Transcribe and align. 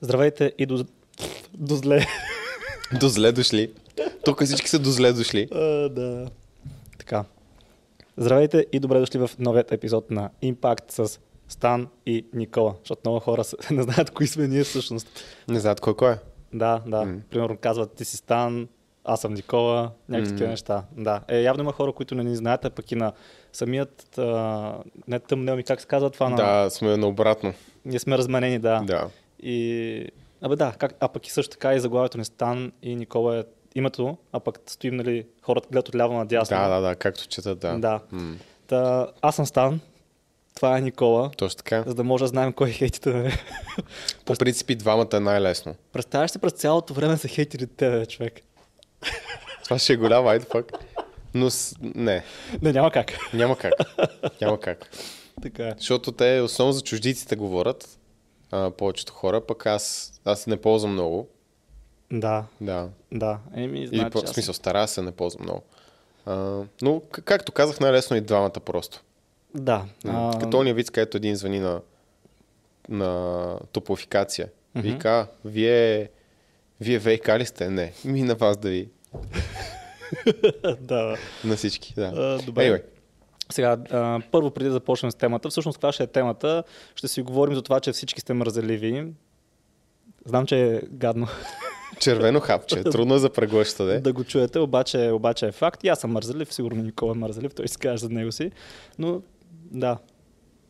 Здравейте 0.00 0.52
и 0.58 0.66
до, 0.66 0.84
до 1.54 1.76
зле. 1.76 2.06
До 3.00 3.08
зле 3.08 3.32
дошли. 3.32 3.72
Тук 4.24 4.44
всички 4.44 4.68
са 4.68 4.78
до 4.78 4.90
зле 4.90 5.12
дошли. 5.12 5.48
А, 5.52 5.88
да. 5.88 6.30
Така. 6.98 7.24
Здравейте 8.16 8.66
и 8.72 8.80
добре 8.80 8.98
дошли 9.00 9.18
в 9.18 9.30
новият 9.38 9.72
епизод 9.72 10.10
на 10.10 10.30
Impact 10.42 11.06
с 11.06 11.20
Стан 11.48 11.88
и 12.06 12.26
Никола, 12.32 12.74
защото 12.78 13.00
много 13.04 13.20
хора 13.20 13.42
не 13.70 13.82
знаят 13.82 14.10
кои 14.10 14.26
сме 14.26 14.48
ние 14.48 14.64
всъщност. 14.64 15.24
Не 15.48 15.60
знаят 15.60 15.80
кой 15.80 15.96
кой 15.96 16.12
е. 16.12 16.16
Да, 16.52 16.82
да. 16.86 17.04
М. 17.04 17.20
Примерно 17.30 17.56
казват 17.56 17.94
ти 17.94 18.04
си 18.04 18.16
Стан, 18.16 18.68
аз 19.04 19.20
съм 19.20 19.34
Никола, 19.34 19.90
някакви 20.08 20.30
такива 20.30 20.46
М. 20.46 20.50
неща. 20.50 20.84
Да. 20.96 21.20
Е, 21.28 21.42
явно 21.42 21.62
има 21.62 21.72
хора, 21.72 21.92
които 21.92 22.14
не 22.14 22.24
ни 22.24 22.36
знаят, 22.36 22.64
а 22.64 22.70
пък 22.70 22.92
и 22.92 22.94
на 22.94 23.12
самият, 23.52 24.18
а, 24.18 24.74
не 25.08 25.18
тъмнел 25.18 25.56
ми, 25.56 25.62
как 25.62 25.80
се 25.80 25.86
казва 25.86 26.10
това? 26.10 26.28
На... 26.28 26.36
Да, 26.36 26.70
сме 26.70 26.96
наобратно. 26.96 27.54
Ние 27.84 27.98
сме 27.98 28.18
разменени, 28.18 28.58
да. 28.58 28.82
Да. 28.86 29.08
И... 29.42 30.06
Абе 30.42 30.56
да, 30.56 30.72
как... 30.78 30.94
а 31.00 31.08
пък 31.08 31.26
и 31.26 31.30
също 31.30 31.50
така 31.50 31.74
и 31.74 31.80
заглавието 31.80 32.18
ни 32.18 32.24
Стан 32.24 32.72
и 32.82 32.96
Никола 32.96 33.38
е 33.38 33.44
името, 33.74 34.16
а 34.32 34.40
пък 34.40 34.60
стоим, 34.66 34.96
нали, 34.96 35.26
хората 35.42 35.68
гледат 35.72 35.88
от 35.88 35.94
ляво 35.94 36.14
надясно. 36.14 36.56
Да, 36.56 36.68
да, 36.68 36.80
да, 36.80 36.94
както 36.96 37.28
четат, 37.28 37.58
да. 37.58 37.78
Да. 37.78 38.00
М, 38.12 38.36
Та, 38.66 39.06
аз 39.22 39.36
съм 39.36 39.46
Стан, 39.46 39.80
това 40.54 40.78
е 40.78 40.80
Никола, 40.80 41.30
Точно 41.36 41.56
така. 41.56 41.84
за 41.86 41.94
да 41.94 42.04
може 42.04 42.24
да 42.24 42.28
знаем 42.28 42.52
кой 42.52 42.70
хейтите 42.70 43.12
да 43.12 43.28
е. 43.28 43.30
По 44.24 44.34
принцип 44.34 44.70
и 44.70 44.74
двамата 44.74 45.08
е 45.12 45.20
най-лесно. 45.20 45.74
Представяш 45.92 46.30
се 46.30 46.38
през 46.38 46.52
цялото 46.52 46.94
време 46.94 47.16
са 47.16 47.28
хейтили 47.28 47.66
тебе, 47.66 48.06
човек. 48.06 48.40
Това 49.64 49.78
ще 49.78 49.92
е 49.92 49.96
голям 49.96 50.26
айде 50.26 50.44
пак. 50.44 50.72
Но 51.34 51.50
с... 51.50 51.76
не, 51.80 52.24
Не, 52.62 52.72
няма 52.72 52.90
как. 52.90 53.12
няма 53.34 53.56
как. 53.56 53.72
Няма 54.40 54.60
как. 54.60 54.90
така 55.42 55.66
е. 55.68 55.74
Защото 55.78 56.12
те 56.12 56.40
основно 56.40 56.72
за 56.72 56.80
чуждиците 56.82 57.36
говорят, 57.36 57.98
а, 58.50 58.70
повечето 58.70 59.12
хора, 59.12 59.40
пък 59.40 59.66
аз, 59.66 60.12
аз 60.24 60.46
не 60.46 60.56
ползвам 60.56 60.92
много. 60.92 61.28
Да, 62.12 62.44
Да. 62.60 62.88
да. 63.12 63.38
Еми, 63.54 63.86
значи, 63.86 64.10
по, 64.10 64.20
в 64.20 64.28
смисъл, 64.28 64.54
стара 64.54 64.88
се, 64.88 65.02
не 65.02 65.12
ползвам 65.12 65.42
много. 65.42 65.62
А, 66.26 66.34
но, 66.82 67.00
к- 67.02 67.22
както 67.22 67.52
казах, 67.52 67.80
най-лесно 67.80 68.16
и 68.16 68.20
двамата 68.20 68.50
просто. 68.50 69.02
Да. 69.54 69.84
А, 70.06 70.38
Като 70.40 70.58
ония 70.58 70.74
вид, 70.74 70.90
където 70.90 71.16
един 71.16 71.36
звъни 71.36 71.58
на, 71.58 71.80
на 72.88 73.58
топлофикация. 73.72 74.48
Мгм. 74.74 74.88
Вика, 74.88 75.26
вие, 75.44 76.08
вие 76.80 77.00
ВК 77.00 77.28
ли 77.28 77.46
сте? 77.46 77.70
Не. 77.70 77.92
Ми 78.04 78.22
на 78.22 78.34
вас 78.34 78.56
да 78.56 78.68
ви. 78.68 78.88
да. 80.80 81.16
На 81.44 81.56
всички, 81.56 81.94
да. 81.94 82.02
А, 82.06 82.42
добре. 82.42 82.62
Anyway, 82.62 82.82
Сега, 83.50 83.76
а, 83.90 84.20
първо 84.30 84.50
преди 84.50 84.68
да 84.68 84.72
започнем 84.72 85.10
с 85.10 85.14
темата, 85.14 85.50
всъщност 85.50 85.76
каква 85.76 85.92
ще 85.92 86.02
е 86.02 86.06
темата, 86.06 86.62
ще 86.94 87.08
си 87.08 87.22
говорим 87.22 87.54
за 87.54 87.62
това, 87.62 87.80
че 87.80 87.92
всички 87.92 88.20
сте 88.20 88.34
мързеливи. 88.34 89.06
Знам, 90.26 90.46
че 90.46 90.74
е 90.74 90.80
гадно 90.90 91.26
червено 91.98 92.40
хапче. 92.40 92.84
Трудно 92.92 93.14
е 93.14 93.18
за 93.18 93.30
преглъща, 93.30 93.84
да. 93.84 94.00
да 94.00 94.12
го 94.12 94.24
чуете, 94.24 94.58
обаче, 94.58 95.10
обаче 95.10 95.46
е 95.46 95.52
факт. 95.52 95.84
И 95.84 95.88
аз 95.88 96.00
съм 96.00 96.12
мързелив, 96.12 96.54
сигурно 96.54 96.82
Никола 96.82 97.12
е 97.12 97.18
мързелив, 97.18 97.54
той 97.54 97.68
си 97.68 97.78
каже 97.78 97.96
за 97.96 98.08
него 98.08 98.32
си. 98.32 98.50
Но 98.98 99.22
да. 99.70 99.98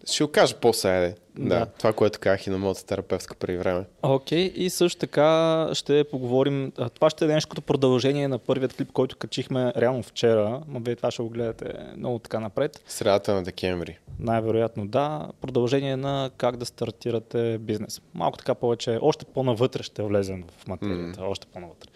Ще 0.06 0.24
го 0.24 0.30
кажа 0.30 0.54
после, 0.60 0.88
айде. 0.88 1.14
Да. 1.38 1.48
Да. 1.48 1.66
Това, 1.66 1.92
което 1.92 2.18
казах 2.18 2.46
и 2.46 2.50
на 2.50 2.58
моята 2.58 2.86
терапевтка 2.86 3.34
преди 3.34 3.58
време. 3.58 3.84
Окей, 4.02 4.52
и 4.54 4.70
също 4.70 4.98
така 5.00 5.68
ще 5.72 6.04
поговорим. 6.04 6.72
Това 6.94 7.10
ще 7.10 7.24
е 7.24 7.28
нещо 7.28 7.48
като 7.48 7.62
продължение 7.62 8.28
на 8.28 8.38
първият 8.38 8.76
клип, 8.76 8.92
който 8.92 9.16
качихме 9.16 9.72
реално 9.76 10.02
вчера. 10.02 10.62
Но 10.68 10.80
вие 10.80 10.96
това 10.96 11.10
ще 11.10 11.22
го 11.22 11.28
гледате 11.28 11.72
много 11.96 12.18
така 12.18 12.40
напред. 12.40 12.82
Средата 12.86 13.34
на 13.34 13.42
декември. 13.42 13.98
Най-вероятно 14.18 14.86
да. 14.86 15.28
Продължение 15.40 15.96
на 15.96 16.30
как 16.36 16.56
да 16.56 16.66
стартирате 16.66 17.58
бизнес. 17.58 18.00
Малко 18.14 18.38
така 18.38 18.54
повече, 18.54 18.98
още 19.02 19.24
по-навътре 19.24 19.82
ще 19.82 20.02
влезем 20.02 20.44
в 20.58 20.68
материята. 20.68 21.22
Още 21.24 21.46
по-навътре. 21.46 21.88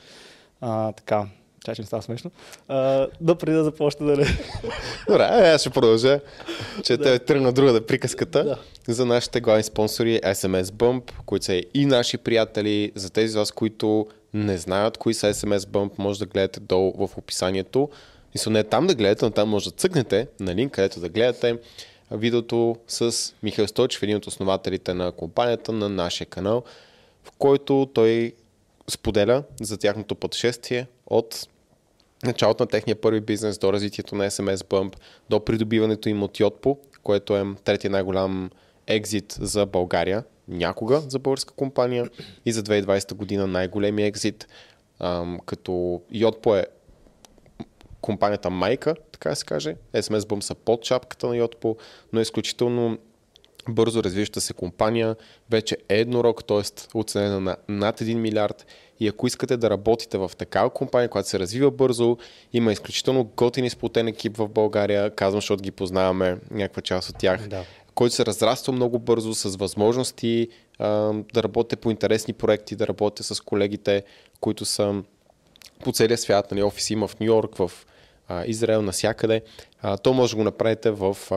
А, 0.60 0.92
така, 0.92 1.26
чай, 1.64 1.74
че 1.74 1.82
ми 1.82 1.86
става 1.86 2.02
смешно. 2.02 2.30
А, 2.68 3.08
да, 3.20 3.34
преди 3.34 3.56
да 3.56 3.64
започне 3.64 4.06
да 4.06 4.26
Добре, 5.08 5.28
е, 5.32 5.50
аз 5.50 5.60
ще 5.60 5.70
продължа. 5.70 6.20
Че 6.84 6.98
те 6.98 7.18
тръгна 7.18 7.52
друга 7.52 7.72
да 7.72 7.86
приказката 7.86 8.44
Да. 8.44 8.94
за 8.94 9.06
нашите 9.06 9.40
главни 9.40 9.62
спонсори 9.62 10.20
SMS 10.24 10.62
Bump, 10.62 11.10
които 11.26 11.44
са 11.44 11.62
и 11.74 11.86
наши 11.86 12.18
приятели. 12.18 12.92
За 12.94 13.10
тези 13.10 13.36
от 13.36 13.38
вас, 13.38 13.52
които 13.52 14.06
не 14.34 14.58
знаят 14.58 14.98
кои 14.98 15.14
са 15.14 15.34
SMS 15.34 15.58
Bump, 15.58 15.90
може 15.98 16.18
да 16.18 16.26
гледате 16.26 16.60
долу 16.60 17.06
в 17.06 17.18
описанието. 17.18 17.88
Мисля, 18.34 18.50
не 18.50 18.58
е 18.58 18.64
там 18.64 18.86
да 18.86 18.94
гледате, 18.94 19.24
но 19.24 19.30
там 19.30 19.48
може 19.48 19.70
да 19.70 19.76
цъкнете 19.76 20.26
на 20.40 20.54
линк, 20.54 20.72
където 20.72 21.00
да 21.00 21.08
гледате 21.08 21.58
видеото 22.10 22.76
с 22.88 23.32
Михаил 23.42 23.68
Стойчев, 23.68 24.02
един 24.02 24.16
от 24.16 24.26
основателите 24.26 24.94
на 24.94 25.12
компанията 25.12 25.72
на 25.72 25.88
нашия 25.88 26.26
канал, 26.26 26.62
в 27.24 27.30
който 27.38 27.88
той 27.94 28.32
споделя 28.88 29.42
за 29.60 29.76
тяхното 29.78 30.14
пътешествие 30.14 30.86
от 31.06 31.46
началото 32.24 32.62
на 32.62 32.68
техния 32.68 33.00
първи 33.00 33.20
бизнес 33.20 33.58
до 33.58 33.72
развитието 33.72 34.14
на 34.14 34.30
SMS 34.30 34.56
Bump, 34.56 34.96
до 35.30 35.44
придобиването 35.44 36.08
им 36.08 36.22
от 36.22 36.38
Yotpo, 36.38 36.78
което 37.02 37.36
е 37.36 37.44
третия 37.64 37.90
най-голям 37.90 38.50
екзит 38.86 39.36
за 39.40 39.66
България, 39.66 40.24
някога 40.48 41.00
за 41.00 41.18
българска 41.18 41.54
компания 41.54 42.10
и 42.46 42.52
за 42.52 42.62
2020 42.62 43.14
година 43.14 43.46
най-големи 43.46 44.02
екзит, 44.02 44.48
като 45.46 45.70
Yotpo 46.12 46.60
е 46.62 46.66
компанията 48.00 48.50
майка, 48.50 48.94
така 49.12 49.30
да 49.30 49.36
се 49.36 49.44
каже. 49.44 49.76
SMS 49.94 50.18
Bump 50.18 50.40
са 50.40 50.54
под 50.54 50.84
шапката 50.84 51.26
на 51.26 51.34
Yotpo, 51.34 51.76
но 52.12 52.18
е 52.18 52.22
изключително 52.22 52.98
бързо 53.68 54.02
развиваща 54.02 54.40
се 54.40 54.52
компания, 54.52 55.16
вече 55.50 55.76
е 55.88 56.00
еднорог, 56.00 56.44
т.е. 56.44 56.62
оценена 56.94 57.40
на 57.40 57.56
над 57.68 58.00
1 58.00 58.14
милиард. 58.14 58.66
И 59.00 59.08
ако 59.08 59.26
искате 59.26 59.56
да 59.56 59.70
работите 59.70 60.18
в 60.18 60.30
такава 60.38 60.70
компания, 60.70 61.08
която 61.08 61.28
се 61.28 61.38
развива 61.38 61.70
бързо, 61.70 62.16
има 62.52 62.72
изключително 62.72 63.24
готин 63.36 63.64
и 63.64 63.70
сплотен 63.70 64.08
екип 64.08 64.36
в 64.36 64.48
България, 64.48 65.10
казвам, 65.10 65.40
защото 65.40 65.62
ги 65.62 65.70
познаваме, 65.70 66.38
някаква 66.50 66.82
част 66.82 67.10
от 67.10 67.18
тях, 67.18 67.48
Да. 67.48 67.64
който 67.94 68.14
се 68.14 68.26
разраства 68.26 68.72
много 68.72 68.98
бързо, 68.98 69.34
с 69.34 69.56
възможности 69.56 70.48
а, 70.78 71.12
да 71.34 71.42
работите 71.42 71.76
по 71.76 71.90
интересни 71.90 72.34
проекти, 72.34 72.76
да 72.76 72.86
работите 72.86 73.22
с 73.22 73.40
колегите, 73.40 74.02
които 74.40 74.64
са 74.64 75.02
по 75.84 75.92
целия 75.92 76.18
свят, 76.18 76.50
нали, 76.50 76.62
офиси 76.62 76.92
има 76.92 77.08
в 77.08 77.20
Нью 77.20 77.26
Йорк, 77.26 77.56
в 77.56 77.70
а, 78.28 78.44
Израел, 78.46 78.82
насякъде. 78.82 79.42
А, 79.82 79.96
то 79.96 80.12
може 80.12 80.30
да 80.30 80.36
го 80.36 80.44
направите 80.44 80.90
в, 80.90 81.16
а, 81.30 81.34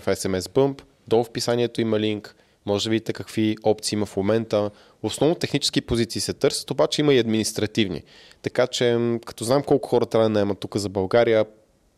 в 0.00 0.06
SMS 0.06 0.40
Bump. 0.40 0.82
Долу 1.08 1.24
в 1.24 1.28
описанието 1.28 1.80
има 1.80 2.00
линк. 2.00 2.36
Може 2.66 2.84
да 2.84 2.90
видите 2.90 3.12
какви 3.12 3.56
опции 3.64 3.96
има 3.96 4.06
в 4.06 4.16
момента. 4.16 4.70
Основно 5.02 5.34
технически 5.34 5.80
позиции 5.80 6.20
се 6.20 6.32
търсят, 6.32 6.70
обаче 6.70 7.00
има 7.00 7.14
и 7.14 7.18
административни. 7.18 8.02
Така 8.42 8.66
че, 8.66 8.98
като 9.26 9.44
знам 9.44 9.62
колко 9.62 9.88
хора 9.88 10.06
трябва 10.06 10.28
да 10.28 10.32
наемат 10.32 10.58
тук 10.58 10.76
за 10.76 10.88
България, 10.88 11.46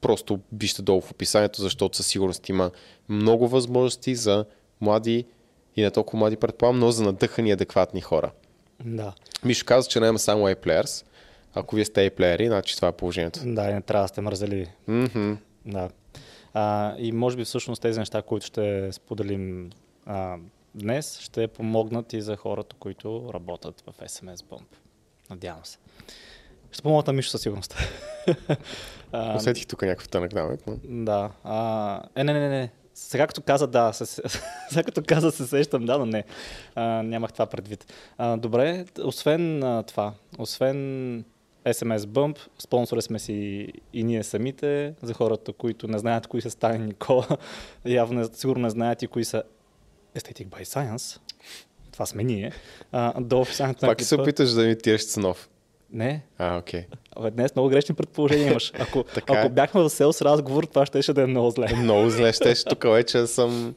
просто 0.01 0.41
вижте 0.53 0.83
долу 0.83 1.01
в 1.01 1.11
описанието, 1.11 1.63
защото 1.63 1.97
със 1.97 2.07
сигурност 2.07 2.49
има 2.49 2.71
много 3.09 3.49
възможности 3.49 4.15
за 4.15 4.45
млади 4.81 5.25
и 5.77 5.83
не 5.83 5.91
толкова 5.91 6.19
млади 6.19 6.37
предполагам, 6.37 6.79
но 6.79 6.91
за 6.91 7.03
надъхани 7.03 7.53
адекватни 7.53 8.01
хора. 8.01 8.31
Да. 8.85 9.13
Мишо 9.45 9.65
каза, 9.67 9.89
че 9.89 10.01
няма 10.01 10.19
само 10.19 10.49
A-players. 10.49 11.05
Ако 11.55 11.77
вие 11.77 11.85
сте 11.85 12.11
A-плеери, 12.11 12.47
значи 12.47 12.77
това 12.77 12.89
е 12.89 12.93
положението. 12.93 13.41
Да, 13.45 13.63
не 13.63 13.81
трябва 13.81 14.05
да 14.05 14.09
сте 14.09 14.21
мързеливи. 14.21 14.67
Мгм. 14.89 15.33
Да. 15.67 15.89
А, 16.61 16.95
и 16.99 17.13
може 17.13 17.37
би 17.37 17.45
всъщност 17.45 17.83
тези 17.83 17.99
неща, 17.99 18.23
които 18.23 18.47
ще 18.47 18.93
споделим 18.93 19.71
а, 20.07 20.37
днес, 20.75 21.19
ще 21.19 21.49
помогнат 21.49 22.13
и 22.13 22.21
за 22.21 22.37
хората, 22.37 22.77
които 22.79 23.31
работят 23.35 23.81
в 23.81 24.09
SMS 24.09 24.37
Bump. 24.37 24.67
Надявам 25.31 25.65
се. 25.65 25.79
Ще 26.71 26.83
помогнат 26.83 27.07
на 27.07 27.13
Мишо 27.13 27.31
със 27.31 27.43
сигурност. 27.43 27.77
Усетих 29.37 29.67
тук 29.67 29.83
някакъв 29.83 30.09
тънък 30.09 30.33
намек. 30.33 30.61
Но... 30.67 31.05
да. 31.05 31.31
А, 31.45 32.03
е, 32.17 32.25
не, 32.25 32.33
не, 32.33 32.41
не, 32.41 32.49
не. 32.49 32.73
Сега 32.95 33.27
като 33.27 33.43
каза 33.43 33.67
да, 33.67 33.93
се, 33.93 34.07
сега 34.71 34.83
като 34.83 35.03
каза 35.07 35.33
се 35.33 35.47
сещам, 35.47 35.87
да, 35.87 35.99
но 35.99 36.07
не. 36.07 36.25
А, 36.75 37.03
нямах 37.03 37.33
това 37.33 37.47
предвид. 37.47 37.93
А, 38.19 38.37
добре, 38.37 38.85
освен 39.05 39.63
а, 39.63 39.83
това, 39.83 40.13
освен 40.39 41.25
SMS 41.65 41.99
Bump, 41.99 42.39
спонсори 42.59 43.03
сме 43.03 43.19
си 43.19 43.69
и 43.93 44.05
ние 44.05 44.23
самите, 44.23 44.95
за 45.03 45.15
хората, 45.15 45.53
които 45.53 45.89
не 45.89 45.99
знаят 45.99 46.27
кои 46.27 46.41
са 46.41 46.51
Стани 46.51 46.79
Никола, 46.79 47.27
явно 47.85 48.29
сигурно 48.33 48.63
не 48.63 48.71
знаят 48.71 49.03
и 49.03 49.07
кои 49.07 49.25
са 49.25 49.43
Aesthetic 50.17 50.47
by 50.47 50.63
Science. 50.65 51.21
Това 51.93 52.07
сме 52.07 52.25
ние. 52.25 52.53
А, 52.93 53.21
до 53.21 53.41
описанието 53.41 53.87
на 53.87 53.91
Пак 53.91 54.03
се 54.03 54.17
клипа- 54.17 54.21
опиташ 54.21 54.51
да 54.51 54.63
ми 54.63 54.79
тиеш 54.79 55.07
ценов. 55.07 55.49
Не, 55.93 56.23
А, 56.39 56.59
окей. 56.59 56.85
Абе, 57.13 57.31
днес 57.31 57.55
много 57.55 57.69
грешни 57.69 57.95
предположения 57.95 58.51
имаш. 58.51 58.73
Ако, 58.75 59.03
Така 59.15 59.33
е. 59.33 59.37
ако 59.37 59.49
бяхме 59.49 59.81
в 59.81 59.91
селс 59.91 60.23
разговор, 60.23 60.65
това 60.65 60.87
ще 60.87 61.13
да 61.13 61.23
е 61.23 61.27
много 61.27 61.51
зле. 61.51 61.67
Много 61.77 62.11
зле 62.11 62.33
щеше 62.33 62.65
тук 62.65 62.83
вече 62.85 63.27
съм 63.27 63.75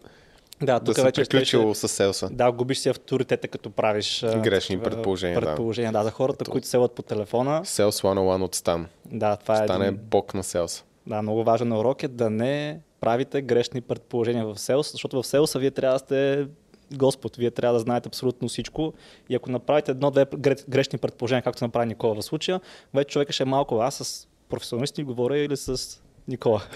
Да, 0.61 0.73
да 0.73 0.79
тук 0.81 0.95
съм 0.95 1.03
вече 1.05 1.21
приключил 1.21 1.61
щеше- 1.63 1.87
с 1.87 1.89
селса. 1.89 2.29
Да, 2.31 2.51
губиш 2.51 2.77
си 2.77 2.89
авторитета, 2.89 3.47
като 3.47 3.69
правиш 3.69 4.21
Грешни 4.23 4.75
такива 4.75 4.83
предположения, 4.85 5.39
да. 5.39 5.45
предположения. 5.45 5.91
Да. 5.91 6.03
за 6.03 6.11
хората, 6.11 6.45
които 6.45 6.67
селят 6.67 6.91
по 6.91 7.01
телефона. 7.01 7.65
Селс 7.65 7.95
101 7.95 8.43
от 8.43 8.55
Стан. 8.55 8.87
Да, 9.05 9.35
това 9.35 9.53
е 9.53 9.67
Стан 9.67 9.81
е 9.81 9.87
един, 9.87 9.99
бог 10.01 10.33
на 10.33 10.43
селс. 10.43 10.83
да, 11.07 11.21
много 11.21 11.43
важен 11.43 11.73
урок 11.73 12.03
е 12.03 12.07
да 12.07 12.29
не 12.29 12.79
правите 12.99 13.41
грешни 13.41 13.81
предположения 13.81 14.45
в 14.45 14.59
селс, 14.59 14.91
защото 14.91 15.21
в 15.21 15.27
селса 15.27 15.59
вие 15.59 15.71
трябва 15.71 15.95
да 15.95 15.99
сте 15.99 16.47
Господ. 16.93 17.35
Вие 17.35 17.51
трябва 17.51 17.73
да 17.73 17.79
знаете 17.79 18.07
абсолютно 18.07 18.47
всичко. 18.47 18.93
И 19.29 19.35
ако 19.35 19.51
направите 19.51 19.91
едно-две 19.91 20.25
гре- 20.25 20.69
грешни 20.69 20.99
предположения, 20.99 21.41
както 21.43 21.63
направи 21.63 21.87
Никола 21.87 22.15
в 22.15 22.21
случая, 22.21 22.61
вече 22.93 23.09
човека 23.09 23.33
ще 23.33 23.43
е 23.43 23.47
малко. 23.47 23.75
Аз 23.75 23.95
с 23.95 24.27
професионалисти 24.49 25.03
говоря 25.03 25.37
или 25.37 25.57
с 25.57 25.81
Никола. 26.27 26.61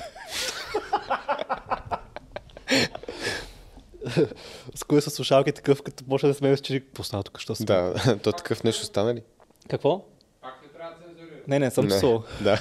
с 4.76 4.84
кой 4.84 5.02
са 5.02 5.10
слушалки 5.10 5.52
такъв, 5.52 5.82
като 5.82 6.04
почне 6.04 6.30
да 6.30 6.36
сме 6.36 6.58
че 6.58 6.84
става 7.02 7.24
тук, 7.24 7.40
що 7.40 7.56
се 7.56 7.66
Да, 7.66 7.94
то 8.24 8.32
такъв 8.32 8.64
нещо 8.64 8.86
стана 8.86 9.14
ли? 9.14 9.22
Какво? 9.70 10.06
Пак 10.42 10.54
не 10.64 10.70
трябва 10.70 10.92
да 10.92 11.06
цензурира. 11.06 11.42
Не, 11.48 11.60
не, 11.60 11.72
съм 11.72 11.88
псувал. 11.88 12.24
Да. 12.42 12.60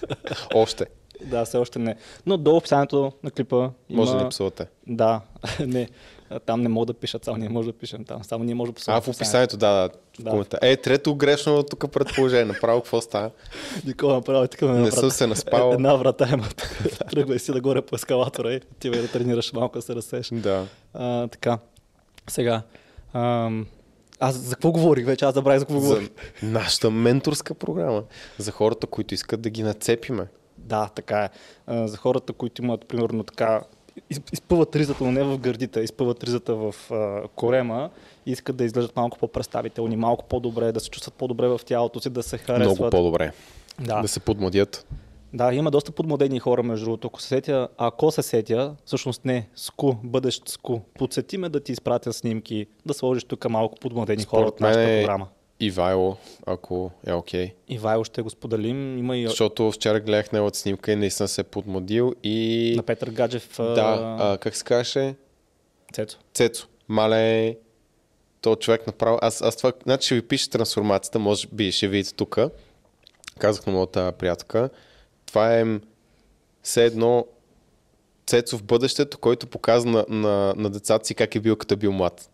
Още. 0.54 0.86
Да, 1.24 1.44
все 1.44 1.58
още 1.58 1.78
не. 1.78 1.96
Но 2.26 2.36
долу 2.36 2.56
в 2.56 2.58
описанието 2.58 3.12
на 3.22 3.30
клипа 3.30 3.56
има... 3.56 3.72
Може 3.90 4.12
да 4.12 4.22
ни 4.24 4.28
псувате. 4.28 4.66
Да, 4.86 5.20
не. 5.60 5.88
Там 6.46 6.62
не 6.62 6.68
мога 6.68 6.86
да 6.86 6.94
пишат, 6.94 7.24
само 7.24 7.36
ние 7.36 7.48
може 7.48 7.68
да 7.68 7.78
пишем 7.78 8.04
там. 8.04 8.24
Само 8.24 8.44
ние 8.44 8.54
може 8.54 8.70
да 8.70 8.74
писаме. 8.74 8.96
А, 8.96 9.00
в 9.00 9.08
описанието, 9.08 9.56
да, 9.56 9.88
да. 10.18 10.30
Да. 10.30 10.44
да. 10.44 10.58
Е, 10.62 10.76
трето 10.76 11.14
грешно 11.14 11.62
тук 11.62 11.90
предположение. 11.92 12.44
Направо 12.44 12.80
какво 12.80 13.00
става? 13.00 13.30
Никога 13.86 14.12
направо 14.12 14.44
е 14.44 14.48
такава 14.48 14.78
Не 14.78 14.90
съм 14.90 15.10
се 15.10 15.26
наспал. 15.26 15.72
Една 15.72 15.94
врата 15.94 16.28
има. 16.32 16.48
Тръгвай 17.10 17.38
си 17.38 17.52
да 17.52 17.60
горе 17.60 17.82
по 17.82 17.94
ескалатора 17.94 18.52
и 18.52 18.60
ти 18.80 18.90
да 18.90 19.08
тренираш 19.08 19.52
малко 19.52 19.78
да 19.78 19.82
се 19.82 19.94
разсеш. 19.94 20.28
Да. 20.32 20.66
А, 20.94 21.28
така. 21.28 21.58
Сега. 22.28 22.62
Ам, 23.14 23.66
аз 24.20 24.34
за 24.34 24.54
какво 24.54 24.72
говорих 24.72 25.06
вече? 25.06 25.24
Аз 25.24 25.34
забравих 25.34 25.58
за 25.58 25.66
какво 25.66 25.80
За 25.80 25.88
говорих. 25.88 26.08
нашата 26.42 26.90
менторска 26.90 27.54
програма. 27.54 28.02
За 28.38 28.52
хората, 28.52 28.86
които 28.86 29.14
искат 29.14 29.40
да 29.40 29.50
ги 29.50 29.62
нацепиме. 29.62 30.26
Да, 30.58 30.88
така 30.94 31.24
е. 31.24 31.30
За 31.86 31.96
хората, 31.96 32.32
които 32.32 32.62
имат, 32.62 32.86
примерно, 32.88 33.24
така, 33.24 33.60
изпъват 34.32 34.76
ризата, 34.76 35.04
но 35.04 35.12
не 35.12 35.24
в 35.24 35.38
гърдите, 35.38 35.80
изпъват 35.80 36.24
ризата 36.24 36.54
в 36.54 36.74
а, 36.90 37.28
корема 37.34 37.90
и 38.26 38.30
искат 38.30 38.56
да 38.56 38.64
изглеждат 38.64 38.96
малко 38.96 39.18
по-представителни, 39.18 39.96
малко 39.96 40.24
по-добре, 40.24 40.72
да 40.72 40.80
се 40.80 40.90
чувстват 40.90 41.14
по-добре 41.14 41.48
в 41.48 41.60
тялото 41.66 42.00
си, 42.00 42.10
да 42.10 42.22
се 42.22 42.38
харесват. 42.38 42.78
Много 42.78 42.90
по-добре. 42.90 43.32
Да. 43.80 44.02
Да 44.02 44.08
се 44.08 44.20
подмодят. 44.20 44.86
да, 45.32 45.54
има 45.54 45.70
доста 45.70 45.92
подмодени 45.92 46.38
хора, 46.38 46.62
между 46.62 46.84
другото. 46.84 47.06
Ако 47.06 47.20
се 47.20 47.28
сетя, 47.28 47.68
ако 47.78 48.10
се 48.10 48.22
сетя, 48.22 48.74
всъщност 48.84 49.24
не, 49.24 49.48
ску, 49.56 49.94
бъдещ 50.02 50.48
ску, 50.48 50.80
подсети 50.98 51.38
ме 51.38 51.48
да 51.48 51.60
ти 51.60 51.72
изпратя 51.72 52.12
снимки, 52.12 52.66
да 52.86 52.94
сложиш 52.94 53.24
тук 53.24 53.48
малко 53.50 53.74
подмодени 53.80 54.24
хора 54.24 54.46
от 54.46 54.54
Според 54.56 54.60
нашата 54.60 54.90
е 54.90 55.02
програма. 55.02 55.26
Ивайло, 55.60 56.16
ако 56.46 56.90
е 57.06 57.12
окей. 57.12 57.54
Ивайло 57.68 58.04
ще 58.04 58.22
го 58.22 58.30
споделим. 58.30 58.98
Има 58.98 59.16
и 59.16 59.26
Защото 59.26 59.72
вчера 59.72 60.00
гледах 60.00 60.32
неговата 60.32 60.58
снимка 60.58 60.92
и 60.92 60.96
наистина 60.96 61.28
се 61.28 61.40
е 61.40 61.44
подмодил 61.44 62.14
и... 62.22 62.74
на 62.76 62.82
Петър 62.82 63.10
Гаджев. 63.10 63.56
Да, 63.58 64.16
а, 64.20 64.38
как 64.38 64.56
се 64.56 64.64
казваше? 64.64 65.14
Цецо. 65.92 66.18
Цецо. 66.34 66.66
Мале, 66.88 67.56
то 68.40 68.56
човек 68.56 68.86
направо... 68.86 69.18
Аз, 69.22 69.42
аз 69.42 69.56
това... 69.56 69.72
Значи 69.82 70.06
ще 70.06 70.14
ви 70.14 70.22
пише 70.22 70.50
трансформацията, 70.50 71.18
може 71.18 71.48
би 71.52 71.72
ще 71.72 71.88
видите 71.88 72.14
тук. 72.14 72.38
Казах 73.38 73.66
на 73.66 73.72
моята 73.72 74.12
приятелка. 74.12 74.70
Това 75.26 75.58
е 75.58 75.64
все 76.62 76.84
едно 76.84 77.26
Цецо 78.26 78.58
в 78.58 78.62
бъдещето, 78.62 79.18
който 79.18 79.46
показва 79.46 79.90
на, 79.90 80.04
на, 80.08 80.54
на 80.56 80.70
децата 80.70 81.06
си 81.06 81.14
как 81.14 81.34
е 81.34 81.40
бил 81.40 81.56
като 81.56 81.74
е 81.74 81.76
бил 81.76 81.92
млад. 81.92 82.30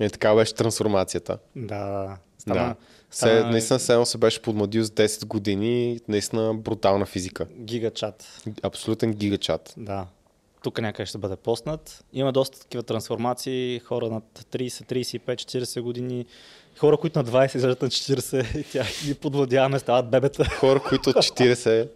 Е, 0.00 0.10
така 0.10 0.34
беше 0.34 0.54
трансформацията. 0.54 1.38
Да. 1.56 2.16
Да. 2.46 2.74
Стана, 3.10 3.42
Се, 3.42 3.44
наистина 3.44 3.78
все 3.78 3.92
едно 3.92 4.06
се 4.06 4.18
беше 4.18 4.42
подмладил 4.42 4.84
с 4.84 4.90
10 4.90 5.26
години, 5.26 6.00
наистина 6.08 6.54
брутална 6.54 7.06
физика. 7.06 7.46
Гигачат. 7.58 8.42
Абсолютен 8.62 9.12
гигачат. 9.12 9.74
Да. 9.76 10.06
Тук 10.62 10.80
някъде 10.80 11.06
ще 11.06 11.18
бъде 11.18 11.36
поснат. 11.36 12.04
Има 12.12 12.32
доста 12.32 12.60
такива 12.60 12.82
трансформации. 12.82 13.78
Хора 13.78 14.10
над 14.10 14.24
30, 14.52 14.68
35, 14.68 15.34
40 15.34 15.80
години. 15.80 16.26
Хора, 16.78 16.96
които 16.96 17.18
на 17.18 17.24
20 17.24 17.56
изглеждат 17.56 17.82
на 17.82 17.88
40 17.88 18.58
и 18.58 18.64
тя 18.72 18.84
ги 19.04 19.14
подвладяваме, 19.14 19.78
стават 19.78 20.10
бебета. 20.10 20.44
Хора, 20.44 20.82
които 20.88 21.10
от 21.10 21.16
40 21.16 21.88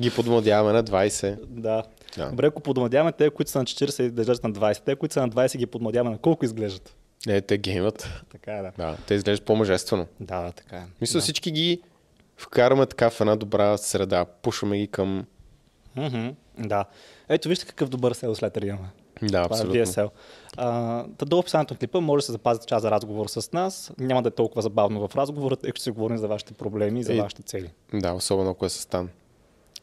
ги 0.00 0.10
подмладяваме 0.10 0.72
на 0.72 0.84
20. 0.84 1.38
да. 1.46 1.82
Да. 2.16 2.30
Добре, 2.30 2.46
ако 2.46 2.62
подмладяваме 2.62 3.12
те, 3.12 3.30
които 3.30 3.50
са 3.50 3.58
на 3.58 3.64
40 3.64 4.02
и 4.02 4.06
изглеждат 4.06 4.44
на 4.44 4.52
20, 4.52 4.82
те, 4.84 4.96
които 4.96 5.12
са 5.12 5.20
на 5.20 5.30
20 5.30 5.56
ги 5.56 5.66
подмладяваме 5.66 6.10
на 6.10 6.18
колко 6.18 6.44
изглеждат? 6.44 6.96
Не, 7.26 7.40
те 7.40 7.58
геймат. 7.58 8.08
Така 8.30 8.52
е, 8.52 8.62
да. 8.62 8.72
Да, 8.78 8.96
те 9.06 9.14
изглеждат 9.14 9.46
по-мъжествено. 9.46 10.06
Да, 10.20 10.52
така 10.52 10.76
е. 10.76 10.84
Мисля, 11.00 11.18
да. 11.18 11.22
всички 11.22 11.50
ги 11.50 11.80
вкараме 12.36 12.86
така 12.86 13.10
в 13.10 13.20
една 13.20 13.36
добра 13.36 13.76
среда. 13.76 14.24
Пушваме 14.24 14.78
ги 14.78 14.86
към... 14.88 15.26
Мгм, 15.96 16.28
Да. 16.58 16.84
Ето, 17.28 17.48
вижте 17.48 17.66
какъв 17.66 17.88
добър 17.88 18.12
селс 18.12 18.42
летър 18.42 18.62
имаме. 18.62 18.88
Да, 19.22 19.26
Това 19.42 19.56
е 19.56 19.60
абсолютно. 19.60 19.80
VSL. 19.80 20.10
А, 20.56 21.04
Та 21.18 21.24
до 21.24 21.38
описанието 21.38 21.74
на 21.74 21.78
клипа 21.78 22.00
може 22.00 22.22
да 22.22 22.26
се 22.26 22.32
запазите 22.32 22.66
част 22.66 22.82
за 22.82 22.90
разговор 22.90 23.26
с 23.28 23.52
нас. 23.52 23.92
Няма 23.98 24.22
да 24.22 24.28
е 24.28 24.32
толкова 24.32 24.62
забавно 24.62 25.08
в 25.08 25.16
разговора, 25.16 25.56
тъй 25.56 25.70
като 25.70 25.82
си 25.82 25.90
говорим 25.90 26.18
за 26.18 26.28
вашите 26.28 26.54
проблеми 26.54 27.00
и 27.00 27.02
за 27.02 27.14
вашите 27.14 27.42
цели. 27.42 27.70
Да, 27.94 28.12
особено 28.12 28.50
ако 28.50 28.66
е 28.66 28.68
със 28.68 28.82
Стан. 28.82 29.08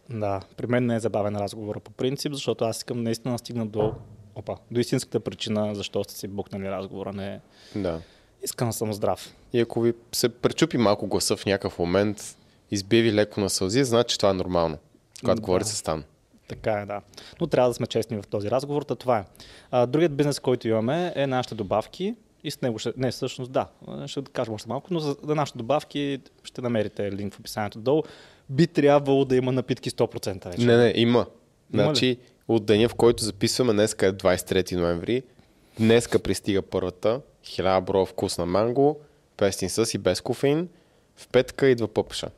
Да, 0.09 0.41
при 0.57 0.67
мен 0.67 0.85
не 0.85 0.95
е 0.95 0.99
забавен 0.99 1.35
разговор 1.35 1.79
по 1.79 1.91
принцип, 1.91 2.33
защото 2.33 2.65
аз 2.65 2.77
искам 2.77 3.03
наистина 3.03 3.33
да 3.33 3.37
стигна 3.37 3.65
до, 3.65 3.93
опа, 4.35 4.55
до 4.71 4.79
истинската 4.79 5.19
причина, 5.19 5.75
защо 5.75 6.03
сте 6.03 6.13
си 6.13 6.27
букнали 6.27 6.69
разговора. 6.69 7.13
Не, 7.13 7.39
Да. 7.75 8.01
искам 8.43 8.69
да 8.69 8.73
съм 8.73 8.93
здрав. 8.93 9.35
И 9.53 9.59
ако 9.59 9.81
ви 9.81 9.93
се 10.11 10.29
пречупи 10.29 10.77
малко 10.77 11.07
гласа 11.07 11.37
в 11.37 11.45
някакъв 11.45 11.79
момент, 11.79 12.37
избие 12.71 13.01
ви 13.01 13.13
леко 13.13 13.39
на 13.39 13.49
сълзи, 13.49 13.83
значи 13.83 14.17
това 14.17 14.29
е 14.29 14.33
нормално. 14.33 14.77
Когато 15.19 15.35
Да. 15.35 15.45
говорите 15.45 15.69
с 15.69 15.75
Стан. 15.75 16.03
Така 16.47 16.71
е, 16.71 16.85
да. 16.85 17.01
Но 17.41 17.47
трябва 17.47 17.69
да 17.69 17.73
сме 17.73 17.87
честни 17.87 18.17
в 18.21 18.27
този 18.27 18.51
разговор, 18.51 18.81
та 18.83 18.95
това 18.95 19.17
е. 19.19 19.25
А, 19.71 19.85
другият 19.85 20.15
бизнес, 20.15 20.39
който 20.39 20.67
имаме 20.67 21.13
е 21.15 21.27
нашите 21.27 21.55
добавки. 21.55 22.15
И 22.43 22.51
с 22.51 22.61
него 22.61 22.79
ще... 22.79 22.93
Не, 22.97 23.11
всъщност 23.11 23.51
да. 23.51 23.67
Ще 24.05 24.21
кажем 24.21 24.53
още 24.53 24.69
малко, 24.69 24.93
но 24.93 24.99
за, 24.99 25.15
за 25.23 25.35
нашите 25.35 25.57
добавки 25.57 26.19
ще 26.43 26.61
намерите 26.61 27.11
линк 27.11 27.33
в 27.33 27.39
описанието 27.39 27.79
долу. 27.79 28.03
Би 28.49 28.67
трябвало 28.67 29.25
да 29.25 29.35
има 29.35 29.51
напитки 29.51 29.91
100% 29.91 30.45
вече. 30.51 30.65
Не, 30.65 30.77
не, 30.77 30.93
има. 30.95 31.25
Има 31.73 31.93
ли? 31.93 32.17
От 32.51 32.65
деня, 32.65 32.89
в 32.89 32.95
който 32.95 33.23
записваме, 33.23 33.73
днеска 33.73 34.07
е 34.07 34.13
23 34.13 34.75
ноември, 34.75 35.23
днеска 35.79 36.19
пристига 36.19 36.61
първата, 36.61 37.21
1000 37.45 37.81
броя 37.81 38.05
вкусна 38.05 38.45
манго, 38.45 38.99
пестин 39.37 39.69
с 39.69 39.93
и 39.93 39.97
без 39.97 40.21
кофеин, 40.21 40.69
в 41.15 41.27
петъка 41.27 41.67
идва 41.67 41.87
пъпша, 41.87 42.29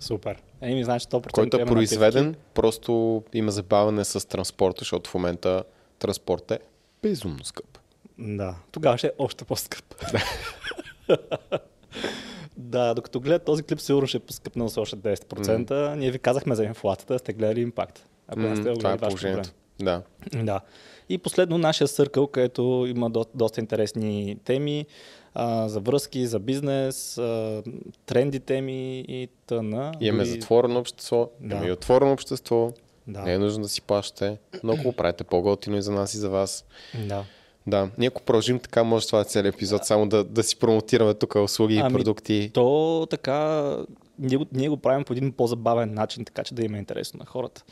Супер. 0.00 0.42
Еми, 0.60 0.84
значи 0.84 1.06
100% 1.06 1.30
който 1.30 1.56
е 1.56 1.64
произведен, 1.64 2.26
напитки. 2.26 2.44
просто 2.54 3.22
има 3.32 3.50
забавяне 3.50 4.04
с 4.04 4.28
транспорта, 4.28 4.78
защото 4.78 5.10
в 5.10 5.14
момента 5.14 5.64
транспорт 5.98 6.50
е 6.50 6.58
безумно 7.02 7.44
скъп. 7.44 7.78
Да, 8.18 8.54
тогава 8.72 8.98
ще 8.98 9.06
е 9.06 9.10
още 9.18 9.44
по-скъп. 9.44 9.94
да, 12.56 12.94
докато 12.94 13.20
гледат 13.20 13.44
този 13.44 13.62
клип, 13.62 13.80
сигурно 13.80 14.06
ще 14.06 14.16
е 14.16 14.20
поскъпнал 14.20 14.68
с 14.68 14.76
още 14.76 14.96
10%. 14.96 15.94
Ние 15.94 16.10
ви 16.10 16.18
казахме 16.18 16.54
за 16.54 16.64
инфлацията, 16.64 17.18
сте 17.18 17.32
гледали 17.32 17.60
импакт. 17.60 18.09
Ако 18.30 18.40
не 18.40 18.56
сте 18.56 18.72
това 18.74 18.92
е 18.92 18.98
положението. 18.98 19.50
Да. 19.80 20.02
Да. 20.34 20.60
И 21.08 21.18
последно 21.18 21.58
нашия 21.58 21.88
съркъл, 21.88 22.26
където 22.26 22.62
има 22.88 23.10
до, 23.10 23.24
доста 23.34 23.60
интересни 23.60 24.36
теми 24.44 24.86
а, 25.34 25.68
за 25.68 25.80
връзки, 25.80 26.26
за 26.26 26.38
бизнес, 26.38 27.18
а, 27.18 27.62
тренди 28.06 28.40
теми 28.40 29.00
и 29.00 29.28
т.н. 29.46 29.92
Имаме 30.00 30.24
Дори- 30.24 30.30
затворено 30.30 30.78
общество, 30.80 31.30
Да. 31.40 31.54
имаме 31.54 31.68
и 31.68 31.72
отворено 31.72 32.12
общество, 32.12 32.72
Да. 33.06 33.22
не 33.22 33.32
е 33.32 33.38
нужно 33.38 33.62
да 33.62 33.68
си 33.68 33.82
плащате, 33.82 34.38
но 34.62 34.72
ако 34.72 34.82
го 34.82 34.92
правите 34.92 35.24
по-готино 35.24 35.76
и 35.76 35.82
за 35.82 35.92
нас 35.92 36.14
и 36.14 36.18
за 36.18 36.30
вас. 36.30 36.64
да. 37.06 37.24
Да, 37.66 37.90
ние 37.98 38.08
ако 38.08 38.22
продължим 38.22 38.58
така, 38.58 38.84
може 38.84 39.06
това 39.06 39.20
е 39.20 39.24
целият 39.24 39.54
епизод, 39.54 39.84
само 39.84 40.08
да, 40.08 40.24
да 40.24 40.42
си 40.42 40.56
промотираме 40.56 41.14
тук 41.14 41.34
услуги 41.34 41.74
и 41.74 41.78
Ами, 41.78 41.92
продукти. 41.92 42.50
То 42.54 43.06
така, 43.10 43.76
ние 44.18 44.38
ние 44.52 44.68
го 44.68 44.76
правим 44.76 45.04
по 45.04 45.12
един 45.12 45.32
по-забавен 45.32 45.94
начин, 45.94 46.24
така 46.24 46.44
че 46.44 46.54
да 46.54 46.64
има 46.64 46.78
интересно 46.78 47.18
на 47.18 47.24
хората. 47.26 47.64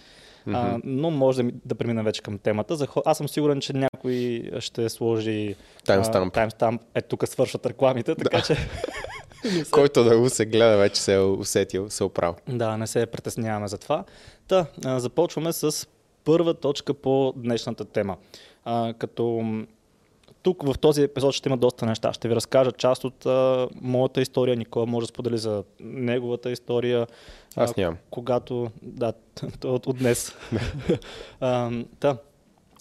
А, 0.52 0.78
но 0.84 1.10
може 1.10 1.42
да, 1.42 1.50
да 1.64 1.74
премина 1.74 2.02
вече 2.02 2.22
към 2.22 2.38
темата. 2.38 2.76
За, 2.76 2.86
аз 3.04 3.18
съм 3.18 3.28
сигурен, 3.28 3.60
че 3.60 3.72
някой 3.72 4.42
ще 4.58 4.88
сложи 4.88 5.54
а, 5.88 6.30
таймстамп. 6.30 6.82
Е, 6.94 7.02
тук 7.02 7.28
свършват 7.28 7.66
рекламите, 7.66 8.14
така 8.14 8.40
че 8.40 8.56
Който 9.70 10.04
да 10.04 10.18
го 10.18 10.30
се 10.30 10.46
гледа, 10.46 10.76
вече 10.76 11.00
се 11.00 11.14
е 11.14 11.20
усетил, 11.20 11.90
се 11.90 12.04
е 12.04 12.06
оправил. 12.06 12.34
да, 12.48 12.76
не 12.76 12.86
се 12.86 13.06
притесняваме 13.06 13.68
за 13.68 13.78
това. 13.78 14.04
Та, 14.48 14.66
започваме 14.84 15.52
с 15.52 15.86
първа 16.24 16.54
точка 16.54 16.94
по 16.94 17.32
днешната 17.36 17.84
тема. 17.84 18.16
А, 18.64 18.94
като 18.98 19.54
тук 20.42 20.62
в 20.62 20.78
този 20.78 21.02
епизод 21.02 21.34
ще 21.34 21.48
има 21.48 21.56
доста 21.56 21.86
неща. 21.86 22.12
Ще 22.12 22.28
ви 22.28 22.34
разкажа 22.34 22.72
част 22.72 23.04
от 23.04 23.26
а, 23.26 23.68
моята 23.80 24.20
история. 24.20 24.56
Никога 24.56 24.86
може 24.86 25.04
да 25.04 25.08
сподели 25.08 25.38
за 25.38 25.64
неговата 25.80 26.50
история. 26.50 27.06
Аз 27.56 27.76
нямам. 27.76 27.96
Когато, 28.10 28.70
да, 28.82 29.12
от, 29.64 29.86
от 29.86 29.98
днес. 29.98 30.36
а, 31.40 31.70
та, 32.00 32.18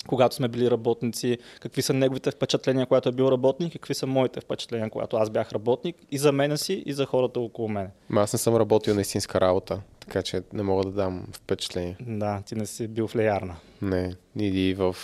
когато 0.08 0.36
сме 0.36 0.48
били 0.48 0.72
работници, 0.72 1.38
какви 1.60 1.82
са 1.82 1.94
неговите 1.94 2.32
впечатления, 2.32 2.86
когато 2.86 3.10
е 3.10 3.12
бил 3.12 3.26
работник, 3.26 3.74
какви 3.74 3.94
са 3.94 4.08
моите 4.08 4.42
впечатления, 4.42 4.90
когато 4.90 5.18
аз 5.18 5.30
бях 5.30 5.52
работник 5.52 5.96
и 6.12 6.18
за 6.18 6.32
мене 6.32 6.58
си, 6.58 6.84
и 6.86 6.94
за 6.94 7.06
хората 7.06 7.40
около 7.40 7.70
мене. 7.70 7.90
Ма 8.10 8.22
аз 8.22 8.34
не 8.34 8.40
съм 8.40 8.56
работил 8.56 8.96
на 8.96 9.02
истинска 9.02 9.42
работа, 9.42 9.82
така 10.00 10.22
че 10.22 10.42
не 10.54 10.64
мога 10.64 10.84
да 10.84 10.92
дам 10.92 11.28
впечатление. 11.34 11.98
Да, 12.00 12.42
ти 12.46 12.56
не 12.56 12.66
си 12.66 12.88
бил 12.88 13.08
в 13.08 13.16
леярна. 13.16 13.56
Не, 13.82 14.16
иди 14.40 14.74
в, 14.74 14.96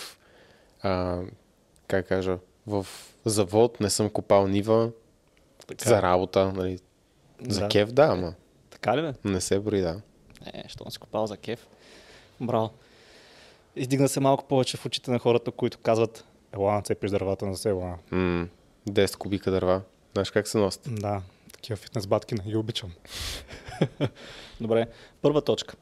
а, 0.82 1.20
как 1.88 2.08
кажа, 2.08 2.38
в 2.66 2.86
завод, 3.24 3.80
не 3.80 3.90
съм 3.90 4.10
копал 4.10 4.46
нива 4.46 4.90
Така, 5.66 5.88
за 5.88 6.02
работа. 6.02 6.52
Нали. 6.52 6.78
За 7.48 7.60
да. 7.60 7.68
кеф, 7.68 7.92
да, 7.92 8.02
ама 8.04 8.34
Така 8.70 8.96
ли 8.96 9.02
бе? 9.02 9.12
не 9.24 9.40
се 9.40 9.60
брои, 9.60 9.80
да. 9.80 10.00
Е, 10.46 10.64
що 10.68 10.90
си 10.90 10.98
копал 10.98 11.26
за 11.26 11.36
кеф? 11.36 11.66
Браво. 12.40 12.70
Издигна 13.76 14.08
се 14.08 14.20
малко 14.20 14.44
повече 14.44 14.76
в 14.76 14.86
очите 14.86 15.10
на 15.10 15.18
хората, 15.18 15.50
които 15.50 15.78
казват 15.78 16.24
Ела, 16.54 16.82
цепиш 16.82 17.10
дървата 17.10 17.46
на 17.46 17.56
село. 17.56 17.94
М- 18.10 18.48
10 18.88 19.16
кубика 19.16 19.50
дърва. 19.50 19.80
Знаеш 20.12 20.30
как 20.30 20.48
се 20.48 20.58
носят? 20.58 20.88
Да, 20.90 21.22
такива 21.52 21.76
фитнес 21.76 22.06
батки 22.06 22.34
не 22.34 22.44
ги 22.44 22.56
обичам. 22.56 22.92
Добре, 24.60 24.86
първа 25.22 25.42
точка. 25.42 25.74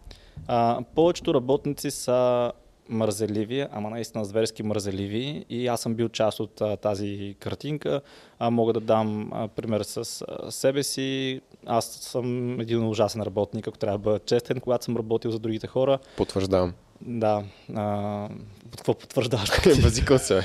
А, 0.46 0.80
повечето 0.94 1.34
работници 1.34 1.90
са 1.90 2.52
мързеливи, 2.92 3.66
ама 3.72 3.90
наистина 3.90 4.24
зверски 4.24 4.62
мързеливи 4.62 5.44
и 5.48 5.66
аз 5.66 5.80
съм 5.80 5.94
бил 5.94 6.08
част 6.08 6.40
от 6.40 6.60
а, 6.60 6.76
тази 6.76 7.36
картинка. 7.40 8.00
А, 8.38 8.50
мога 8.50 8.72
да 8.72 8.80
дам 8.80 9.30
а, 9.32 9.48
пример 9.48 9.82
с 9.82 10.24
а, 10.28 10.50
себе 10.50 10.82
си. 10.82 11.40
Аз 11.66 11.84
съм 11.86 12.60
един 12.60 12.88
ужасен 12.88 13.22
работник, 13.22 13.68
ако 13.68 13.78
трябва 13.78 13.98
да 13.98 14.02
бъда 14.02 14.18
честен, 14.18 14.60
когато 14.60 14.84
съм 14.84 14.96
работил 14.96 15.30
за 15.30 15.38
другите 15.38 15.66
хора. 15.66 15.98
Потвърждавам. 16.16 16.72
Да, 17.00 17.44
а, 17.74 18.28
какво 18.70 18.94
потвърждаваш? 18.94 19.50
Базикал 19.82 20.18
се. 20.18 20.34
бе. 20.34 20.42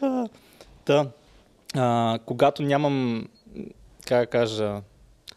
Та, 0.84 1.06
а, 1.74 2.18
когато 2.26 2.62
нямам, 2.62 3.26
как 4.06 4.20
да 4.20 4.26
кажа, 4.26 4.80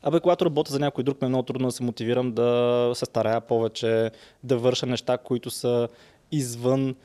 Абе, 0.03 0.19
когато 0.19 0.45
работя 0.45 0.71
за 0.71 0.79
някой 0.79 1.03
друг, 1.03 1.21
ми 1.21 1.25
е 1.25 1.29
много 1.29 1.43
трудно 1.43 1.67
да 1.67 1.71
се 1.71 1.83
мотивирам 1.83 2.31
да 2.31 2.91
се 2.95 3.05
старая 3.05 3.41
повече, 3.41 4.11
да 4.43 4.57
върша 4.57 4.85
неща, 4.85 5.17
които 5.17 5.49
са 5.49 5.87
извън 6.31 6.95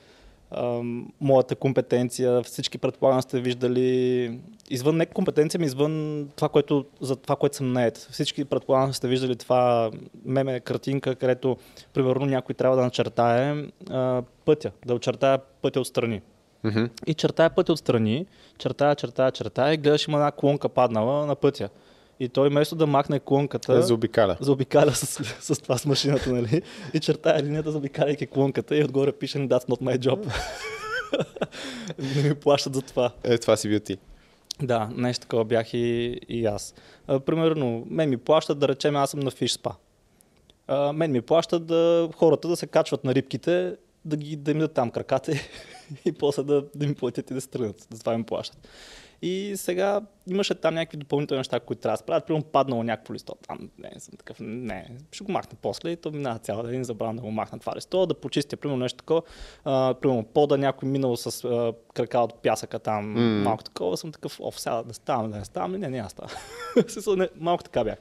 ам, 0.50 1.12
моята 1.20 1.56
компетенция. 1.56 2.42
Всички 2.42 2.78
предполагам 2.78 3.22
сте 3.22 3.40
виждали, 3.40 4.38
извън 4.70 4.96
не 4.96 5.06
компетенция, 5.06 5.60
ми 5.60 5.66
извън 5.66 6.28
това, 6.36 6.48
което, 6.48 6.84
за 7.00 7.16
това, 7.16 7.36
което 7.36 7.56
съм 7.56 7.72
нает. 7.72 8.08
Всички 8.10 8.44
предполагам 8.44 8.94
сте 8.94 9.08
виждали 9.08 9.36
това 9.36 9.90
меме 10.24 10.60
картинка, 10.60 11.14
където 11.14 11.56
примерно 11.92 12.26
някой 12.26 12.54
трябва 12.54 12.76
да 12.76 12.82
начертае 12.82 13.64
а, 13.90 14.22
пътя, 14.44 14.70
да 14.86 14.94
очертая 14.94 15.38
пътя 15.62 15.80
отстрани. 15.80 16.22
Мгм. 16.64 16.84
И 17.06 17.14
чертая 17.14 17.50
пътя 17.50 17.72
отстрани, 17.72 18.26
чертая, 18.58 18.94
чертая, 18.94 19.32
чертая 19.32 19.74
и 19.74 19.76
гледаш 19.76 20.08
има 20.08 20.18
една 20.18 20.30
клонка 20.30 20.68
паднала 20.68 21.26
на 21.26 21.34
пътя. 21.34 21.68
И 22.20 22.28
той 22.28 22.48
вместо 22.48 22.76
да 22.76 22.86
махне 22.86 23.20
клонката, 23.20 23.82
Заобикаля. 23.82 24.36
заобикаля 24.40 24.94
с, 24.94 25.24
с 25.54 25.60
това 25.62 25.78
с 25.78 25.86
машината, 25.86 26.32
нали? 26.32 26.62
И 26.94 27.00
чертая 27.00 27.42
линията, 27.42 27.70
заобикаляйки 27.70 28.26
клонката 28.26 28.76
и 28.76 28.84
отгоре 28.84 29.12
пише 29.12 29.38
That's 29.38 29.68
not 29.68 29.82
my 29.82 29.98
job. 29.98 30.32
не 31.98 32.22
ми 32.28 32.34
плащат 32.34 32.74
за 32.74 32.82
това. 32.82 33.10
Е, 33.24 33.38
това 33.38 33.56
си 33.56 33.68
бил 33.68 33.80
ти. 33.80 33.98
Да, 34.62 34.90
нещо 34.96 35.22
такова 35.22 35.44
бях 35.44 35.74
и, 35.74 36.20
и 36.28 36.46
аз. 36.46 36.74
А, 37.06 37.20
примерно, 37.20 37.86
мен 37.90 38.10
ми 38.10 38.16
плащат, 38.16 38.58
да 38.58 38.68
речем, 38.68 38.96
аз 38.96 39.10
съм 39.10 39.20
на 39.20 39.30
фиш 39.30 39.52
спа. 39.52 39.70
А, 40.66 40.92
мен 40.92 41.12
ми 41.12 41.20
плащат 41.20 41.66
да, 41.66 42.08
хората 42.16 42.48
да 42.48 42.56
се 42.56 42.66
качват 42.66 43.04
на 43.04 43.14
рибките, 43.14 43.76
да, 44.04 44.16
ги, 44.16 44.36
да 44.36 44.50
им 44.50 44.58
дадат 44.58 44.74
там 44.74 44.90
краката 44.90 45.32
и 46.04 46.12
после 46.12 46.42
да, 46.42 46.64
да 46.74 46.86
ми 46.86 46.94
платят 46.94 47.30
и 47.30 47.34
да 47.34 47.40
се 47.40 47.48
тръгнат. 47.48 47.86
За 47.90 48.00
това 48.00 48.18
ми 48.18 48.24
плащат. 48.24 48.68
И 49.24 49.56
сега 49.56 50.00
имаше 50.30 50.54
там 50.54 50.74
някакви 50.74 50.96
допълнителни 50.96 51.38
неща, 51.38 51.60
които 51.60 51.82
трябва 51.82 51.94
да 51.94 51.98
се 51.98 52.04
правят. 52.04 52.26
Примерно 52.26 52.44
паднало 52.44 52.82
някакво 52.82 53.14
листо. 53.14 53.34
Там 53.48 53.70
не 53.78 54.00
съм 54.00 54.14
такъв, 54.18 54.36
не, 54.40 54.90
ще 55.12 55.24
го 55.24 55.32
махна 55.32 55.58
после 55.62 55.90
и 55.90 55.96
то 55.96 56.10
минава 56.10 56.38
цял 56.38 56.62
ден, 56.62 56.84
забравям 56.84 57.16
да 57.16 57.22
го 57.22 57.30
махна 57.30 57.58
това 57.58 57.72
листо, 57.76 58.06
да 58.06 58.14
почистя, 58.14 58.56
примерно 58.56 58.80
нещо 58.80 58.96
такова. 58.96 59.22
А, 59.64 59.94
примерно 59.94 60.24
пода 60.24 60.58
някой 60.58 60.88
минал 60.88 61.16
с 61.16 61.44
а, 61.44 61.72
крака 61.94 62.18
от 62.18 62.42
пясъка 62.42 62.78
там, 62.78 63.16
mm. 63.16 63.42
малко 63.42 63.64
такова, 63.64 63.96
съм 63.96 64.12
такъв, 64.12 64.40
оф, 64.40 64.60
сега 64.60 64.82
да 64.82 64.94
ставам, 64.94 65.30
да 65.30 65.38
не 65.38 65.44
ставам, 65.44 65.72
не, 65.72 65.88
не, 65.88 65.98
аз 65.98 66.12
ставам. 66.12 67.28
Малко 67.36 67.64
така 67.64 67.84
бях. 67.84 67.98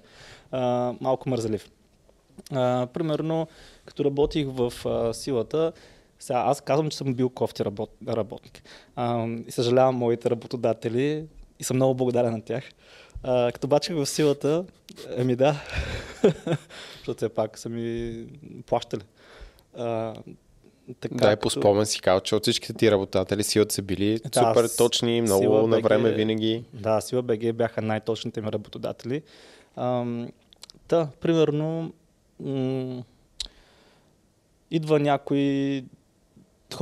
А, 0.51 0.93
малко 1.01 1.29
мързелив. 1.29 1.71
А, 2.51 2.87
примерно, 2.93 3.47
като 3.85 4.05
работих 4.05 4.47
в 4.47 4.73
а, 4.85 5.13
силата, 5.13 5.71
сега 6.23 6.39
аз 6.39 6.61
казвам, 6.61 6.89
че 6.89 6.97
съм 6.97 7.13
бил 7.13 7.29
кофти 7.29 7.65
работ, 7.65 7.89
работник. 8.07 8.63
А, 8.95 9.27
и 9.47 9.51
съжалявам 9.51 9.95
моите 9.95 10.29
работодатели 10.29 11.25
и 11.59 11.63
съм 11.63 11.75
много 11.77 11.95
благодарен 11.95 12.31
на 12.31 12.41
тях. 12.41 12.63
А, 13.23 13.51
като 13.51 13.67
бачах 13.67 13.95
в 13.95 14.05
силата, 14.05 14.65
еми 15.09 15.35
да, 15.35 15.55
защото 16.97 17.17
все 17.17 17.29
пак 17.29 17.57
са 17.57 17.69
ми 17.69 18.25
плащали. 18.65 19.01
А, 19.77 20.13
така, 20.99 21.15
Дай 21.15 21.35
по 21.35 21.39
като- 21.39 21.59
спомен 21.59 21.85
си 21.85 22.01
казал, 22.01 22.19
че 22.19 22.35
от 22.35 22.41
всичките 22.43 22.73
ти 22.73 22.91
работатели 22.91 23.43
силата 23.43 23.73
са 23.73 23.81
били 23.81 24.19
Да, 24.19 24.39
супер 24.47 24.69
точни, 24.77 25.21
много 25.21 25.41
Сила 25.41 25.61
на 25.61 25.75
БГ 25.77 25.83
време 25.83 26.11
винаги. 26.11 26.63
Да, 26.73 27.01
Сила 27.01 27.21
БГ 27.21 27.53
бяха 27.53 27.81
най-точните 27.81 28.41
ми 28.41 28.51
работодатели. 28.51 29.21
Ам, 29.75 30.27
та, 30.87 31.07
примерно, 31.21 31.93
м- 32.39 33.03
идва 34.71 34.99
някой... 34.99 35.83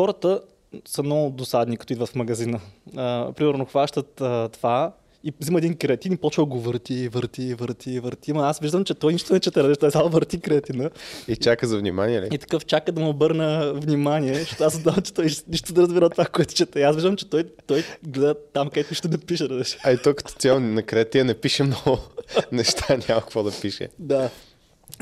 Хората 0.01 0.41
са 0.85 1.03
много 1.03 1.29
досадни, 1.29 1.77
като 1.77 1.93
идват 1.93 2.09
в 2.09 2.15
магазина. 2.15 2.59
А, 2.97 3.31
примерно, 3.31 3.65
хващат 3.65 4.21
а, 4.21 4.49
това 4.49 4.93
и 5.23 5.33
взима 5.39 5.57
един 5.57 5.77
креатин 5.77 6.13
и 6.13 6.17
почва 6.17 6.45
го 6.45 6.59
върти, 6.59 7.07
върти, 7.07 7.53
върти, 7.53 7.99
върти. 7.99 8.31
Ама 8.31 8.47
аз 8.47 8.59
виждам, 8.59 8.83
че 8.83 8.93
той 8.93 9.13
нищо 9.13 9.33
не 9.33 9.39
чете, 9.39 9.75
той 9.75 9.91
само 9.91 10.09
върти 10.09 10.39
креатина. 10.39 10.89
И 11.27 11.35
чака 11.35 11.67
за 11.67 11.77
внимание, 11.77 12.21
ли? 12.21 12.29
И 12.31 12.37
такъв 12.37 12.65
чака 12.65 12.91
да 12.91 13.01
му 13.01 13.09
обърна 13.09 13.73
внимание, 13.73 14.33
защото 14.33 14.63
аз 14.63 14.73
знам, 14.73 15.01
че 15.03 15.13
той 15.13 15.25
нищо 15.25 15.73
да 15.73 15.81
разбира 15.81 16.09
това, 16.09 16.25
което 16.25 16.53
чете. 16.53 16.83
Аз 16.83 16.95
виждам, 16.95 17.15
че 17.15 17.29
той, 17.29 17.43
той 17.67 17.83
гледа 18.03 18.35
там, 18.53 18.69
където 18.69 18.91
нищо 18.91 19.07
не 19.07 19.17
пише. 19.17 19.47
Да 19.47 19.63
А 19.83 19.91
и 19.91 19.97
то 19.97 20.13
като 20.15 20.33
цяло 20.33 20.59
на 20.59 20.83
креатия 20.83 21.25
не 21.25 21.33
пише 21.33 21.63
много 21.63 21.99
неща, 22.51 22.97
няма 23.09 23.21
какво 23.21 23.43
да 23.43 23.51
пише. 23.61 23.89
Да. 23.99 24.29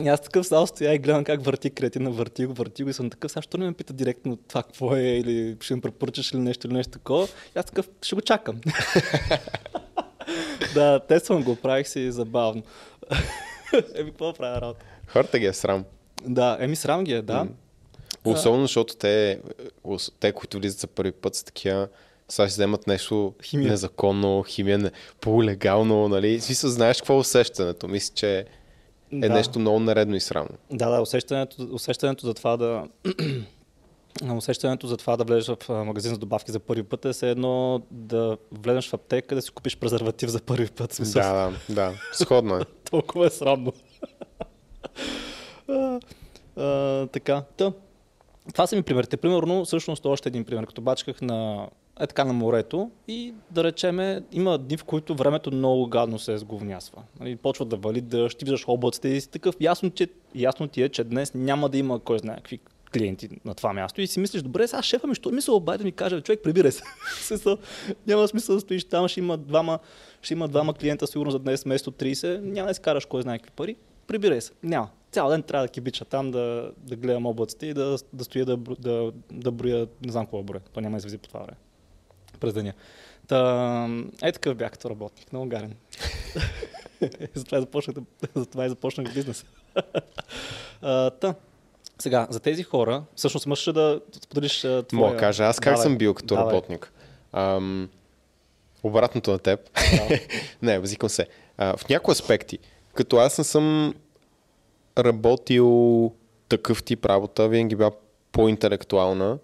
И 0.04 0.08
аз 0.08 0.22
такъв 0.22 0.48
само 0.48 0.68
стоя 0.68 0.94
и 0.94 1.00
гледам 1.00 1.24
как 1.24 1.46
върти 1.46 1.70
кретина, 1.70 2.10
върти 2.10 2.46
го, 2.46 2.54
върти 2.54 2.84
го 2.84 2.90
и 2.90 2.94
съм 2.94 3.10
такъв, 3.10 3.32
сега 3.32 3.42
що 3.42 3.58
не 3.58 3.66
ме 3.66 3.74
пита 3.74 3.94
директно 3.94 4.36
това 4.36 4.64
какво 4.64 4.96
е 4.96 5.02
или 5.02 5.58
ще 5.62 5.76
ми 5.76 5.82
препоръчаш 5.82 6.34
ли 6.34 6.38
нещо 6.38 6.68
или 6.68 6.74
нещо 6.74 6.92
такова. 6.92 7.28
И 7.56 7.60
аз 7.60 7.66
такъв, 7.66 7.90
ще 8.02 8.16
го 8.16 8.22
чакам. 8.22 8.62
да, 10.74 11.00
тествам 11.00 11.44
го, 11.44 11.56
правих 11.56 11.88
си 11.88 12.12
забавно. 12.12 12.64
Еми, 13.96 14.10
какво 14.10 14.34
правя 14.34 14.62
работа? 14.62 14.86
Хората 15.08 15.40
ги 15.40 15.46
е 15.46 15.54
срам. 15.54 15.86
Да, 16.26 16.58
еми 16.60 16.76
срам 16.76 17.04
ги 17.04 17.14
е, 17.14 17.22
да. 17.22 17.48
Особено, 18.26 18.62
защото 18.62 18.96
те, 18.96 19.40
те, 20.20 20.32
които 20.32 20.58
влизат 20.58 20.80
за 20.80 20.88
първи 20.88 21.12
път, 21.12 21.36
са 21.36 21.46
такива, 21.46 21.88
сега 22.30 22.48
ще 22.48 22.54
вземат 22.54 22.88
нещо 22.88 23.34
Химия. 23.44 23.70
незаконно, 23.70 24.44
химия 24.44 24.78
не, 24.78 24.92
полулегално, 25.22 26.08
нали? 26.08 26.42
Смисъл, 26.42 26.70
знаеш 26.70 26.98
какво 26.98 27.14
е 27.14 27.18
усещането? 27.18 27.88
Мисля, 27.88 28.14
че 28.16 28.46
е 29.12 29.28
да. 29.28 29.30
нещо 29.30 29.60
много 29.60 29.80
наредно 29.80 30.16
и 30.16 30.20
срамно. 30.20 30.58
Да, 30.72 30.90
да, 30.90 31.02
усещането, 31.02 31.68
усещането 31.72 32.26
за 32.26 32.34
това 32.34 32.58
да 32.58 32.84
усещането 34.36 34.88
за 34.88 34.98
това 34.98 35.18
да 35.18 35.24
влезеш 35.24 35.56
в 35.56 35.86
магазин 35.86 36.14
за 36.14 36.18
добавки 36.18 36.52
за 36.52 36.60
първи 36.60 36.84
път 36.84 37.06
е 37.06 37.14
все 37.14 37.30
едно 37.30 37.82
да 37.92 38.38
влезеш 38.52 38.90
в 38.90 38.94
аптека 38.94 39.36
да 39.36 39.42
си 39.42 39.52
купиш 39.52 39.78
презерватив 39.78 40.30
за 40.30 40.42
първи 40.42 40.68
път. 40.68 40.94
Смисъл, 40.94 41.22
Да, 41.22 41.52
да, 41.70 41.76
да. 41.76 41.94
Сходно 42.14 42.56
е. 42.56 42.62
Толкова 42.92 43.28
е 43.28 43.30
срамно. 43.30 43.74
а, 45.68 46.00
а, 46.56 47.08
така, 47.08 47.44
та. 47.58 47.72
Това 48.54 48.68
са 48.68 48.76
ми 48.76 48.82
примерите. 48.82 49.18
Примерно, 49.18 49.66
всъщност 49.66 50.06
още 50.06 50.30
един 50.30 50.46
пример. 50.46 50.66
Като 50.66 50.82
бачках 50.82 51.22
на, 51.22 51.68
е 52.00 52.08
така 52.08 52.26
на 52.26 52.34
морето 52.34 52.92
и 53.08 53.34
да 53.52 53.64
речеме, 53.64 54.24
има 54.32 54.58
дни, 54.58 54.78
в 54.78 54.84
които 54.84 55.16
времето 55.16 55.52
много 55.52 55.88
гадно 55.88 56.20
се 56.20 56.38
сговнясва. 56.38 57.02
Нали, 57.20 57.36
почва 57.36 57.66
да 57.66 57.76
вали 57.76 58.02
дъжд, 58.02 58.38
ти 58.38 58.46
виждаш 58.46 58.66
облаците 58.68 59.08
и 59.08 59.22
си 59.22 59.30
такъв. 59.30 59.56
Ясно, 59.62 59.90
че, 59.90 60.08
ясно 60.36 60.68
ти 60.68 60.82
е, 60.82 60.90
че 60.90 61.04
днес 61.04 61.34
няма 61.34 61.70
да 61.70 61.78
има 61.78 62.00
кой 62.00 62.20
знае 62.20 62.36
какви 62.36 62.60
клиенти 62.94 63.30
на 63.46 63.56
това 63.56 63.74
място 63.74 64.02
и 64.02 64.08
си 64.08 64.20
мислиш, 64.20 64.42
добре, 64.42 64.68
сега 64.68 64.82
шефа 64.82 65.08
ми, 65.08 65.16
що 65.16 65.32
ми 65.32 65.42
се 65.42 65.52
обади 65.52 65.78
да 65.78 65.84
ми 65.84 65.92
каже, 65.92 66.22
човек, 66.22 66.40
прибирай 66.44 66.72
се. 66.72 66.84
Няма 68.08 68.28
смисъл 68.28 68.56
да 68.56 68.62
стоиш 68.62 68.84
там, 68.84 69.08
ще 69.08 69.20
има 69.20 69.38
двама, 69.38 69.80
ще 70.22 70.34
има 70.34 70.48
двама 70.48 70.74
клиента 70.74 71.08
сигурно 71.08 71.32
за 71.32 71.40
днес 71.40 71.64
вместо 71.64 71.92
30, 71.92 72.40
няма 72.40 72.66
да 72.66 72.72
изкараш 72.72 73.06
кой 73.06 73.22
знае 73.22 73.40
какви 73.40 73.52
пари, 73.52 73.76
прибирай 74.08 74.42
се. 74.42 74.52
Няма. 74.64 74.90
Цял 75.12 75.30
ден 75.30 75.44
трябва 75.44 75.66
да 75.68 75.72
кибича 75.72 76.06
там, 76.06 76.32
да, 76.32 76.72
да 76.78 76.96
гледам 76.96 77.26
облаците 77.26 77.66
и 77.66 77.74
да, 77.74 77.98
да 78.14 78.24
стоя 78.24 78.46
да, 78.46 78.58
да, 78.58 79.12
да 79.32 79.52
броя, 79.52 79.88
не 80.06 80.12
знам 80.12 80.26
какво 80.26 80.44
броя. 80.44 80.62
То 80.74 80.82
няма 80.82 80.98
извези 80.98 81.18
по 81.18 81.28
това 81.28 81.40
време. 81.40 81.58
През 82.40 82.54
деня. 82.54 82.74
Та, 83.28 83.88
е 84.24 84.32
такъв 84.32 84.56
бях 84.56 84.72
като 84.72 84.90
работник, 84.90 85.34
много 85.34 85.50
гарен. 85.50 85.76
затова, 87.34 87.58
и 87.58 87.62
започнах, 87.62 87.96
затова 88.36 88.66
и 88.66 88.70
започнах 88.70 89.14
бизнес. 89.14 89.46
а, 90.82 91.10
та, 91.10 91.36
сега, 92.00 92.28
за 92.30 92.40
тези 92.40 92.64
хора, 92.64 93.04
всъщност 93.16 93.48
можеш 93.48 93.66
да 93.66 94.02
споделиш 94.24 94.60
твоя... 94.60 94.84
Мога 94.94 95.18
кажа, 95.18 95.44
аз 95.44 95.60
как 95.60 95.74
Давай, 95.74 95.84
съм 95.84 95.98
бил 95.98 96.14
като 96.14 96.36
давай. 96.36 96.54
работник? 96.54 96.92
Ам, 97.34 97.90
обратното 98.84 99.32
на 99.32 99.40
теб. 99.40 99.60
Да. 99.92 100.20
не, 100.62 100.80
възикам 100.80 101.10
се. 101.10 101.28
А, 101.58 101.78
в 101.78 101.90
някои 101.90 102.12
аспекти, 102.12 102.60
като 102.94 103.18
аз 103.18 103.38
не 103.38 103.44
съм 103.44 103.94
работил 104.98 106.12
такъв 106.50 106.84
тип 106.84 107.06
работа, 107.06 107.48
винаги 107.48 107.76
била 107.76 107.92
по-интелектуална. 108.32 109.38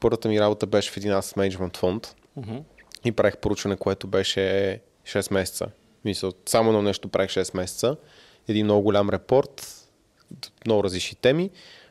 Първата 0.00 0.28
ми 0.28 0.40
работа 0.40 0.66
беше 0.66 0.90
в 0.90 0.96
един 0.96 1.12
asset 1.12 1.36
management 1.36 1.76
фонд. 1.76 2.16
Мгм. 2.40 2.56
и 3.04 3.12
правих 3.12 3.36
проучване, 3.36 3.76
което 3.76 4.06
беше 4.06 4.80
6 5.04 5.32
месеца. 5.32 5.66
Мисля, 6.04 6.32
само 6.46 6.72
на 6.72 6.82
нещо 6.82 7.08
правих 7.08 7.30
6 7.30 7.56
месеца. 7.56 7.96
Един 8.48 8.66
много 8.66 8.82
голям 8.82 9.10
репорт, 9.10 9.86
много 10.66 10.84
различни 10.84 11.16
теми, 11.16 11.50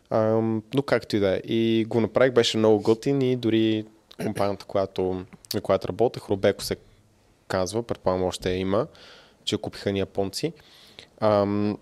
ам, 0.09 0.63
но 0.73 0.81
както 0.81 1.15
и 1.15 1.19
да 1.19 1.35
е. 1.35 1.41
И 1.43 1.85
го 1.87 2.01
направих, 2.01 2.33
беше 2.33 2.57
много 2.57 2.81
готин 2.81 3.21
и 3.21 3.35
дори 3.35 3.85
компанията, 4.23 4.65
която, 4.65 5.25
на 5.53 5.61
която 5.61 5.87
работех, 5.87 6.29
Робеко 6.29 6.63
се 6.63 6.75
казва, 7.47 7.83
предполагам 7.83 8.23
още 8.25 8.49
я 8.49 8.57
има, 8.57 8.87
че 9.43 9.57
купиха 9.57 9.91
ни 9.91 9.99
японци. 9.99 10.53
Ам, 11.19 11.77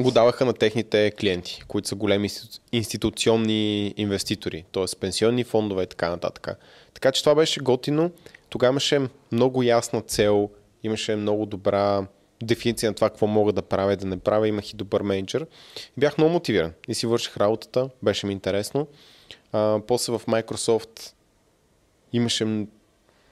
го 0.00 0.10
даваха 0.10 0.44
на 0.44 0.52
техните 0.52 1.10
клиенти, 1.10 1.62
които 1.68 1.88
са 1.88 1.94
големи 1.94 2.28
институ- 2.28 2.60
институционни 2.72 3.94
инвеститори, 3.96 4.64
т.е. 4.72 4.84
пенсионни 5.00 5.44
фондове 5.44 5.82
и 5.82 5.86
така 5.86 6.10
нататък. 6.10 6.48
Така 6.94 7.12
че 7.12 7.22
това 7.22 7.34
беше 7.34 7.60
готино. 7.60 8.10
Тогава 8.48 8.72
имаше 8.72 9.00
много 9.32 9.62
ясна 9.62 10.00
цел, 10.00 10.50
имаше 10.82 11.16
много 11.16 11.46
добра 11.46 12.06
дефиниция 12.42 12.90
на 12.90 12.94
това 12.94 13.10
какво 13.10 13.26
мога 13.26 13.52
да 13.52 13.62
правя 13.62 13.96
да 13.96 14.06
не 14.06 14.18
правя. 14.18 14.48
Имах 14.48 14.72
и 14.72 14.76
добър 14.76 15.02
менеджер. 15.02 15.46
И 15.76 16.00
бях 16.00 16.18
много 16.18 16.32
мотивиран 16.32 16.72
и 16.88 16.94
си 16.94 17.06
върших 17.06 17.36
работата, 17.36 17.88
беше 18.02 18.26
ми 18.26 18.32
интересно. 18.32 18.86
А, 19.52 19.80
после 19.86 20.12
в 20.12 20.22
Microsoft 20.26 21.12
имаше 22.12 22.66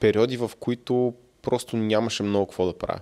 периоди, 0.01 0.37
в 0.37 0.51
които 0.61 1.15
просто 1.43 1.77
нямаше 1.77 2.23
много 2.23 2.47
какво 2.47 2.67
да 2.67 2.79
правя. 2.79 3.01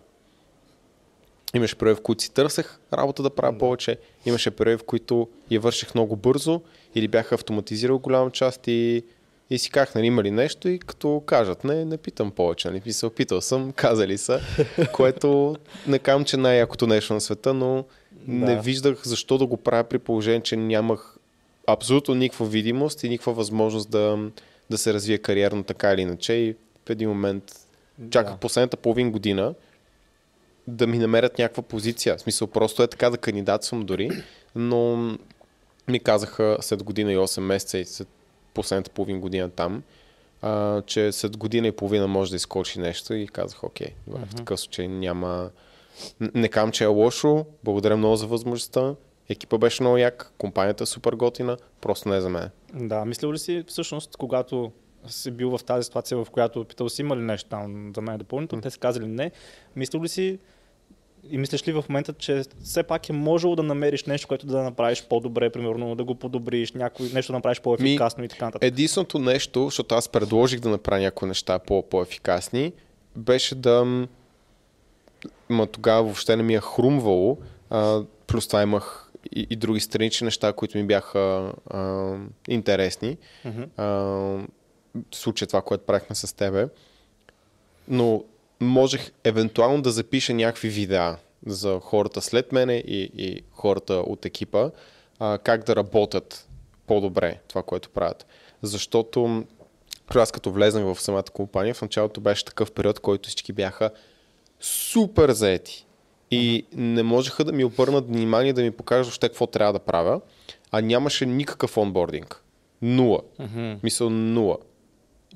Имаше 1.54 1.76
периоди, 1.76 1.98
в 2.00 2.02
които 2.02 2.22
си 2.22 2.32
търсех 2.34 2.78
работа 2.92 3.22
да 3.22 3.30
правя 3.30 3.58
повече, 3.58 3.96
имаше 4.26 4.50
периоди, 4.50 4.76
в 4.78 4.84
които 4.84 5.28
я 5.50 5.60
върших 5.60 5.94
много 5.94 6.16
бързо 6.16 6.60
или 6.94 7.08
бях 7.08 7.32
автоматизирал 7.32 7.98
голяма 7.98 8.30
част 8.30 8.60
и, 8.68 9.02
и 9.50 9.58
си 9.58 9.70
казах, 9.70 9.94
нали, 9.94 10.06
има 10.06 10.22
ли 10.22 10.30
нещо? 10.30 10.68
И 10.68 10.78
като 10.78 11.22
кажат, 11.26 11.64
не, 11.64 11.84
не 11.84 11.96
питам 11.96 12.30
повече, 12.30 12.70
нали, 12.70 12.92
се 12.92 13.06
опитал 13.06 13.40
съм, 13.40 13.72
казали 13.76 14.18
са, 14.18 14.40
което 14.92 15.56
не 15.86 15.98
казвам, 15.98 16.24
че 16.24 16.36
най-якото 16.36 16.86
нещо 16.86 17.14
на 17.14 17.20
света, 17.20 17.54
но 17.54 17.84
не 18.28 18.54
Да. 18.54 18.60
виждах 18.62 19.02
защо 19.04 19.38
да 19.38 19.46
го 19.46 19.56
правя 19.56 19.84
при 19.84 19.98
положение, 19.98 20.40
че 20.40 20.56
нямах 20.56 21.16
абсолютно 21.66 22.14
никаква 22.14 22.46
видимост 22.46 23.02
и 23.04 23.08
никаква 23.08 23.32
възможност 23.32 23.90
да, 23.90 24.18
да 24.70 24.78
се 24.78 24.94
развие 24.94 25.18
кариерно 25.18 25.62
така 25.64 25.92
или 25.92 26.00
иначе. 26.00 26.32
И 26.32 26.54
в 26.86 26.90
един 26.90 27.08
момент 27.08 27.52
чаках 28.10 28.32
Да. 28.32 28.38
последната 28.38 28.76
половин 28.76 29.12
година 29.12 29.54
да 30.66 30.86
ми 30.86 30.98
намерят 30.98 31.38
някаква 31.38 31.62
позиция. 31.62 32.16
В 32.16 32.20
смисъл, 32.20 32.48
просто 32.48 32.82
е 32.82 32.86
така 32.86 33.10
да 33.10 33.18
кандидатствам 33.18 33.82
дори, 33.82 34.10
но 34.54 34.96
ми 35.88 36.00
казаха 36.00 36.58
след 36.60 36.82
година 36.82 37.12
и 37.12 37.16
8 37.16 37.40
месеца 37.40 37.78
и 37.78 37.84
след 37.84 38.08
последната 38.54 38.90
половин 38.90 39.20
година 39.20 39.50
там, 39.50 39.82
а, 40.42 40.82
че 40.82 41.12
след 41.12 41.36
година 41.36 41.66
и 41.66 41.72
половина 41.72 42.06
може 42.06 42.30
да 42.30 42.36
изкочи 42.36 42.80
нещо 42.80 43.14
и 43.14 43.26
казах, 43.26 43.64
окей, 43.64 43.88
добре, 44.06 44.20
в 44.26 44.34
такъв 44.34 44.60
случай 44.60 44.88
няма... 44.88 45.50
Не 46.20 46.48
казвам, 46.48 46.72
че 46.72 46.84
е 46.84 46.86
лошо, 46.86 47.46
благодаря 47.64 47.96
много 47.96 48.16
за 48.16 48.26
възможността, 48.26 48.94
екипа 49.28 49.58
беше 49.58 49.82
много 49.82 49.96
як, 49.96 50.32
компанията 50.38 50.84
е 50.84 50.86
супер 50.86 51.12
готина, 51.12 51.56
просто 51.80 52.08
не 52.08 52.16
е 52.16 52.20
за 52.20 52.28
мен. 52.28 52.50
Да, 52.74 53.04
мислил 53.04 53.32
ли 53.32 53.38
си 53.38 53.64
всъщност, 53.68 54.16
когато 54.16 54.72
си 55.06 55.30
бил 55.30 55.58
в 55.58 55.64
тази 55.64 55.84
ситуация, 55.84 56.24
в 56.24 56.30
която 56.30 56.64
питал 56.64 56.88
си 56.88 57.02
има 57.02 57.16
ли 57.16 57.20
нещо 57.20 57.48
там 57.48 57.92
за 57.94 58.00
мен 58.00 58.18
допълнително, 58.18 58.62
те 58.62 58.70
са 58.70 58.78
казали 58.78 59.06
не. 59.06 59.30
Мислил 59.76 60.02
ли 60.02 60.08
си 60.08 60.38
и 61.30 61.38
мислиш 61.38 61.68
ли 61.68 61.72
в 61.72 61.84
момента, 61.88 62.12
че 62.12 62.42
все 62.64 62.82
пак 62.82 63.08
е 63.08 63.12
можело 63.12 63.56
да 63.56 63.62
намериш 63.62 64.04
нещо, 64.04 64.28
което 64.28 64.46
да 64.46 64.62
направиш 64.62 65.06
по-добре, 65.08 65.50
примерно 65.50 65.94
да 65.94 66.04
го 66.04 66.14
подобриш, 66.14 66.72
някой, 66.72 67.08
нещо 67.14 67.32
да 67.32 67.38
направиш 67.38 67.60
по-ефикасно 67.60 68.24
и 68.24 68.28
така 68.28 68.44
нататък? 68.44 68.66
Единственото 68.66 69.18
нещо, 69.18 69.64
защото 69.64 69.94
аз 69.94 70.08
предложих 70.08 70.60
да 70.60 70.68
направя 70.68 71.00
някои 71.00 71.28
неща 71.28 71.58
по- 71.58 71.82
по-ефикасни, 71.82 72.72
беше 73.16 73.54
да... 73.54 74.06
Ма 75.48 75.66
тогава 75.66 76.02
въобще 76.02 76.36
не 76.36 76.42
ми 76.42 76.54
е 76.54 76.60
хрумвало. 76.60 77.38
А, 77.70 78.02
плюс 78.26 78.46
това 78.46 78.62
имах 78.62 79.10
и, 79.32 79.46
и 79.50 79.56
други 79.56 79.80
странични 79.80 80.24
неща, 80.24 80.52
които 80.52 80.78
ми 80.78 80.84
бяха 80.84 81.52
а, 81.70 82.14
интересни. 82.48 83.16
Мгм. 83.44 83.62
А, 83.76 84.46
случая 85.14 85.48
това, 85.48 85.62
което 85.62 85.86
правихме 85.86 86.16
с 86.16 86.36
тебе. 86.36 86.68
Но 87.88 88.24
можех 88.60 89.12
евентуално 89.24 89.82
да 89.82 89.90
запиша 89.90 90.34
някакви 90.34 90.68
видеа 90.68 91.16
за 91.46 91.80
хората 91.80 92.22
след 92.22 92.52
мене 92.52 92.74
и, 92.74 93.10
и 93.16 93.42
хората 93.52 93.94
от 93.94 94.24
екипа, 94.24 94.70
а, 95.18 95.38
как 95.38 95.64
да 95.64 95.76
работят 95.76 96.48
по-добре 96.86 97.40
това, 97.48 97.62
което 97.62 97.90
правят. 97.90 98.26
Защото 98.62 99.44
аз 100.14 100.32
като 100.32 100.50
влезнах 100.50 100.84
в 100.84 101.00
самата 101.00 101.24
компания, 101.32 101.74
в 101.74 101.82
началото 101.82 102.20
беше 102.20 102.44
такъв 102.44 102.72
период, 102.72 103.00
който 103.00 103.28
всички 103.28 103.52
бяха 103.52 103.90
супер 104.60 105.30
заети. 105.30 105.86
И 106.30 106.66
не 106.72 107.02
можеха 107.02 107.44
да 107.44 107.52
ми 107.52 107.64
обърнат 107.64 108.06
внимание 108.06 108.52
да 108.52 108.62
ми 108.62 108.70
покажат 108.70 109.12
още 109.12 109.28
какво 109.28 109.46
трябва 109.46 109.72
да 109.72 109.78
правя, 109.78 110.20
а 110.70 110.80
нямаше 110.80 111.26
никакъв 111.26 111.76
онбординг. 111.76 112.42
Нула. 112.82 113.20
Мисъл 113.82 114.10
нула. 114.10 114.58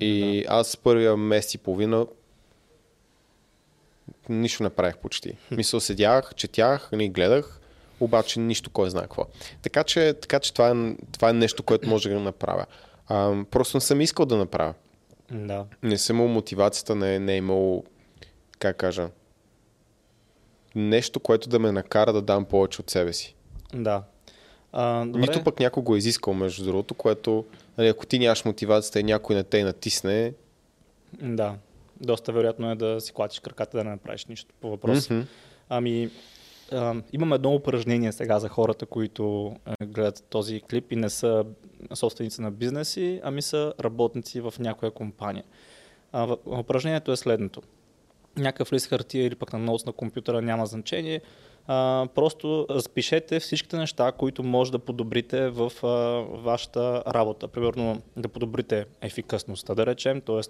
И 0.01 0.45
аз 0.47 0.77
първия 0.77 1.17
месец 1.17 1.53
и 1.53 1.57
половина 1.57 2.05
нищо 4.29 4.63
не 4.63 4.69
правих 4.69 4.97
почти. 4.97 5.37
Мисъл 5.51 5.79
седях, 5.79 6.35
четях, 6.35 6.89
не 6.91 7.09
гледах, 7.09 7.59
обаче 7.99 8.39
нищо 8.39 8.69
кой 8.69 8.89
знае 8.89 9.03
какво. 9.03 9.25
Така 9.61 9.83
че, 9.83 10.13
така 10.21 10.39
че 10.39 10.53
това, 10.53 10.69
е, 10.69 10.95
това 11.11 11.29
е 11.29 11.33
нещо, 11.33 11.63
което 11.63 11.89
може 11.89 12.09
да 12.09 12.19
направя. 12.19 12.65
А, 13.07 13.43
просто 13.51 13.77
не 13.77 13.81
съм 13.81 14.01
искал 14.01 14.25
да 14.25 14.37
направя. 14.37 14.73
Да. 15.31 15.65
Не 15.83 15.97
съм 15.97 16.15
имал 16.15 16.27
мотивацията, 16.27 16.95
не, 16.95 17.19
не 17.19 17.33
е 17.33 17.37
имал, 17.37 17.83
как 18.59 18.77
кажа, 18.77 19.09
нещо, 20.75 21.19
което 21.19 21.49
да 21.49 21.59
ме 21.59 21.71
накара 21.71 22.13
да 22.13 22.21
дам 22.21 22.45
повече 22.45 22.81
от 22.81 22.89
себе 22.89 23.13
си. 23.13 23.35
Да. 23.73 24.03
А, 24.71 25.05
добре. 25.05 25.19
Нито 25.19 25.43
пък 25.43 25.59
някой 25.59 25.83
го 25.83 25.95
е 25.95 25.97
изискал, 25.97 26.33
между 26.33 26.65
другото, 26.65 26.93
което, 26.93 27.45
нали, 27.77 27.87
ако 27.87 28.05
ти 28.05 28.19
нямаш 28.19 28.45
мотивацията 28.45 28.99
и 28.99 29.03
някой 29.03 29.35
не 29.35 29.43
те 29.43 29.63
натисне, 29.63 30.33
Да. 31.21 31.55
Доста 32.01 32.31
вероятно 32.31 32.71
е 32.71 32.75
да 32.75 33.01
си 33.01 33.13
клатиш 33.13 33.39
краката 33.39 33.77
да 33.77 33.83
не 33.83 33.89
направиш 33.89 34.25
нищо 34.25 34.53
по 34.61 34.69
въпроса. 34.69 35.13
Мгм. 35.13 35.23
Ами, 35.69 36.09
а, 36.71 36.95
имам 37.13 37.33
едно 37.33 37.53
упражнение 37.55 38.11
сега 38.11 38.39
за 38.39 38.49
хората, 38.49 38.85
които 38.85 39.55
е, 39.81 39.85
гледат 39.85 40.23
този 40.29 40.61
клип 40.61 40.91
и 40.91 40.95
не 40.95 41.09
са 41.09 41.45
собственици 41.93 42.41
на 42.41 42.51
бизнеси, 42.51 43.21
ами 43.23 43.41
са 43.41 43.73
работници 43.79 44.41
в 44.41 44.53
някоя 44.59 44.91
компания. 44.91 45.43
В- 46.13 46.37
упражнението 46.45 47.11
е 47.11 47.17
следното. 47.17 47.61
Някакъв 48.37 48.73
лист 48.73 48.87
хартия 48.87 49.25
или 49.25 49.35
пък 49.35 49.53
на 49.53 49.59
ноут 49.59 49.85
на 49.85 49.91
компютъра 49.91 50.41
няма 50.41 50.65
значение. 50.65 51.21
А, 51.67 52.07
просто 52.15 52.65
разпишете 52.69 53.39
всичките 53.39 53.77
неща, 53.77 54.11
които 54.11 54.43
може 54.43 54.71
да 54.71 54.79
подобрите 54.79 55.49
в 55.49 55.71
а, 55.83 55.87
вашата 56.41 57.03
работа. 57.07 57.47
Примерно 57.47 58.01
да 58.17 58.27
подобрите 58.27 58.85
ефикасността, 59.01 59.75
да 59.75 59.85
речем, 59.85 60.21
т.е. 60.21 60.41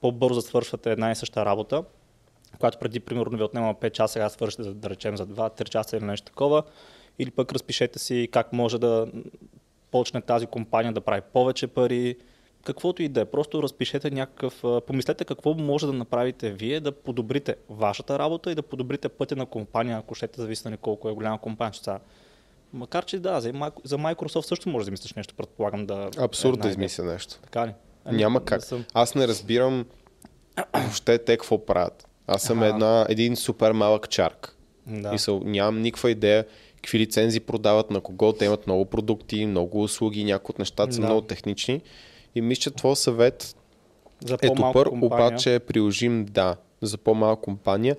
по-бързо 0.00 0.34
да 0.34 0.46
свършвате 0.46 0.92
една 0.92 1.10
и 1.10 1.14
съща 1.14 1.44
работа, 1.44 1.84
която 2.58 2.78
преди 2.78 3.00
примерно 3.00 3.36
ви 3.36 3.42
отнема 3.42 3.74
5 3.74 3.90
часа, 3.90 4.12
сега 4.12 4.28
свършите 4.28 4.62
да 4.62 4.90
речем 4.90 5.16
за 5.16 5.26
2-3 5.26 5.68
часа 5.68 5.96
или 5.96 6.04
нещо 6.04 6.26
такова. 6.26 6.62
Или 7.18 7.30
пък 7.30 7.52
разпишете 7.52 7.98
си 7.98 8.28
как 8.32 8.52
може 8.52 8.78
да 8.78 9.06
почне 9.90 10.20
тази 10.20 10.46
компания 10.46 10.92
да 10.92 11.00
прави 11.00 11.20
повече 11.32 11.66
пари, 11.66 12.16
каквото 12.64 13.02
и 13.02 13.08
да 13.08 13.20
е. 13.20 13.24
Просто 13.24 13.62
разпишете 13.62 14.10
някакъв, 14.10 14.64
помислете 14.86 15.24
какво 15.24 15.54
може 15.54 15.86
да 15.86 15.92
направите 15.92 16.50
вие 16.50 16.80
да 16.80 16.92
подобрите 16.92 17.56
вашата 17.68 18.18
работа 18.18 18.50
и 18.50 18.54
да 18.54 18.62
подобрите 18.62 19.08
пътя 19.08 19.36
на 19.36 19.46
компания, 19.46 19.98
ако 19.98 20.14
щете, 20.14 20.40
зависи 20.40 20.68
на 20.68 20.76
колко 20.76 21.08
е 21.08 21.12
голяма 21.12 21.38
компания. 21.38 22.00
Макар 22.72 23.04
че 23.04 23.18
да, 23.18 23.40
за, 23.40 23.52
Microsoft 23.52 24.40
също 24.40 24.68
може 24.68 24.84
да 24.84 24.88
измислиш 24.88 25.14
нещо, 25.14 25.34
предполагам 25.34 25.86
да... 25.86 26.10
абсурд 26.18 26.58
е 26.58 26.60
да 26.60 26.68
измисля 26.68 27.04
нещо. 27.04 27.38
Така 27.42 27.66
ли? 27.66 27.72
Няма 28.06 28.38
не 28.38 28.44
как. 28.44 28.64
съм. 28.64 28.84
Аз 28.94 29.14
не 29.14 29.28
разбирам 29.28 29.86
въобще 30.74 31.18
те 31.18 31.32
какво 31.32 31.66
правят. 31.66 32.08
Аз 32.26 32.42
съм 32.42 32.58
Аха. 32.58 32.68
една, 32.68 33.06
един 33.08 33.36
супер 33.36 33.72
малък 33.72 34.08
чарк. 34.08 34.56
Да. 34.86 35.12
Мисъл, 35.12 35.40
нямам 35.40 35.82
никаква 35.82 36.10
идея 36.10 36.44
какви 36.76 36.98
лицензии 36.98 37.40
продават, 37.40 37.90
на 37.90 38.00
кого 38.00 38.32
те 38.32 38.44
имат 38.44 38.66
много 38.66 38.84
продукти, 38.84 39.46
много 39.46 39.82
услуги, 39.82 40.24
някои 40.24 40.52
от 40.52 40.58
нещата 40.58 40.92
са 40.92 41.00
Да. 41.00 41.06
много 41.06 41.20
технични. 41.20 41.80
И 42.34 42.40
мисля, 42.40 42.60
че 42.60 42.70
твой 42.70 42.96
съвет 42.96 43.56
За 44.24 44.38
е 44.42 44.46
добър, 44.46 44.88
компания. 44.88 45.06
обаче 45.26 45.54
е 45.54 45.58
приложим 45.60 46.24
да, 46.24 46.56
за 46.82 46.98
по-малка 46.98 47.42
компания 47.42 47.96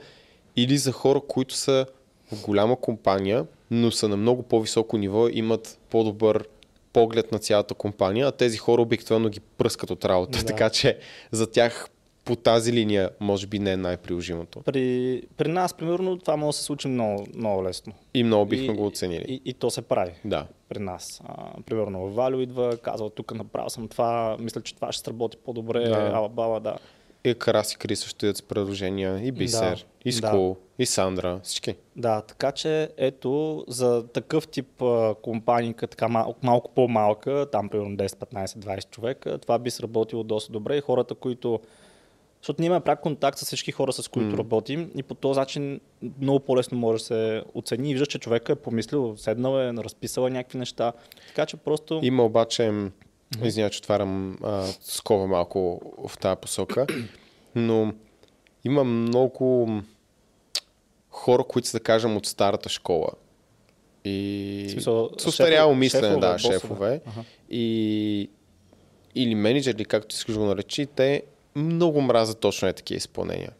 или 0.55 0.77
за 0.77 0.91
хора, 0.91 1.21
които 1.21 1.55
са 1.55 1.85
в 2.31 2.41
голяма 2.41 2.75
компания, 2.75 3.45
но 3.71 3.91
са 3.91 4.07
на 4.07 4.17
много 4.17 4.43
по-високо 4.43 4.97
ниво, 4.97 5.27
имат 5.27 5.79
по-добър 5.89 6.47
поглед 6.93 7.31
на 7.31 7.39
цялата 7.39 7.73
компания, 7.73 8.27
а 8.27 8.31
тези 8.31 8.57
хора 8.57 8.81
обикновено 8.81 9.29
ги 9.29 9.39
пръскат 9.39 9.89
от 9.89 10.05
работа. 10.05 10.39
Да. 10.39 10.45
Така 10.45 10.69
че 10.69 10.97
за 11.31 11.51
тях 11.51 11.89
по 12.25 12.35
тази 12.35 12.73
линия 12.73 13.09
може 13.19 13.47
би 13.47 13.59
не 13.59 13.71
е 13.71 13.77
най-приложимото. 13.77 14.61
При, 14.61 15.23
при 15.37 15.47
нас, 15.47 15.73
примерно, 15.73 16.17
това 16.17 16.35
може 16.35 16.55
да 16.55 16.59
се 16.59 16.63
случи 16.63 16.87
много, 16.87 17.25
много 17.35 17.63
лесно. 17.63 17.93
И 18.13 18.23
много 18.23 18.45
бихме 18.45 18.73
го 18.73 18.85
оценили. 18.85 19.25
И, 19.27 19.41
и 19.45 19.53
то 19.53 19.69
се 19.69 19.81
прави 19.81 20.11
Да. 20.25 20.45
при 20.69 20.79
нас. 20.79 21.21
А, 21.25 21.61
примерно, 21.65 22.09
Валю 22.09 22.39
идва, 22.39 22.77
казва, 22.77 23.09
тук 23.09 23.33
направил 23.35 23.69
съм 23.69 23.87
това, 23.87 24.37
мисля, 24.39 24.61
че 24.61 24.75
това 24.75 24.91
ще 24.91 25.03
сработи 25.05 25.37
по-добре, 25.45 25.89
Да. 25.89 26.11
ала 26.13 26.29
баба, 26.29 26.59
да. 26.59 26.75
И 27.23 27.35
Карас 27.35 27.73
и 27.73 27.77
Крис 27.77 27.99
също 27.99 28.25
идват 28.25 28.37
с 28.37 28.41
предложения, 28.41 29.27
и 29.27 29.31
Бисер, 29.31 29.75
Да, 29.77 30.09
и 30.09 30.11
Скул, 30.11 30.57
и 30.79 30.85
Сандра, 30.85 31.39
всички. 31.43 31.75
Да, 31.95 32.21
така 32.21 32.51
че 32.51 32.89
ето 32.97 33.65
за 33.67 34.07
такъв 34.07 34.47
тип 34.47 34.81
а, 34.81 35.15
компании, 35.21 35.73
като 35.73 35.91
така 35.91 36.07
мал, 36.07 36.35
малко 36.43 36.71
по-малка, 36.71 37.47
там 37.51 37.69
примерно 37.69 37.97
10, 37.97 38.07
15, 38.07 38.45
20 38.45 38.89
човека, 38.89 39.37
това 39.37 39.59
би 39.59 39.71
сработило 39.71 40.23
доста 40.23 40.51
добре 40.51 40.77
и 40.77 40.81
хората, 40.81 41.15
които 41.15 41.59
защото 42.41 42.61
ние 42.61 42.67
имаме 42.67 42.83
пряк 42.83 43.01
контакт 43.01 43.37
с 43.37 43.45
всички 43.45 43.71
хора, 43.71 43.93
с 43.93 44.07
които 44.07 44.31
М. 44.31 44.37
работим 44.37 44.91
и 44.95 45.03
по 45.03 45.15
този 45.15 45.39
начин 45.39 45.79
много 46.21 46.39
по-лесно 46.39 46.77
може 46.77 47.01
да 47.01 47.05
се 47.05 47.43
оцени 47.53 47.89
и 47.89 47.93
виждаш, 47.93 48.07
че 48.07 48.19
човека 48.19 48.51
е 48.51 48.55
помислил, 48.55 49.17
седнал 49.17 49.59
е, 49.59 49.73
разписал 49.73 50.27
е 50.27 50.29
някакви 50.29 50.57
неща. 50.57 50.93
Така 51.27 51.45
че 51.45 51.57
просто... 51.57 51.99
Има 52.03 52.23
обаче, 52.23 52.71
м, 53.39 53.45
извиня, 53.45 53.69
че 53.69 53.79
отварям 53.79 54.37
а, 54.43 54.67
скоба 54.81 55.27
малко 55.27 55.81
в 56.07 56.17
тази 56.17 56.41
посока, 56.41 56.87
но 57.55 57.93
има 58.63 58.83
много 58.83 59.69
хора, 61.09 61.43
които 61.43 61.67
са, 61.67 61.77
да 61.77 61.83
кажем, 61.83 62.17
от 62.17 62.25
старата 62.25 62.69
школа. 62.69 63.09
И 64.05 64.67
смисъл, 64.71 65.09
с 65.17 65.27
устаряло 65.27 65.75
мислене, 65.75 66.07
шефове, 66.07 66.21
да, 66.27 66.33
босове. 66.33 66.53
шефове. 66.53 67.01
Аха. 67.05 67.23
И, 67.49 68.29
или 69.15 69.35
менеджери, 69.35 69.85
както 69.85 70.15
искаш 70.15 70.37
го 70.37 70.45
наречи, 70.45 70.85
те 70.85 71.23
много 71.55 72.01
мразят 72.01 72.39
точно 72.39 72.67
е 72.67 72.73
такива 72.73 72.97
изпълнения. 72.97 73.51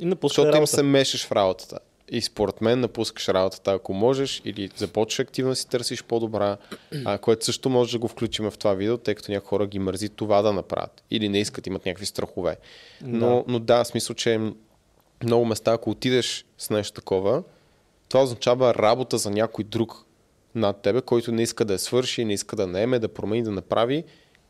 И 0.00 0.12
Защото 0.22 0.56
им 0.56 0.66
се 0.66 0.82
мешаш 0.82 1.26
в 1.26 1.32
работата. 1.32 1.78
И 2.10 2.20
според 2.20 2.60
мен 2.60 2.80
напускаш 2.80 3.28
работата, 3.28 3.72
ако 3.72 3.94
можеш, 3.94 4.42
или 4.44 4.70
започваш 4.76 5.20
активно 5.20 5.50
да 5.50 5.56
си 5.56 5.68
търсиш 5.68 6.04
по-добра, 6.04 6.56
а, 7.04 7.18
което 7.18 7.44
също 7.44 7.70
може 7.70 7.92
да 7.92 7.98
го 7.98 8.08
включим 8.08 8.50
в 8.50 8.58
това 8.58 8.74
видео, 8.74 8.98
тъй 8.98 9.14
като 9.14 9.32
някои 9.32 9.48
хора 9.48 9.66
ги 9.66 9.78
мързи 9.78 10.08
това 10.08 10.42
да 10.42 10.52
направят. 10.52 11.04
Или 11.10 11.28
не 11.28 11.40
искат, 11.40 11.66
имат 11.66 11.86
някакви 11.86 12.06
страхове. 12.06 12.56
Но 13.02 13.36
Да. 13.36 13.44
но 13.46 13.58
да 13.58 13.84
смисъл, 13.84 14.16
че 14.16 14.40
много 15.24 15.44
места, 15.44 15.72
ако 15.72 15.90
отидеш 15.90 16.44
с 16.58 16.70
нещо 16.70 16.94
такова, 17.00 17.42
това 18.08 18.22
означава 18.22 18.74
работа 18.74 19.18
за 19.18 19.30
някой 19.30 19.64
друг 19.64 20.04
над 20.54 20.82
тебе, 20.82 21.00
който 21.00 21.32
не 21.32 21.42
иска 21.42 21.64
да 21.64 21.72
я 21.72 21.78
свърши, 21.78 22.24
не 22.24 22.32
иска 22.32 22.56
да 22.56 22.66
наеме, 22.66 22.98
да 22.98 23.08
промени, 23.08 23.42
да 23.42 23.50
направи 23.50 24.04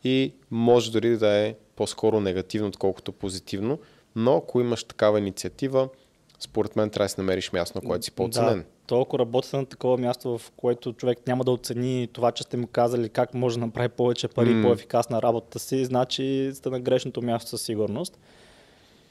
и 0.04 0.32
може 0.50 0.92
дори 0.92 1.16
да 1.16 1.28
е 1.28 1.54
по-скоро 1.76 2.20
негативно, 2.20 2.68
отколкото 2.68 3.12
позитивно. 3.12 3.78
Но 4.16 4.36
ако 4.36 4.60
имаш 4.60 4.84
такава 4.84 5.18
инициатива, 5.18 5.88
според 6.40 6.76
мен 6.76 6.90
трябва 6.90 7.04
да 7.04 7.08
си 7.08 7.14
намериш 7.18 7.52
място, 7.52 7.80
на 7.82 7.88
което 7.88 8.04
си 8.04 8.12
по-оценен. 8.12 8.58
Да, 8.58 8.64
то 8.86 9.00
ако 9.00 9.18
работите 9.18 9.56
на 9.56 9.66
такова 9.66 9.98
място, 9.98 10.38
в 10.38 10.50
което 10.56 10.92
човек 10.92 11.26
няма 11.26 11.44
да 11.44 11.50
оцени 11.50 12.08
това, 12.12 12.32
че 12.32 12.42
сте 12.42 12.56
му 12.56 12.66
казали 12.66 13.08
как 13.08 13.34
може 13.34 13.58
да 13.58 13.66
направи 13.66 13.88
повече 13.88 14.28
пари, 14.28 14.54
М. 14.54 14.68
по-ефикасна 14.68 15.22
работата 15.22 15.58
си, 15.58 15.84
значи 15.84 16.50
сте 16.54 16.70
на 16.70 16.80
грешното 16.80 17.22
място 17.22 17.50
със 17.50 17.62
сигурност. 17.62 18.18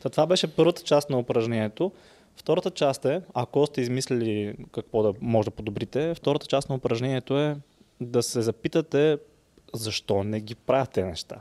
Та 0.01 0.09
това 0.09 0.25
беше 0.25 0.55
първата 0.55 0.81
част 0.81 1.09
на 1.09 1.19
упражнението. 1.19 1.91
Втората 2.35 2.71
част 2.71 3.05
е, 3.05 3.21
ако 3.33 3.65
сте 3.65 3.81
измислили 3.81 4.55
какво 4.71 5.03
да 5.03 5.13
може 5.21 5.45
да 5.45 5.51
подобрите, 5.51 6.15
втората 6.15 6.47
част 6.47 6.69
на 6.69 6.75
упражнението 6.75 7.39
е 7.39 7.57
да 8.01 8.23
се 8.23 8.41
запитате 8.41 9.17
защо 9.73 10.23
не 10.23 10.39
ги 10.39 10.55
правите 10.55 11.03
неща. 11.03 11.39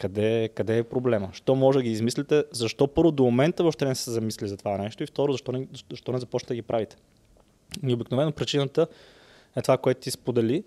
Къде, 0.00 0.48
къде 0.54 0.78
е 0.78 0.82
проблема? 0.82 1.28
Що 1.32 1.54
може 1.54 1.78
да 1.78 1.82
ги 1.82 1.90
измислите? 1.90 2.44
Защо 2.52 2.86
първо 2.86 3.10
до 3.10 3.22
момента 3.22 3.62
въобще 3.62 3.84
не 3.84 3.94
се 3.94 4.10
замисли 4.10 4.48
за 4.48 4.56
това 4.56 4.78
нещо? 4.78 5.02
И 5.02 5.06
второ, 5.06 5.32
защо 5.32 5.52
не, 5.52 5.66
защо 5.90 6.12
не 6.12 6.18
започнете 6.18 6.52
да 6.52 6.54
ги 6.54 6.62
правите? 6.62 6.96
И 7.86 7.94
обикновено 7.94 8.32
причината 8.32 8.86
е 9.56 9.62
това, 9.62 9.78
което 9.78 10.00
ти 10.00 10.10
сподели. 10.10 10.64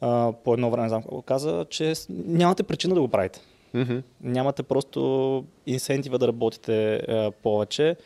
А, 0.00 0.32
по 0.44 0.54
едно 0.54 0.70
време, 0.70 0.88
знам 0.88 1.02
какво 1.02 1.22
каза, 1.22 1.66
че 1.70 1.92
нямате 2.10 2.62
причина 2.62 2.94
да 2.94 3.00
го 3.00 3.08
правите. 3.08 3.40
Мгм. 3.74 3.98
Нямате 4.20 4.62
просто 4.62 5.44
инсентива 5.66 6.18
да 6.18 6.28
работите 6.28 6.94
а, 6.94 7.30
повече. 7.42 7.96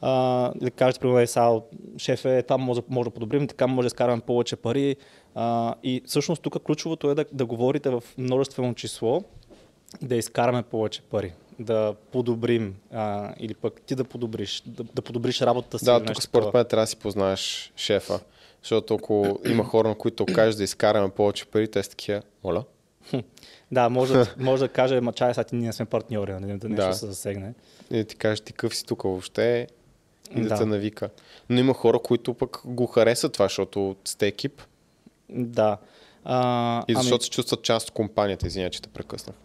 А, 0.00 0.52
да 0.54 0.70
кажете, 0.70 1.00
примерно, 1.00 1.20
е, 1.20 1.26
сега, 1.26 1.60
шеф 1.98 2.24
е, 2.24 2.42
там 2.42 2.60
може, 2.60 2.80
може 2.88 3.08
да 3.08 3.14
подобрим, 3.14 3.46
така 3.46 3.66
може 3.66 3.86
да 3.86 3.86
изкараме 3.86 4.22
повече 4.22 4.56
пари. 4.56 4.96
А, 5.34 5.74
и 5.82 6.02
всъщност 6.06 6.42
тук 6.42 6.62
ключовото 6.62 7.10
е 7.10 7.14
да, 7.14 7.24
да 7.32 7.46
говорите 7.46 7.90
в 7.90 8.02
множествено 8.18 8.74
число, 8.74 9.22
да 10.02 10.16
изкараме 10.16 10.62
повече 10.62 11.02
пари, 11.02 11.32
да 11.58 11.94
подобрим 12.12 12.74
а, 12.92 13.34
или 13.38 13.54
пък 13.54 13.82
ти 13.82 13.94
да 13.94 14.04
подобриш, 14.04 14.62
да, 14.66 14.84
да 14.84 15.02
подобриш 15.02 15.40
работата 15.40 15.78
си. 15.78 15.84
Да, 15.84 16.04
тук 16.04 16.22
според 16.22 16.54
мен 16.54 16.64
трябва 16.64 16.82
да 16.82 16.86
си 16.86 16.96
познаеш 16.96 17.72
шефа. 17.76 18.20
Защото 18.62 18.94
ако 18.94 19.38
има 19.46 19.64
хора, 19.64 19.88
на 19.88 19.94
които 19.94 20.26
кажеш 20.26 20.54
да 20.54 20.64
изкараме 20.64 21.10
повече 21.10 21.46
пари, 21.46 21.68
те 21.68 21.82
са 21.82 21.90
такива, 21.90 22.22
моля. 22.44 22.64
Да, 23.72 23.88
може, 23.88 24.12
да- 24.12 24.34
може 24.38 24.62
да 24.62 24.68
каже, 24.68 25.00
ма 25.00 25.12
чай, 25.12 25.34
сега 25.34 25.44
ти 25.44 25.54
ние 25.56 25.72
сме 25.72 25.84
партньори, 25.86 26.32
нали, 26.32 26.58
да 26.58 26.68
нещо 26.68 26.86
Да. 26.86 26.94
се 26.94 27.06
засегне. 27.06 27.54
И 27.90 28.04
ти 28.04 28.16
кажеш, 28.16 28.40
ти 28.40 28.52
къв 28.52 28.76
си 28.76 28.86
тук 28.86 29.02
въобще 29.02 29.66
и 30.36 30.40
да, 30.40 30.48
Да. 30.48 30.56
те 30.56 30.64
навика. 30.64 31.10
Но 31.48 31.58
има 31.60 31.74
хора, 31.74 31.98
които 31.98 32.34
пък 32.34 32.60
го 32.64 32.86
харесат 32.86 33.32
това, 33.32 33.44
защото 33.44 33.96
сте 34.04 34.26
екип 34.26 34.62
Да. 35.28 35.78
А, 36.24 36.78
и 36.88 36.92
ами- 36.92 37.02
защото 37.02 37.24
се 37.24 37.30
чувстват 37.30 37.62
част 37.62 37.88
от 37.88 37.94
компанията. 37.94 38.46
Извиня, 38.46 38.70
че 38.70 38.82
те 38.82 38.88
прекъснах. 38.88 39.36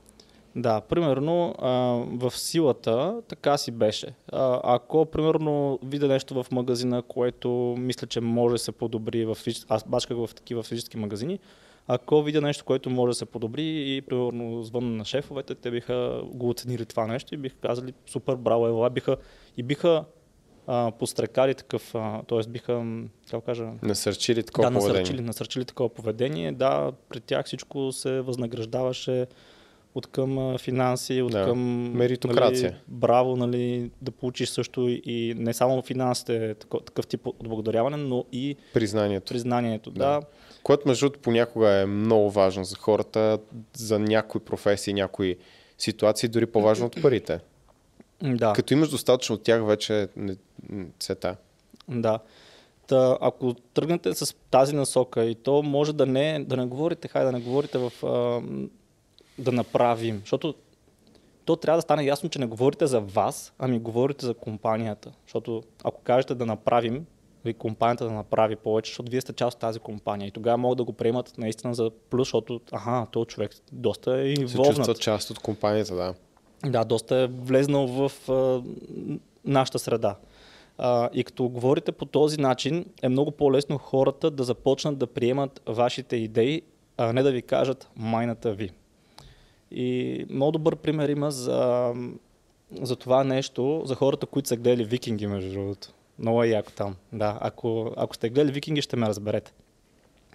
Да, 0.56 0.82
примерно 0.82 1.56
а, 1.60 1.70
в 2.18 2.32
силата 2.32 3.22
така 3.28 3.58
си 3.58 3.72
беше. 3.72 4.14
А, 4.32 4.62
ако 4.64 5.06
примерно 5.06 5.80
видя 5.84 6.08
нещо 6.08 6.44
в 6.44 6.52
магазина, 6.52 7.02
което 7.02 7.76
мисля, 7.78 8.08
че 8.08 8.22
може 8.22 8.54
да 8.54 8.60
се 8.60 8.72
подобри 8.72 9.26
в 9.26 9.38
аз 9.70 9.84
бачках 9.88 10.18
в 10.18 10.30
такива 10.36 10.64
физически 10.64 10.98
магазини, 10.98 11.40
ако 11.88 12.24
видя 12.24 12.42
нещо, 12.42 12.66
което 12.66 12.90
може 12.90 13.10
да 13.10 13.16
се 13.16 13.26
подобри 13.26 13.96
и 13.96 14.02
примерно 14.02 14.64
звън 14.64 14.98
на 14.98 15.06
шефовете, 15.06 15.56
те 15.56 15.72
биха 15.72 16.22
го 16.26 16.50
оценили 16.50 16.86
това 16.86 17.08
нещо 17.08 17.36
и 17.36 17.38
биха 17.38 17.56
казали 17.56 17.94
супер, 18.08 18.36
браво, 18.36 18.68
ела, 18.68 18.90
биха 18.90 19.18
и 19.58 19.64
биха 19.64 20.06
а, 20.68 20.92
пострекали 21.00 21.56
такъв, 21.56 21.92
т.е. 22.28 22.50
биха, 22.50 22.86
как 23.32 23.46
кажа, 23.46 23.70
Насърчили 23.84 24.44
такова 24.44 24.70
да, 24.72 24.78
поведение. 24.78 25.02
насърчили, 25.02 25.22
насърчили 25.22 25.66
такова 25.66 25.90
поведение. 25.90 26.52
Да, 26.52 26.92
при 27.10 27.20
тях 27.20 27.46
всичко 27.46 27.92
се 27.92 28.22
възнаграждаваше 28.22 29.28
от 29.96 30.08
към 30.08 30.58
финанси, 30.58 31.22
от 31.22 31.32
Да, 31.32 31.44
към 31.46 31.60
меритокрация. 31.94 32.70
Нали, 32.72 32.82
браво, 32.88 33.36
нали, 33.36 33.92
да 34.02 34.12
получиш 34.12 34.50
също 34.50 34.88
и 34.90 35.34
не 35.38 35.54
само 35.54 35.82
финансите, 35.82 36.56
такъв 36.86 37.08
тип 37.08 37.28
отблагодаряване, 37.28 37.98
но 37.98 38.26
и 38.32 38.56
Признанието. 38.74 39.34
признанието. 39.34 39.92
Да. 39.92 40.06
Да. 40.06 40.22
Което 40.64 40.88
между 40.88 41.06
другото 41.06 41.20
понякога 41.20 41.70
е 41.70 41.86
много 41.86 42.32
важно 42.32 42.64
за 42.64 42.76
хората, 42.76 43.40
за 43.74 44.00
някои 44.00 44.42
професии, 44.42 44.94
някои 44.94 45.38
ситуации, 45.78 46.30
дори 46.30 46.46
по-важно 46.46 46.86
от 46.86 47.02
парите. 47.02 47.40
Да. 48.24 48.54
Като 48.54 48.74
имаш 48.74 48.90
достатъчно 48.90 49.36
от 49.36 49.44
тях, 49.44 49.66
вече 49.66 50.08
не, 50.16 50.36
не 50.70 50.86
се 51.00 51.16
та. 51.16 51.36
Да. 51.90 52.20
Та, 52.88 53.18
ако 53.22 53.54
тръгнете 53.54 54.14
с 54.14 54.36
тази 54.52 54.76
насока 54.76 55.26
и 55.26 55.36
то 55.36 55.64
може 55.64 55.94
да 55.94 56.06
не, 56.06 56.46
да 56.48 56.58
не 56.58 56.66
говорите, 56.66 57.08
хай 57.08 57.26
да 57.26 57.32
не 57.32 57.40
говорите 57.40 57.78
в 57.78 57.92
а, 58.04 58.42
да 59.42 59.52
направим, 59.52 60.20
защото 60.20 60.54
то 61.46 61.56
трябва 61.56 61.78
да 61.78 61.82
стане 61.82 62.04
ясно, 62.04 62.30
че 62.30 62.40
не 62.40 62.46
говорите 62.46 62.88
за 62.88 63.00
вас, 63.00 63.54
ами 63.60 63.80
говорите 63.80 64.26
за 64.26 64.34
компанията. 64.34 65.12
Защото 65.26 65.64
ако 65.84 66.02
кажете 66.02 66.36
да 66.36 66.46
направим, 66.46 67.06
и 67.46 67.54
компанията 67.54 68.06
да 68.06 68.12
направи 68.12 68.56
повече, 68.56 68.92
защото 68.92 69.12
вие 69.12 69.22
сте 69.22 69.34
част 69.34 69.56
от 69.56 69.62
тази 69.62 69.80
компания 69.80 70.28
и 70.28 70.32
тогава 70.32 70.58
могат 70.58 70.78
да 70.78 70.84
го 70.84 70.94
приемат 70.94 71.38
наистина 71.38 71.74
за 71.74 71.92
плюс, 72.10 72.28
защото 72.28 72.62
аха, 72.72 73.08
този 73.12 73.28
човек 73.28 73.52
доста 73.72 74.20
е 74.20 74.36
Се 74.36 74.42
инволвнат. 74.42 74.76
чувстват 74.76 75.00
част 75.00 75.30
от 75.30 75.40
компанията, 75.40 75.96
да. 75.96 76.14
Да, 76.66 76.84
доста 76.84 77.16
е 77.16 77.28
влезнал 77.28 77.88
в 77.88 78.30
а, 78.30 78.62
нашата 79.46 79.80
среда. 79.80 80.16
А, 80.78 81.10
и 81.14 81.24
като 81.24 81.50
говорите 81.50 81.92
по 81.92 82.06
този 82.06 82.40
начин, 82.40 82.86
е 83.02 83.10
много 83.10 83.32
по-лесно 83.32 83.78
хората 83.78 84.32
да 84.32 84.44
започнат 84.44 84.98
да 84.98 85.08
приемат 85.08 85.62
вашите 85.68 86.16
идеи, 86.16 86.62
а 86.98 87.14
не 87.14 87.24
да 87.24 87.32
ви 87.32 87.42
кажат 87.42 87.90
майната 87.96 88.54
ви. 88.54 88.72
И 89.72 90.26
много 90.30 90.52
добър 90.52 90.76
пример 90.76 91.10
има 91.10 91.32
за, 91.32 91.94
за 92.82 92.96
това 92.96 93.24
нещо, 93.24 93.82
за 93.86 93.96
хората, 93.96 94.26
които 94.26 94.50
са 94.50 94.58
гледали 94.58 94.86
викинги, 94.86 95.28
между 95.28 95.52
другото. 95.52 95.88
Много 96.20 96.44
е 96.44 96.48
яко 96.48 96.72
там. 96.72 96.96
Да, 97.14 97.38
ако, 97.42 97.94
ако 97.98 98.16
сте 98.16 98.30
гледали 98.30 98.52
викинги, 98.52 98.82
ще 98.82 98.96
ме 98.96 99.08
разберете. 99.08 99.54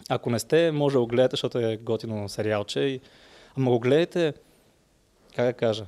Ако 0.08 0.30
не 0.30 0.38
сте, 0.38 0.70
може 0.70 0.92
да 0.92 1.00
го 1.00 1.06
гледате, 1.06 1.32
защото 1.32 1.58
е 1.58 1.76
готино 1.76 2.28
сериалче. 2.28 2.80
И... 2.80 3.00
Ама 3.56 3.70
го 3.70 3.80
гледайте, 3.80 4.34
как 5.36 5.46
да 5.46 5.52
кажа, 5.52 5.86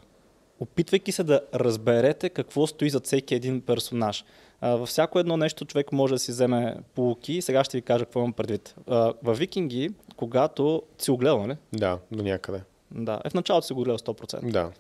опитвайки 0.61 1.13
се 1.13 1.25
да 1.25 1.41
разберете 1.55 2.29
какво 2.29 2.67
стои 2.67 2.91
за 2.91 3.01
всеки 3.01 3.35
един 3.35 3.61
персонаж. 3.61 4.25
А, 4.61 4.77
във 4.77 4.89
всяко 4.89 5.19
едно 5.19 5.37
нещо 5.37 5.65
човек 5.65 5.93
може 5.93 6.15
да 6.15 6.19
си 6.19 6.31
вземе 6.31 6.77
полуки 6.95 7.43
сега 7.43 7.65
ще 7.65 7.77
ви 7.77 7.83
кажа 7.83 8.05
какво 8.05 8.21
имам 8.21 8.33
предвид. 8.33 8.75
А, 8.87 9.13
във 9.23 9.39
Викинги, 9.39 9.91
когато 10.17 10.83
си 10.99 11.11
го 11.11 11.17
гледал, 11.17 11.47
нали? 11.47 11.57
Да, 11.73 11.99
до 12.13 12.25
някъде. 12.25 12.61
Да, 12.91 13.21
е 13.25 13.31
в 13.31 13.35
началото 13.35 13.67
си 13.67 13.73
го 13.73 13.83
гледал 13.83 13.99
100%. 13.99 14.51
Да. 14.51 14.71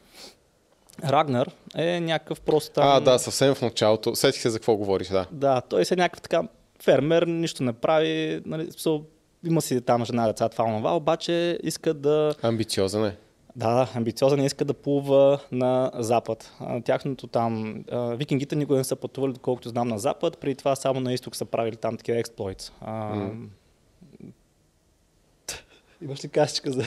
Рагнар 1.04 1.50
е 1.76 2.00
някакъв 2.00 2.40
просто 2.40 2.74
там... 2.74 2.88
А, 2.88 3.00
да, 3.00 3.18
съвсем 3.18 3.54
в 3.54 3.62
началото. 3.62 4.16
Сетих 4.16 4.42
се 4.42 4.50
за 4.50 4.58
какво 4.58 4.76
говориш, 4.76 5.08
да. 5.08 5.26
Да, 5.32 5.60
той 5.60 5.82
е 5.82 5.96
някакъв 5.96 6.20
така 6.20 6.42
фермер, 6.82 7.22
нищо 7.22 7.62
не 7.62 7.72
прави, 7.72 8.42
нали, 8.46 8.72
смисъл, 8.72 9.04
има 9.46 9.62
си 9.62 9.80
там 9.80 10.04
жена, 10.04 10.26
деца, 10.26 10.48
това, 10.48 10.64
онова, 10.64 10.96
обаче 10.96 11.58
иска 11.62 11.94
да... 11.94 12.34
Амбициозен 12.42 13.04
е. 13.04 13.16
Да, 13.56 13.88
амбициозен 13.94 14.44
иска 14.44 14.64
да 14.64 14.74
плува 14.74 15.38
на 15.52 15.90
запад. 15.94 16.52
Тяхното 16.84 17.26
там, 17.26 17.84
викингите 17.92 18.56
никога 18.56 18.78
не 18.78 18.84
са 18.84 18.96
пътували, 18.96 19.32
доколкото 19.32 19.68
знам, 19.68 19.88
на 19.88 19.98
запад, 19.98 20.38
преди 20.38 20.54
това 20.54 20.76
само 20.76 21.00
на 21.00 21.12
изток 21.12 21.36
са 21.36 21.44
правили 21.44 21.76
там 21.76 21.96
такива 21.96 22.18
експлойт. 22.18 22.72
М. 22.86 23.30
Имаш 26.02 26.24
ли 26.24 26.28
кашичка 26.28 26.72
за, 26.72 26.82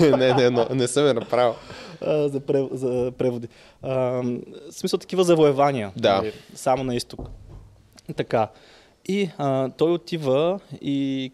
не, 0.16 0.34
не, 0.34 0.50
но, 0.50 0.66
не 0.70 0.88
съм 0.88 1.06
я 1.06 1.14
направил. 1.14 1.54
а, 2.00 2.28
за, 2.28 2.40
прев, 2.40 2.66
за 2.72 3.12
преводи? 3.18 3.48
А, 3.82 3.92
в 3.92 4.22
смисъл 4.70 4.98
такива 4.98 5.24
завоевания. 5.24 5.92
Да. 5.96 6.16
нали, 6.16 6.32
Само 6.54 6.84
на 6.84 6.94
изток. 6.96 7.20
Така. 8.16 8.48
И 9.08 9.30
а, 9.38 9.68
той 9.68 9.92
отива 9.92 10.60
и 10.80 11.32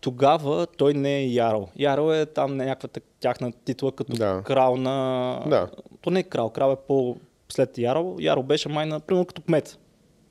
тогава 0.00 0.66
той 0.66 0.94
не 0.94 1.16
е 1.16 1.26
Ярл. 1.26 1.68
Ярл 1.76 2.12
е 2.12 2.26
там 2.26 2.56
някаква 2.56 2.88
тяхна 3.20 3.52
титла 3.64 3.92
като 3.92 4.12
Да. 4.12 4.42
крал 4.46 4.76
на... 4.76 5.42
Да. 5.46 5.68
То 6.00 6.10
не 6.10 6.20
е 6.20 6.22
крал, 6.22 6.50
крал 6.50 6.72
е 6.72 6.86
по 6.88 7.16
след 7.48 7.78
Ярл. 7.78 8.16
Ярл 8.20 8.42
беше 8.42 8.68
май 8.68 8.86
на, 8.86 9.00
примерно 9.00 9.26
като 9.26 9.42
кмет. 9.42 9.78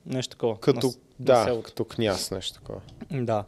Нещо 0.06 0.30
такова. 0.30 0.60
Като, 0.60 0.86
на, 0.86 0.92
на 0.92 1.24
да, 1.24 1.44
селото. 1.44 1.62
като 1.62 1.84
княз, 1.84 2.30
нещо 2.30 2.54
такова. 2.54 2.80
Да. 3.10 3.44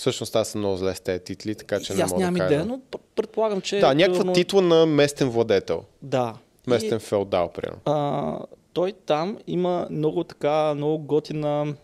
Всъщност 0.00 0.36
аз 0.36 0.48
съм 0.48 0.60
много 0.60 0.76
зле 0.76 0.94
с 0.94 1.00
тези 1.00 1.20
титли, 1.20 1.54
така 1.54 1.80
че 1.80 1.92
И 1.92 1.96
не 1.96 2.02
аз 2.02 2.10
мога 2.10 2.22
да 2.22 2.32
кажа. 2.32 2.44
идея, 2.44 2.64
но 2.64 2.80
предполагам, 3.16 3.60
че... 3.60 3.78
Да, 3.78 3.94
някаква 3.94 4.12
примерно- 4.14 4.32
титла 4.32 4.62
на 4.62 4.86
местен 4.86 5.28
владетел. 5.28 5.84
Да. 6.02 6.34
Местен 6.66 6.96
И, 6.96 7.00
феодал, 7.00 7.48
примерно. 7.48 7.78
а, 7.84 8.38
той 8.72 8.92
там 9.06 9.38
има 9.46 9.86
много 9.90 10.24
така, 10.24 10.74
много 10.74 10.98
готина... 10.98 11.74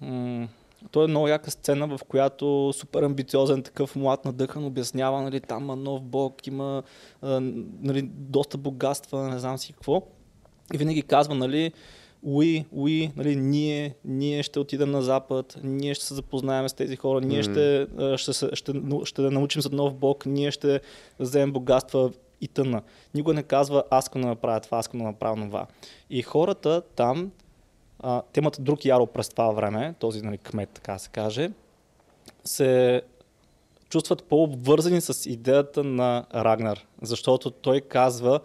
М- 0.00 0.48
той 0.90 1.04
е 1.04 1.08
много 1.08 1.28
яка 1.28 1.50
сцена, 1.50 1.86
в 1.88 2.00
която 2.08 2.72
супер 2.72 3.02
амбициозен 3.02 3.62
такъв 3.62 3.96
млад 3.96 4.24
надъхан 4.24 4.64
обяснява, 4.64 5.22
нали, 5.22 5.40
там 5.40 5.62
има 5.62 5.76
нов 5.76 6.02
бог, 6.02 6.46
има 6.46 6.82
а, 7.22 7.40
нали, 7.80 8.02
доста 8.04 8.58
богатства, 8.58 9.28
не 9.28 9.38
знам 9.38 9.58
си 9.58 9.72
какво. 9.72 10.02
И 10.74 10.78
винаги 10.78 11.02
казва, 11.02 11.34
нали, 11.34 11.72
уи, 12.24 12.64
уи, 12.72 13.10
нали, 13.16 13.36
ние, 13.36 13.94
ние 14.04 14.42
ще 14.42 14.58
отидем 14.58 14.90
на 14.90 15.02
запад, 15.02 15.58
ние 15.62 15.94
ще 15.94 16.04
се 16.04 16.14
запознаем 16.14 16.68
с 16.68 16.72
тези 16.72 16.96
хора, 16.96 17.20
ние 17.20 17.36
М. 17.36 17.42
ще, 17.42 17.86
ще, 18.16 18.56
ще, 18.56 18.72
ще, 19.04 19.22
научим 19.22 19.62
за 19.62 19.70
нов 19.70 19.94
бог, 19.94 20.26
ние 20.26 20.50
ще 20.50 20.80
вземем 21.20 21.52
богатства 21.52 22.10
и 22.40 22.48
тъна. 22.48 22.82
Никой 23.14 23.34
не 23.34 23.42
казва, 23.42 23.84
аз 23.90 24.04
искам 24.04 24.22
да 24.22 24.28
направя 24.28 24.60
това, 24.60 24.78
аз 24.78 24.84
искам 24.84 25.00
да 25.00 25.06
направя 25.06 25.46
това. 25.46 25.66
И 26.10 26.22
хората 26.22 26.82
там, 26.96 27.30
а, 28.00 28.22
те 28.32 28.40
имат 28.40 28.56
друг 28.60 28.84
яро 28.84 29.06
през 29.06 29.28
това 29.28 29.50
време, 29.50 29.94
този 29.98 30.22
нали, 30.22 30.38
кмет, 30.38 30.68
така 30.68 30.98
се 30.98 31.08
каже, 31.08 31.50
се 32.44 33.02
чувстват 33.88 34.24
по-обвързани 34.24 35.00
с 35.00 35.30
идеята 35.30 35.84
на 35.84 36.26
Рагнар, 36.34 36.86
защото 37.02 37.50
той 37.50 37.80
казва 37.80 38.40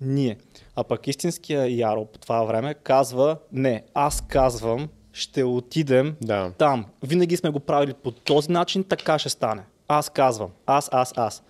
ние. 0.00 0.36
А 0.76 0.84
пък 0.84 1.06
истинския 1.06 1.76
Яро 1.76 2.04
по 2.04 2.18
това 2.18 2.44
време 2.44 2.74
казва 2.74 3.36
не, 3.52 3.82
аз 3.94 4.22
казвам, 4.28 4.88
ще 5.12 5.44
отидем 5.44 6.16
Да. 6.22 6.52
там. 6.58 6.84
Винаги 7.02 7.36
сме 7.36 7.50
го 7.50 7.60
правили 7.60 7.94
по 7.94 8.10
този 8.10 8.52
начин, 8.52 8.84
така 8.84 9.18
ще 9.18 9.28
стане. 9.28 9.62
Аз 9.88 10.10
казвам. 10.10 10.50
Аз, 10.66 10.88
аз, 10.92 11.12
аз. 11.16 11.42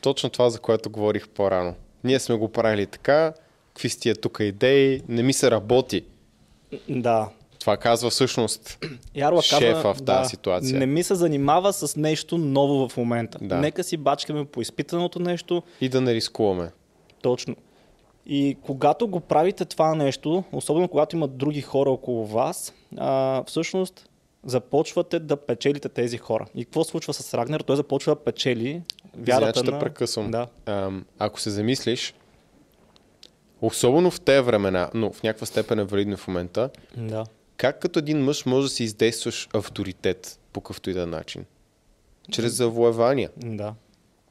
Точно 0.00 0.30
това, 0.30 0.50
за 0.50 0.58
което 0.58 0.90
говорих 0.90 1.28
по-рано. 1.28 1.74
Ние 2.04 2.20
сме 2.20 2.34
го 2.34 2.48
правили 2.48 2.86
така, 2.86 3.32
какви 3.68 3.88
са 3.88 4.00
тия 4.00 4.14
тук 4.16 4.38
идеи, 4.40 5.02
не 5.08 5.22
ми 5.22 5.32
се 5.32 5.50
работи. 5.50 6.04
Да. 6.88 7.28
Това 7.60 7.76
казва 7.76 8.10
всъщност 8.10 8.78
Яро 9.14 9.40
шефа 9.42 9.72
казва, 9.72 9.94
в 9.94 10.02
тази 10.02 10.22
да, 10.22 10.28
ситуация. 10.28 10.78
Не 10.78 10.86
ми 10.86 11.02
се 11.02 11.14
занимава 11.14 11.72
с 11.72 11.96
нещо 11.96 12.38
ново 12.38 12.88
в 12.88 12.96
момента. 12.96 13.38
Да. 13.42 13.56
Нека 13.56 13.84
си 13.84 13.96
бачкаме 13.96 14.44
по 14.44 14.60
изпитаното 14.60 15.18
нещо. 15.20 15.62
и 15.80 15.88
да 15.88 16.00
не 16.00 16.14
рискуваме. 16.14 16.70
Точно. 17.22 17.56
И 18.26 18.56
когато 18.62 19.08
го 19.08 19.20
правите 19.20 19.64
това 19.64 19.94
нещо, 19.94 20.44
особено 20.52 20.88
когато 20.88 21.16
има 21.16 21.28
други 21.28 21.60
хора 21.60 21.90
около 21.90 22.26
вас, 22.26 22.74
а, 22.96 23.42
всъщност 23.46 24.08
започвате 24.44 25.18
да 25.18 25.36
печелите 25.36 25.88
тези 25.88 26.18
хора. 26.18 26.46
И 26.54 26.64
какво 26.64 26.84
случва 26.84 27.14
с 27.14 27.34
Рагнер? 27.34 27.60
Той 27.60 27.76
започва 27.76 28.14
да 28.14 28.20
печели 28.20 28.82
вярата 29.18 29.62
те 29.62 29.70
на... 29.70 29.78
прекъсвам. 29.78 30.30
Да. 30.30 30.46
Ам, 30.66 31.04
ако 31.18 31.40
се 31.40 31.50
замислиш, 31.50 32.14
особено 33.62 34.10
в 34.10 34.20
тези 34.20 34.40
времена, 34.40 34.90
но 34.94 35.12
в 35.12 35.22
някаква 35.22 35.46
степен 35.46 35.78
е 35.78 35.84
валидно 35.84 36.16
в 36.16 36.28
момента, 36.28 36.70
да. 36.96 37.24
как 37.56 37.80
като 37.80 37.98
един 37.98 38.24
мъж 38.24 38.46
може 38.46 38.66
да 38.66 38.70
си 38.70 38.84
издействаш 38.84 39.48
авторитет 39.54 40.40
по 40.52 40.60
какъвто 40.60 40.90
и 40.90 40.92
да 40.92 41.02
е 41.02 41.06
начин? 41.06 41.44
Чрез 42.30 42.52
завоевания. 42.52 43.30
Да. 43.36 43.74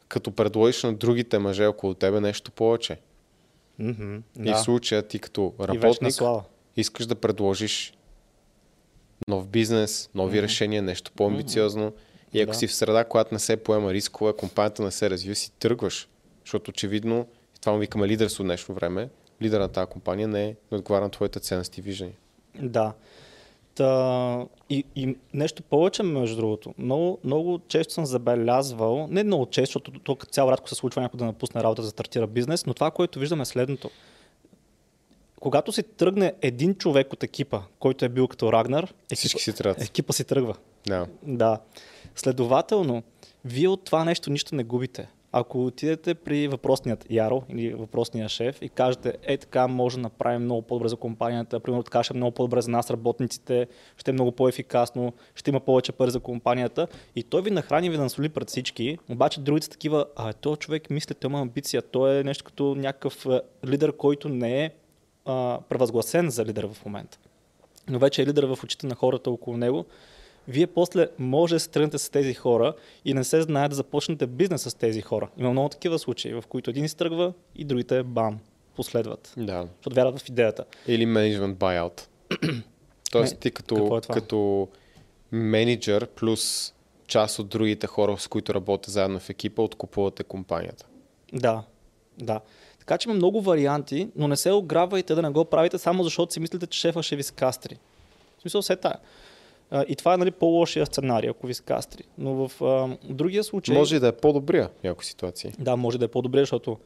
Като 0.07 0.31
предложиш 0.31 0.83
на 0.83 0.93
другите 0.93 1.39
мъже 1.39 1.65
около 1.65 1.93
тебе 1.93 2.21
нещо 2.21 2.51
повече. 2.51 2.97
И 3.79 4.21
да. 4.35 4.55
в 4.55 4.61
случая 4.61 5.03
ти 5.03 5.19
като 5.19 5.53
И 5.59 5.67
работник 5.67 6.21
искаш 6.77 7.05
да 7.05 7.15
предложиш 7.15 7.93
нов 9.27 9.47
бизнес, 9.47 10.09
нови 10.15 10.37
Мгм. 10.37 10.43
решения, 10.43 10.81
нещо 10.81 11.11
по-амбициозно. 11.15 11.93
И 12.33 12.41
ако 12.41 12.51
Да. 12.51 12.57
си 12.57 12.67
в 12.67 12.73
среда, 12.75 13.03
която 13.05 13.33
не 13.33 13.39
се 13.39 13.57
поема 13.57 13.93
рискове, 13.93 14.33
компанията 14.33 14.83
не 14.83 14.91
се 14.91 15.09
развива, 15.09 15.35
си 15.35 15.51
тръгваш. 15.51 16.07
Защото 16.45 16.71
очевидно, 16.71 17.27
и 17.57 17.59
това 17.59 17.73
му 17.73 17.79
викаме 17.79 18.07
лидерство 18.07 18.43
днешно 18.43 18.75
време, 18.75 19.09
лидер 19.41 19.59
на 19.59 19.67
тази 19.67 19.87
компания 19.87 20.27
не 20.27 20.45
е 20.45 20.55
не 20.71 20.77
отговаря 20.77 21.03
на 21.03 21.09
твоите 21.09 21.39
ценности 21.39 21.79
и 21.79 21.83
виждания. 21.83 22.15
Да. 22.59 22.93
Та, 23.75 24.45
и, 24.69 24.83
и 24.95 25.15
нещо 25.33 25.63
повече, 25.63 26.03
между 26.03 26.35
другото. 26.35 26.73
Много, 26.77 27.19
много 27.23 27.59
често 27.67 27.93
съм 27.93 28.05
забелязвал, 28.05 29.07
не 29.09 29.23
много 29.23 29.45
често, 29.45 29.79
защото 29.79 29.99
тук 29.99 30.27
цял 30.27 30.47
рядко 30.47 30.69
се 30.69 30.75
случва 30.75 31.01
някой 31.01 31.17
да 31.17 31.25
напусне 31.25 31.63
работа, 31.63 31.81
да 31.81 31.87
стартира 31.87 32.27
бизнес, 32.27 32.65
но 32.65 32.73
това, 32.73 32.91
което 32.91 33.19
виждаме 33.19 33.41
е 33.41 33.45
следното. 33.45 33.89
Когато 35.39 35.71
си 35.71 35.83
тръгне 35.83 36.33
един 36.41 36.75
човек 36.75 37.13
от 37.13 37.23
екипа, 37.23 37.61
който 37.79 38.05
е 38.05 38.09
бил 38.09 38.27
като 38.27 38.53
Рагнар, 38.53 38.93
Всички 39.13 39.49
екипа, 39.49 39.73
си 39.73 39.83
екипа 39.83 40.13
си 40.13 40.23
тръгва. 40.23 40.55
Да. 40.87 41.07
Да. 41.23 41.59
Следователно, 42.15 43.03
вие 43.45 43.67
от 43.67 43.85
това 43.85 44.03
нещо 44.03 44.29
нищо 44.29 44.55
не 44.55 44.63
губите. 44.63 45.09
Ако 45.35 45.65
отидете 45.65 46.13
при 46.13 46.47
въпросният 46.47 47.05
Яро 47.09 47.43
или 47.49 47.73
въпросния 47.73 48.29
шеф 48.29 48.61
и 48.61 48.69
кажете, 48.69 49.13
е 49.23 49.37
така 49.37 49.67
може 49.67 49.95
да 49.95 50.01
направим 50.01 50.41
много 50.41 50.61
по-добре 50.61 50.87
за 50.87 50.95
компанията, 50.95 51.59
примерно 51.59 51.83
така 51.83 52.03
ще 52.03 52.13
е 52.13 52.17
много 52.17 52.31
по-добре 52.31 52.61
за 52.61 52.71
нас, 52.71 52.91
работниците, 52.91 53.67
ще 53.97 54.11
е 54.11 54.13
много 54.13 54.31
по-ефикасно, 54.31 55.13
ще 55.35 55.49
има 55.49 55.59
повече 55.59 55.91
пари 55.91 56.11
за 56.11 56.19
компанията 56.19 56.87
и 57.15 57.23
той 57.23 57.41
ви 57.41 57.51
нахрани 57.51 57.89
ви 57.89 57.97
насоли 57.97 58.29
пред 58.29 58.49
всички, 58.49 58.97
обаче 59.09 59.41
другите 59.41 59.65
са 59.65 59.71
такива, 59.71 60.05
а 60.15 60.33
този 60.33 60.59
човек 60.59 60.89
мисли, 60.89 61.15
той 61.15 61.29
има 61.29 61.41
амбиция, 61.41 61.81
той 61.81 62.19
е 62.19 62.23
нещо 62.23 62.43
като 62.43 62.75
някакъв 62.75 63.25
е, 63.25 63.41
лидер, 63.65 63.97
който 63.97 64.29
не 64.29 64.63
е 64.63 64.71
а, 65.25 65.59
превъзгласен 65.69 66.29
за 66.29 66.45
лидер 66.45 66.67
в 66.73 66.85
момента 66.85 67.17
но 67.89 67.99
вече 67.99 68.21
е 68.21 68.25
лидер 68.25 68.43
в 68.43 68.63
очите 68.63 68.87
на 68.87 68.95
хората 68.95 69.31
около 69.31 69.57
него, 69.57 69.85
вие 70.47 70.67
после 70.67 71.07
може 71.19 71.55
да 71.55 71.59
се 71.59 71.69
тръгнете 71.69 71.97
с 71.97 72.09
тези 72.09 72.33
хора 72.33 72.73
и 73.05 73.13
не 73.13 73.23
се 73.23 73.41
знае 73.41 73.69
да 73.69 73.75
започнете 73.75 74.27
бизнес 74.27 74.61
с 74.61 74.73
тези 74.73 75.01
хора. 75.01 75.29
Има 75.37 75.51
много 75.51 75.69
такива 75.69 75.99
случаи, 75.99 76.33
в 76.33 76.43
които 76.49 76.69
един 76.69 76.85
изтръгва 76.85 77.33
и 77.55 77.65
другите 77.65 78.03
бам, 78.03 78.39
последват. 78.75 79.33
Да. 79.37 79.67
Защото 79.77 79.95
вярват 79.95 80.19
в 80.19 80.29
идеята. 80.29 80.65
Или 80.87 81.05
менеджмент 81.05 81.57
buyout. 81.57 82.07
Тоест 83.11 83.39
ти 83.39 83.51
като, 83.51 83.97
е 83.97 84.13
като 84.13 84.67
менеджер 85.31 86.07
плюс 86.07 86.73
част 87.07 87.39
от 87.39 87.47
другите 87.47 87.87
хора, 87.87 88.17
с 88.17 88.27
които 88.27 88.53
работя 88.53 88.91
заедно 88.91 89.19
в 89.19 89.29
екипа, 89.29 89.61
откупувате 89.61 90.23
компанията. 90.23 90.85
Да, 91.33 91.63
да. 92.17 92.41
Така 92.79 92.97
че 92.97 93.09
има 93.09 93.15
много 93.15 93.41
варианти, 93.41 94.09
но 94.15 94.27
не 94.27 94.37
се 94.37 94.51
ограбвайте 94.51 95.15
да 95.15 95.21
не 95.21 95.29
го 95.29 95.45
правите 95.45 95.77
само 95.77 96.03
защото 96.03 96.33
си 96.33 96.39
мислите, 96.39 96.67
че 96.67 96.79
шефа 96.79 97.03
ще 97.03 97.15
ви 97.15 97.23
скастри. 97.23 97.77
В 98.37 98.41
смисъл 98.41 98.61
все 98.61 98.75
тая. 98.75 98.95
А, 99.71 99.85
И 99.87 99.95
това 99.95 100.13
е 100.13 100.17
нали, 100.17 100.31
по-лошия 100.31 100.85
сценарий, 100.85 101.29
ако 101.29 101.47
ви 101.47 101.53
скастри. 101.53 102.03
Но 102.17 102.47
в 102.47 102.61
а, 102.63 102.97
другия 103.13 103.43
случай... 103.43 103.75
Може 103.77 103.99
да 103.99 104.07
е 104.07 104.11
по-добрия 104.11 104.69
в 104.79 104.83
някои 104.83 105.05
ситуации. 105.05 105.51
Да, 105.59 105.75
може 105.75 105.97
да 105.99 106.05
е 106.05 106.07
по-добре, 106.07 106.39
защото 106.39 106.77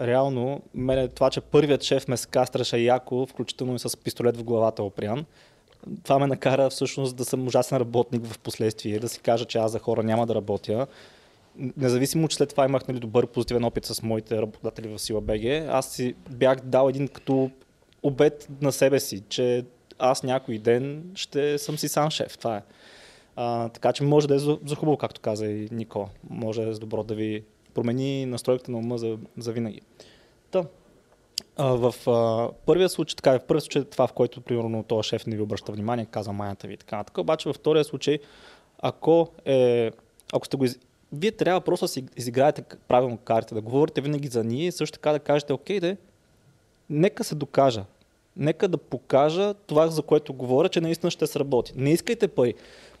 реално 0.00 0.60
мене 0.74 1.08
това, 1.08 1.30
че 1.30 1.40
първият 1.40 1.82
шеф 1.82 2.08
ме 2.08 2.16
скастраше 2.16 2.78
яко, 2.78 3.26
включително 3.26 3.74
и 3.74 3.78
с 3.78 3.96
пистолет 3.96 4.36
в 4.36 4.44
главата 4.44 4.82
опрян, 4.82 5.24
това 6.02 6.18
ме 6.18 6.26
накара 6.26 6.70
всъщност 6.70 7.16
да 7.16 7.24
съм 7.24 7.46
ужасен 7.46 7.78
работник 7.78 8.26
в 8.26 8.38
последствие, 8.38 8.98
да 8.98 9.08
си 9.08 9.20
кажа, 9.20 9.44
че 9.44 9.58
аз 9.58 9.72
за 9.72 9.78
хора 9.78 10.02
няма 10.02 10.26
да 10.26 10.34
работя. 10.34 10.86
Независимо, 11.56 12.28
че 12.28 12.36
след 12.36 12.48
това 12.48 12.64
имах 12.64 12.88
нали, 12.88 12.98
добър 12.98 13.26
позитивен 13.26 13.64
опит 13.64 13.84
с 13.84 14.02
моите 14.02 14.42
работодатели 14.42 14.88
в 14.88 14.98
Сила 14.98 15.20
БГ, 15.20 15.44
аз 15.68 15.92
си 15.92 16.14
бях 16.30 16.60
дал 16.60 16.88
един 16.88 17.08
като 17.08 17.50
обед 18.02 18.48
на 18.60 18.72
себе 18.72 19.00
си, 19.00 19.22
че 19.28 19.64
аз 20.00 20.22
някой 20.22 20.58
ден 20.58 21.10
ще 21.14 21.58
съм 21.58 21.78
си 21.78 21.88
сам 21.88 22.10
шеф. 22.10 22.38
Това 22.38 22.56
е. 22.56 22.62
А, 23.36 23.68
така 23.68 23.92
че 23.92 24.04
може 24.04 24.28
да 24.28 24.34
е 24.34 24.38
за, 24.38 24.58
за 24.66 24.74
хубаво, 24.74 24.96
както 24.96 25.20
каза 25.20 25.46
и 25.46 25.68
Никола. 25.72 26.08
Може 26.30 26.62
да 26.62 26.70
е 26.70 26.74
с 26.74 26.78
добро 26.78 27.02
да 27.02 27.14
ви 27.14 27.44
промени 27.74 28.26
настройката 28.26 28.70
на 28.70 28.78
ума 28.78 28.98
за, 28.98 29.18
за 29.38 29.52
винаги. 29.52 29.80
Та, 30.50 30.64
А, 31.56 31.64
в 31.64 31.94
а, 32.08 32.48
първия 32.66 32.88
случай, 32.88 33.16
така, 33.16 33.38
в 33.38 33.46
първия 33.46 33.60
случай 33.60 33.84
това, 33.84 34.06
в 34.06 34.12
който 34.12 34.40
примерно 34.40 34.82
този 34.82 35.08
шеф 35.08 35.26
не 35.26 35.36
ви 35.36 35.42
обръща 35.42 35.72
внимание, 35.72 36.06
каза 36.06 36.32
майната 36.32 36.68
ви 36.68 36.74
и 36.74 36.76
така 36.76 36.96
нататък. 36.96 37.18
Обаче 37.18 37.48
във 37.48 37.56
втория 37.56 37.84
случай, 37.84 38.18
ако, 38.78 39.28
е, 39.44 39.90
ако 40.32 40.46
сте 40.46 40.56
го 40.56 40.64
из... 40.64 40.78
Вие 41.12 41.32
трябва 41.32 41.60
просто 41.60 41.84
да 41.84 41.88
си 41.88 42.04
изиграете 42.16 42.62
правилно 42.88 43.16
картите, 43.16 43.54
да 43.54 43.60
говорите 43.60 44.00
винаги 44.00 44.28
за 44.28 44.44
ние 44.44 44.66
и 44.66 44.72
също 44.72 44.98
така 44.98 45.12
да 45.12 45.18
кажете, 45.18 45.52
окей, 45.52 45.80
де, 45.80 45.96
нека 46.90 47.24
се 47.24 47.34
докажа. 47.34 47.84
Нека 48.40 48.68
да 48.68 48.78
покажа 48.78 49.54
това, 49.54 49.88
за 49.88 50.02
което 50.02 50.32
говоря, 50.32 50.68
че 50.68 50.80
наистина 50.80 51.10
ще 51.10 51.26
сработи. 51.26 51.72
Не 51.76 51.92
искайте 51.92 52.28
пари. 52.28 52.54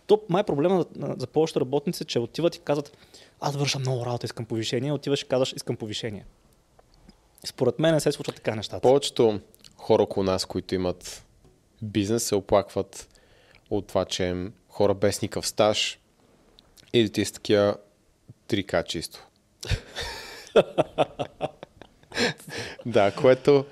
То 0.06 0.22
май 0.28 0.42
проблема 0.42 0.82
за, 0.96 1.14
за 1.18 1.26
повечето 1.26 1.60
работници, 1.60 2.04
че 2.04 2.18
отиват 2.18 2.56
и 2.56 2.60
казват, 2.60 2.96
аз 3.40 3.56
върша 3.56 3.78
много 3.78 4.06
работа, 4.06 4.26
искам 4.26 4.44
повишение, 4.44 4.92
отиваш 4.92 5.22
и 5.22 5.28
казваш, 5.28 5.52
искам 5.52 5.76
повишение. 5.76 6.24
Според 7.44 7.78
мен 7.78 7.94
не 7.94 8.00
се 8.00 8.12
случват 8.12 8.36
така 8.36 8.54
нещата. 8.54 8.80
Повечето 8.80 9.40
хора 9.76 10.02
около 10.02 10.24
нас, 10.24 10.44
които 10.44 10.74
имат 10.74 11.24
бизнес, 11.82 12.24
се 12.24 12.34
оплакват 12.34 13.08
от 13.70 13.86
това, 13.86 14.04
че 14.04 14.46
хора 14.68 14.94
без 14.94 15.22
никакъв 15.22 15.46
стаж 15.46 15.98
или 16.92 17.10
ти 17.10 17.24
с 17.24 17.32
такива 17.32 17.76
3К 18.48 18.84
чисто. 18.84 19.26
да, 22.86 23.14
което 23.14 23.64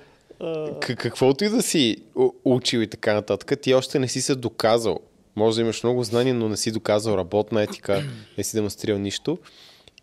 каквото 0.81 1.43
и 1.43 1.49
да 1.49 1.61
си 1.61 1.97
учил 2.45 2.79
и 2.79 2.87
така 2.87 3.13
нататък, 3.13 3.61
ти 3.61 3.73
още 3.73 3.99
не 3.99 4.07
си 4.07 4.21
се 4.21 4.35
доказал. 4.35 4.99
Може 5.35 5.55
да 5.55 5.61
имаш 5.61 5.83
много 5.83 6.03
знания, 6.03 6.35
но 6.35 6.49
не 6.49 6.57
си 6.57 6.71
доказал 6.71 7.17
работна 7.17 7.63
етика, 7.63 8.03
не 8.37 8.43
си 8.43 8.57
демонстрирал 8.57 8.97
нищо. 8.97 9.37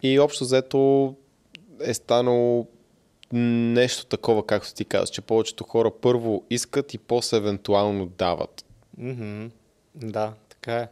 И 0.02 0.18
общо 0.18 0.44
взето 0.44 1.14
е 1.80 1.94
станало 1.94 2.66
нещо 3.32 4.06
такова, 4.06 4.46
както 4.46 4.74
ти 4.74 4.84
казваш, 4.84 5.10
че 5.10 5.20
повечето 5.20 5.64
хора 5.64 5.90
първо 6.02 6.44
искат 6.50 6.94
и 6.94 6.98
после 6.98 7.36
евентуално 7.36 8.06
дават. 8.06 8.64
Мгм. 8.98 9.46
Да, 9.94 10.32
така 10.48 10.76
е. 10.76 10.88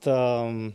Та, 0.00 0.44
м, 0.44 0.72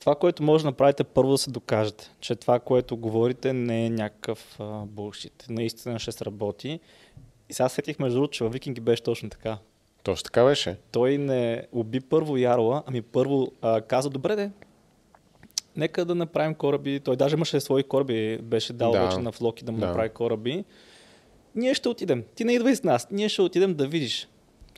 това, 0.00 0.14
което 0.14 0.42
може 0.42 0.64
да 0.64 0.68
направите, 0.70 1.04
първо 1.04 1.30
да 1.32 1.38
се 1.38 1.50
докажете, 1.50 2.10
че 2.20 2.34
това, 2.34 2.60
което 2.60 2.96
говорите, 2.96 3.52
не 3.52 3.86
е 3.86 3.90
някакъв 3.90 4.58
булшит. 4.86 5.44
Наистина 5.48 5.98
ще 5.98 6.12
сработи. 6.12 6.80
И 7.48 7.54
сега 7.54 7.68
сетих, 7.68 7.98
между 7.98 8.16
другото, 8.16 8.32
че 8.32 8.44
във 8.44 8.52
Викинги 8.52 8.80
беше 8.80 9.02
точно 9.02 9.30
така. 9.30 9.58
Точно 10.02 10.24
така 10.24 10.44
беше. 10.44 10.76
Той 10.92 11.18
не 11.18 11.66
уби 11.72 12.00
първо 12.00 12.36
Ярла, 12.36 12.82
ами 12.86 13.02
първо 13.02 13.52
а, 13.62 13.80
каза, 13.80 14.10
добре 14.10 14.36
де, 14.36 14.50
нека 15.76 16.04
да 16.04 16.14
направим 16.14 16.54
кораби. 16.54 17.00
Той 17.00 17.16
даже 17.16 17.36
имаше 17.36 17.60
свои 17.60 17.82
кораби, 17.82 18.38
беше 18.42 18.72
дал 18.72 18.92
Да. 18.92 19.06
вече 19.06 19.18
на 19.18 19.32
Флоки 19.32 19.64
да 19.64 19.72
му 19.72 19.78
Да. 19.78 19.86
направи 19.86 20.08
кораби. 20.08 20.64
Ние 21.54 21.74
ще 21.74 21.88
отидем. 21.88 22.24
Ти 22.34 22.44
не 22.44 22.52
идвай 22.52 22.76
с 22.76 22.82
нас. 22.82 23.08
Ние 23.10 23.28
ще 23.28 23.42
отидем 23.42 23.74
да 23.74 23.86
видиш. 23.86 24.28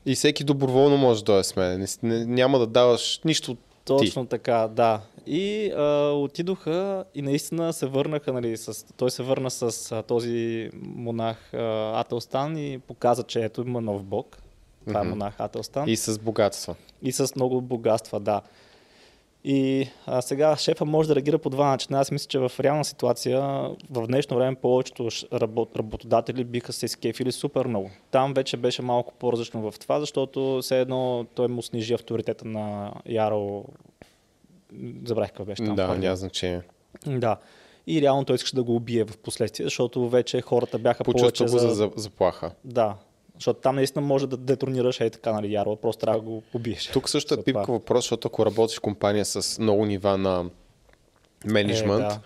И 0.06 0.14
всеки 0.14 0.44
доброволно 0.44 0.96
може 0.96 1.20
да 1.20 1.24
дойде 1.24 1.44
с 1.44 1.56
мен. 1.56 1.86
Няма 2.34 2.58
да 2.58 2.66
даваш 2.66 3.20
нищо 3.24 3.56
Точно 3.86 4.26
така, 4.26 4.68
да. 4.68 5.00
И 5.26 5.72
а, 5.76 6.10
отидоха 6.12 7.04
и 7.14 7.22
наистина 7.22 7.72
се 7.72 7.86
върнаха, 7.86 8.32
нали, 8.32 8.56
с, 8.56 8.86
той 8.96 9.10
се 9.10 9.22
върна 9.22 9.50
с 9.50 9.92
а, 9.92 10.02
този 10.02 10.70
монах 10.82 11.54
а, 11.54 12.00
Ателстан 12.00 12.56
и 12.56 12.78
показа, 12.78 13.22
че 13.22 13.44
ето 13.44 13.60
има 13.60 13.80
нов 13.80 14.04
бог. 14.04 14.38
Това 14.88 15.00
е 15.00 15.04
монах 15.04 15.34
Ателстан. 15.38 15.88
и 15.88 15.92
И... 15.92 15.96
с 15.96 16.18
богатства. 16.18 16.74
и 17.02 17.12
с 17.12 17.36
много 17.36 17.60
богатства, 17.60 18.20
да. 18.20 18.40
И 19.48 19.88
а, 20.06 20.22
сега 20.22 20.56
шефа 20.56 20.84
може 20.84 21.08
да 21.08 21.14
реагира 21.14 21.38
по 21.38 21.50
два 21.50 21.68
начина. 21.70 22.00
Аз 22.00 22.10
мисля, 22.10 22.28
че 22.28 22.38
в 22.38 22.52
реална 22.60 22.84
ситуация, 22.84 23.40
в 23.90 24.06
днешно 24.06 24.36
време, 24.36 24.56
повечето 24.56 25.08
работ, 25.32 25.76
работодатели 25.76 26.44
биха 26.44 26.72
се 26.72 26.88
скефили 26.88 27.32
супер 27.32 27.66
много. 27.66 27.90
Там 28.10 28.34
вече 28.34 28.56
беше 28.56 28.82
малко 28.82 29.14
по-различно 29.18 29.70
в 29.70 29.78
това, 29.78 30.00
защото 30.00 30.58
все 30.62 30.80
едно 30.80 31.26
той 31.34 31.48
му 31.48 31.62
снижи 31.62 31.94
авторитета 31.94 32.48
на 32.48 32.92
Яро. 33.08 33.64
Забравих 35.04 35.30
какъв 35.30 35.46
беше 35.46 35.64
там. 35.64 35.74
да, 35.74 35.98
няма 35.98 36.16
значение. 36.16 36.62
Да. 37.06 37.36
И 37.86 38.02
реално 38.02 38.24
той 38.24 38.36
искаше 38.36 38.54
да 38.54 38.62
го 38.62 38.76
убие 38.76 39.04
в 39.04 39.18
последствие, 39.18 39.66
защото 39.66 40.08
вече 40.08 40.40
хората 40.40 40.78
бяха 40.78 41.04
Почувства 41.04 41.46
повече 41.46 41.68
за, 41.68 41.74
за 41.74 41.90
заплаха. 41.96 42.50
Да. 42.64 42.94
Защото 43.38 43.60
там 43.60 43.76
наистина 43.76 44.06
може 44.06 44.26
да 44.26 44.36
детронираш 44.36 45.00
ей 45.00 45.10
така, 45.10 45.32
нали, 45.32 45.52
Яро, 45.52 45.76
просто 45.76 46.00
трябва 46.00 46.18
да 46.20 46.24
го 46.24 46.42
убиеш. 46.54 46.86
Тук 46.86 47.08
също 47.08 47.34
е 47.34 47.42
пипка 47.42 47.72
въпрос, 47.72 48.04
защото 48.04 48.28
ако 48.28 48.46
работиш 48.46 48.78
в 48.78 48.80
компания 48.80 49.24
с 49.24 49.58
много 49.58 49.86
нива 49.86 50.18
на 50.18 50.44
менеджмент 51.46 52.04
Е, 52.04 52.08
да. 52.08 52.20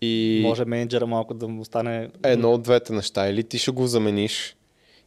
и 0.00 0.40
Може 0.42 0.64
менеджера 0.64 1.06
малко 1.06 1.34
да 1.34 1.48
му 1.48 1.64
стане... 1.64 2.10
едно 2.24 2.52
от 2.52 2.62
двете 2.62 2.92
неща, 2.92 3.28
или 3.28 3.44
ти 3.44 3.58
ще 3.58 3.70
го 3.70 3.86
замениш, 3.86 4.56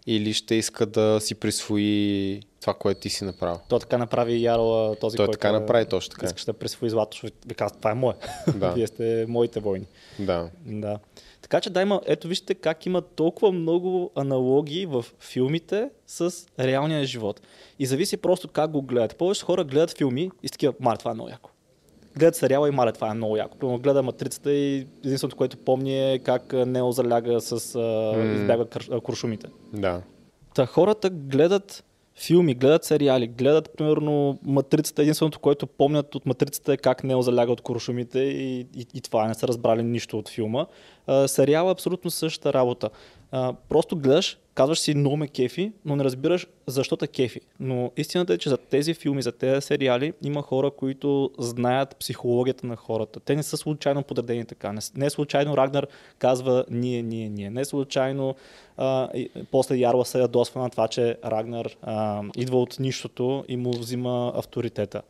или 0.08 0.34
ще 0.34 0.56
иска 0.56 0.86
да 0.86 1.20
си 1.22 1.36
присвои 1.36 2.42
това, 2.62 2.74
което 2.74 3.00
ти 3.00 3.10
си 3.10 3.24
направил. 3.24 3.60
То 3.70 3.80
така 3.80 3.98
направи 3.98 4.44
Яро 4.44 4.96
този, 5.02 5.18
Той 5.18 5.26
който 5.26 5.38
така 5.40 5.52
направи, 5.52 5.86
точно 5.86 6.12
така. 6.12 6.26
искаш 6.26 6.46
да 6.46 6.54
присвои 6.54 6.90
злато, 6.90 7.16
защото 7.16 7.38
ви 7.48 7.56
казва, 7.56 7.78
това 7.78 7.92
е 7.92 7.96
мое. 7.96 8.14
Да. 8.56 8.72
Вие 8.76 8.88
сте 8.88 9.26
моите 9.28 9.60
войни. 9.60 9.86
Да. 10.20 10.50
Да. 10.66 11.00
Така 11.42 11.62
че 11.62 11.70
да 11.70 11.82
има, 11.82 12.02
ето 12.06 12.28
вижте 12.28 12.56
как 12.56 12.86
има 12.86 13.02
толкова 13.02 13.52
много 13.52 14.12
аналогии 14.16 14.86
в 14.86 15.06
филмите 15.20 15.90
с 16.08 16.34
реалния 16.60 17.06
живот. 17.06 17.42
И 17.80 17.86
зависи 17.86 18.18
просто 18.18 18.48
как 18.48 18.72
го 18.72 18.82
гледат. 18.82 19.18
Повече 19.18 19.46
хора 19.46 19.64
гледат 19.64 19.98
филми 19.98 20.32
и 20.44 20.48
са 20.48 20.52
такива, 20.52 20.74
мале, 20.80 20.98
това 20.98 21.12
е 21.12 21.14
много 21.14 21.30
яко. 21.30 21.50
Гледат 22.18 22.36
сериала 22.36 22.68
и 22.68 22.72
мале, 22.72 22.92
това 22.92 23.12
е 23.12 23.14
много 23.14 23.38
яко. 23.38 23.58
Примерно 23.58 23.80
гледа 23.80 24.04
Матрицата 24.04 24.52
и 24.54 24.88
единственото, 25.06 25.36
което 25.36 25.58
помни 25.58 26.14
е 26.14 26.20
как 26.20 26.54
Нео 26.54 26.92
заляга 26.92 27.42
с... 27.42 27.76
М. 27.76 28.34
избяга 28.34 28.66
куршумите. 29.04 29.48
Да. 29.74 30.02
Та 30.56 30.66
хората 30.66 31.10
гледат 31.10 31.84
филми, 32.16 32.54
гледат 32.54 32.84
сериали, 32.84 33.28
гледат 33.28 33.70
примерно 33.78 34.40
Матрицата. 34.44 35.02
Единственото, 35.02 35.40
което 35.40 35.68
помнят 35.68 36.16
от 36.16 36.26
Матрицата 36.26 36.74
е 36.74 36.78
как 36.78 37.04
Нео 37.04 37.22
заляга 37.22 37.52
от 37.52 37.62
куршумите 37.62 38.20
и, 38.20 38.60
и, 38.60 38.86
и 38.94 39.02
това 39.02 39.28
не 39.28 39.34
са 39.34 39.48
разбрали 39.48 39.84
нищо 39.84 40.18
от 40.18 40.30
филма. 40.30 40.66
А, 41.08 41.28
сериал 41.28 41.68
е 41.68 41.72
абсолютно 41.72 42.12
същата 42.12 42.54
работа. 42.54 42.90
А, 43.32 43.54
просто 43.70 43.96
гледаш, 43.96 44.38
казваш 44.54 44.80
си 44.80 44.96
много 44.96 45.18
ме 45.18 45.28
кефи, 45.28 45.72
но 45.86 45.96
не 45.96 46.04
разбираш 46.04 46.48
защо 46.68 46.98
те 46.98 47.08
кефи. 47.08 47.42
Но 47.60 47.92
истината 47.98 48.34
е, 48.34 48.38
че 48.38 48.50
за 48.50 48.58
тези 48.58 48.94
филми, 48.94 49.22
за 49.22 49.32
тези 49.32 49.62
сериали 49.62 50.14
има 50.24 50.42
хора, 50.42 50.72
които 50.72 51.32
знаят 51.40 51.96
психологията 51.96 52.68
на 52.68 52.76
хората. 52.76 53.20
Те 53.20 53.36
не 53.36 53.44
са 53.44 53.58
случайно 53.58 54.04
подредени 54.04 54.46
така. 54.46 54.74
Не, 54.74 54.80
не 54.96 55.06
е 55.06 55.10
случайно 55.10 55.58
Рагнар 55.58 55.88
казва 56.20 56.66
ние, 56.70 57.02
ние, 57.02 57.30
ние. 57.30 57.50
Не 57.50 57.62
е 57.62 57.66
случайно 57.66 58.36
а, 58.78 59.10
и, 59.14 59.30
после 59.52 59.76
Ярла 59.76 60.06
се 60.06 60.20
ядосва 60.20 60.62
на 60.62 60.70
това, 60.70 60.88
че 60.88 61.18
Рагнар 61.26 61.78
а, 61.82 62.24
идва 62.36 62.62
от 62.62 62.80
нищото 62.80 63.46
и 63.48 63.58
му 63.58 63.72
взима 63.78 64.34
авторитета. 64.36 65.02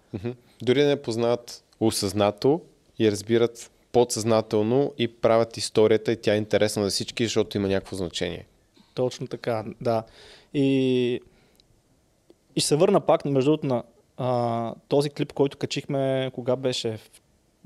Дори 0.62 0.84
не 0.84 1.02
познават 1.02 1.64
осъзнато 1.80 2.62
и 3.00 3.12
разбират 3.12 3.71
подсъзнателно 3.92 4.94
и 4.98 5.08
правят 5.08 5.58
историята 5.58 6.12
и 6.12 6.22
тя 6.22 6.34
е 6.34 6.38
интересна 6.38 6.84
за 6.84 6.90
всички, 6.90 7.24
защото 7.24 7.58
има 7.58 7.68
някакво 7.68 7.96
значение. 7.96 8.46
Точно 8.94 9.28
така, 9.28 9.66
да. 9.82 10.04
И, 10.54 11.22
и 12.56 12.62
се 12.62 12.76
върна 12.76 13.02
пак, 13.02 13.26
между 13.26 13.52
другото, 13.52 13.68
на 13.68 13.84
а, 14.18 14.74
този 14.88 15.10
клип, 15.10 15.34
който 15.34 15.58
качихме, 15.58 16.32
кога 16.34 16.56
беше? 16.56 17.00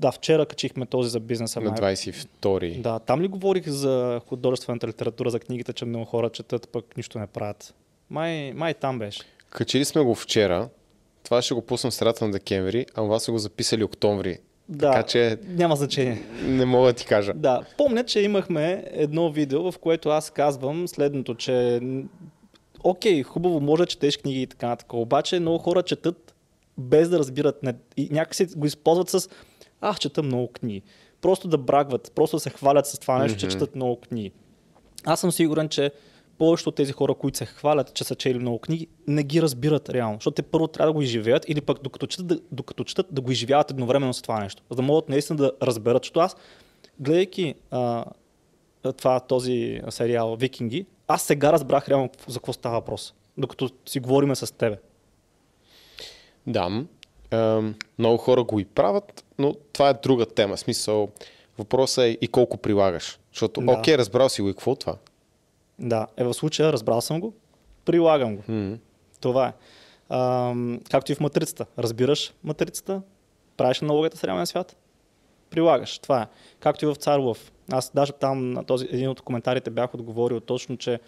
Да, 0.00 0.12
вчера 0.12 0.46
качихме 0.46 0.86
този 0.86 1.10
за 1.10 1.20
бизнеса. 1.20 1.60
На 1.60 1.70
май. 1.70 1.94
22-ри. 1.96 2.80
Да, 2.80 2.98
там 2.98 3.22
ли 3.22 3.28
говорих 3.28 3.68
за 3.68 4.20
художествената 4.28 4.88
литература, 4.88 5.30
за 5.30 5.40
книгите, 5.40 5.72
че 5.72 5.84
много 5.84 6.04
хора 6.04 6.30
четат, 6.30 6.68
пък 6.68 6.96
нищо 6.96 7.18
не 7.18 7.26
правят? 7.26 7.74
Май, 8.10 8.52
май 8.52 8.74
там 8.74 8.98
беше. 8.98 9.22
Качили 9.50 9.84
сме 9.84 10.02
го 10.02 10.14
вчера. 10.14 10.68
Това 11.24 11.42
ще 11.42 11.54
го 11.54 11.62
пуснем 11.62 11.90
в 11.90 11.94
средата 11.94 12.24
на 12.24 12.32
декември, 12.32 12.86
а 12.90 12.94
това 12.94 13.18
са 13.18 13.32
го 13.32 13.38
записали 13.38 13.84
октомври. 13.84 14.38
Да, 14.68 14.90
Така 14.90 15.02
че 15.02 15.38
няма 15.46 15.76
значение. 15.76 16.22
не 16.42 16.64
мога 16.64 16.86
да 16.86 16.92
ти 16.92 17.06
кажа. 17.06 17.32
Да, 17.34 17.60
помня, 17.76 18.04
че 18.04 18.20
имахме 18.20 18.84
едно 18.90 19.30
видео, 19.32 19.72
в 19.72 19.78
което 19.78 20.08
аз 20.08 20.30
казвам 20.30 20.88
следното, 20.88 21.34
че 21.34 21.80
окей, 22.84 23.22
хубаво, 23.22 23.60
може 23.60 23.82
да 23.82 23.86
четеш 23.86 24.16
книги 24.16 24.42
и 24.42 24.46
така 24.46 24.66
нататък, 24.68 24.92
обаче 24.92 25.40
много 25.40 25.58
хора 25.58 25.82
четат 25.82 26.34
без 26.78 27.08
да 27.08 27.18
разбират 27.18 27.62
не, 27.62 27.74
и 27.96 28.08
някакси 28.10 28.46
го 28.56 28.66
използват 28.66 29.08
с 29.08 29.28
аз 29.80 29.98
чета 29.98 30.22
много 30.22 30.48
книги. 30.48 30.82
Просто 31.20 31.48
да 31.48 31.58
брагват, 31.58 32.12
просто 32.14 32.36
да 32.36 32.40
се 32.40 32.50
хвалят 32.50 32.86
с 32.86 32.98
това 32.98 33.18
нещо, 33.18 33.38
че 33.38 33.46
Мгм. 33.46 33.52
четат 33.52 33.76
много 33.76 33.96
книги. 34.00 34.32
Аз 35.04 35.20
съм 35.20 35.32
сигурен, 35.32 35.68
че 35.68 35.90
повечето 36.38 36.68
от 36.68 36.76
тези 36.76 36.92
хора, 36.92 37.14
които 37.14 37.38
се 37.38 37.46
хвалят, 37.46 37.94
че 37.94 38.04
са 38.04 38.14
чели 38.14 38.38
много 38.38 38.58
книги, 38.58 38.86
не 39.06 39.22
ги 39.22 39.42
разбират 39.42 39.90
реално. 39.90 40.16
Защото 40.16 40.34
те 40.34 40.42
първо 40.42 40.68
трябва 40.68 40.88
да 40.88 40.92
го 40.92 41.02
изживеят 41.02 41.48
или 41.48 41.60
пък 41.60 41.82
докато 41.82 42.06
четат, 42.06 42.26
да, 42.26 42.38
докато 42.52 42.84
четат 42.84 43.06
да 43.10 43.20
го 43.20 43.30
изживяват 43.32 43.70
едновременно 43.70 44.14
с 44.14 44.22
това 44.22 44.40
нещо. 44.40 44.62
За 44.70 44.76
да 44.76 44.82
могат 44.82 45.08
наистина 45.08 45.36
да 45.36 45.52
разберат. 45.62 46.04
Защото 46.04 46.20
аз, 46.20 46.36
гледайки 47.00 47.54
а, 47.70 48.04
това, 48.96 49.20
този 49.20 49.80
сериал 49.90 50.36
Викинги, 50.36 50.86
аз 51.08 51.22
сега 51.22 51.52
разбрах 51.52 51.88
реално 51.88 52.10
за 52.28 52.38
какво 52.38 52.52
става 52.52 52.74
въпрос. 52.74 53.14
Докато 53.38 53.70
си 53.86 54.00
говориме 54.00 54.34
с 54.36 54.54
тебе. 54.54 54.78
Да, 56.46 56.84
много 57.98 58.16
хора 58.18 58.44
го 58.44 58.60
и 58.60 58.64
правят, 58.64 59.24
но 59.38 59.54
това 59.72 59.88
е 59.88 59.94
друга 59.94 60.26
тема. 60.26 60.56
Смисъл, 60.56 61.08
въпросът 61.58 62.04
е 62.04 62.18
и 62.20 62.28
колко 62.28 62.56
прилагаш. 62.56 63.18
Защото, 63.32 63.60
Да. 63.60 63.72
окей, 63.72 63.98
разбрал 63.98 64.28
си 64.28 64.42
го 64.42 64.48
и 64.48 64.52
какво 64.52 64.72
е 64.72 64.76
това? 64.76 64.96
Да, 65.78 66.06
е 66.16 66.24
в 66.24 66.34
случая 66.34 66.72
разбрал 66.72 67.00
съм 67.00 67.20
го, 67.20 67.34
прилагам 67.84 68.36
го. 68.36 68.42
М. 68.48 68.78
Това 69.20 69.48
е. 69.48 69.52
Ам, 70.14 70.80
както 70.90 71.12
и 71.12 71.14
в 71.14 71.20
матрицата. 71.20 71.66
Разбираш 71.78 72.32
матрицата, 72.44 73.02
правиш 73.56 73.82
аналогията 73.82 74.16
с 74.16 74.24
реалния 74.24 74.46
свят, 74.46 74.76
прилагаш. 75.50 75.98
Това 75.98 76.22
е. 76.22 76.26
Както 76.60 76.84
и 76.84 76.88
в 76.88 76.94
Цар 76.94 77.18
Лъв. 77.18 77.52
Аз 77.72 77.90
даже 77.94 78.12
там 78.12 78.50
на 78.50 78.64
този 78.64 78.86
един 78.90 79.08
от 79.08 79.20
коментарите 79.20 79.70
бях 79.70 79.94
отговорил 79.94 80.40
точно, 80.40 80.76
че 80.76 81.00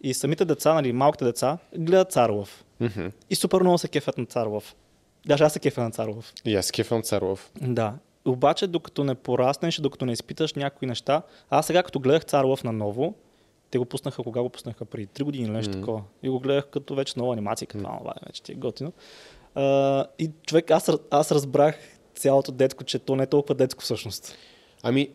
и 0.00 0.14
самите 0.14 0.44
деца, 0.44 0.74
нали, 0.74 0.92
малките 0.92 1.24
деца, 1.24 1.58
гледат 1.78 2.12
Цар 2.12 2.30
Лъв. 2.30 2.64
Мгм. 2.80 3.06
И 3.30 3.34
супер 3.34 3.60
много 3.60 3.78
се 3.78 3.88
кефят 3.88 4.18
на 4.18 4.26
Цар 4.26 4.46
Лъв. 4.46 4.74
Даже 5.26 5.44
аз 5.44 5.52
се 5.52 5.58
кефя 5.60 5.82
на 5.82 5.90
Цар 5.90 6.08
Лъв. 6.08 6.32
И 6.44 6.56
аз 6.56 6.70
кефам 6.70 7.02
Царлов. 7.02 7.50
Да. 7.60 7.94
Обаче, 8.24 8.66
докато 8.66 9.04
не 9.04 9.14
пораснеш, 9.14 9.76
докато 9.76 10.06
не 10.06 10.12
изпиташ 10.12 10.54
някои 10.54 10.88
неща, 10.88 11.22
аз 11.50 11.66
сега 11.66 11.82
като 11.82 12.00
гледах 12.00 12.24
Цар 12.24 12.44
Лъв 12.44 12.64
наново, 12.64 13.14
те 13.72 13.78
го 13.78 13.84
пуснаха, 13.84 14.22
кога 14.22 14.42
го 14.42 14.48
пуснаха? 14.48 14.84
Преди 14.84 15.06
3 15.06 15.22
години 15.22 15.44
или 15.44 15.52
нещо 15.52 15.70
Мгм. 15.70 15.80
такова. 15.80 16.02
И 16.22 16.28
го 16.28 16.40
гледах 16.40 16.66
като 16.66 16.94
вече 16.94 17.14
нова 17.16 17.32
анимация, 17.32 17.68
като 17.68 17.84
това, 17.84 17.98
това 17.98 18.14
вече 18.26 18.42
ти 18.42 18.52
е 18.52 18.54
готино. 18.54 18.92
А, 19.54 20.06
и 20.18 20.30
човек, 20.46 20.70
аз, 20.70 20.90
аз 21.10 21.32
разбрах 21.32 21.78
цялото 22.14 22.52
детско, 22.52 22.84
че 22.84 22.98
то 22.98 23.16
не 23.16 23.22
е 23.22 23.26
толкова 23.26 23.54
детско 23.54 23.82
всъщност. 23.82 24.34
Ами, 24.82 25.08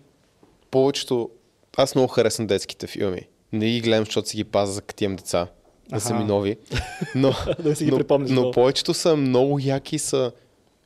повечето... 0.71 1.29
Аз 1.77 1.95
много 1.95 2.07
харесвам 2.07 2.47
детските 2.47 2.87
филми. 2.87 3.21
Не 3.53 3.69
ги 3.69 3.81
гледам, 3.81 4.05
защото 4.05 4.29
си 4.29 4.37
ги 4.37 4.43
пазя 4.43 4.71
за 4.71 4.81
като 4.81 5.03
имам 5.03 5.15
деца. 5.15 5.47
Да 5.89 5.99
са 5.99 6.13
ми 6.13 6.23
нови. 6.23 6.57
Но, 7.15 7.33
Да 7.59 7.75
си 7.75 7.85
ги 7.85 7.91
но, 7.91 7.99
но 8.09 8.19
много. 8.19 8.51
повечето 8.51 8.93
са 8.93 9.15
много 9.15 9.59
яки 9.59 9.99
са 9.99 10.31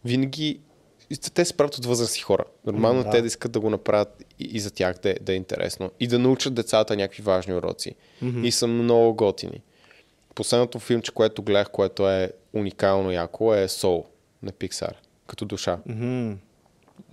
винаги... 0.05 0.59
Те 1.33 1.45
се 1.45 1.57
правят 1.57 1.77
от 1.77 1.85
възрастни 1.85 2.21
хора. 2.21 2.43
Нормално 2.65 3.03
да. 3.03 3.09
те 3.09 3.21
да 3.21 3.27
искат 3.27 3.51
да 3.51 3.59
го 3.59 3.69
направят 3.69 4.23
и, 4.39 4.43
и 4.43 4.59
за 4.59 4.71
тях 4.71 4.95
да 5.03 5.09
е, 5.09 5.15
да 5.21 5.33
е 5.33 5.35
интересно. 5.35 5.91
И 5.99 6.07
да 6.07 6.19
научат 6.19 6.53
децата 6.53 6.95
някакви 6.95 7.23
важни 7.23 7.53
уроци. 7.53 7.95
Мгм. 8.21 8.43
И 8.43 8.51
са 8.51 8.67
много 8.67 9.13
готини. 9.13 9.61
Последното 10.35 10.79
филмче, 10.79 11.11
което 11.11 11.43
гледах, 11.43 11.69
което 11.69 12.09
е 12.09 12.31
уникално 12.53 13.11
яко, 13.11 13.55
е 13.55 13.67
Soul 13.67 14.05
на 14.43 14.51
Pixar. 14.51 14.93
Като 15.27 15.45
душа. 15.45 15.79
Мгм. 15.85 16.33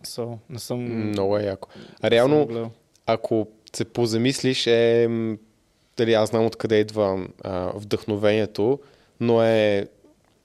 So, 0.04 0.38
не 0.50 0.58
съм... 0.58 1.08
Много 1.08 1.38
е 1.38 1.42
яко. 1.42 1.68
А 2.02 2.10
реално, 2.10 2.70
ако 3.06 3.48
се 3.76 3.84
позамислиш, 3.84 4.66
е, 4.66 5.08
дали 5.96 6.14
аз 6.14 6.28
знам 6.28 6.46
откъде 6.46 6.76
идва 6.80 7.26
а, 7.44 7.72
вдъхновението, 7.74 8.78
но 9.20 9.42
е, 9.42 9.88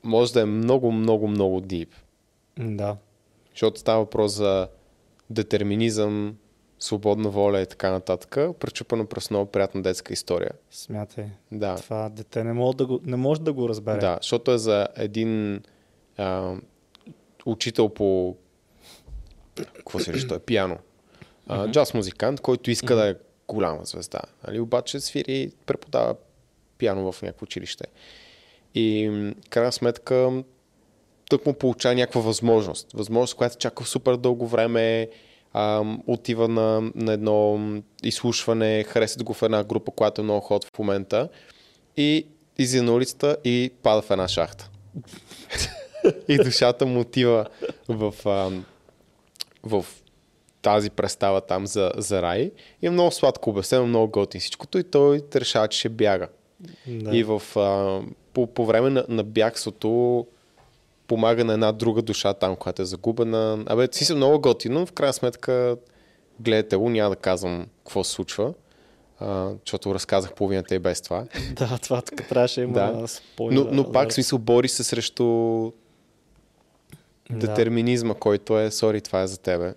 може 0.03 0.33
да 0.33 0.41
е 0.41 0.45
много, 0.45 0.91
много, 0.91 1.27
много 1.27 1.61
дип. 1.61 1.89
Да. 2.59 2.95
Защото 3.53 3.79
става 3.79 3.99
въпрос 3.99 4.33
за 4.33 4.67
детерминизъм, 5.29 6.37
свободна 6.79 7.29
воля 7.29 7.61
и 7.61 7.65
така 7.65 7.91
нататък. 7.91 8.37
Пречупано 8.59 9.05
през 9.05 9.29
много 9.29 9.51
приятна 9.51 9.81
детска 9.81 10.13
история. 10.13 10.51
Смятай. 10.71 11.25
Да, 11.51 11.75
Това 11.75 12.09
дете 12.09 12.43
не 12.43 12.53
може 12.53 12.77
да 12.77 12.85
го, 12.85 12.99
не 13.03 13.15
може 13.15 13.41
да 13.41 13.53
го 13.53 13.69
разбере. 13.69 13.99
да 13.99 14.17
защото 14.21 14.51
е 14.51 14.57
за 14.57 14.87
един 14.95 15.61
а, 16.17 16.55
учител 17.45 17.89
по 17.89 18.37
какво 19.55 19.99
се 19.99 20.13
рече, 20.13 20.27
той 20.27 20.37
е 20.37 20.39
пиано. 20.39 20.77
А, 21.47 21.71
джаз 21.71 21.93
музикант, 21.93 22.41
който 22.41 22.71
иска 22.71 22.95
да 22.95 23.09
е 23.09 23.15
голяма 23.47 23.85
звезда. 23.85 24.19
Нали? 24.47 24.59
Обаче 24.59 24.99
свири, 24.99 25.51
преподава 25.65 26.15
пиано 26.77 27.11
в 27.11 27.21
някакво 27.21 27.43
училище. 27.43 27.85
И 28.75 29.11
крайна 29.49 29.71
сметка 29.71 30.43
тък 31.37 31.45
му 31.45 31.53
получава 31.53 31.95
някаква 31.95 32.21
възможност. 32.21 32.87
Възможност, 32.93 33.35
която 33.35 33.57
чака 33.57 33.85
супер 33.85 34.15
дълго 34.15 34.47
време, 34.47 35.09
а, 35.53 35.83
отива 36.07 36.47
на, 36.47 36.91
на 36.95 37.13
едно 37.13 37.59
изслушване, 38.03 38.83
харесат 38.83 39.23
го 39.23 39.33
в 39.33 39.41
една 39.41 39.63
група, 39.63 39.91
която 39.91 40.21
е 40.21 40.23
много 40.23 40.41
ход 40.41 40.65
в 40.65 40.79
момента 40.79 41.29
и 41.97 42.27
излиза 42.57 42.83
на 42.83 42.93
улицата 42.93 43.37
и 43.43 43.71
пада 43.83 44.01
в 44.01 44.11
една 44.11 44.27
шахта. 44.27 44.69
и 46.27 46.37
душата 46.37 46.85
му 46.85 46.99
отива 46.99 47.45
в, 47.87 48.13
а, 48.25 48.51
в 49.63 49.85
тази 50.61 50.89
представа 50.89 51.41
там 51.41 51.67
за, 51.67 51.91
за 51.97 52.21
рай. 52.21 52.51
И 52.81 52.87
е 52.87 52.89
много 52.89 53.11
сладко 53.11 53.49
обяснено, 53.49 53.87
много 53.87 54.11
готин 54.11 54.41
всичкото 54.41 54.77
и 54.77 54.83
той 54.83 55.21
решава, 55.35 55.67
че 55.67 55.79
ще 55.79 55.89
бяга. 55.89 56.27
Да. 56.87 57.17
И 57.17 57.23
в, 57.23 57.41
а, 57.55 58.01
по, 58.33 58.47
по 58.47 58.65
време 58.65 58.89
на, 58.89 59.05
на 59.09 59.23
бягството 59.23 60.25
помага 61.07 61.43
на 61.43 61.53
една 61.53 61.71
друга 61.71 62.01
душа 62.01 62.33
там, 62.33 62.55
която 62.55 62.81
е 62.81 62.85
загубена. 62.85 63.63
Абе, 63.65 63.87
си 63.91 64.05
се 64.05 64.15
много 64.15 64.41
готино, 64.41 64.85
в 64.85 64.91
крайна 64.91 65.13
сметка 65.13 65.77
гледате 66.39 66.75
го, 66.75 66.89
няма 66.89 67.09
да 67.09 67.15
казвам 67.15 67.67
какво 67.77 68.03
се 68.03 68.11
случва, 68.11 68.53
а, 69.19 69.51
защото 69.61 69.95
разказах 69.95 70.33
половината 70.33 70.75
и 70.75 70.79
без 70.79 71.01
това. 71.01 71.25
да, 71.51 71.77
това 71.77 72.01
тук 72.01 72.27
трябваше 72.27 72.61
има 72.61 72.73
Да. 72.73 73.07
спойлер. 73.07 73.55
Но, 73.55 73.67
но 73.71 73.91
пак 73.91 74.09
в 74.09 74.13
смисъл 74.13 74.39
бори 74.39 74.67
се 74.67 74.83
срещу 74.83 75.23
Да. 77.29 77.37
детерминизма, 77.37 78.13
който 78.13 78.59
е, 78.59 78.71
сори, 78.71 79.01
това 79.01 79.21
е 79.21 79.27
за 79.27 79.37
тебе. 79.37 79.73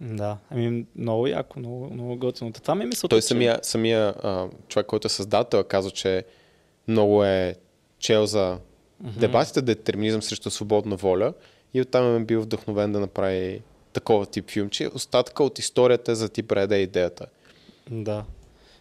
Да, 0.00 0.38
ами 0.50 0.86
много 0.96 1.26
яко, 1.26 1.58
много, 1.58 1.90
много 1.90 2.16
готино. 2.16 2.52
Това 2.52 2.74
ми 2.74 2.84
е 2.84 2.86
мисълта, 2.86 3.08
Той 3.08 3.20
че- 3.20 3.26
самия, 3.26 3.58
самия 3.62 4.14
а, 4.22 4.48
човек, 4.68 4.86
който 4.86 5.06
е 5.06 5.10
създател, 5.10 5.64
казва, 5.64 5.90
че 5.90 6.24
много 6.88 7.24
е 7.24 7.54
чел 7.98 8.26
за 8.26 8.58
дебатите 9.02 9.62
детерминизъм 9.62 10.22
срещу 10.22 10.50
свободна 10.50 10.96
воля 10.96 11.32
и 11.74 11.80
оттам 11.80 12.16
е 12.16 12.24
бил 12.24 12.42
вдъхновен 12.42 12.92
да 12.92 13.00
направи 13.00 13.62
такова 13.92 14.26
тип 14.26 14.50
филмче. 14.50 14.88
Остатъка 14.94 15.44
от 15.44 15.58
историята 15.58 16.12
е 16.12 16.14
за 16.14 16.28
ти 16.28 16.42
преде 16.42 16.76
идеята. 16.76 17.26
Да. 17.90 18.24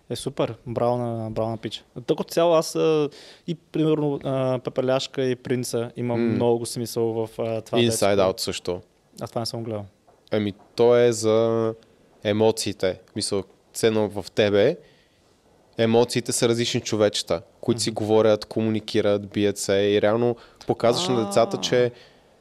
Е 0.09 0.15
супер, 0.15 0.55
браво 0.67 0.97
на, 0.97 1.31
браво 1.31 1.49
на 1.49 1.57
пич. 1.57 1.83
Тук 2.05 2.19
от 2.19 2.31
цяло 2.31 2.53
аз 2.53 2.75
а, 2.75 3.09
и 3.47 3.55
примерно 3.55 4.19
а, 4.23 4.59
Пепеляшка 4.63 5.23
и 5.23 5.35
Принца 5.35 5.91
имам 5.95 6.27
М. 6.27 6.33
много 6.33 6.65
смисъл 6.65 7.05
в 7.05 7.29
а, 7.37 7.61
това. 7.61 7.77
Inside 7.79 8.15
детско. 8.15 8.31
Out 8.31 8.39
също. 8.39 8.81
Аз 9.21 9.29
това 9.29 9.39
не 9.39 9.45
съм 9.45 9.63
гледал. 9.63 9.85
Ами, 10.31 10.53
то 10.75 10.97
е 10.97 11.11
за 11.11 11.73
емоциите. 12.23 12.99
Мисъл, 13.15 13.43
ценно 13.73 14.09
в 14.09 14.25
тебе. 14.31 14.77
Емоциите 15.81 16.31
са 16.31 16.49
различни 16.49 16.81
човечета, 16.81 17.41
които 17.61 17.81
си 17.81 17.91
говорят, 17.91 18.45
комуникират, 18.45 19.27
бият 19.27 19.57
се 19.57 19.73
и 19.73 20.01
реално 20.01 20.35
показваш 20.67 21.07
на 21.07 21.25
децата, 21.25 21.57
че 21.57 21.91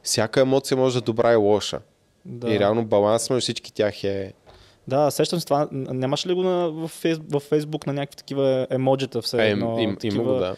всяка 0.03 0.41
емоция 0.41 0.77
може 0.77 0.95
да 0.95 0.99
е 0.99 1.03
добра 1.03 1.33
и 1.33 1.37
лоша. 1.37 1.79
Да. 2.25 2.51
И 2.51 2.59
реално 2.59 2.85
баланс 2.85 3.31
между 3.31 3.41
всички 3.41 3.73
тях 3.73 4.05
е... 4.05 4.33
Да, 4.89 5.11
сещам 5.11 5.41
се 5.41 5.47
това. 5.47 5.69
Н- 5.73 5.95
Нямаше 5.95 6.29
ли 6.29 6.35
го 6.35 6.43
на, 6.43 6.71
в, 6.71 6.89
фейс, 6.89 7.19
в 7.31 7.41
Фейсбук 7.41 7.87
на 7.87 7.93
някакви 7.93 8.17
такива 8.17 8.67
емоджита 8.71 9.23
все 9.23 9.39
Е, 9.39 9.51
едно? 9.51 9.79
им, 9.79 9.95
такива, 9.95 10.15
има 10.15 10.25
го, 10.25 10.39
да. 10.39 10.57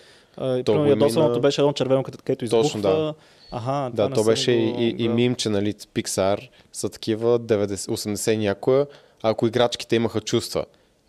И 0.58 0.62
То 0.64 0.72
примерно 0.72 0.90
ядосаното 0.90 1.34
на- 1.34 1.40
беше 1.40 1.60
едно 1.60 1.72
червено, 1.72 2.02
където, 2.02 2.44
избухва. 2.44 2.62
Точно, 2.62 2.80
да. 2.82 3.14
Аха, 3.50 3.90
Да, 3.94 4.10
то 4.10 4.24
беше 4.24 4.52
го 4.52 4.58
и, 4.58 4.84
и, 4.88 5.04
и 5.04 5.08
мимче, 5.08 5.48
нали, 5.48 5.72
Pixar 5.72 6.38
са 6.72 6.88
такива 6.88 7.40
90, 7.40 7.74
80 7.90 8.36
някоя, 8.36 8.86
ако 9.22 9.46
играчките 9.46 9.96
имаха 9.96 10.20
чувства. 10.20 10.64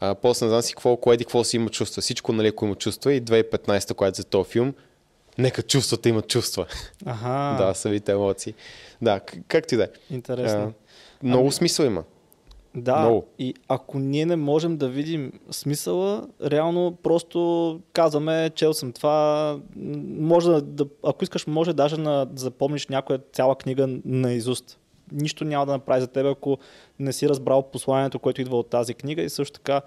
А, 0.05 0.15
после 0.15 0.45
не 0.45 0.49
знам 0.49 0.61
си 0.61 0.73
какво, 0.73 0.97
кое 0.97 1.17
какво 1.17 1.43
си 1.43 1.55
има 1.55 1.69
чувства. 1.69 2.01
Всичко, 2.01 2.33
нали, 2.33 2.47
ако 2.47 2.65
има 2.65 2.75
чувства 2.75 3.13
и 3.13 3.21
2015, 3.21 3.93
която 3.93 4.17
за 4.17 4.23
този 4.23 4.49
филм, 4.49 4.73
нека 5.37 5.61
чувствата 5.61 6.09
имат 6.09 6.27
чувства. 6.27 6.65
Аха, 7.05 7.55
да, 7.65 7.73
самите 7.73 8.11
емоции. 8.11 8.53
Да, 9.01 9.19
к- 9.19 9.43
както 9.47 9.73
и 9.73 9.77
да 9.77 9.83
е. 9.83 9.87
интересно. 10.11 10.73
А, 11.23 11.27
Много 11.27 11.51
смисъл 11.51 11.85
има. 11.85 12.03
Да, 12.75 12.99
Много. 12.99 13.25
и 13.39 13.53
ако 13.67 13.99
ние 13.99 14.25
не 14.25 14.35
можем 14.35 14.77
да 14.77 14.87
видим 14.89 15.31
смисъла, 15.51 16.27
реално 16.43 16.97
просто 17.03 17.79
казваме, 17.93 18.49
чел 18.55 18.73
съм 18.73 18.91
това, 18.91 19.57
може 20.19 20.49
да, 20.61 20.85
ако 21.03 21.23
искаш, 21.23 21.47
може 21.47 21.73
даже 21.73 21.97
на, 21.97 22.25
да 22.25 22.41
запомниш 22.41 22.87
някоя 22.87 23.19
цяла 23.33 23.55
книга 23.55 23.89
на 24.05 24.33
изуст. 24.33 24.79
Нищо 25.13 25.45
няма 25.45 25.65
да 25.65 25.71
направи 25.71 26.01
за 26.01 26.07
теб, 26.07 26.25
ако 26.27 26.57
не 26.99 27.13
си 27.13 27.29
разбрал 27.29 27.61
посланието, 27.63 28.19
което 28.19 28.41
идва 28.41 28.57
от 28.59 28.69
тази 28.69 28.93
книга 28.93 29.21
и 29.21 29.29
също 29.29 29.53
така, 29.53 29.81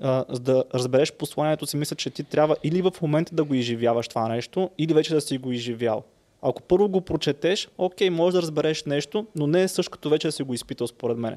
а, 0.00 0.24
за 0.28 0.40
да 0.40 0.64
разбереш 0.74 1.12
посланието 1.12 1.66
си, 1.66 1.76
мисля, 1.76 1.96
че 1.96 2.10
ти 2.10 2.24
трябва 2.24 2.56
или 2.64 2.82
в 2.82 2.92
момента 3.02 3.34
да 3.34 3.44
го 3.44 3.54
изживяваш 3.54 4.08
това 4.08 4.28
нещо, 4.28 4.70
или 4.78 4.94
вече 4.94 5.14
да 5.14 5.20
си 5.20 5.38
го 5.38 5.52
изживял. 5.52 6.02
Ако 6.42 6.62
първо 6.62 6.88
го 6.88 7.00
прочетеш, 7.00 7.68
окей, 7.78 8.10
може 8.10 8.36
да 8.36 8.42
разбереш 8.42 8.84
нещо, 8.84 9.26
но 9.36 9.46
не 9.46 9.62
е 9.62 9.68
също 9.68 9.90
като 9.90 10.10
вече 10.10 10.28
да 10.28 10.32
си 10.32 10.42
го 10.42 10.54
изпитал, 10.54 10.86
според 10.86 11.18
мен. 11.18 11.36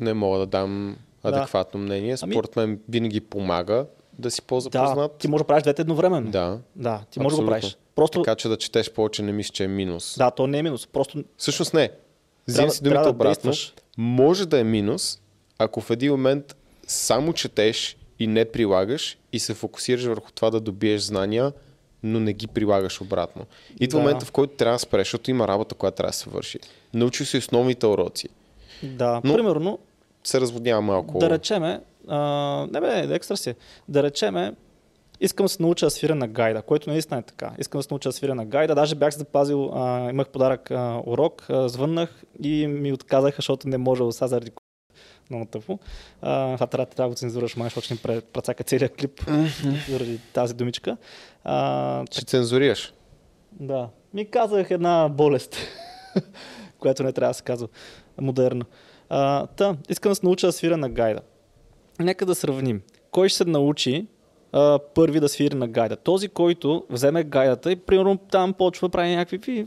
Не 0.00 0.14
мога 0.14 0.38
да 0.38 0.46
дам 0.46 0.96
Да. 1.22 1.28
адекватно 1.28 1.80
мнение. 1.80 2.16
Ами- 2.22 2.32
Според 2.32 2.56
мен 2.56 2.80
винаги 2.88 3.20
помага 3.20 3.86
да 4.18 4.30
си 4.30 4.40
Да, 4.40 4.46
по-запознат. 4.46 5.12
ти 5.12 5.28
можеш 5.28 5.42
да 5.42 5.46
правиш 5.46 5.62
двете 5.62 5.82
едновременно. 5.82 6.30
Да. 6.30 6.58
Да, 6.76 7.00
ти 7.10 7.20
можеш 7.20 7.36
да 7.36 7.42
го 7.42 7.48
правиш. 7.48 7.76
Просто, 7.94 8.22
Така 8.22 8.34
че 8.34 8.48
да 8.48 8.56
четеш 8.56 8.90
повече 8.92 9.22
не 9.22 9.32
мисля, 9.32 9.52
че 9.52 9.64
е 9.64 9.68
минус. 9.68 10.14
да, 10.18 10.30
то 10.30 10.46
не 10.46 10.58
е 10.58 10.62
минус. 10.62 10.86
Просто 10.86 11.24
Всъщност 11.36 11.74
не. 11.74 11.90
Взимам 12.48 12.70
си 12.70 12.82
думите 12.82 13.02
да 13.02 13.10
обратно. 13.10 13.52
Може 13.98 14.46
да 14.46 14.58
е 14.60 14.64
минус, 14.64 15.18
ако 15.58 15.80
в 15.80 15.90
един 15.90 16.10
момент 16.10 16.56
само 16.86 17.32
четеш 17.32 17.96
и 18.18 18.26
не 18.26 18.44
прилагаш 18.44 19.18
и 19.32 19.38
се 19.38 19.54
фокусираш 19.54 20.04
върху 20.04 20.32
това 20.32 20.50
да 20.50 20.60
добиеш 20.60 21.02
знания, 21.02 21.52
но 22.02 22.20
не 22.20 22.32
ги 22.32 22.46
прилагаш 22.46 23.00
обратно. 23.00 23.46
Идва 23.80 23.98
Да. 23.98 24.02
момента, 24.04 24.26
в 24.26 24.32
който 24.32 24.54
трябва 24.56 24.74
да 24.74 24.78
спреш, 24.78 25.06
защото 25.06 25.30
има 25.30 25.48
работа, 25.48 25.74
която 25.74 25.96
трябва 25.96 26.10
да 26.10 26.16
се 26.16 26.30
върши. 26.30 26.58
Научи 26.94 27.24
си 27.24 27.36
основните 27.36 27.86
уроци. 27.86 28.28
Да, 28.82 29.20
Но- 29.24 29.34
примерно, 29.34 29.78
се 30.24 30.40
разводнява 30.40 30.82
малко. 30.82 31.18
Да 31.18 31.30
речеме, 31.30 31.80
а, 32.08 32.18
не 32.72 32.80
бе, 32.80 33.14
екстра 33.14 33.36
си. 33.36 33.54
Да 33.88 34.02
речеме, 34.02 34.52
искам 35.20 35.44
да 35.44 35.48
се 35.48 35.62
науча 35.62 35.86
да 35.86 35.90
свиря 35.90 36.14
на 36.14 36.28
гайда, 36.28 36.62
което 36.62 36.90
наистина 36.90 37.18
е 37.20 37.22
така. 37.22 37.52
Искам 37.58 37.78
да 37.78 37.82
се 37.82 37.88
науча 37.90 38.08
да 38.08 38.12
свиря 38.12 38.34
на 38.34 38.44
гайда. 38.46 38.74
Даже 38.74 38.94
бях 38.94 39.16
запазил, 39.16 39.70
а, 39.74 40.10
имах 40.10 40.28
подарък 40.28 40.70
а, 40.70 41.02
урок, 41.06 41.46
а, 41.50 41.68
звъннах 41.68 42.22
и 42.42 42.66
ми 42.66 42.92
отказаха, 42.92 43.36
защото 43.36 43.68
не 43.68 43.78
може 43.78 44.12
сега 44.12 44.28
заради 44.28 44.50
много 45.30 45.44
тъпо. 45.46 45.78
А, 46.22 46.54
това 46.54 46.66
трябва, 46.66 46.86
трябва 46.86 47.08
да 47.08 47.14
го 47.14 47.18
цензураш, 47.18 47.56
май, 47.56 47.66
защото 47.66 47.84
ще 47.84 48.02
прецака 48.32 48.64
целият 48.64 48.96
клип 48.96 49.20
заради 49.88 50.20
тази 50.32 50.54
думичка. 50.54 50.96
А, 51.44 52.04
Ще 52.10 52.24
цензурираш. 52.24 52.92
да. 53.52 53.88
Ми 54.14 54.30
казах 54.30 54.70
една 54.70 55.08
болест, 55.08 55.56
която 56.78 57.02
не 57.02 57.12
трябва 57.12 57.30
да 57.30 57.34
се 57.34 57.42
казва 57.42 57.68
модерна. 58.20 58.64
А, 59.08 59.46
та, 59.46 59.76
искам 59.88 60.10
да 60.10 60.16
се 60.16 60.26
науча 60.26 60.46
да 60.46 60.52
свиря 60.52 60.76
на 60.76 60.88
гайда. 60.88 61.20
Нека 61.98 62.26
да 62.26 62.34
сравним. 62.34 62.82
Кой 63.10 63.28
ще 63.28 63.36
се 63.38 63.44
научи 63.44 64.06
а, 64.54 64.78
първи 64.94 65.20
да 65.20 65.28
свири 65.28 65.54
на 65.54 65.68
гайда? 65.68 65.96
Този, 65.96 66.28
който 66.28 66.84
вземе 66.90 67.24
гайдата 67.24 67.72
и 67.72 67.76
примерно 67.76 68.18
там 68.18 68.52
почва 68.52 68.88
прави 68.88 69.16
някакви 69.16 69.66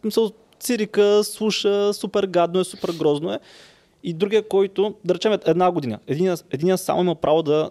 смисъл, 0.00 0.30
цирика, 0.60 1.24
слуша, 1.24 1.94
супер 1.94 2.26
гадно 2.26 2.60
е, 2.60 2.64
супер 2.64 2.92
грозно 2.98 3.32
е. 3.32 3.38
И 4.04 4.12
другия, 4.12 4.48
който, 4.48 4.94
да 5.04 5.14
речем, 5.14 5.38
една 5.46 5.70
година. 5.70 5.98
Единия, 6.06 6.36
единия 6.50 6.78
само 6.78 7.00
има 7.00 7.14
право 7.14 7.42
да, 7.42 7.70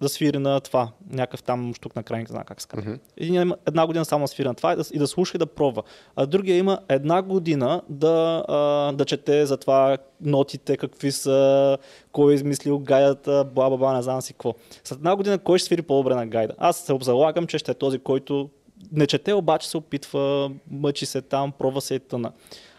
да 0.00 0.08
свири 0.08 0.38
на 0.38 0.60
това. 0.60 0.88
Някакъв 1.10 1.42
там 1.42 1.74
штук 1.74 1.96
на 1.96 2.02
край, 2.02 2.20
не 2.20 2.26
знам 2.26 2.44
как 2.46 2.60
се 2.60 2.68
казва. 2.68 2.98
Един 3.16 3.34
има 3.34 3.56
една 3.66 3.86
година 3.86 4.04
само 4.04 4.24
да 4.24 4.28
свири 4.28 4.48
на 4.48 4.54
това 4.54 4.72
и 4.72 4.76
да, 4.76 4.82
и 4.92 4.98
да 4.98 5.06
слуша 5.06 5.36
и 5.36 5.38
да 5.38 5.46
пробва. 5.46 5.82
А 6.16 6.26
другия 6.26 6.56
има 6.56 6.78
една 6.88 7.22
година 7.22 7.82
да, 7.88 8.44
а, 8.48 8.92
да 8.92 9.04
чете 9.04 9.46
за 9.46 9.56
това 9.56 9.98
нотите, 10.20 10.76
какви 10.76 11.12
са, 11.12 11.78
кой 12.12 12.32
е 12.32 12.34
измислил 12.34 12.78
гайдата, 12.78 13.44
бла 13.54 13.68
бла 13.68 13.76
бла, 13.76 13.92
не 13.92 14.02
знам 14.02 14.22
си 14.22 14.32
какво. 14.32 14.54
След 14.84 14.98
една 14.98 15.16
година 15.16 15.38
кой 15.38 15.58
ще 15.58 15.66
свири 15.66 15.82
по-добре 15.82 16.14
на 16.14 16.26
гайда? 16.26 16.54
Аз 16.58 16.76
се 16.76 16.98
залагам, 17.00 17.46
че 17.46 17.58
ще 17.58 17.70
е 17.70 17.74
този, 17.74 17.98
който 17.98 18.50
не 18.92 19.06
чете, 19.06 19.34
обаче 19.34 19.68
се 19.68 19.76
опитва, 19.76 20.50
мъчи 20.70 21.06
се 21.06 21.22
там, 21.22 21.52
пробва 21.52 21.80
се 21.80 21.94
и 21.94 22.00
тъна. 22.00 22.32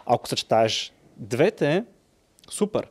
Ако 0.06 0.28
съчетаеш 0.28 0.92
двете, 1.16 1.84
супер. 2.50 2.86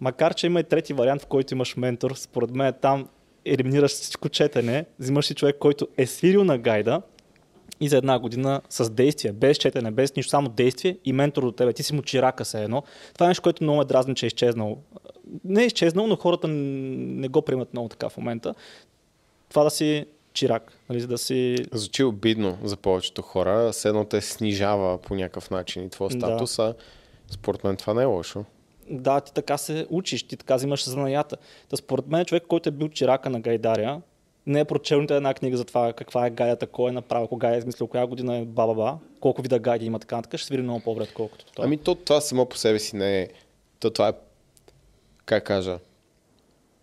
Макар, 0.00 0.34
че 0.34 0.46
има 0.46 0.60
и 0.60 0.64
трети 0.64 0.92
вариант, 0.92 1.22
в 1.22 1.26
който 1.26 1.54
имаш 1.54 1.76
ментор, 1.76 2.14
според 2.14 2.50
мен 2.50 2.74
там 2.80 3.08
елиминираш 3.44 3.90
всичко 3.90 4.28
четене, 4.28 4.84
взимаш 4.98 5.26
си 5.26 5.34
човек, 5.34 5.56
който 5.58 5.88
е 5.96 6.06
свирил 6.06 6.44
на 6.44 6.58
гайда 6.58 7.02
и 7.80 7.88
за 7.88 7.96
една 7.96 8.18
година 8.18 8.60
с 8.68 8.90
действие, 8.90 9.32
без 9.32 9.56
четене, 9.58 9.90
без 9.90 10.16
нищо, 10.16 10.30
само 10.30 10.48
действие 10.48 10.98
и 11.04 11.12
ментор 11.12 11.42
до 11.42 11.52
тебе. 11.52 11.72
Ти 11.72 11.82
си 11.82 11.94
му 11.94 12.02
чирака 12.02 12.44
се 12.44 12.62
едно. 12.62 12.82
Това 13.14 13.26
е 13.26 13.28
нещо, 13.28 13.42
което 13.42 13.64
много 13.64 13.78
ме 13.78 13.84
дразни, 13.84 14.14
че 14.14 14.26
е 14.26 14.28
изчезнал. 14.28 14.78
Не 15.44 15.62
е 15.62 15.66
изчезнал, 15.66 16.06
но 16.06 16.16
хората 16.16 16.48
не 16.48 17.28
го 17.28 17.42
приемат 17.42 17.72
много 17.72 17.88
така 17.88 18.08
в 18.08 18.16
момента. 18.16 18.54
Това 19.48 19.64
да 19.64 19.70
си 19.70 20.06
чирак, 20.32 20.72
нали, 20.88 21.06
да 21.06 21.18
си... 21.18 21.56
Звучи 21.72 22.04
обидно 22.04 22.58
за 22.64 22.76
повечето 22.76 23.22
хора. 23.22 23.72
Все 23.72 23.88
едно 23.88 24.04
те 24.04 24.20
снижава 24.20 24.98
по 24.98 25.14
някакъв 25.14 25.50
начин 25.50 25.84
и 25.84 25.90
твоя 25.90 26.08
Да. 26.08 26.14
статус, 26.16 26.58
а 26.58 26.74
според 27.30 27.64
мен 27.64 27.76
това 27.76 27.94
не 27.94 28.02
е 28.02 28.06
лошо. 28.06 28.44
Да, 28.90 29.20
ти 29.20 29.32
така 29.32 29.58
се 29.58 29.86
учиш, 29.90 30.22
ти 30.22 30.36
така 30.36 30.56
взимаш 30.56 30.88
занаята. 30.88 31.36
Та 31.68 31.76
според 31.76 32.06
мен 32.06 32.24
човек, 32.24 32.44
който 32.48 32.68
е 32.68 32.72
бил 32.72 32.88
чирака 32.88 33.30
на 33.30 33.40
Гайдаря, 33.40 34.00
не 34.46 34.60
е 34.60 34.64
прочел 34.64 35.00
нито 35.00 35.14
една 35.14 35.34
книга 35.34 35.56
за 35.56 35.64
това 35.64 35.92
каква 35.92 36.26
е 36.26 36.30
гайдата, 36.30 36.66
кой 36.66 36.90
е 36.90 36.92
направил, 36.92 37.26
кога 37.28 37.54
е 37.54 37.58
измислил, 37.58 37.86
коя 37.86 38.06
година 38.06 38.36
е 38.36 38.44
ба-ба-ба, 38.44 38.98
колко 39.20 39.42
вида 39.42 39.58
гайди 39.58 39.86
има 39.86 39.98
така, 39.98 40.22
така 40.22 40.38
ще 40.38 40.46
свири 40.46 40.62
много 40.62 40.80
по-добре, 40.80 41.02
отколкото 41.02 41.44
това. 41.44 41.64
Ами 41.64 41.78
то 41.78 41.94
това 41.94 42.20
само 42.20 42.46
по 42.46 42.56
себе 42.56 42.78
си 42.78 42.96
не 42.96 43.20
е. 43.20 43.28
То 43.80 43.90
това 43.90 44.08
е, 44.08 44.12
как 45.24 45.44
кажа, 45.44 45.78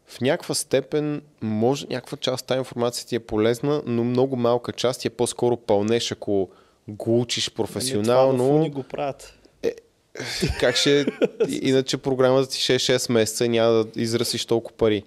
в 0.06 0.22
някаква 0.22 0.56
степен 0.56 1.22
може 1.42 1.88
някаква 1.90 2.18
част 2.18 2.46
тази 2.46 2.58
информация 2.58 3.08
ти 3.08 3.16
е 3.16 3.20
полезна, 3.20 3.82
но 3.86 4.04
много 4.04 4.36
малка 4.36 4.72
част 4.72 5.02
ти 5.02 5.08
е 5.08 5.12
по-скоро 5.12 5.58
пълнеш, 5.58 6.12
ако 6.12 6.50
го 6.88 7.22
учиш 7.22 7.48
Ами, 7.48 7.54
това 7.54 7.66
професионално. 7.66 8.70
го 8.70 8.84
правят. 8.84 9.40
Как 10.60 10.76
ще... 10.76 11.06
Иначе 11.50 11.98
програмата 11.98 12.50
ти 12.50 12.60
ще 12.62 12.76
е 12.76 12.80
6 12.80 13.12
месеца 13.12 13.46
и 13.46 13.50
няма 13.50 13.72
да 13.72 14.02
израсиш 14.02 14.46
толкова 14.46 14.78
пари. 14.78 15.04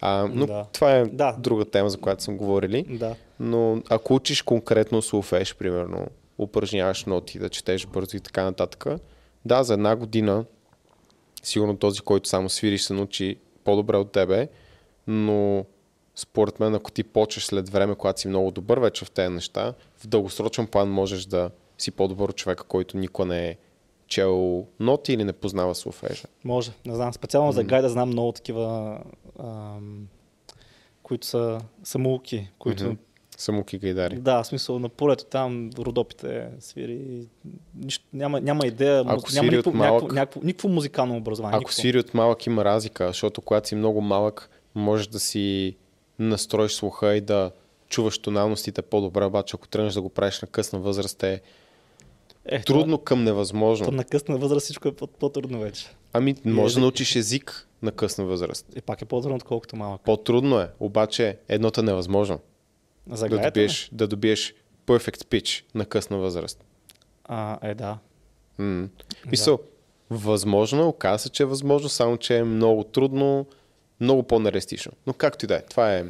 А, 0.00 0.28
но 0.32 0.46
Да. 0.46 0.66
това 0.72 0.92
е 0.96 1.04
Да. 1.04 1.36
друга 1.38 1.64
тема, 1.64 1.90
за 1.90 1.98
която 1.98 2.22
съм 2.22 2.36
говорили. 2.36 2.82
Да. 2.88 3.14
Но 3.40 3.82
ако 3.88 4.14
учиш 4.14 4.42
конкретно 4.42 5.02
солфеж, 5.02 5.54
примерно, 5.54 6.06
упражняваш 6.38 7.04
ноти, 7.04 7.38
да 7.38 7.48
четеш 7.48 7.86
бързо 7.86 8.16
и 8.16 8.20
така 8.20 8.44
нататък, 8.44 8.86
да, 9.44 9.62
за 9.64 9.74
една 9.74 9.96
година 9.96 10.44
сигурно 11.42 11.76
този, 11.76 12.00
който 12.00 12.28
само 12.28 12.48
свириш, 12.48 12.82
се 12.82 12.92
научи 12.92 13.36
по-добре 13.64 13.96
от 13.96 14.12
тебе, 14.12 14.48
но 15.06 15.64
според 16.16 16.60
мен, 16.60 16.74
ако 16.74 16.90
ти 16.90 17.04
почеш 17.04 17.44
след 17.44 17.68
време, 17.68 17.94
когато 17.94 18.20
си 18.20 18.28
много 18.28 18.50
добър 18.50 18.78
вече 18.78 19.04
в 19.04 19.10
тези 19.10 19.34
неща, 19.34 19.74
в 19.98 20.06
дългосрочен 20.06 20.66
план 20.66 20.90
можеш 20.90 21.24
да 21.24 21.50
си 21.78 21.90
по-добър 21.90 22.28
от 22.28 22.36
човека, 22.36 22.64
който 22.64 22.96
никога 22.96 23.26
не 23.26 23.48
е 23.48 23.56
чел 24.08 24.66
ноти 24.80 25.12
или 25.12 25.24
не 25.24 25.32
познава 25.32 25.74
солфежа. 25.74 26.24
Може, 26.44 26.70
не 26.86 26.94
знам. 26.94 27.12
Специално 27.12 27.52
за 27.52 27.64
гайда 27.64 27.88
знам 27.88 28.08
много 28.08 28.32
такива, 28.32 28.98
ам, 29.38 30.06
които 31.02 31.26
са 31.26 31.60
самоуки, 31.84 32.48
които. 32.58 32.96
Самуки 33.36 33.78
Гайдари. 33.78 34.16
Да, 34.16 34.42
в 34.42 34.46
смисъл 34.46 34.78
на 34.78 34.88
полето 34.88 35.24
там 35.24 35.70
родопите 35.78 36.48
свири. 36.60 37.26
Нищо, 37.74 38.04
няма, 38.12 38.40
няма 38.40 38.66
идея, 38.66 39.04
Ако 39.06 39.32
няма 39.32 39.50
никакво, 39.50 39.70
малък- 39.72 39.92
някакво, 39.92 40.14
някакво, 40.14 40.40
никакво 40.44 40.68
музикално 40.68 41.16
образование. 41.16 41.56
Ако 41.56 41.60
никакво. 41.60 41.80
свири 41.80 41.98
от 41.98 42.14
малък 42.14 42.46
има 42.46 42.64
разлика, 42.64 43.06
защото 43.06 43.40
когато 43.40 43.68
си 43.68 43.74
много 43.74 44.00
малък, 44.00 44.50
можеш 44.74 45.06
да 45.06 45.20
си 45.20 45.76
настроиш 46.18 46.72
слуха 46.72 47.16
и 47.16 47.20
да 47.20 47.50
чуваш 47.88 48.18
тоналностите 48.18 48.82
по-добре, 48.82 49.24
обаче 49.24 49.56
ако 49.56 49.68
тръгнеш 49.68 49.94
да 49.94 50.02
го 50.02 50.08
правиш 50.08 50.40
на 50.40 50.48
късна 50.48 50.78
възраст 50.78 51.22
е 51.22 51.40
е, 52.48 52.62
трудно 52.62 52.98
към 52.98 53.24
невъзможно. 53.24 53.86
То, 53.86 53.92
на 53.92 54.04
късна 54.04 54.38
възраст 54.38 54.64
всичко 54.64 54.88
е 54.88 54.92
по- 54.92 55.06
по-трудно 55.06 55.60
вече. 55.60 55.86
Ами 56.12 56.34
може 56.44 56.74
да 56.74 56.80
научиш 56.80 57.16
език 57.16 57.68
на 57.82 57.92
късна 57.92 58.24
възраст. 58.24 58.66
И 58.76 58.80
пак 58.80 59.02
е 59.02 59.04
по-трудно, 59.04 59.36
отколкото 59.36 59.76
малък. 59.76 60.00
По-трудно 60.00 60.60
е, 60.60 60.68
обаче 60.80 61.38
едното 61.48 61.80
е 61.80 61.84
невъзможно. 61.84 62.38
За 63.10 63.28
Да 63.28 63.38
добиеш, 63.40 63.88
да 63.92 64.08
добиеш 64.08 64.54
perfect 64.86 65.24
pitch 65.24 65.64
на 65.74 65.86
късна 65.86 66.18
възраст. 66.18 66.64
А, 67.24 67.68
е, 67.70 67.74
да. 67.74 67.98
М. 68.58 68.88
Мисъл, 69.30 69.58
възможно, 70.10 70.82
е, 70.82 70.84
оказа 70.84 71.18
се, 71.18 71.30
че 71.30 71.42
е 71.42 71.46
възможно, 71.46 71.88
само 71.88 72.16
че 72.16 72.38
е 72.38 72.44
много 72.44 72.84
трудно, 72.84 73.46
много 74.00 74.22
по-нереалистично. 74.22 74.92
Но 75.06 75.12
както 75.12 75.44
и 75.44 75.48
да 75.48 75.54
е, 75.56 75.62
това 75.62 75.94
е 75.94 76.04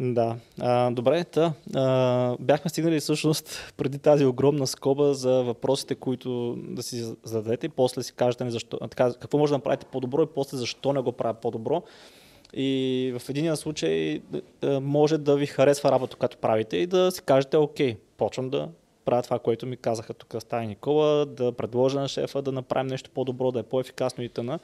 Да. 0.00 0.36
А, 0.60 0.90
добре, 0.90 1.24
та, 1.24 1.52
а, 1.74 2.36
бяхме 2.40 2.70
стигнали 2.70 3.00
всъщност 3.00 3.72
преди 3.76 3.98
тази 3.98 4.24
огромна 4.24 4.66
скоба 4.66 5.14
за 5.14 5.32
въпросите, 5.32 5.94
които 5.94 6.56
да 6.56 6.82
си 6.82 7.14
зададете 7.24 7.68
после 7.68 8.02
си 8.02 8.12
кажете 8.12 8.50
защо, 8.50 8.78
така, 8.78 9.12
какво 9.20 9.38
може 9.38 9.50
да 9.50 9.58
направите 9.58 9.86
по-добро 9.86 10.22
и 10.22 10.34
после 10.34 10.56
защо 10.56 10.92
не 10.92 11.00
го 11.00 11.12
правя 11.12 11.34
по-добро. 11.34 11.82
И 12.56 13.14
в 13.18 13.28
един 13.28 13.56
случай 13.56 14.20
може 14.80 15.18
да 15.18 15.36
ви 15.36 15.46
харесва 15.46 15.90
работа, 15.90 16.16
която 16.16 16.38
правите 16.38 16.76
и 16.76 16.86
да 16.86 17.10
си 17.10 17.22
кажете, 17.22 17.56
окей, 17.56 17.96
почвам 18.16 18.50
да 18.50 18.68
правя 19.04 19.22
това, 19.22 19.38
което 19.38 19.66
ми 19.66 19.76
казаха 19.76 20.14
тук 20.14 20.34
Стая 20.38 20.68
Никола, 20.68 21.26
да 21.26 21.52
предложа 21.52 22.00
на 22.00 22.08
шефа 22.08 22.42
да 22.42 22.52
направим 22.52 22.86
нещо 22.86 23.10
по-добро, 23.14 23.52
да 23.52 23.58
е 23.58 23.62
по-ефикасно 23.62 24.24
и 24.24 24.28
т.н. 24.28 24.58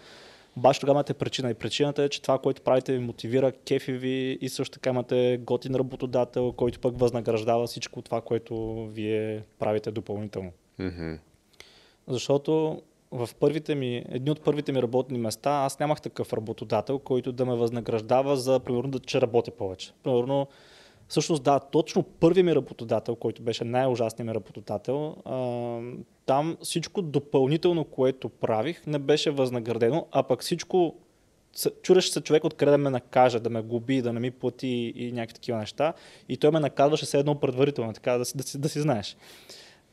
Обаче 0.57 0.81
тогава 0.81 0.97
имате 0.97 1.15
причина. 1.15 1.51
И 1.51 1.55
причината 1.55 2.03
е, 2.03 2.09
че 2.09 2.23
това, 2.23 2.39
което 2.39 2.63
правите, 2.63 2.93
ви 2.93 2.99
мотивира, 2.99 3.53
кефи 3.53 3.93
ви 3.93 4.39
и 4.41 4.49
също 4.49 4.73
така 4.73 4.91
имате 4.91 5.41
готин 5.43 5.75
работодател, 5.75 6.53
който 6.53 6.81
пък 6.81 6.99
възнаграждава 6.99 7.67
всичко 7.67 8.03
това, 8.03 8.21
което 8.21 8.87
вие 8.93 9.43
правите 9.59 9.91
допълнително. 9.91 10.51
Мгм. 10.79 11.15
Защото 12.09 12.83
в 13.11 13.29
първите 13.41 13.75
ми, 13.75 14.05
едни 14.09 14.31
от 14.31 14.41
първите 14.41 14.73
ми 14.73 14.83
работни 14.83 15.19
места, 15.19 15.51
аз 15.51 15.79
нямах 15.79 16.01
такъв 16.01 16.33
работодател, 16.33 16.99
който 16.99 17.33
да 17.33 17.47
ме 17.47 17.55
възнаграждава 17.55 18.37
за, 18.37 18.61
примерно, 18.61 18.91
да, 18.91 18.99
че 18.99 19.21
работя 19.21 19.51
повече. 19.51 19.93
Примерно, 20.03 20.47
всъщност 21.11 21.43
да, 21.43 21.61
точно 21.61 22.03
първият 22.03 22.45
ми 22.45 22.55
работодател, 22.55 23.17
който 23.17 23.43
беше 23.43 23.65
най-ужасният 23.65 24.27
ми 24.27 24.35
работодател, 24.35 25.17
а, 25.25 25.79
там 26.27 26.57
всичко 26.63 27.03
допълнително, 27.03 27.85
което 27.85 28.29
правих, 28.29 28.87
не 28.87 28.99
беше 28.99 29.31
възнаградено, 29.31 30.07
а 30.13 30.23
пък 30.23 30.43
всичко 30.43 30.95
чудеше 31.83 32.13
се 32.13 32.21
човек 32.21 32.45
откъде 32.45 32.71
да 32.71 32.79
ме 32.79 32.91
накаже, 32.91 33.41
да 33.41 33.51
ме 33.51 33.63
губи, 33.63 34.03
да 34.03 34.13
не 34.13 34.21
ми 34.21 34.31
плати 34.31 34.93
и 34.97 35.13
някакви 35.13 35.35
такива 35.35 35.59
неща. 35.59 35.93
И 36.29 36.37
той 36.37 36.51
ме 36.51 36.61
наказваше 36.61 37.07
все 37.07 37.19
едно 37.19 37.35
предварително, 37.35 37.93
така 37.93 38.19
да 38.19 38.25
си, 38.25 38.37
да 38.37 38.43
си, 38.43 38.59
да 38.59 38.69
си 38.69 38.81
знаеш. 38.81 39.17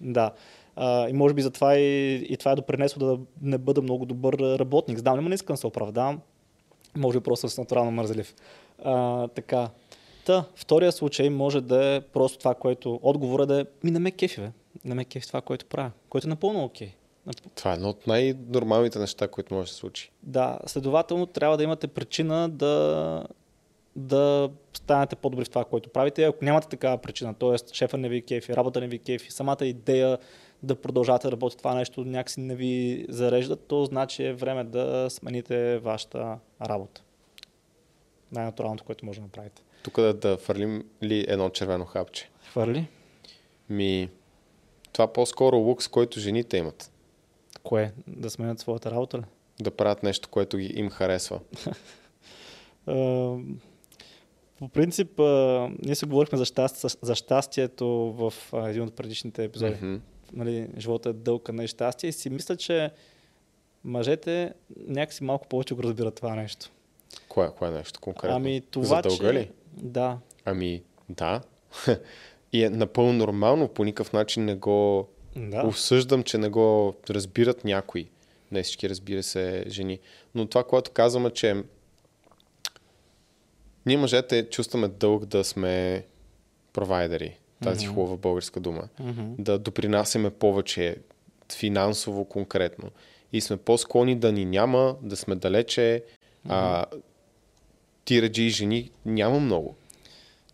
Да. 0.02 0.32
А, 0.76 1.10
и 1.10 1.14
може 1.14 1.34
би 1.34 1.42
затова 1.42 1.78
и, 1.78 2.16
и 2.16 2.38
това 2.38 2.52
е 2.52 2.56
допринесло 2.56 3.06
да 3.06 3.20
не 3.42 3.58
бъда 3.58 3.82
много 3.82 4.06
добър 4.06 4.34
работник. 4.60 5.00
Знам, 5.00 5.20
но 5.24 5.30
не 5.30 5.36
искам 5.36 5.54
да 5.54 5.58
се 5.58 5.68
оправдавам. 5.68 6.22
Може 6.98 7.20
би 7.20 7.24
просто 7.24 7.50
съм 7.50 7.62
натурално 7.62 7.92
мързелив. 7.92 8.36
А, 8.84 9.28
така. 9.28 9.70
Та, 10.28 10.46
втория 10.56 10.92
случай 10.92 11.30
може 11.30 11.62
да 11.62 11.96
е 11.96 12.02
просто 12.02 12.38
това, 12.38 12.56
което 12.56 13.00
отговора 13.04 13.46
да 13.46 13.62
е 13.62 13.66
ми 13.84 13.92
не 13.92 14.00
ме 14.00 14.12
кефи, 14.12 14.42
бе. 14.42 14.52
Не 14.86 14.96
ме 14.96 15.06
кефи 15.06 15.28
това, 15.28 15.42
което 15.42 15.66
правя. 15.66 15.92
Което 16.10 16.28
е 16.28 16.30
напълно 16.30 16.64
окей. 16.64 16.92
Това 17.56 17.72
е 17.72 17.74
едно 17.74 17.90
от 17.90 18.08
най-нормалните 18.08 19.00
неща, 19.00 19.28
които 19.28 19.54
може 19.54 19.68
да 19.68 19.74
се 19.74 19.80
случи. 19.80 20.12
Да, 20.24 20.60
следователно 20.66 21.26
трябва 21.26 21.58
да 21.58 21.64
имате 21.64 21.88
причина 21.88 22.50
да, 22.50 23.24
да 23.96 24.50
станете 24.74 25.16
по-добри 25.16 25.46
в 25.46 25.50
това, 25.50 25.66
което 25.66 25.90
правите. 25.90 26.24
Ако 26.24 26.46
нямате 26.46 26.68
такава 26.68 26.98
причина, 26.98 27.34
т.е. 27.34 27.74
шефа 27.74 27.98
не 27.98 28.10
ви 28.10 28.22
кефи, 28.22 28.56
работа 28.56 28.80
не 28.80 28.88
ви 28.88 29.00
кефи, 29.00 29.32
самата 29.32 29.66
идея 29.66 30.18
да 30.64 30.76
продължавате 30.76 31.28
да 31.28 31.32
работите 31.32 31.58
това 31.58 31.76
нещо 31.76 32.06
някакси 32.06 32.40
не 32.40 32.56
ви 32.56 33.06
зарежда, 33.10 33.56
то 33.56 33.86
значи 33.86 34.24
е 34.24 34.34
време 34.34 34.64
да 34.64 35.10
смените 35.10 35.78
вашата 35.78 36.38
работа. 36.62 37.04
Най-натуралното, 38.32 38.84
което 38.84 39.06
може 39.06 39.20
да 39.20 39.24
направите. 39.24 39.62
Тук 39.88 40.02
да, 40.02 40.14
да 40.14 40.38
фърлим 40.38 40.84
ли 41.04 41.26
едно 41.28 41.50
червено 41.50 41.86
хапче? 41.86 42.30
Хвърли? 42.50 42.88
Ми, 43.70 44.10
това 44.94 45.14
по-скоро 45.14 45.58
лукс, 45.58 45.88
който 45.88 46.20
жените 46.20 46.58
имат. 46.58 46.92
Кое? 47.64 47.94
Да 48.08 48.30
сменят 48.30 48.60
своята 48.60 48.92
работа 48.92 49.18
ли? 49.18 49.24
Да 49.62 49.72
правят 49.72 50.04
нещо, 50.04 50.30
което 50.30 50.58
ги 50.58 50.74
им 50.76 50.90
харесва. 50.90 51.40
Uh, 52.88 53.44
по 54.60 54.70
принцип, 54.70 55.18
uh, 55.18 55.76
ние 55.86 55.96
се 55.96 56.06
говорихме 56.06 56.38
за, 56.38 56.46
щастие, 56.46 56.90
за 57.02 57.16
щастието 57.16 57.88
в 57.88 58.34
uh, 58.52 58.70
един 58.70 58.84
от 58.84 58.96
предишните 58.96 59.44
епизоди. 59.44 59.76
Мгм. 59.76 59.96
Нали, 60.34 60.68
живота 60.78 61.10
е 61.10 61.14
дълг, 61.14 61.54
не 61.54 61.64
е 61.64 61.68
щастие. 61.68 62.10
И 62.10 62.14
си 62.14 62.30
мисля, 62.30 62.58
че 62.58 62.92
мъжете 63.84 64.54
някакси 64.88 65.24
малко 65.24 65.48
повече 65.48 65.74
го 65.74 65.84
разбират 65.84 66.16
това 66.16 66.36
нещо. 66.36 66.70
Кое, 67.30 67.50
кое 67.58 67.72
нещо 67.72 68.00
конкретно? 68.00 68.36
Ами 68.36 68.62
това, 68.72 68.86
За 68.96 69.02
дълга 69.02 69.28
че... 69.28 69.34
ли? 69.34 69.52
Да. 69.78 70.18
Ами, 70.46 70.84
да. 71.10 71.42
И 72.54 72.64
е 72.64 72.70
напълно 72.70 73.14
нормално, 73.14 73.68
по 73.68 73.84
никакъв 73.84 74.14
начин 74.14 74.46
не 74.46 74.56
го 74.56 75.08
Да. 75.36 75.64
осъждам, 75.68 76.24
че 76.24 76.38
не 76.38 76.50
го 76.50 76.96
разбират 77.10 77.64
някои. 77.64 78.10
Не 78.52 78.64
всички, 78.64 78.90
разбира 78.90 79.24
се, 79.24 79.64
жени. 79.68 80.00
Но 80.36 80.46
това, 80.46 80.64
което 80.64 80.92
казваме, 80.92 81.30
че 81.30 81.64
ние 83.86 83.98
мъжете 83.98 84.50
чувстваме 84.50 84.88
дълг 84.88 85.26
да 85.26 85.44
сме 85.44 86.06
провайдери. 86.74 87.38
Тази 87.64 87.86
Мгм. 87.86 87.96
хубава 87.96 88.18
българска 88.18 88.60
дума. 88.60 88.84
Мгм. 89.00 89.22
Да 89.40 89.60
допринасяме 89.60 90.30
повече 90.30 90.98
финансово 91.52 92.26
конкретно. 92.26 92.90
И 93.34 93.42
сме 93.42 93.58
по-склонни 93.58 94.16
да 94.16 94.32
ни 94.32 94.46
няма, 94.46 94.96
да 95.02 95.18
сме 95.18 95.36
далече. 95.36 96.04
А, 96.50 96.86
тираджи 98.08 98.44
и 98.44 98.50
жени 98.50 98.92
няма 99.06 99.40
много. 99.40 99.76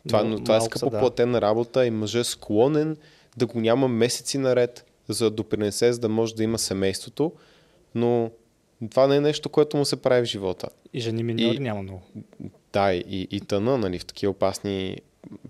Това, 0.08 0.24
Но 0.24 0.44
това 0.44 0.58
е 0.58 0.62
скъпо 0.62 0.90
да. 0.90 1.00
платена 1.00 1.42
работа 1.42 1.86
и 1.86 1.92
мъжът 1.92 2.22
е 2.22 2.30
склонен 2.30 2.98
да 3.38 3.46
го 3.46 3.60
няма 3.60 3.88
месеци 3.88 4.38
наред, 4.38 4.86
за 5.08 5.26
да 5.26 5.32
допринесе, 5.32 5.94
за 5.94 6.00
да 6.00 6.10
може 6.10 6.36
да 6.36 6.44
има 6.44 6.60
семейството, 6.60 7.32
но 7.96 8.32
това 8.90 9.08
не 9.08 9.16
е 9.16 9.22
нещо, 9.22 9.50
което 9.50 9.78
му 9.78 9.86
се 9.86 9.96
прави 9.96 10.22
в 10.22 10.30
живота. 10.30 10.68
И 10.94 11.00
жени 11.00 11.24
миньори 11.24 11.56
И- 11.56 11.60
няма 11.60 11.82
много. 11.82 12.02
Да, 12.74 12.94
и, 12.94 13.28
и 13.32 13.42
тъна, 13.42 13.78
нали, 13.78 14.00
в 14.00 14.06
такива 14.06 14.32
опасни 14.32 14.98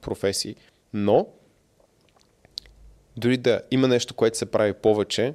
професии. 0.01 0.56
Но, 0.93 1.28
дори 3.18 3.38
да 3.38 3.62
има 3.72 3.88
нещо, 3.88 4.14
което 4.14 4.38
се 4.38 4.45
прави 4.45 4.74
повече 4.74 5.34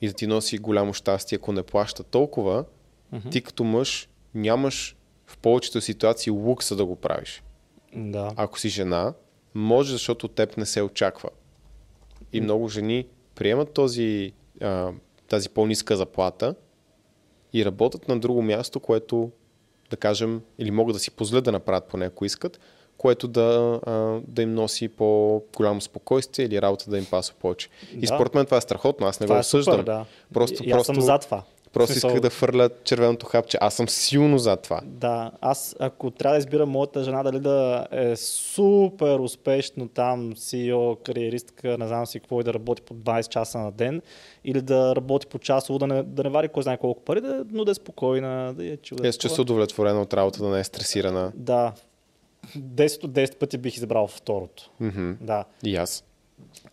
и 0.00 0.08
да 0.08 0.14
ти 0.14 0.26
носи 0.26 0.58
голямо 0.58 0.94
щастие, 0.94 1.36
ако 1.36 1.52
не 1.52 1.62
плаща 1.62 2.02
толкова, 2.02 2.64
Мгм. 3.12 3.28
ти 3.30 3.40
като 3.40 3.64
мъж 3.64 4.08
нямаш 4.34 4.96
в 5.28 5.38
повечето 5.38 5.80
ситуации 5.80 6.30
лукса 6.30 6.76
да 6.76 6.84
го 6.84 6.96
правиш. 6.96 7.42
Да. 7.96 8.30
Ако 8.36 8.58
си 8.58 8.68
жена, 8.68 9.12
може, 9.54 9.92
защото 9.92 10.26
от 10.26 10.34
теб 10.34 10.56
не 10.56 10.66
се 10.66 10.82
очаква. 10.82 11.28
И 12.32 12.40
много 12.40 12.68
жени 12.68 13.06
приемат 13.34 13.72
този, 13.72 14.32
а, 14.62 14.90
тази 15.28 15.48
по-ниска 15.48 15.96
заплата 15.96 16.54
и 17.52 17.64
работят 17.64 18.08
на 18.08 18.18
друго 18.18 18.42
място, 18.42 18.80
което, 18.80 19.30
да 19.90 19.96
кажем, 19.96 20.40
или 20.58 20.70
могат 20.70 20.94
да 20.94 21.00
си 21.00 21.10
позволят 21.10 21.44
да 21.44 21.52
направят 21.52 21.84
поне 21.88 22.06
ако 22.06 22.24
искат, 22.24 22.60
което 22.98 23.28
да, 23.28 23.80
а, 23.86 24.20
да 24.28 24.42
им 24.42 24.54
носи 24.54 24.88
по-голямо 24.88 25.80
спокойствие 25.80 26.46
или 26.46 26.62
работа 26.62 26.90
да 26.90 26.98
им 26.98 27.04
пасва 27.10 27.34
повече. 27.40 27.68
И 27.92 28.00
Да. 28.00 28.06
според 28.06 28.34
мен 28.34 28.44
това 28.44 28.56
е 28.56 28.60
страхотно, 28.60 29.06
аз 29.06 29.20
не 29.20 29.26
това 29.26 29.34
го 29.34 29.38
е 29.38 29.40
осъждам. 29.40 29.74
супер, 29.74 29.84
да. 29.84 30.04
Просто, 30.34 30.64
и, 30.64 30.68
и 30.68 30.70
аз 30.70 30.86
съм 30.86 30.94
просто, 30.94 31.06
за 31.06 31.18
това. 31.18 31.42
Просто 31.78 31.92
смисъл- 31.92 32.08
исках 32.08 32.20
да 32.20 32.30
фърля 32.30 32.70
червеното 32.84 33.26
хапче. 33.26 33.58
Аз 33.60 33.74
съм 33.74 33.88
силно 33.88 34.38
за 34.38 34.56
това. 34.56 34.80
Да, 34.84 35.30
аз 35.40 35.76
ако 35.78 36.10
трябва 36.10 36.34
да 36.34 36.38
избирам 36.38 36.68
моята 36.70 37.04
жена 37.04 37.22
дали 37.22 37.40
да 37.40 37.86
е 37.90 38.16
супер 38.16 39.18
успешно 39.18 39.88
там, 39.88 40.32
CEO, 40.32 41.02
кариеристка, 41.02 41.78
не 41.78 41.86
знам 41.86 42.06
си 42.06 42.20
какво 42.20 42.40
и 42.40 42.44
да 42.44 42.54
работи 42.54 42.82
по 42.82 42.94
20 42.94 43.28
часа 43.28 43.58
на 43.58 43.72
ден, 43.72 44.02
или 44.44 44.60
да 44.60 44.96
работи 44.96 45.26
по 45.26 45.38
часово, 45.38 45.78
да 45.78 45.86
не, 45.86 46.02
да 46.02 46.24
не 46.24 46.30
вари 46.30 46.48
кой 46.48 46.62
знае 46.62 46.76
колко 46.76 47.04
пари, 47.04 47.20
да, 47.20 47.44
но 47.50 47.64
да 47.64 47.70
е 47.70 47.74
спокойна, 47.74 48.54
да 48.54 48.64
е 48.66 48.76
чува. 48.76 49.08
Е, 49.08 49.12
се 49.12 49.18
чувства 49.18 49.42
удовлетворена 49.42 50.02
от 50.02 50.14
работа, 50.14 50.42
да 50.42 50.48
не 50.48 50.60
е 50.60 50.64
стресирана. 50.64 51.32
Да. 51.34 51.72
10 52.58 53.04
от 53.04 53.10
10 53.10 53.36
пъти 53.36 53.58
бих 53.58 53.76
избрал 53.76 54.06
второто. 54.06 54.70
Мгм. 54.80 55.12
Да. 55.20 55.44
И 55.64 55.76
аз. 55.76 56.04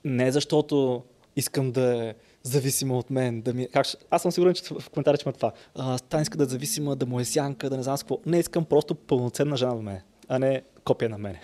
Не 0.03 0.31
защото 0.31 1.03
искам 1.35 1.71
да 1.71 2.05
е 2.05 2.13
зависима 2.45 2.97
от 2.97 3.09
мен. 3.09 3.41
Да 3.41 3.53
ми... 3.53 3.67
как 3.73 3.85
ще... 3.85 3.97
Аз 4.09 4.21
съм 4.21 4.31
сигурен, 4.31 4.53
че 4.53 4.63
в 4.79 4.89
коментарите 4.89 5.23
има 5.25 5.33
това. 5.33 5.51
А, 5.75 5.97
Стан 5.97 6.21
иска 6.21 6.37
да 6.37 6.43
е 6.43 6.47
зависима, 6.47 6.95
да 6.95 7.05
му 7.05 7.19
е 7.19 7.25
сянка, 7.25 7.69
да 7.69 7.77
не 7.77 7.83
знам 7.83 7.97
какво. 7.97 8.19
Не 8.25 8.39
искам 8.39 8.65
просто 8.65 8.95
пълноценна 8.95 9.57
жена 9.57 9.73
до 9.75 9.81
мен, 9.81 10.01
а 10.27 10.39
не 10.39 10.61
копия 10.83 11.09
на 11.09 11.17
мен. 11.17 11.37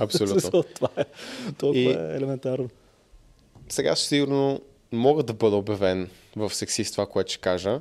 Абсолютно. 0.00 0.62
това 0.74 0.88
е 0.96 1.04
толкова 1.58 1.80
И- 1.80 1.88
е 1.88 2.16
елементарно. 2.16 2.68
Сега 3.68 3.96
сигурно 3.96 4.60
мога 4.92 5.22
да 5.22 5.32
бъда 5.32 5.56
обявен 5.56 6.10
в 6.36 6.54
сексист 6.54 6.92
това, 6.92 7.06
което 7.06 7.32
ще 7.32 7.40
кажа, 7.40 7.80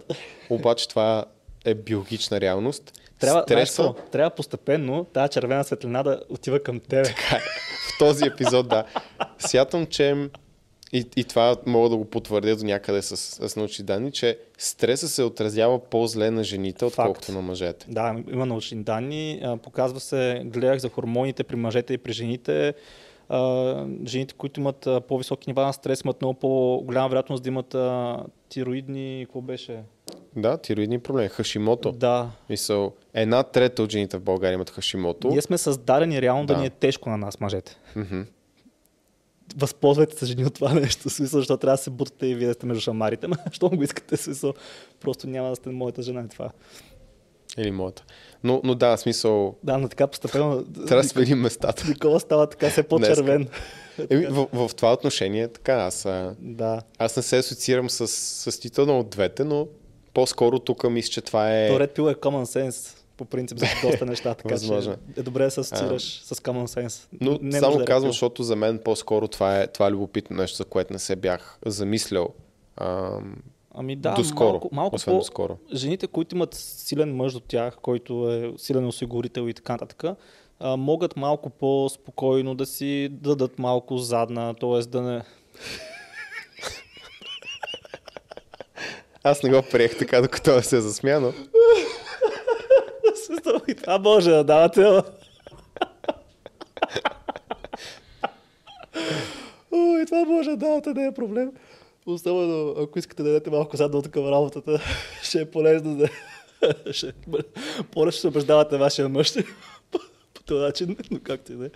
обаче 0.50 0.88
това 0.88 1.26
е 1.66 1.74
биологична 1.76 2.42
реалност. 2.42 2.94
Трябва, 3.20 3.42
Стреса, 3.42 3.94
трябва 4.12 4.30
постепенно 4.30 5.04
тази 5.04 5.30
червена 5.30 5.64
светлина 5.64 6.04
да 6.04 6.22
отива 6.30 6.64
към 6.64 6.80
тебе. 6.80 7.10
в 7.10 7.98
този 8.00 8.26
епизод, 8.26 8.68
да. 8.68 8.86
Смятам, 9.40 9.86
че 9.86 10.30
и, 10.94 11.06
и 11.16 11.24
това 11.24 11.56
мога 11.66 11.90
да 11.90 11.98
го 11.98 12.06
потвърдя 12.06 12.56
до 12.56 12.66
някъде 12.66 13.02
с, 13.02 13.18
с 13.50 13.56
научни 13.56 13.86
данни, 13.86 14.12
че 14.12 14.40
стреса 14.58 15.08
се 15.08 15.24
отразява 15.24 15.80
по-зле 15.80 16.32
на 16.32 16.44
жените, 16.44 16.86
отколкото 16.86 17.32
на 17.32 17.42
мъжете. 17.42 17.86
Да, 17.90 18.16
има 18.32 18.46
научни 18.46 18.84
данни. 18.84 19.44
Показва 19.64 20.00
се, 20.00 20.42
гледах 20.46 20.80
за 20.80 20.90
хормоните 20.90 21.44
при 21.44 21.56
мъжете 21.56 21.94
и 21.94 21.98
при 21.98 22.14
жените. 22.14 22.74
Жените, 24.08 24.34
които 24.38 24.60
имат 24.60 24.88
по-високи 25.08 25.50
нива 25.50 25.66
на 25.66 25.74
стрес, 25.74 26.02
имат 26.02 26.22
много 26.22 26.40
по-голяма 26.40 27.10
вероятност 27.10 27.44
да 27.44 27.50
имат 27.50 27.76
тироидни... 28.50 29.24
Какво 29.26 29.42
беше? 29.42 29.80
Да, 30.36 30.58
тироидни 30.58 31.00
проблеми. 31.00 31.30
Хашимото. 31.30 31.92
Да. 31.92 32.30
Мисъл, 32.50 32.94
една 33.14 33.44
трета 33.44 33.84
от 33.84 33.92
жените 33.92 34.18
в 34.18 34.22
България 34.22 34.54
имат 34.54 34.70
хашимото. 34.70 35.28
Ние 35.28 35.42
сме 35.42 35.58
създадени 35.58 36.22
реално 36.22 36.46
да. 36.46 36.54
Да. 36.54 36.60
ни 36.60 36.66
е 36.66 36.70
тежко 36.70 37.10
на 37.10 37.18
нас, 37.18 37.40
мъжете. 37.40 37.78
Мгм. 37.96 38.22
Възползвайте 39.58 40.18
се 40.18 40.26
жени 40.26 40.46
от 40.46 40.54
това 40.54 40.74
нещо, 40.74 41.10
смисъл, 41.10 41.40
защото 41.40 41.62
трябва 41.62 41.78
да 41.78 41.84
се 41.84 41.90
бутате 41.90 42.28
и 42.28 42.36
вие 42.36 42.48
да 42.48 42.54
сте 42.54 42.66
между 42.66 42.82
шамарите, 42.82 43.28
ма, 43.28 43.38
що 43.52 43.70
го 43.70 43.84
искате, 43.84 44.18
смисъл, 44.18 44.54
просто 45.00 45.28
няма 45.28 45.50
да 45.50 45.56
сте 45.56 45.70
моята 45.70 46.02
жена 46.02 46.24
и 46.26 46.30
това. 46.30 46.50
Или 47.58 47.72
моята. 47.72 48.04
Но, 48.44 48.62
но 48.64 48.76
да, 48.76 48.98
смисъл, 48.98 49.56
Да, 49.64 49.78
но 49.78 49.88
така 49.90 50.08
постепенно 50.08 50.64
трябва 50.64 51.04
да 51.04 51.10
сменим 51.10 51.40
местата. 51.40 51.88
Никола 51.88 52.20
става 52.20 52.48
така 52.48 52.70
все 52.70 52.84
по-червен. 52.84 53.48
Еми, 54.10 54.26
в, 54.26 54.48
в 54.54 54.76
това 54.76 54.94
отношение 54.94 55.48
така, 55.48 55.74
аз, 55.74 56.08
Да. 56.40 56.82
аз 56.98 57.18
не 57.18 57.24
се 57.24 57.38
асоциирам 57.38 57.90
с, 57.90 58.08
с 58.08 58.66
едно 58.78 59.00
от 59.00 59.10
двете, 59.10 59.44
но 59.44 59.68
по-скоро 60.14 60.60
тук 60.60 60.90
мисля, 60.90 61.12
че 61.12 61.22
това 61.22 61.58
е... 61.58 61.68
То 61.68 61.80
Red 61.80 61.98
Pill 61.98 62.12
е 62.12 62.16
common 62.16 62.70
sense, 62.70 63.01
по 63.22 63.26
принцип, 63.26 63.58
за 63.58 63.66
доста 63.84 64.06
неща, 64.06 64.34
така 64.34 64.54
Възможно. 64.54 64.96
че 65.16 65.20
е 65.20 65.24
добре 65.24 65.44
да 65.44 65.52
се 65.52 65.60
асоциираш 65.60 66.22
с 66.24 66.36
common 66.36 66.66
sense. 66.66 67.08
Но 67.22 67.40
Не 67.42 67.60
само 67.60 67.72
нужда 67.72 67.78
да 67.78 67.84
е 67.84 67.86
казвам, 67.86 68.12
защото 68.12 68.44
за 68.44 68.56
мен 68.56 68.80
по-скоро 68.86 69.28
това 69.28 69.60
е, 69.62 69.68
това 69.68 69.88
е 69.88 69.92
любопитно 69.92 70.38
нещо, 70.38 70.58
за 70.58 70.66
което 70.66 70.94
не 70.94 71.00
се 71.00 71.16
бях 71.16 71.60
замислял. 71.66 72.30
Ам, 72.78 73.36
Ами 73.76 73.96
да, 73.96 74.14
доскоро, 74.14 74.52
малко, 74.52 74.70
малко 74.72 74.96
освен 74.96 75.14
по... 75.14 75.18
доскоро. 75.18 75.58
Жените, 75.74 76.08
които 76.08 76.36
имат 76.36 76.54
силен 76.54 77.16
мъж 77.16 77.34
до 77.34 77.40
тях, 77.40 77.78
който 77.82 78.32
е 78.32 78.54
силен 78.58 78.88
осигурител 78.88 79.50
и 79.50 79.54
така 79.54 79.74
нататък, 79.74 80.04
а, 80.60 80.78
могат 80.78 81.16
малко 81.16 81.50
по-спокойно 81.50 82.56
да 82.56 82.66
си 82.66 83.10
дадат 83.12 83.60
малко 83.60 83.98
задна, 83.98 84.54
т.е. 84.54 84.80
да 84.82 85.02
не... 85.02 85.22
Аз 89.24 89.44
не 89.44 89.50
го 89.50 89.62
приех 89.72 89.98
така, 89.98 90.22
докато 90.22 90.62
се 90.62 90.82
засмя, 90.82 91.34
но 93.46 93.62
И 93.68 93.76
това 93.76 94.00
може 94.00 94.30
да 94.30 94.44
давате. 94.44 95.02
Ой, 99.72 100.06
това 100.06 100.26
може 100.26 100.50
да 100.50 100.58
давате, 100.58 100.94
не 100.94 101.06
е 101.06 101.12
проблем. 101.12 101.52
Особено, 102.06 102.70
ако 102.84 103.00
искате 103.00 103.24
да 103.24 103.30
дадете 103.30 103.50
малко 103.50 103.78
задно 103.78 104.02
към 104.02 104.28
работата, 104.28 104.82
ще 105.24 105.42
е 105.42 105.52
полезно 105.52 105.98
да... 105.98 106.08
ще... 106.94 107.14
По-лесно 107.92 108.18
ще 108.18 108.28
убеждавате 108.28 108.78
вашия 108.78 109.10
мъж 109.10 109.34
по, 109.92 110.00
този 110.46 110.62
начин, 110.62 110.98
но 111.12 111.20
както 111.24 111.54
и 111.54 111.56
да 111.56 111.70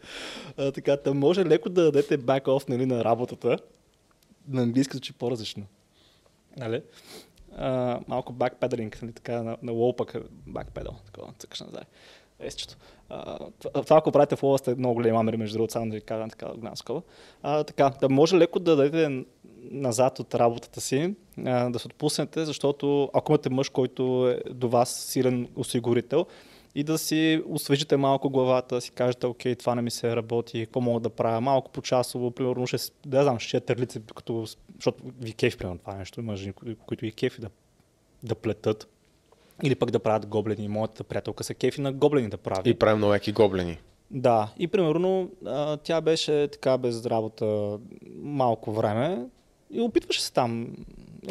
е. 0.57 0.71
Така, 0.71 0.97
та 0.97 1.13
може 1.13 1.45
леко 1.45 1.69
да 1.69 1.83
дадете 1.83 2.17
off 2.17 2.69
нали, 2.69 2.85
на 2.85 3.03
работата. 3.03 3.57
На 4.47 4.61
английски 4.61 4.97
звучи 4.97 5.13
по-различно. 5.13 5.65
Нали? 6.57 6.81
Малко 8.07 8.33
бакпедалинг, 8.33 9.01
нали, 9.01 9.13
така 9.13 9.43
на, 9.43 9.57
на 9.61 9.71
лоу 9.71 9.95
пък 9.95 10.15
бакпедал, 10.47 10.93
такова, 11.05 11.33
цъкаш 11.39 11.61
назад. 11.61 11.87
Есчето. 12.39 12.75
Това, 13.73 13.97
ако 13.97 14.11
правите 14.11 14.35
в 14.35 14.43
лоу, 14.43 14.57
сте 14.57 14.75
много 14.75 14.95
големи 14.95 15.17
амери, 15.17 15.37
между 15.37 15.57
другото, 15.57 15.71
само 15.73 15.89
да 15.89 15.95
ви 15.95 16.01
кажа 16.01 16.27
така 16.29 16.45
голяма 16.45 16.75
така, 17.63 17.91
да 18.01 18.09
може 18.09 18.37
леко 18.37 18.59
да 18.59 18.75
дадете 18.75 19.25
назад 19.71 20.19
от 20.19 20.35
работата 20.35 20.81
си, 20.81 21.15
а, 21.45 21.69
да 21.69 21.79
се 21.79 21.87
отпуснете, 21.87 22.45
защото 22.45 23.09
ако 23.13 23.31
имате 23.31 23.49
мъж, 23.49 23.69
който 23.69 24.29
е 24.29 24.53
до 24.53 24.69
вас 24.69 24.89
силен 24.89 25.47
осигурител, 25.55 26.25
и 26.75 26.83
да 26.83 26.97
си 26.97 27.43
освежите 27.49 27.97
малко 27.97 28.29
главата, 28.29 28.75
да 28.75 28.81
си 28.81 28.91
кажете, 28.91 29.27
окей, 29.27 29.55
това 29.55 29.75
не 29.75 29.81
ми 29.81 29.91
се 29.91 30.15
работи, 30.15 30.65
какво 30.65 30.81
мога 30.81 30.99
да 30.99 31.09
правя, 31.09 31.41
малко 31.41 31.71
по-часово, 31.71 32.31
примерно, 32.31 32.67
ще, 32.67 32.77
да 33.05 33.23
знам, 33.23 33.39
ще 33.39 33.59
търлици, 33.59 34.01
като, 34.15 34.45
защото 34.75 35.03
ви 35.19 35.33
кеф, 35.33 35.57
примерно, 35.57 35.79
това 35.79 35.95
нещо, 35.95 36.19
има 36.19 36.35
жени, 36.35 36.53
които 36.85 37.05
ви 37.05 37.11
кефи 37.11 37.41
да, 37.41 37.49
да 38.23 38.35
плетат, 38.35 38.87
или 39.63 39.75
пък 39.75 39.91
да 39.91 39.99
правят 39.99 40.25
гоблени. 40.25 40.67
Моята 40.67 41.03
приятелка 41.03 41.43
се 41.43 41.53
кефи 41.53 41.81
на 41.81 41.93
гоблени 41.93 42.29
да 42.29 42.37
прави. 42.37 42.69
И 42.69 42.73
прави 42.73 42.97
много 42.97 43.13
яки 43.13 43.31
гоблени. 43.31 43.77
Да, 44.11 44.53
и 44.57 44.67
примерно 44.67 45.29
тя 45.83 46.01
беше 46.01 46.47
така 46.47 46.77
без 46.77 47.05
работа 47.05 47.79
малко 48.15 48.71
време 48.71 49.25
и 49.71 49.81
опитваше 49.81 50.21
се 50.21 50.33
там. 50.33 50.75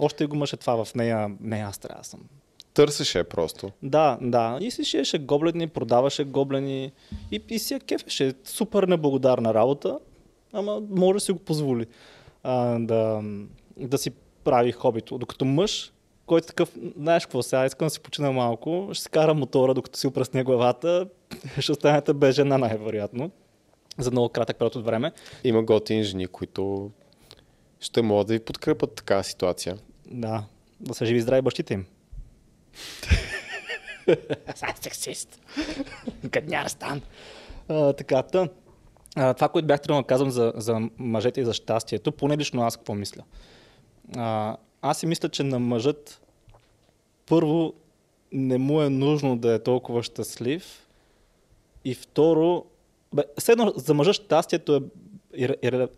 Още 0.00 0.26
го 0.26 0.36
имаше 0.36 0.56
това 0.56 0.84
в 0.84 0.94
нея. 0.94 1.36
Не, 1.40 1.56
аз 1.56 1.78
трябва 1.78 2.00
да 2.00 2.08
съм 2.08 2.20
Търсеше 2.74 3.24
просто. 3.24 3.70
Да, 3.82 4.18
да. 4.20 4.58
И 4.60 4.70
си 4.70 4.84
шиеше 4.84 5.18
гоблени, 5.18 5.68
продаваше 5.68 6.24
гоблени 6.24 6.92
и, 7.30 7.42
и 7.50 7.58
си 7.58 7.74
я 7.74 7.80
кефеше. 7.80 8.32
Супер 8.44 8.82
неблагодарна 8.82 9.54
работа, 9.54 9.98
ама 10.52 10.82
може 10.90 11.14
да 11.14 11.20
си 11.20 11.32
го 11.32 11.38
позволи 11.38 11.86
а, 12.42 12.78
да, 12.78 13.22
да 13.76 13.98
си 13.98 14.10
прави 14.44 14.72
хобито. 14.72 15.18
Докато 15.18 15.44
мъж, 15.44 15.92
който 16.26 16.46
такъв, 16.46 16.76
знаеш 16.96 17.26
какво 17.26 17.42
сега, 17.42 17.66
искам 17.66 17.86
да 17.86 17.90
си 17.90 18.00
почина 18.00 18.32
малко, 18.32 18.88
ще 18.92 19.02
си 19.02 19.10
кара 19.10 19.34
мотора, 19.34 19.74
докато 19.74 19.98
си 19.98 20.06
опръсне 20.06 20.44
главата, 20.44 21.08
ще 21.58 21.72
останете 21.72 22.12
без 22.12 22.34
жена 22.34 22.58
най-вероятно 22.58 23.30
за 23.98 24.10
много 24.10 24.28
кратък 24.28 24.58
период 24.58 24.76
от 24.76 24.84
време. 24.84 25.12
Има 25.44 25.62
готини 25.62 26.02
жени, 26.02 26.26
които 26.26 26.90
ще 27.80 28.02
могат 28.02 28.26
да 28.26 28.32
ви 28.32 28.40
подкрепят 28.40 28.94
така 28.94 29.22
ситуация. 29.22 29.78
Да, 30.10 30.44
да 30.80 30.94
са 30.94 31.06
живи 31.06 31.20
здрави 31.20 31.42
бащите 31.42 31.74
им. 31.74 31.86
Сега 34.54 34.74
сексист. 34.80 35.40
Гадняр 36.24 36.66
стан. 36.66 37.02
А, 37.68 37.92
така, 37.92 38.22
та, 38.22 38.48
а, 39.16 39.34
това, 39.34 39.48
което 39.48 39.66
бях 39.66 39.80
трябвало 39.80 40.02
да 40.02 40.06
казвам 40.06 40.30
за, 40.30 40.52
за 40.56 40.80
мъжете 40.98 41.40
и 41.40 41.44
за 41.44 41.52
щастието, 41.52 42.12
поне 42.12 42.36
лично 42.36 42.62
аз 42.62 42.76
какво 42.76 42.94
мисля. 42.94 43.22
А, 44.16 44.56
аз 44.82 44.98
си 44.98 45.06
мисля, 45.06 45.28
че 45.28 45.42
на 45.42 45.58
мъжът 45.58 46.20
първо 47.26 47.72
не 48.32 48.58
му 48.58 48.82
е 48.82 48.90
нужно 48.90 49.36
да 49.36 49.54
е 49.54 49.58
толкова 49.58 50.02
щастлив 50.02 50.86
и 51.84 51.94
второ, 51.94 52.64
бе, 53.14 53.22
седно 53.38 53.72
за 53.76 53.94
мъжа 53.94 54.12
щастието 54.12 54.76
е, 54.76 55.44
е, 55.44 55.48
е, 55.62 55.68
е, 55.68 55.76
е 55.76 55.88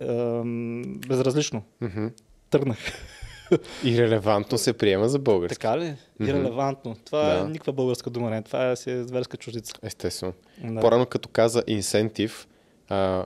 безразлично. 1.09 1.63
Mm-hmm. 1.83 2.13
Тръгнах. 2.51 2.79
Ирелевантно 3.85 4.59
се 4.59 4.73
приема 4.73 5.09
за 5.09 5.19
български. 5.19 5.61
Така 5.61 5.79
ли? 5.79 5.95
Ирелевантно. 6.21 6.97
Това 7.05 7.35
да. 7.35 7.41
е 7.41 7.45
никаква 7.45 7.73
българска 7.73 8.11
дума, 8.11 8.31
не. 8.31 8.43
Това 8.43 8.71
е 8.71 8.77
си 8.77 8.91
е 8.91 9.03
зверска 9.03 9.37
чуждица. 9.37 9.75
Естествено. 9.83 10.33
Да. 10.65 10.81
По-рано 10.81 11.07
като 11.07 11.29
каза 11.29 11.63
инсентив, 11.67 12.49
а, 12.89 13.25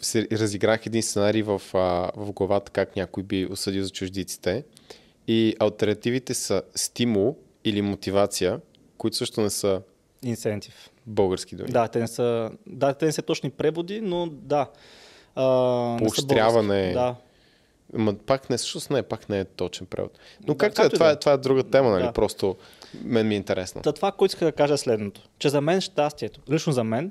се 0.00 0.28
разиграх 0.32 0.86
един 0.86 1.02
сценарий 1.02 1.42
в, 1.42 1.62
а, 1.74 2.10
в 2.16 2.32
главата 2.32 2.72
как 2.72 2.96
някой 2.96 3.22
би 3.22 3.46
осъдил 3.50 3.84
за 3.84 3.90
чуждиците. 3.90 4.64
И 5.28 5.56
альтернативите 5.58 6.34
са 6.34 6.62
стимул 6.74 7.36
или 7.64 7.82
мотивация, 7.82 8.60
които 8.98 9.16
също 9.16 9.40
не 9.40 9.50
са 9.50 9.82
инсентив. 10.22 10.90
Български 11.06 11.56
думи. 11.56 11.70
Да, 11.70 11.88
те 11.88 11.98
не 11.98 12.08
са, 12.08 12.50
да, 12.66 12.94
те 12.94 13.06
не 13.06 13.12
са 13.12 13.22
точни 13.22 13.50
преводи, 13.50 14.00
но 14.00 14.26
да. 14.26 14.70
А, 15.34 15.96
Поощряване. 15.98 16.92
Да, 16.92 17.16
Ма 17.92 18.14
пак 18.14 18.50
не, 18.50 18.56
всъщност 18.56 18.90
не, 18.90 19.02
пак 19.02 19.28
не 19.28 19.40
е 19.40 19.44
точен 19.44 19.86
превод. 19.86 20.18
Но 20.46 20.54
да, 20.54 20.58
както, 20.58 20.82
е, 20.82 20.86
е, 20.86 20.88
това, 20.88 21.06
да. 21.06 21.12
е, 21.12 21.16
това 21.16 21.32
е 21.32 21.36
друга 21.36 21.62
тема, 21.62 21.90
нали? 21.90 22.02
Да. 22.02 22.12
Просто 22.12 22.56
мен 23.04 23.28
ми 23.28 23.34
е 23.34 23.36
интересно. 23.36 23.82
Та, 23.82 23.92
това, 23.92 24.12
което 24.12 24.32
иска 24.34 24.44
да 24.44 24.52
кажа 24.52 24.74
е 24.74 24.76
следното. 24.76 25.20
Че 25.38 25.48
за 25.48 25.60
мен 25.60 25.80
щастието, 25.80 26.40
лично 26.50 26.72
за 26.72 26.84
мен, 26.84 27.10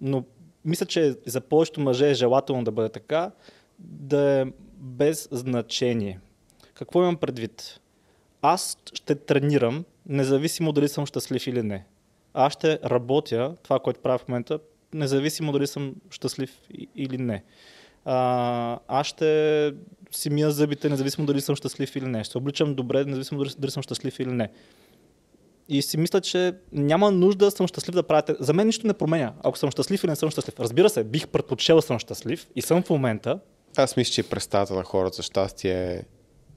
но 0.00 0.24
мисля, 0.64 0.86
че 0.86 1.14
за 1.26 1.40
повечето 1.40 1.80
мъже 1.80 2.10
е 2.10 2.14
желателно 2.14 2.64
да 2.64 2.70
бъде 2.70 2.88
така, 2.88 3.30
да 3.78 4.40
е 4.40 4.44
без 4.76 5.28
значение. 5.32 6.20
Какво 6.74 7.02
имам 7.02 7.16
предвид? 7.16 7.80
Аз 8.42 8.78
ще 8.94 9.14
тренирам, 9.14 9.84
независимо 10.06 10.72
дали 10.72 10.88
съм 10.88 11.06
щастлив 11.06 11.46
или 11.46 11.62
не. 11.62 11.84
Аз 12.34 12.52
ще 12.52 12.78
работя 12.84 13.56
това, 13.62 13.78
което 13.78 14.00
правя 14.00 14.18
в 14.18 14.28
момента, 14.28 14.58
независимо 14.92 15.52
дали 15.52 15.66
съм 15.66 15.94
щастлив 16.10 16.60
или 16.96 17.18
не. 17.18 17.42
А, 18.04 18.78
аз 18.88 19.06
ще 19.06 19.74
си 20.10 20.30
мия 20.30 20.50
зъбите, 20.50 20.88
независимо 20.88 21.26
дали 21.26 21.40
съм 21.40 21.56
щастлив 21.56 21.96
или 21.96 22.06
не. 22.06 22.24
Ще 22.24 22.38
обличам 22.38 22.74
добре, 22.74 23.04
независимо 23.04 23.40
дали, 23.40 23.54
дали 23.58 23.70
съм 23.70 23.82
щастлив 23.82 24.20
или 24.20 24.32
не. 24.32 24.50
И 25.68 25.82
си 25.82 25.96
мисля, 25.96 26.20
че 26.20 26.54
няма 26.72 27.10
нужда 27.10 27.44
да 27.44 27.50
съм 27.50 27.66
щастлив 27.66 27.94
да 27.94 28.02
правя. 28.02 28.36
За 28.40 28.52
мен 28.52 28.66
нищо 28.66 28.86
не 28.86 28.92
променя. 28.92 29.32
Ако 29.44 29.58
съм 29.58 29.70
щастлив 29.70 30.04
или 30.04 30.10
не 30.10 30.16
съм 30.16 30.30
щастлив. 30.30 30.60
Разбира 30.60 30.90
се, 30.90 31.04
бих 31.04 31.28
предпочел 31.28 31.76
да 31.76 31.82
съм 31.82 31.98
щастлив 31.98 32.46
и 32.56 32.62
съм 32.62 32.82
в 32.82 32.90
момента. 32.90 33.40
Аз 33.76 33.96
мисля, 33.96 34.12
че 34.12 34.22
представата 34.22 34.74
на 34.74 34.82
хората 34.84 35.16
за 35.16 35.22
щастие 35.22 36.04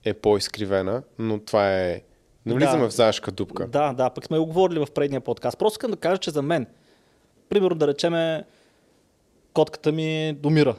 е, 0.06 0.10
е 0.10 0.14
по-изкривена, 0.14 1.04
но 1.20 1.40
това 1.40 1.80
е. 1.80 2.02
Не 2.46 2.54
влизаме 2.54 2.84
да, 2.84 2.90
в 2.90 2.94
заешка 2.94 3.32
дупка. 3.32 3.68
Да, 3.68 3.94
да, 3.94 4.10
пък 4.10 4.26
сме 4.26 4.40
го 4.40 4.46
говорили 4.46 4.80
в 4.80 4.88
предния 4.96 5.22
подкаст. 5.22 5.58
Просто 5.58 5.78
искам 5.78 5.92
да 5.92 5.98
кажа, 5.98 6.18
че 6.18 6.32
за 6.32 6.42
мен, 6.42 6.68
примерно 7.50 7.78
да 7.78 7.88
речеме, 7.88 8.44
котката 9.54 9.92
ми 9.92 10.38
домира 10.40 10.76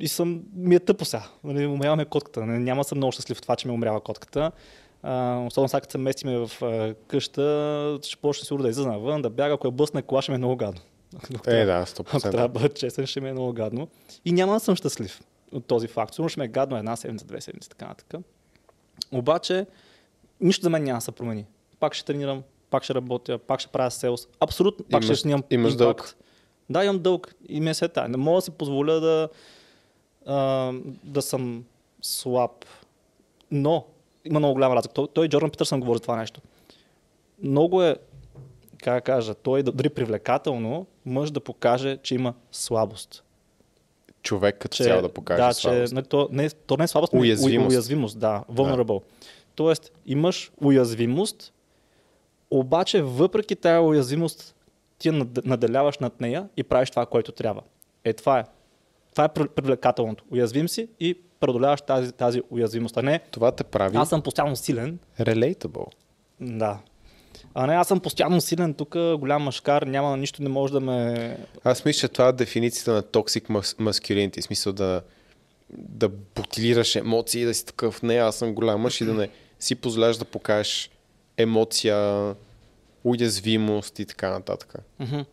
и 0.00 0.08
съм, 0.08 0.42
ми 0.54 0.74
е 0.74 0.80
тъпо 0.80 1.04
сега. 1.04 1.22
Нали, 1.44 1.66
умрява 1.66 1.96
ме 1.96 2.04
котката. 2.04 2.46
Не, 2.46 2.58
няма 2.58 2.84
съм 2.84 2.98
много 2.98 3.12
щастлив 3.12 3.36
в 3.38 3.42
това, 3.42 3.56
че 3.56 3.68
ми 3.68 3.74
умрява 3.74 4.00
котката. 4.00 4.52
А, 5.02 5.38
особено 5.46 5.68
сега, 5.68 5.80
като 5.80 5.92
се 5.92 5.98
местиме 5.98 6.46
в 6.46 6.62
а, 6.62 6.94
къща, 7.06 7.98
ще 8.02 8.16
почне 8.16 8.44
сигурно 8.44 8.62
да 8.62 8.68
излиза 8.68 8.88
навън, 8.88 9.22
да 9.22 9.30
бяга, 9.30 9.54
ако 9.54 9.66
я 9.66 9.70
бъсне 9.70 10.02
кола, 10.02 10.22
ще 10.22 10.32
ми 10.32 10.34
е 10.34 10.38
много 10.38 10.56
гадно. 10.56 10.80
Е, 11.46 11.64
да, 11.64 11.86
100%. 11.86 12.00
Ако 12.00 12.20
трябва 12.20 12.38
да 12.38 12.48
бъда 12.48 12.68
честен, 12.68 13.06
ще 13.06 13.20
ми 13.20 13.28
е 13.28 13.32
много 13.32 13.52
гадно. 13.52 13.88
И 14.24 14.32
няма 14.32 14.52
да 14.52 14.60
съм 14.60 14.76
щастлив 14.76 15.20
от 15.52 15.64
този 15.64 15.88
факт. 15.88 16.14
Сигурно 16.14 16.28
ще 16.28 16.40
ми 16.40 16.46
е 16.46 16.48
гадно 16.48 16.76
една 16.76 16.96
седмица, 16.96 17.26
две 17.26 17.40
седмици, 17.40 17.68
така 17.68 17.86
нататък. 17.86 18.20
Обаче, 19.12 19.66
нищо 20.40 20.62
за 20.62 20.70
мен 20.70 20.84
няма 20.84 20.98
да 20.98 21.00
се 21.00 21.12
промени. 21.12 21.46
Пак 21.80 21.94
ще 21.94 22.04
тренирам, 22.04 22.42
пак 22.70 22.84
ще 22.84 22.94
работя, 22.94 23.38
пак 23.38 23.60
ще 23.60 23.68
правя 23.68 23.90
селс. 23.90 24.28
Абсолютно, 24.40 24.84
пак 24.84 25.02
имаш, 25.02 25.16
ще 25.16 25.22
снимам 25.22 25.42
Имаш 25.50 25.72
импакт. 25.72 25.78
дълг. 25.78 26.16
Да, 26.70 26.84
имам 26.84 26.98
дълг 26.98 27.34
и 27.48 27.60
ми 27.60 27.70
е 27.70 27.74
сета. 27.74 28.08
Не 28.08 28.16
мога 28.16 28.36
да 28.36 28.42
си 28.42 28.50
позволя 28.50 28.92
да, 28.92 29.28
а, 30.26 30.72
да 31.04 31.22
съм 31.22 31.64
слаб. 32.02 32.64
Но 33.50 33.84
има 34.24 34.38
много 34.38 34.54
голяма 34.54 34.76
разлика. 34.76 34.94
Той, 34.94 35.08
той 35.08 35.28
Джордан 35.28 35.50
Питърсън 35.50 35.80
говори 35.80 35.96
за 35.96 36.02
това 36.02 36.16
нещо. 36.16 36.40
Много 37.42 37.82
е, 37.82 37.96
как 38.82 39.04
кажа, 39.04 39.34
той 39.34 39.62
дори 39.62 39.88
привлекателно 39.88 40.86
мъж 41.06 41.30
да 41.30 41.40
покаже, 41.40 41.98
че 42.02 42.14
има 42.14 42.34
слабост. 42.52 43.22
Човек 44.22 44.58
като 44.58 44.76
цяло 44.76 45.02
да 45.02 45.08
покаже 45.08 45.42
да, 45.42 45.52
слабост. 45.52 45.88
Че, 45.88 45.94
не, 45.94 46.02
то, 46.02 46.28
не, 46.32 46.50
то 46.50 46.76
не 46.76 46.84
е 46.84 46.88
слабост, 46.88 47.12
уязвимост. 47.12 47.70
уязвимост, 47.70 48.18
да, 48.18 48.44
vulnerable. 48.52 49.00
Да. 49.00 49.26
Тоест, 49.54 49.92
имаш 50.06 50.52
уязвимост, 50.62 51.52
обаче 52.50 53.02
въпреки 53.02 53.56
тази 53.56 53.86
уязвимост 53.86 54.54
ти 54.98 55.10
наделяваш 55.44 55.98
над 55.98 56.20
нея 56.20 56.48
и 56.56 56.62
правиш 56.62 56.90
това, 56.90 57.06
което 57.06 57.32
трябва. 57.32 57.62
Е, 58.04 58.12
това 58.12 58.38
е. 58.38 58.44
Това 59.16 59.24
е 59.24 59.28
привлекателното. 59.28 60.24
Уязвим 60.30 60.68
си 60.68 60.88
и 61.00 61.18
преодоляваш 61.40 61.80
тази, 61.80 62.12
тази 62.12 62.42
уязвимост. 62.50 62.96
А 62.96 63.02
не, 63.02 63.18
това 63.30 63.52
те 63.52 63.64
прави. 63.64 63.96
Аз 63.96 64.08
съм 64.08 64.22
постоянно 64.22 64.56
силен. 64.56 64.98
Relatable. 65.20 65.86
Да. 66.40 66.78
А 67.54 67.66
не, 67.66 67.74
аз 67.74 67.88
съм 67.88 68.00
постоянно 68.00 68.40
силен, 68.40 68.74
тук 68.74 68.90
голям 68.94 69.42
мъжкар, 69.42 69.82
няма 69.82 70.16
нищо, 70.16 70.42
не 70.42 70.48
може 70.48 70.72
да 70.72 70.80
ме... 70.80 71.38
Аз 71.64 71.84
мисля, 71.84 72.00
че 72.00 72.08
това 72.08 72.28
е 72.28 72.32
дефиницията 72.32 72.92
на 72.92 73.02
masculinity, 73.02 74.40
в 74.40 74.44
смисъл 74.44 74.72
да, 74.72 75.02
да 75.70 76.08
бутилираш 76.08 76.96
емоции, 76.96 77.44
да 77.44 77.54
си 77.54 77.66
такъв, 77.66 78.02
не, 78.02 78.16
аз 78.16 78.36
съм 78.36 78.54
голям 78.54 78.80
мъж 78.80 79.00
и 79.00 79.04
да 79.04 79.14
не 79.14 79.28
си 79.60 79.74
позволяш 79.74 80.16
да 80.16 80.24
покажеш 80.24 80.90
емоция, 81.36 82.34
уязвимост 83.04 83.98
и 83.98 84.06
така 84.06 84.30
нататък. 84.30 84.74
Mm-hmm. 85.00 85.26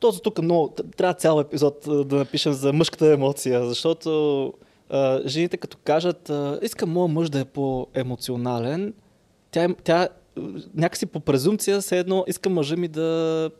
Този 0.00 0.20
тук 0.22 0.42
много, 0.42 0.74
трябва 0.96 1.14
цял 1.14 1.40
епизод 1.40 1.78
да 1.86 2.16
напишем 2.16 2.52
за 2.52 2.72
мъжката 2.72 3.12
емоция, 3.12 3.66
защото 3.66 4.52
а, 4.90 5.20
жените 5.26 5.56
като 5.56 5.76
кажат, 5.84 6.30
а, 6.30 6.58
искам 6.62 6.90
моят 6.90 7.12
мъж 7.12 7.30
да 7.30 7.40
е 7.40 7.44
по-емоционален, 7.44 8.94
тя, 9.50 9.68
тя 9.84 10.08
някакси 10.74 11.06
по 11.06 11.20
презумпция 11.20 11.80
все 11.80 11.98
едно 11.98 12.24
иска 12.28 12.50
мъжа 12.50 12.76
ми 12.76 12.88
да 12.88 13.50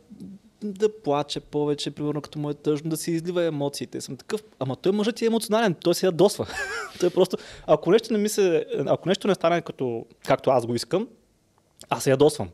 да 0.63 1.01
плаче 1.01 1.39
повече, 1.39 1.91
примерно 1.91 2.21
като 2.21 2.39
му 2.39 2.49
е 2.49 2.53
тъжно, 2.53 2.89
да 2.89 2.97
си 2.97 3.11
излива 3.11 3.43
емоциите. 3.43 4.01
Съм 4.01 4.17
такъв, 4.17 4.43
ама 4.59 4.75
той 4.75 4.91
мъжът 4.91 5.21
е 5.21 5.25
емоционален, 5.25 5.75
той 5.83 5.95
се 5.95 6.05
ядосва. 6.05 6.47
той 6.99 7.09
просто, 7.09 7.37
ако 7.67 7.91
нещо 7.91 8.13
не 8.13 8.19
ми 8.19 8.29
се, 8.29 8.65
ако 8.85 9.09
нещо 9.09 9.27
не 9.27 9.35
стане 9.35 9.61
като, 9.61 10.05
както 10.25 10.49
аз 10.49 10.65
го 10.65 10.75
искам, 10.75 11.07
аз 11.89 12.03
се 12.03 12.09
ядосвам. 12.09 12.49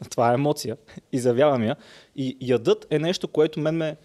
Това 0.10 0.30
е 0.30 0.34
емоция. 0.34 0.76
Изявявам 1.12 1.64
я. 1.64 1.76
И 2.16 2.36
ядът 2.40 2.86
е 2.90 2.98
нещо, 2.98 3.28
което 3.28 3.60
мен 3.60 3.76
ме... 3.76 3.96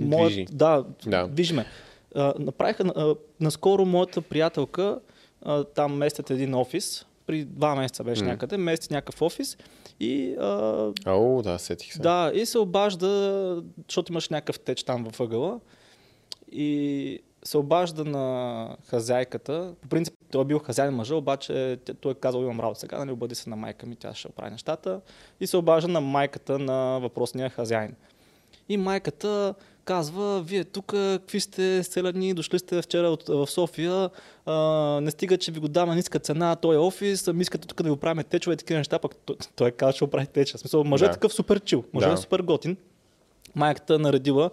Движи. 0.00 0.46
да, 0.52 0.84
Да. 1.06 1.26
движи 1.28 1.54
ме. 1.54 1.66
А, 2.14 2.34
направиха, 2.38 2.82
а, 2.96 3.14
наскоро 3.40 3.84
моята 3.84 4.22
приятелка, 4.22 5.00
а, 5.42 5.64
там 5.64 5.96
местят 5.96 6.30
един 6.30 6.54
офис, 6.54 7.06
при 7.26 7.44
два 7.44 7.74
месеца 7.74 8.04
беше 8.04 8.22
М. 8.24 8.28
някъде, 8.30 8.56
мести 8.56 8.92
някакъв 8.92 9.22
офис 9.22 9.56
и 10.00 10.34
а, 10.40 10.92
О, 11.06 11.42
да, 11.42 11.58
сетих 11.58 11.92
се. 11.92 11.98
да, 12.02 12.32
и 12.34 12.46
се 12.46 12.58
обажда, 12.58 13.62
защото 13.88 14.12
имаш 14.12 14.28
някакъв 14.28 14.60
теч 14.60 14.82
там 14.82 15.04
във 15.04 15.20
ъгъла. 15.20 15.60
И 16.52 17.18
се 17.44 17.58
обажда 17.58 18.04
на 18.04 18.76
хазяйката. 18.86 19.74
По 19.82 19.88
принцип 19.88 20.14
той 20.30 20.42
е 20.42 20.44
бил 20.44 20.58
хазяин 20.58 20.94
мъжа, 20.94 21.14
обаче 21.14 21.78
той 22.00 22.12
е 22.12 22.14
казал 22.14 22.40
имам 22.40 22.60
работа 22.60 22.80
сега, 22.80 22.98
нали, 22.98 23.10
обади 23.10 23.34
се 23.34 23.50
на 23.50 23.56
майка 23.56 23.86
ми, 23.86 23.96
тя 23.96 24.14
ще 24.14 24.28
оправи 24.28 24.50
нещата. 24.50 25.00
И 25.40 25.46
се 25.46 25.56
обажда 25.56 25.88
на 25.88 26.00
майката 26.00 26.58
на 26.58 26.98
въпросния 27.02 27.50
хазяин. 27.50 27.94
И 28.68 28.76
майката 28.76 29.54
казва, 29.84 30.42
вие 30.42 30.64
тук 30.64 30.86
какви 30.86 31.40
сте 31.40 31.82
селяни, 31.82 32.34
дошли 32.34 32.58
сте 32.58 32.82
вчера 32.82 33.08
от, 33.08 33.28
в 33.28 33.46
София, 33.46 34.10
а, 34.46 34.54
не 35.02 35.10
стига, 35.10 35.38
че 35.38 35.52
ви 35.52 35.60
го 35.60 35.68
дава 35.68 35.94
ниска 35.94 36.18
цена, 36.18 36.56
той 36.56 36.74
е 36.74 36.78
офис, 36.78 37.28
ами 37.28 37.42
искате 37.42 37.68
тук 37.68 37.82
да 37.82 37.88
ви 37.88 37.90
оправим 37.90 38.24
течове 38.24 38.54
и 38.54 38.56
такива 38.56 38.78
неща, 38.78 38.98
пък 38.98 39.16
той, 39.16 39.36
той 39.56 39.70
казва, 39.70 39.92
че 39.92 40.04
оправи 40.04 40.26
теча. 40.26 40.58
В 40.58 40.60
смисъл, 40.60 40.84
мъжът 40.84 41.06
Да. 41.06 41.10
е 41.10 41.12
такъв 41.12 41.32
супер 41.32 41.60
чил, 41.60 41.84
мъжът 41.92 42.10
Да. 42.10 42.14
е 42.14 42.16
супер 42.16 42.40
готин. 42.40 42.76
Майката 43.54 43.98
наредила 43.98 44.50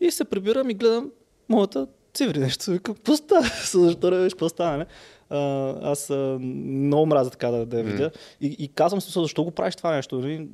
и 0.00 0.10
се 0.10 0.24
прибирам 0.24 0.70
и 0.70 0.74
гледам 0.74 1.10
моята 1.48 1.86
циври 2.14 2.38
нещо. 2.38 2.78
Какво 2.82 3.16
става? 3.16 3.46
Защо 3.72 4.10
виж, 4.10 4.32
какво 4.32 4.48
става, 4.48 4.76
не? 4.76 4.86
А, 5.30 5.74
аз 5.82 6.10
а, 6.10 6.38
много 6.40 7.06
мразя 7.06 7.30
така 7.30 7.50
да, 7.50 7.66
да 7.66 7.78
я 7.78 7.84
видя. 7.84 8.10
И, 8.40 8.56
и 8.58 8.68
казвам 8.68 9.00
се, 9.00 9.20
защо 9.20 9.44
го 9.44 9.50
правиш 9.50 9.76
това 9.76 9.94
нещо? 9.94 10.18
Нали? 10.18 10.48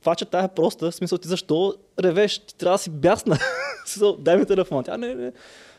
Това, 0.00 0.14
че 0.14 0.24
тая 0.24 0.44
е 0.44 0.48
проста, 0.48 0.90
в 0.90 0.94
смисъл 0.94 1.18
ти 1.18 1.28
защо 1.28 1.74
ревеш? 2.00 2.38
Ти 2.38 2.54
трябва 2.54 2.74
да 2.74 2.82
си 2.82 2.90
бясна. 2.90 3.38
Дай 4.18 4.36
ми 4.36 4.46
телефон. 4.46 4.84
Тя 4.84 4.96
не, 4.96 5.14
не. 5.14 5.32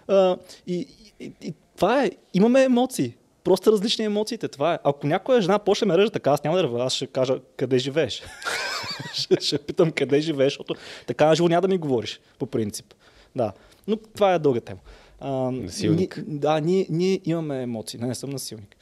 А, 0.08 0.38
и, 0.68 0.88
и, 1.20 1.32
и, 1.42 1.54
това 1.76 2.04
е. 2.04 2.12
Имаме 2.34 2.64
емоции. 2.64 3.16
Просто 3.44 3.72
различни 3.72 4.06
емоциите. 4.06 4.48
Това 4.48 4.74
е. 4.74 4.80
Ако 4.84 5.08
някоя 5.08 5.42
жена 5.42 5.60
почне 5.60 5.88
ме 5.88 5.98
режа 5.98 6.10
така, 6.10 6.32
аз 6.32 6.44
няма 6.44 6.58
да 6.58 6.64
ревя, 6.64 6.84
аз 6.84 6.94
ще 6.94 7.08
кажа 7.08 7.40
къде 7.58 7.78
живееш. 7.78 8.24
ще, 9.14 9.38
ще 9.42 9.58
питам 9.58 9.92
къде 9.92 10.22
живееш, 10.22 10.52
защото 10.54 10.76
така 11.08 11.26
на 11.26 11.36
живо 11.36 11.48
няма 11.48 11.62
да 11.62 11.68
ми 11.68 11.78
говориш, 11.78 12.20
по 12.40 12.46
принцип. 12.46 12.94
Да. 13.36 13.52
Но 13.88 13.96
това 13.96 14.34
е 14.34 14.40
дълга 14.40 14.62
тема. 14.62 14.80
А, 15.22 15.52
Насилник. 15.52 16.18
Ни, 16.18 16.24
да, 16.40 16.60
ние, 16.60 16.88
ние 16.90 17.22
имаме 17.26 17.62
емоции. 17.62 18.00
Не, 18.00 18.08
не 18.08 18.16
съм 18.16 18.30
насилник. 18.30 18.76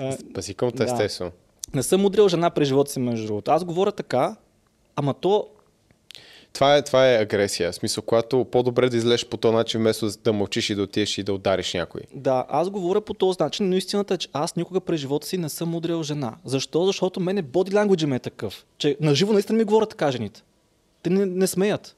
А, 0.00 0.16
Пасикълта, 0.34 0.76
Да. 0.76 0.84
естествено. 0.84 1.30
не 1.74 1.82
съм 1.82 2.04
удрял 2.04 2.28
жена 2.28 2.50
през 2.50 2.68
живота 2.68 2.90
си, 2.90 3.00
между 3.00 3.26
другото. 3.26 3.50
Аз 3.50 3.64
говоря 3.64 3.92
така, 3.92 4.36
ама 4.96 5.14
то 5.14 5.48
Това 6.52 6.76
е, 6.76 6.82
това 6.82 7.10
е 7.12 7.16
агресия. 7.16 7.72
В 7.72 7.74
смисъл, 7.74 8.02
когато 8.04 8.44
по-добре 8.44 8.88
да 8.88 8.96
излезеш 8.96 9.26
по 9.26 9.36
този 9.36 9.54
начин, 9.54 9.80
вместо 9.80 10.08
да 10.24 10.32
мълчиш 10.32 10.70
и 10.70 10.74
да 10.74 10.82
отидеш 10.82 11.18
и 11.18 11.22
да 11.22 11.32
удариш 11.34 11.74
някой. 11.74 12.00
Да, 12.14 12.46
аз 12.48 12.70
говоря 12.70 13.00
по 13.00 13.14
този 13.14 13.36
начин, 13.40 13.68
но 13.68 13.76
истината 13.76 14.14
е, 14.14 14.18
че 14.18 14.28
аз 14.32 14.56
никога 14.56 14.80
през 14.80 15.00
живота 15.00 15.26
си 15.26 15.38
не 15.38 15.48
съм 15.48 15.74
удрял 15.74 16.02
жена. 16.02 16.36
Защо? 16.44 16.86
Защото 16.86 17.20
мене 17.20 17.42
body 17.42 17.70
language 17.70 18.06
ми 18.06 18.16
е 18.16 18.18
такъв, 18.18 18.66
че 18.78 18.96
на 19.00 19.14
живо 19.14 19.32
наистина 19.32 19.58
ми 19.58 19.64
говорят 19.64 19.88
така 19.90 20.10
жените. 20.10 20.42
Те 21.02 21.10
не, 21.10 21.26
не 21.26 21.46
смеят. 21.46 21.96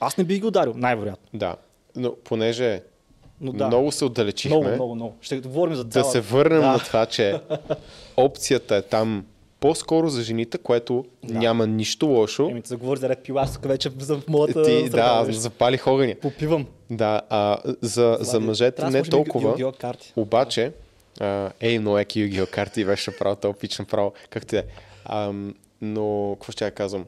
Аз 0.00 0.16
не 0.16 0.24
бих 0.24 0.40
ги 0.40 0.46
ударил, 0.46 0.72
най-вероятно. 0.76 1.28
Да. 1.34 1.56
Но 1.96 2.16
понеже 2.16 2.82
Но 3.40 3.52
да, 3.52 3.66
много 3.66 3.92
се 3.92 4.04
отдалечихме, 4.04 4.56
много, 4.56 4.74
много, 4.74 4.94
много. 4.94 5.14
Ще 5.20 5.40
говорим 5.40 5.74
за 5.74 5.84
да 5.84 5.90
цяла... 5.90 6.04
се 6.04 6.20
върнем 6.20 6.60
Да. 6.60 6.66
на 6.72 6.78
това, 6.78 7.06
че 7.06 7.40
опцията 8.16 8.76
е 8.76 8.82
там 8.82 9.24
по-скоро 9.60 10.08
за 10.08 10.22
жените, 10.22 10.58
което 10.58 11.04
Да. 11.24 11.38
няма 11.38 11.66
нищо 11.66 12.06
лошо. 12.06 12.48
Еми, 12.50 12.62
ти 12.62 12.68
заговори 12.68 13.00
за 13.00 13.08
ред 13.08 13.18
пила, 13.22 13.42
аз 13.42 13.54
тук 13.54 13.64
вече 13.64 13.88
в 13.88 14.22
моята 14.28 14.62
Ти, 14.62 14.80
среда, 14.80 15.22
да, 15.24 15.32
запалих 15.32 15.86
огъня. 15.86 16.14
Попивам. 16.22 16.66
Да, 16.90 17.20
а, 17.30 17.58
за, 17.80 18.18
за 18.20 18.40
мъжете 18.40 18.76
трябва 18.76 18.92
да 18.92 18.98
не 18.98 19.04
толкова. 19.04 19.54
Yu-Gi-Oh 19.56 19.76
карти. 19.78 20.12
Обаче, 20.16 20.72
а, 21.20 21.50
ей, 21.60 21.78
но 21.78 21.98
еки 21.98 22.18
Yu-Gi-Oh 22.20 22.50
карти 22.50 22.84
беше 22.84 23.10
направо 23.10 23.36
топично 23.36 23.84
право, 23.84 24.12
както 24.30 24.56
е. 24.56 24.64
Ам, 25.04 25.54
но, 25.80 26.36
какво 26.40 26.52
ще 26.52 26.64
я 26.64 26.70
казвам? 26.70 27.04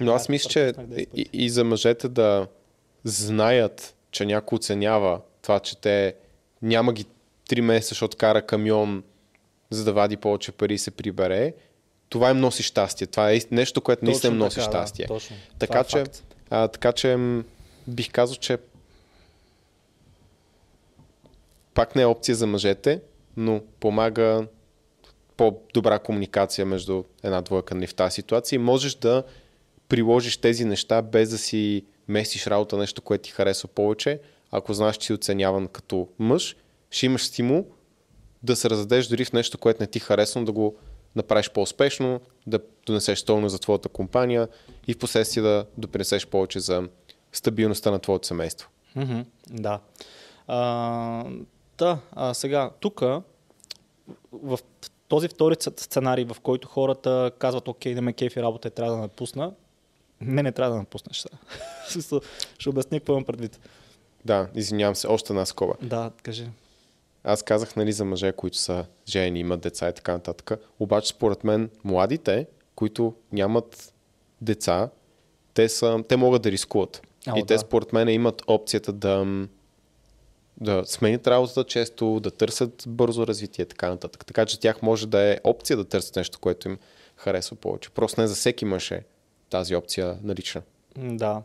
Но 0.00 0.12
аз 0.12 0.26
Да, 0.26 0.32
мисля, 0.32 0.50
че 0.50 0.72
да 0.78 1.00
и, 1.00 1.28
и 1.32 1.50
за 1.50 1.64
мъжете 1.64 2.08
да 2.08 2.46
знаят, 3.04 3.94
че 4.10 4.26
някой 4.26 4.56
оценява 4.56 5.20
това, 5.42 5.60
че 5.60 5.76
те 5.76 6.14
няма 6.62 6.92
ги 6.92 7.04
три 7.48 7.60
месеца, 7.60 7.88
защото 7.88 8.16
кара 8.16 8.42
камион, 8.46 9.02
за 9.70 9.84
да 9.84 9.92
вади 9.92 10.16
повече 10.16 10.52
пари 10.52 10.74
и 10.74 10.78
се 10.78 10.90
прибере, 10.90 11.54
това 12.08 12.30
им 12.30 12.40
носи 12.40 12.62
щастие. 12.62 13.06
Това 13.06 13.32
е 13.32 13.40
нещо, 13.50 13.80
което 13.80 14.04
наистина 14.04 14.32
им 14.32 14.38
носи 14.38 14.56
така, 14.56 14.70
щастие. 14.70 15.06
Да, 15.06 15.14
точно. 15.14 15.36
Така 15.58 15.84
Това 15.84 16.00
е 16.00 16.04
че, 16.04 16.10
факт. 16.10 16.24
а, 16.50 16.68
така 16.68 16.92
че 16.92 17.18
бих 17.86 18.10
казал, 18.10 18.36
че 18.36 18.58
пак 21.74 21.96
не 21.96 22.02
е 22.02 22.06
опция 22.06 22.34
за 22.34 22.46
мъжете, 22.46 23.00
но 23.36 23.60
помага 23.80 24.46
по-добра 25.36 25.98
комуникация 25.98 26.66
между 26.66 27.04
една 27.22 27.40
двойка 27.40 27.86
в 27.86 27.94
тази 27.94 28.14
ситуация 28.14 28.56
и 28.56 28.60
можеш 28.60 28.94
да 28.94 29.22
приложиш 29.88 30.36
тези 30.36 30.64
неща 30.64 31.02
без 31.02 31.30
да 31.30 31.38
си 31.38 31.84
местиш 32.08 32.46
работа 32.46 32.76
нещо, 32.76 33.02
което 33.02 33.22
ти 33.22 33.30
харесва 33.30 33.68
повече. 33.68 34.20
Ако 34.50 34.74
знаеш, 34.74 34.96
че 34.96 35.06
си 35.06 35.12
оценяван 35.12 35.68
като 35.68 36.08
мъж, 36.18 36.56
ще 36.90 37.06
имаш 37.06 37.26
стимул 37.26 37.66
да 38.42 38.56
се 38.56 38.70
раздадеш 38.70 39.06
дори 39.06 39.24
в 39.24 39.32
нещо, 39.32 39.58
което 39.58 39.82
не 39.82 39.86
ти 39.86 39.98
харесва, 39.98 40.40
но 40.40 40.46
да 40.46 40.52
го 40.52 40.76
направиш 41.16 41.50
по-успешно, 41.50 42.20
да 42.46 42.60
донесеш 42.86 43.18
стойност 43.18 43.52
за 43.52 43.58
твоята 43.58 43.88
компания 43.88 44.48
и 44.86 44.94
в 44.94 44.98
последствие 44.98 45.42
да 45.42 45.66
допринесеш 45.78 46.26
повече 46.26 46.60
за 46.60 46.88
стабилността 47.32 47.90
на 47.90 47.98
твоето 47.98 48.26
семейство. 48.26 48.68
Мгм, 48.96 49.20
Да. 49.50 49.80
А, 50.46 51.24
да, 51.78 51.98
а 52.12 52.34
сега, 52.34 52.70
тук, 52.80 53.00
в 54.32 54.58
този 55.08 55.28
втори 55.28 55.56
сценарий, 55.60 56.24
в 56.24 56.36
който 56.42 56.68
хората 56.68 57.32
казват, 57.38 57.68
окей, 57.68 57.94
не 57.94 58.00
ме 58.00 58.12
кефи 58.12 58.42
работа 58.42 58.68
и 58.68 58.70
трябва 58.70 58.92
да 58.92 59.00
напусна, 59.00 59.52
не, 60.20 60.42
не 60.42 60.52
трябва 60.52 60.72
да 60.72 60.78
напуснеш 60.78 61.16
сега. 61.16 61.36
Ще 62.58 62.68
обясня 62.68 63.00
какво 63.00 63.12
имам 63.12 63.24
предвид. 63.24 63.60
Да, 64.24 64.48
извинявам 64.54 64.94
се, 64.94 65.06
още 65.06 65.32
една 65.32 65.46
скоба. 65.46 65.74
Да, 65.82 66.10
кажи. 66.22 66.48
Аз 67.24 67.42
казах, 67.42 67.76
нали, 67.76 67.92
за 67.92 68.04
мъже, 68.04 68.32
които 68.32 68.56
са 68.56 68.86
жени, 69.08 69.40
имат 69.40 69.60
деца 69.60 69.88
и 69.88 69.92
така 69.92 70.12
нататък. 70.12 70.60
Обаче, 70.78 71.08
според 71.08 71.44
мен, 71.44 71.70
младите, 71.84 72.46
които 72.74 73.14
нямат 73.32 73.92
деца, 74.40 74.90
те, 75.54 75.68
са, 75.68 76.04
те 76.08 76.16
могат 76.16 76.42
да 76.42 76.50
рискуват. 76.50 77.02
О, 77.28 77.36
и 77.36 77.46
те, 77.46 77.54
да. 77.54 77.58
според 77.58 77.92
мен, 77.92 78.08
имат 78.08 78.42
опцията 78.46 78.92
да, 78.92 79.46
да 80.60 80.82
сменят 80.86 81.26
работата 81.26 81.64
често, 81.64 82.20
да 82.20 82.30
търсят 82.30 82.84
бързо 82.86 83.26
развитие 83.26 83.62
и 83.62 83.68
така 83.68 83.88
нататък. 83.88 84.26
Така 84.26 84.46
че 84.46 84.60
тях 84.60 84.82
може 84.82 85.06
да 85.06 85.20
е 85.20 85.38
опция 85.44 85.76
да 85.76 85.84
търсят 85.84 86.16
нещо, 86.16 86.38
което 86.38 86.68
им 86.68 86.78
харесва 87.16 87.56
повече. 87.56 87.90
Просто 87.90 88.20
не 88.20 88.26
за 88.26 88.34
всеки 88.34 88.64
мъж 88.64 88.90
е 88.90 89.04
тази 89.50 89.76
опция 89.76 90.18
налична. 90.22 90.62
Да. 90.96 91.42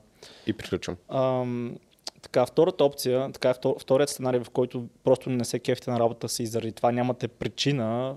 И 0.48 0.54
приключвам. 0.54 0.98
Ам, 1.10 1.78
така, 2.26 2.46
втората 2.46 2.84
опция, 2.84 3.32
така, 3.32 3.54
втор, 3.54 3.76
вторият 3.80 4.10
сценарий, 4.10 4.40
в 4.40 4.50
който 4.50 4.88
просто 5.04 5.30
не 5.30 5.46
се 5.46 5.60
кефите 5.60 5.92
на 5.92 6.00
работа 6.00 6.30
си 6.30 6.44
и 6.44 6.48
заради 6.48 6.72
това 6.72 6.92
нямате 6.92 7.28
причина, 7.28 8.16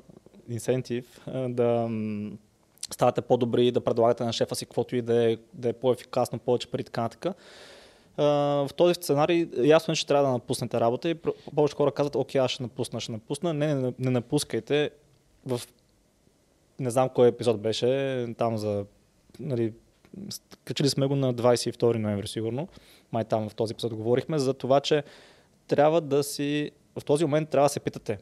инсентив, 0.49 1.21
а, 1.27 1.49
да 1.49 1.89
ставате 2.91 3.21
по-добри, 3.21 3.71
да 3.71 3.81
предлагате 3.81 4.25
на 4.25 4.33
шефа 4.33 4.55
си 4.55 4.67
каквото 4.67 4.97
и 4.97 5.03
да 5.03 5.33
е, 5.33 5.37
да 5.55 5.69
е 5.69 5.73
по-ефикасно, 5.73 6.39
повече 6.39 6.71
пари 6.71 6.85
така 6.85 7.01
нататък. 7.01 7.37
А, 8.17 8.25
в 8.69 8.71
този 8.77 8.95
сценарий 8.95 9.49
ясно 9.57 9.93
е, 9.93 9.97
че 9.97 10.07
трябва 10.07 10.27
да 10.27 10.33
напуснете 10.33 10.81
работа 10.81 11.09
и 11.09 11.15
повече 11.55 11.77
хора 11.77 11.93
казват, 11.93 12.17
окей, 12.17 12.41
аз 12.41 12.51
ще 12.51 12.63
напусна, 12.63 13.01
ще 13.01 13.13
напусна. 13.13 13.55
Не, 13.55 13.75
не, 13.75 13.93
не 13.99 14.11
напускайте. 14.11 14.91
В 15.47 15.61
не 16.79 16.91
знам 16.91 17.09
кой 17.09 17.29
епизод 17.29 17.61
беше, 17.61 18.27
там 18.39 18.59
за 18.59 18.85
нали, 19.41 19.73
качили 20.65 20.89
сме 20.89 21.07
го 21.07 21.17
на 21.17 21.35
22 21.35 21.97
ноември 21.97 22.29
сигурно, 22.29 22.69
май 23.13 23.25
там 23.25 23.49
в 23.49 23.55
този 23.55 23.73
епизод 23.73 23.95
говорихме, 23.95 24.39
за 24.39 24.55
това, 24.55 24.81
че 24.81 25.03
трябва 25.67 26.01
да 26.01 26.23
си, 26.23 26.71
в 26.99 27.05
този 27.05 27.25
момент 27.25 27.49
трябва 27.49 27.67
да 27.67 27.73
се 27.73 27.81
питате, 27.81 28.19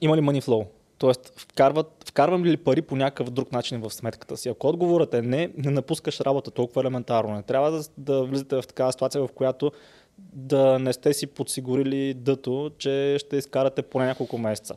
има 0.00 0.16
ли 0.16 0.20
money 0.20 0.42
flow? 0.42 0.66
Тоест, 0.98 1.32
вкарват, 1.36 2.04
вкарвам 2.08 2.44
ли 2.44 2.56
пари 2.56 2.82
по 2.82 2.96
някакъв 2.96 3.30
друг 3.30 3.52
начин 3.52 3.80
в 3.80 3.90
сметката 3.90 4.36
си? 4.36 4.48
Ако 4.48 4.68
отговорът 4.68 5.14
е 5.14 5.22
не, 5.22 5.50
не 5.56 5.70
напускаш 5.70 6.20
работа 6.20 6.50
толкова 6.50 6.80
елементарно. 6.80 7.34
Не 7.34 7.42
трябва 7.42 7.70
да, 7.70 7.82
да 7.98 8.24
влизате 8.24 8.56
в 8.56 8.66
такава 8.66 8.92
ситуация, 8.92 9.26
в 9.26 9.32
която 9.32 9.72
да 10.18 10.78
не 10.78 10.92
сте 10.92 11.12
си 11.12 11.26
подсигурили 11.26 12.14
дъто, 12.14 12.70
че 12.78 13.16
ще 13.18 13.36
изкарате 13.36 13.82
поне 13.82 14.06
няколко 14.06 14.38
месеца. 14.38 14.74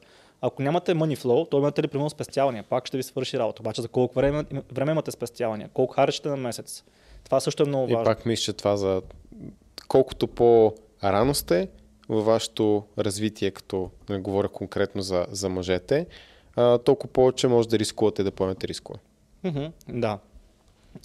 Ако 0.48 0.62
нямате 0.62 0.96
money 0.96 1.18
flow, 1.18 1.50
то 1.52 1.58
имате 1.58 1.84
ли 1.84 1.88
примерно 1.88 2.10
спестявания, 2.10 2.64
пак 2.64 2.88
ще 2.88 2.98
ви 2.98 3.04
свърши 3.04 3.40
работа. 3.40 3.62
Обаче 3.62 3.82
за 3.82 3.88
колко 3.88 4.16
време, 4.16 4.46
време 4.72 4.92
имате 4.92 5.12
спестявания, 5.12 5.70
колко 5.74 5.94
харчите 5.94 6.30
на 6.30 6.38
месец. 6.38 6.84
Това 7.24 7.40
също 7.40 7.64
е 7.64 7.66
много 7.66 7.92
И 7.92 7.94
важно. 7.94 8.06
пак 8.06 8.26
мисля, 8.26 8.44
че 8.44 8.54
това 8.54 8.78
за 8.78 9.02
колкото 9.88 10.28
по-рано 10.28 11.34
сте 11.36 11.70
във 12.10 12.26
вашето 12.26 12.84
развитие, 12.98 13.52
като 13.52 13.90
не 14.10 14.20
говоря 14.20 14.50
конкретно 14.50 15.02
за, 15.02 15.26
за 15.30 15.50
мъжете, 15.50 16.08
а, 16.56 16.78
толкова 16.78 17.14
повече 17.14 17.48
може 17.48 17.68
да 17.68 17.80
рискувате 17.80 18.24
да 18.24 18.32
поемете 18.32 18.68
рискове. 18.68 19.00
Да. 19.90 20.20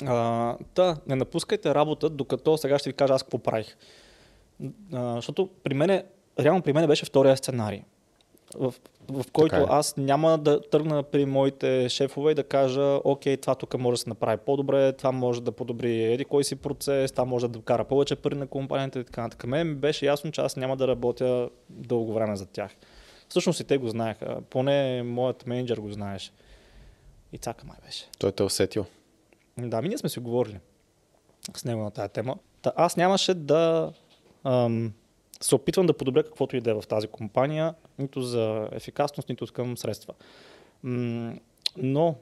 А, 0.07 0.57
та, 0.75 0.97
не 1.07 1.17
напускайте 1.17 1.75
работа, 1.75 2.11
докато 2.11 2.57
сега 2.57 2.79
ще 2.79 2.91
ви 2.91 2.95
кажа 2.95 3.15
аз 3.15 3.23
какво 3.23 3.39
правих. 3.39 3.77
А, 4.93 5.15
защото 5.15 5.49
при 5.63 5.75
мен, 5.75 6.03
реално 6.41 6.63
при 6.63 6.73
мен 6.73 6.87
беше 6.87 7.07
втория 7.07 7.37
сценарий, 7.37 7.83
в, 8.55 8.75
в 9.09 9.25
който 9.33 9.51
Така 9.51 9.63
е. 9.63 9.67
аз 9.69 9.97
няма 9.97 10.39
да 10.39 10.61
тръгна 10.71 11.03
при 11.03 11.27
моите 11.27 11.89
шефове 11.89 12.33
и 12.33 12.35
да 12.35 12.45
кажа, 12.45 13.01
окей, 13.05 13.37
това 13.37 13.55
тук 13.55 13.79
може 13.79 13.95
да 13.95 14.03
се 14.03 14.09
направи 14.09 14.37
по-добре, 14.47 14.93
това 14.93 15.13
може 15.13 15.43
да 15.43 15.53
подобри 15.53 16.13
еди 16.13 16.25
кой 16.25 16.45
си 16.45 16.57
процес, 16.57 17.13
това 17.13 17.25
може 17.25 17.47
да 17.47 17.53
докара 17.53 17.85
повече 17.85 18.17
пари 18.17 18.35
на 18.35 18.47
компанията 18.47 19.01
и 19.01 19.05
така 19.05 19.23
нататък. 19.23 19.47
Мен 19.47 19.75
беше 19.75 20.07
ясно, 20.07 20.33
че 20.33 20.41
аз 20.41 20.57
няма 20.57 20.77
да 20.77 20.89
работя 20.89 21.51
дълго 21.69 22.13
време 22.13 22.37
за 22.37 22.47
тях. 22.47 22.71
Всъщност 23.29 23.61
и 23.61 23.65
те 23.65 23.79
го 23.79 23.89
знаеха, 23.89 24.41
поне 24.51 25.03
моят 25.03 25.47
менеджер 25.47 25.79
го 25.79 25.91
знаеше. 25.91 26.31
И 27.33 27.39
цака 27.39 27.67
май 27.67 27.77
беше. 27.87 28.09
Той 28.19 28.33
те 28.33 28.43
е 28.43 28.47
усетил. 28.47 28.85
Да, 29.59 29.83
ми 29.83 29.89
ние 29.89 29.99
сме 29.99 30.09
си 30.09 30.21
говорили 30.21 30.59
с 31.57 31.65
него 31.65 31.83
на 31.83 31.91
тази 31.91 32.09
тема. 32.09 32.37
Та 32.63 32.73
аз 32.77 32.97
нямаше 32.97 33.35
да 33.35 33.93
ам, 34.45 34.93
се 35.41 35.55
опитвам 35.55 35.87
да 35.87 35.93
подобря 35.93 36.23
каквото 36.23 36.57
и 36.57 36.61
да 36.61 36.71
е 36.71 36.75
в 36.75 36.83
тази 36.89 37.07
компания, 37.07 37.75
нито 37.99 38.23
за 38.23 38.69
ефикасност, 38.73 39.29
нито 39.29 39.47
към 39.53 39.77
средства. 39.77 40.15
Но 41.77 42.15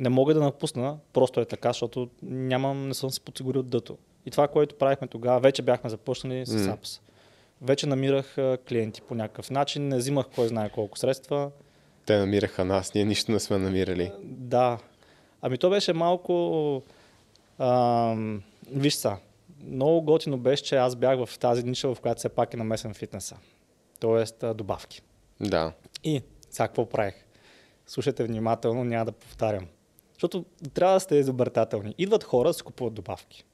не 0.00 0.08
мога 0.08 0.34
да 0.34 0.40
напусна, 0.40 0.98
просто 1.12 1.40
е 1.40 1.44
така, 1.44 1.68
защото 1.68 2.08
нямам, 2.22 2.88
не 2.88 2.94
съм 2.94 3.10
се 3.10 3.20
подсигурил 3.20 3.62
дъто. 3.62 3.98
И 4.26 4.30
това, 4.30 4.48
което 4.48 4.74
правихме 4.74 5.06
тогава, 5.06 5.40
вече 5.40 5.62
бяхме 5.62 5.90
започнали 5.90 6.46
с 6.46 6.66
М. 6.66 6.72
Апс. 6.72 7.00
Вече 7.62 7.86
намирах 7.86 8.36
клиенти 8.68 9.02
по 9.02 9.14
някакъв 9.14 9.50
начин, 9.50 9.88
не 9.88 9.96
взимах 9.96 10.26
кой 10.34 10.48
знае 10.48 10.70
колко 10.70 10.98
средства. 10.98 11.50
Те 12.06 12.18
намираха 12.18 12.64
нас, 12.64 12.94
ние 12.94 13.04
нищо 13.04 13.32
не 13.32 13.40
сме 13.40 13.58
намирали. 13.58 14.12
Да. 14.24 14.78
Ами 15.42 15.58
то 15.58 15.70
беше 15.70 15.92
малко... 15.92 16.82
Ам, 17.58 18.42
виж 18.70 18.94
са, 18.94 19.16
много 19.64 20.02
готино 20.02 20.38
беше, 20.38 20.62
че 20.62 20.76
аз 20.76 20.96
бях 20.96 21.26
в 21.26 21.38
тази 21.38 21.62
ниша, 21.62 21.94
в 21.94 22.00
която 22.00 22.18
все 22.18 22.28
пак 22.28 22.54
е 22.54 22.56
намесен 22.56 22.94
фитнеса. 22.94 23.36
Тоест 24.00 24.44
добавки. 24.54 25.02
Да. 25.40 25.72
И 26.04 26.22
сега 26.50 26.68
какво 26.68 26.86
правих? 26.86 27.14
Слушайте 27.86 28.24
внимателно, 28.24 28.84
няма 28.84 29.04
да 29.04 29.12
повтарям. 29.12 29.66
Защото 30.12 30.44
трябва 30.74 30.94
да 30.94 31.00
сте 31.00 31.16
изобретателни. 31.16 31.94
Идват 31.98 32.24
хора 32.24 32.48
да 32.48 32.54
си 32.54 32.62
купуват 32.62 32.94
добавки. 32.94 33.44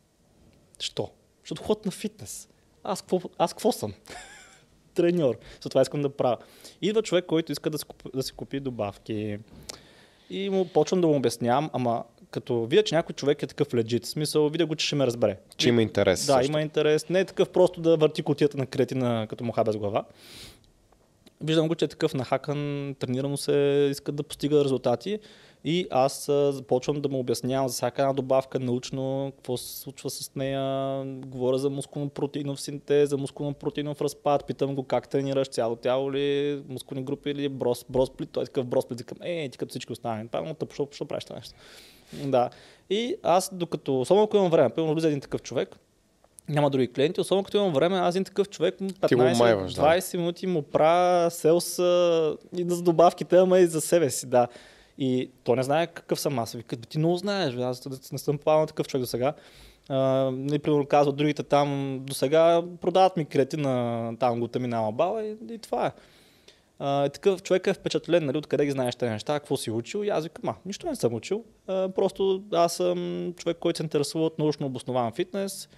Що? 0.79 1.11
Защото 1.43 1.63
ходят 1.63 1.85
на 1.85 1.91
фитнес. 1.91 2.49
Аз 2.85 3.03
какво, 3.03 3.21
аз 3.39 3.53
какво 3.53 3.73
съм? 3.73 3.95
Треньор. 4.95 5.39
За 5.63 5.69
това 5.69 5.83
искам 5.83 6.03
да 6.03 6.17
правя. 6.17 6.37
Идва 6.83 7.03
човек, 7.03 7.27
който 7.27 7.53
иска 7.53 7.71
да 7.71 7.79
си 7.79 7.85
купи, 7.85 8.11
да 8.15 8.23
си 8.23 8.33
купи 8.33 8.61
добавки. 8.61 9.39
И 10.31 10.51
му 10.51 10.69
почвам 10.69 11.01
да 11.01 11.07
му 11.07 11.17
обяснявам, 11.17 11.71
ама 11.73 12.05
като 12.37 12.67
видя, 12.67 12.83
че 12.83 12.95
някой 12.95 13.13
човек 13.13 13.43
е 13.43 13.47
такъв 13.47 13.75
легит, 13.75 14.07
смисъл, 14.07 14.49
видя 14.49 14.67
го, 14.67 14.75
че 14.75 14.87
ще 14.87 14.97
ме 14.97 15.07
разбере. 15.07 15.37
Че 15.57 15.69
има 15.69 15.83
интерес. 15.83 16.27
Да, 16.27 16.33
също. 16.33 16.53
има 16.53 16.63
интерес. 16.63 17.09
Не 17.09 17.21
е 17.21 17.25
такъв 17.25 17.49
просто 17.49 17.81
да 17.81 17.97
върти 17.97 18.23
котията 18.23 18.59
на 18.59 18.67
кретина 18.67 19.27
като 19.31 19.45
муха 19.45 19.65
без 19.65 19.77
глава. 19.77 20.05
Виждам 21.41 21.69
го, 21.69 21.75
че 21.75 21.85
е 21.85 21.89
такъв 21.89 22.15
нахакан, 22.15 22.95
тренирано 22.99 23.37
се, 23.37 23.89
иска 23.91 24.13
да 24.13 24.23
постига 24.23 24.65
резултати. 24.65 25.19
И 25.65 25.87
аз 25.91 26.25
започвам 26.51 27.01
да 27.01 27.09
му 27.09 27.19
обяснявам 27.19 27.69
за 27.69 27.75
всяка 27.75 28.03
една 28.03 28.13
добавка 28.13 28.61
научно, 28.61 29.33
какво 29.37 29.57
се 29.57 29.81
случва 29.81 30.11
с 30.11 30.35
нея. 30.35 31.05
Говоря 31.07 31.59
за 31.59 31.71
мускулно-протеинов 31.71 32.57
синтез, 32.57 33.11
за 33.11 33.19
мускулно-протеинов 33.19 34.01
разпад. 34.01 34.47
Питам 34.47 34.75
го 34.75 34.83
как 34.83 35.09
тренираш, 35.09 35.49
цяло 35.49 35.77
тяло 35.77 36.13
ли, 36.13 36.63
мускулни 36.69 37.05
групи 37.05 37.31
или 37.31 37.49
брос, 37.49 37.85
бросплит. 37.89 38.31
Той 38.33 38.43
е 38.43 38.47
такъв 38.47 38.67
бросплит. 38.67 38.99
Викам, 38.99 39.19
е, 39.23 39.49
ти 39.49 39.59
като 39.59 39.71
всички 39.71 39.93
останали. 39.93 40.29
Много 40.35 40.55
тъпо, 40.55 40.87
защо 40.91 41.05
правиш 41.05 41.25
това 41.25 41.37
нещо? 41.37 41.55
Да. 42.13 42.51
И 42.91 43.17
аз, 43.23 43.51
докато, 43.53 44.01
особено 44.01 44.25
ако 44.25 44.37
имам 44.37 44.51
време, 44.51 44.71
примерно 44.71 44.95
влиза 44.95 45.09
един 45.09 45.21
такъв 45.21 45.43
човек, 45.43 45.77
няма 46.49 46.71
други 46.71 46.93
клиенти, 46.93 47.21
особено 47.21 47.45
като 47.45 47.57
имам 47.57 47.73
време, 47.73 47.97
аз 47.97 48.15
един 48.15 48.25
такъв 48.25 48.49
човек 48.49 48.81
му 48.81 48.89
Ти 49.09 49.15
го 49.15 49.23
майваш, 49.23 49.75
да. 49.75 49.83
15-20 49.83 50.17
минути 50.17 50.47
му 50.47 50.63
правя 50.63 51.31
селс 51.31 51.79
и 52.57 52.65
за 52.69 52.83
добавките, 52.83 53.37
ама 53.37 53.59
и 53.59 53.67
за 53.67 53.81
себе 53.81 54.11
си, 54.11 54.27
да. 54.27 54.49
И 54.99 55.31
то 55.45 55.57
не 55.57 55.63
знае 55.63 55.87
какъв 55.87 56.21
съм 56.21 56.39
аз. 56.39 56.53
Вика, 56.53 56.77
«Бе, 56.77 56.87
ти 56.87 56.99
много 56.99 57.17
знаеш, 57.17 57.55
бе, 57.55 57.63
аз 57.63 58.13
не 58.13 58.19
съм 58.19 58.39
плавал 58.39 58.67
такъв 58.67 58.89
човек 58.89 59.03
до 59.03 59.07
сега. 59.07 59.33
И 60.53 60.59
примерно 60.63 60.87
казват 60.87 61.17
другите 61.17 61.43
там, 61.43 61.99
до 62.03 62.15
сега 62.15 62.63
продават 62.81 63.17
ми 63.17 63.25
крети 63.25 63.57
на 63.57 64.13
там 64.21 64.39
глутаминала 64.39 64.93
бала 64.93 65.25
и, 65.25 65.37
и 65.51 65.59
това 65.59 65.87
е. 65.87 65.93
Uh, 66.81 67.13
такъв 67.13 67.43
човек 67.43 67.67
е 67.67 67.75
впечатлен, 67.75 68.27
нали, 68.27 68.39
откъде 68.39 68.65
ги 68.65 68.71
знаеш 68.71 68.97
тези 68.97 69.11
неща, 69.11 69.41
какво 69.41 69.57
си 69.57 69.71
учил 69.71 70.05
и 70.05 70.09
аз 70.09 70.25
викам, 70.25 70.49
а, 70.49 70.55
нищо 70.67 70.87
не 70.87 70.97
съм 70.97 71.15
учил, 71.15 71.45
uh, 71.69 71.93
просто 71.93 72.45
аз 72.53 72.77
съм 72.77 73.33
човек, 73.37 73.57
който 73.61 73.77
се 73.77 73.83
интересува 73.83 74.27
от 74.27 74.39
научно 74.39 74.67
обоснован 74.67 75.13
фитнес, 75.13 75.69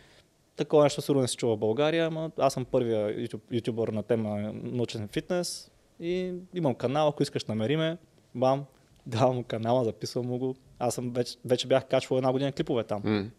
Такова 0.58 0.82
нещо 0.82 1.02
сигурно 1.02 1.22
не 1.22 1.28
се 1.28 1.36
чува 1.36 1.56
в 1.56 1.58
България, 1.58 2.06
ама 2.06 2.30
аз 2.38 2.52
съм 2.52 2.64
първия 2.64 3.22
ютуб, 3.22 3.42
ютубър 3.52 3.88
на 3.88 4.02
тема 4.02 4.52
научен 4.52 5.08
фитнес 5.08 5.70
и 6.00 6.34
имам 6.54 6.74
канал, 6.74 7.08
ако 7.08 7.22
искаш 7.22 7.44
намери 7.44 7.76
ме, 7.76 7.98
бам, 8.34 8.64
давам 9.06 9.36
му 9.36 9.44
канала, 9.44 9.84
записвам 9.84 10.26
му 10.26 10.38
го. 10.38 10.54
Аз 10.78 10.94
съм 10.94 11.12
вече, 11.12 11.36
вече 11.44 11.66
бях 11.66 11.86
качвал 11.86 12.16
една 12.16 12.32
година 12.32 12.52
клипове 12.52 12.84
там. 12.84 13.02
М. 13.04 13.30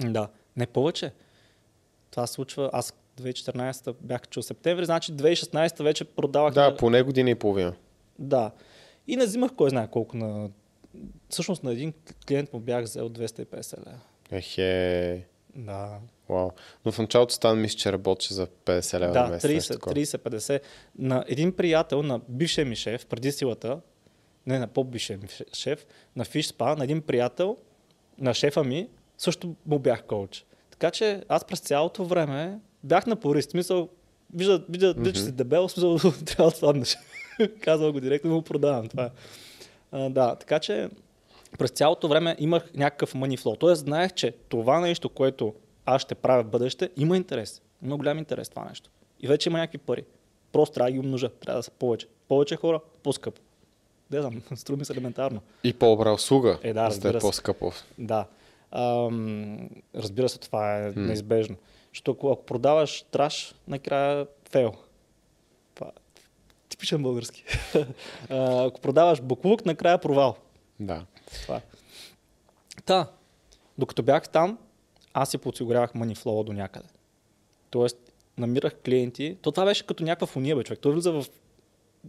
Да, 0.00 0.28
не 0.56 0.66
повече. 0.66 1.12
Това 2.10 2.26
се 2.26 2.32
случва, 2.32 2.70
аз 2.72 3.01
2014 3.14 3.94
бях 4.00 4.28
чул 4.28 4.42
септември, 4.42 4.84
значи 4.84 5.12
2016 5.12 5.82
вече 5.82 6.04
продавах. 6.06 6.54
Да, 6.54 6.70
на- 6.70 6.76
поне 6.76 7.02
година 7.02 7.30
и 7.30 7.34
половина. 7.34 7.74
да. 8.18 8.50
И 9.06 9.16
не 9.16 9.24
взимах 9.26 9.50
кой 9.52 9.70
знае 9.70 9.88
колко 9.88 10.16
на... 10.16 10.50
Всъщност 11.28 11.62
на 11.62 11.72
един 11.72 11.92
клиент 12.28 12.52
му 12.52 12.60
бях 12.60 12.84
взел 12.84 13.08
250 13.08 13.78
лева. 13.78 13.98
Ехе. 14.32 15.26
Да, 15.56 15.98
Вау. 16.28 16.50
Но 16.84 16.92
в 16.92 16.98
началото 16.98 17.34
стана 17.34 17.54
мисля, 17.54 17.76
че 17.76 17.92
работеше 17.92 18.34
за 18.34 18.46
50 18.46 19.00
лева 19.00 19.12
Да, 19.12 19.26
месец. 19.26 19.50
нещо 19.50 19.72
30, 19.72 19.74
такова. 19.74 19.94
30-50. 19.96 20.60
На 20.98 21.24
един 21.28 21.52
приятел 21.52 22.02
на 22.02 22.20
бившия 22.28 22.66
ми 22.66 22.76
шеф, 22.76 23.06
преди 23.06 23.32
силата, 23.32 23.80
не 24.46 24.58
на 24.58 24.66
по-бившия 24.66 25.18
ми 25.18 25.24
ше- 25.24 25.54
шеф, 25.54 25.86
на 26.16 26.24
Spa, 26.24 26.78
на 26.78 26.84
един 26.84 27.02
приятел, 27.02 27.56
на 28.18 28.34
шефа 28.34 28.64
ми, 28.64 28.88
също 29.18 29.54
му 29.66 29.78
бях 29.78 30.04
коуч. 30.04 30.44
Така 30.70 30.90
че 30.90 31.22
аз 31.28 31.44
през 31.44 31.60
цялото 31.60 32.04
време 32.04 32.58
бях 32.84 33.06
на 33.06 33.16
порист. 33.16 33.50
Смисъл, 33.50 33.88
вижда, 34.34 34.64
вижда, 34.68 34.94
вижда 34.94 35.12
че 35.12 35.20
си 35.20 35.32
дебел, 35.32 35.68
смисъл, 35.68 35.98
трябва 36.26 36.50
да 36.50 36.56
сладнеш. 36.56 36.96
Казвам 37.60 37.92
го 37.92 38.00
директно, 38.00 38.30
му 38.34 38.42
продавам. 38.42 38.88
Това. 38.88 39.10
А, 39.92 40.08
да, 40.10 40.34
така 40.34 40.58
че 40.58 40.88
през 41.58 41.70
цялото 41.70 42.08
време 42.08 42.36
имах 42.38 42.70
някакъв 42.74 43.14
money 43.14 43.38
flow. 43.38 43.60
Тоест 43.60 43.80
знаех, 43.80 44.12
че 44.12 44.34
това 44.48 44.80
нещо, 44.80 45.08
което 45.08 45.54
аз 45.86 46.02
ще 46.02 46.14
правя 46.14 46.42
в 46.42 46.46
бъдеще, 46.46 46.90
има 46.96 47.16
интерес. 47.16 47.62
Има 47.84 47.96
голям 47.96 48.18
интерес 48.18 48.48
това 48.48 48.64
нещо. 48.68 48.90
И 49.20 49.28
вече 49.28 49.48
има 49.48 49.58
някакви 49.58 49.78
пари. 49.78 50.04
Просто 50.52 50.74
трябва 50.74 50.90
да 50.90 50.92
ги 50.92 50.98
умножа. 50.98 51.28
Трябва 51.28 51.58
да 51.58 51.62
са 51.62 51.70
повече. 51.70 52.06
Повече 52.28 52.56
хора, 52.56 52.80
по-скъпо. 53.02 53.40
Не 54.10 54.20
знам, 54.20 54.42
струва 54.54 54.78
ми 54.78 54.84
се 54.84 54.92
елементарно. 54.92 55.40
И 55.64 55.72
по-добра 55.72 56.12
услуга, 56.12 56.58
Е, 56.62 56.72
да, 56.72 56.84
разбира 56.86 57.20
се. 57.20 57.26
по-скъпо. 57.26 57.72
Да. 57.98 58.26
Ам, 58.72 59.68
разбира 59.94 60.28
се, 60.28 60.40
това 60.40 60.78
е 60.78 60.92
неизбежно. 60.96 61.56
Защото 61.92 62.10
ако, 62.10 62.30
ако 62.32 62.44
продаваш 62.44 63.02
траш, 63.02 63.54
накрая 63.68 64.26
фейл. 64.50 64.72
Това 65.74 65.90
типичен 66.68 67.02
български. 67.02 67.44
А, 68.30 68.64
ако 68.66 68.80
продаваш 68.80 69.20
буклук, 69.20 69.66
накрая 69.66 69.98
провал. 69.98 70.36
Да. 70.80 71.04
Това. 71.42 71.60
Та, 72.84 73.10
докато 73.78 74.02
бях 74.02 74.28
там, 74.28 74.58
аз 75.14 75.30
си 75.30 75.38
подсигурявах 75.38 75.92
flow 75.92 76.44
до 76.44 76.52
някъде. 76.52 76.88
Тоест, 77.70 77.96
намирах 78.38 78.74
клиенти. 78.84 79.36
То 79.42 79.52
това 79.52 79.64
беше 79.64 79.86
като 79.86 80.04
някаква 80.04 80.26
фуния, 80.26 80.56
бе, 80.56 80.64
човек. 80.64 80.80
Той 80.80 80.92
влиза 80.92 81.12
в 81.12 81.24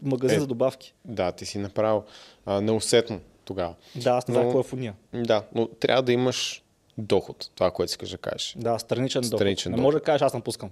магазин 0.01 0.38
Е. 0.38 0.41
за 0.41 0.47
добавки. 0.47 0.93
Да, 1.05 1.31
ти 1.31 1.45
си 1.45 1.57
направил 1.57 2.03
а, 2.45 2.61
неусетно 2.61 3.21
тогава. 3.45 3.75
Да, 3.95 4.09
аз 4.09 4.27
не 4.27 4.34
Но- 4.38 4.41
какво 4.41 4.59
е 4.59 4.63
фуния. 4.63 4.95
Да, 5.13 5.43
но 5.55 5.67
трябва 5.67 6.03
да 6.03 6.11
имаш 6.11 6.62
доход, 6.97 7.49
това, 7.55 7.71
което 7.71 7.91
си 7.91 7.97
да 8.11 8.17
кажеш. 8.17 8.55
Да, 8.57 8.79
страничен, 8.79 9.21
доход. 9.21 9.37
Страничен 9.37 9.71
не 9.71 9.75
доход. 9.75 9.83
може 9.83 9.97
да 9.97 10.03
кажеш, 10.03 10.21
аз 10.21 10.33
напускам. 10.33 10.69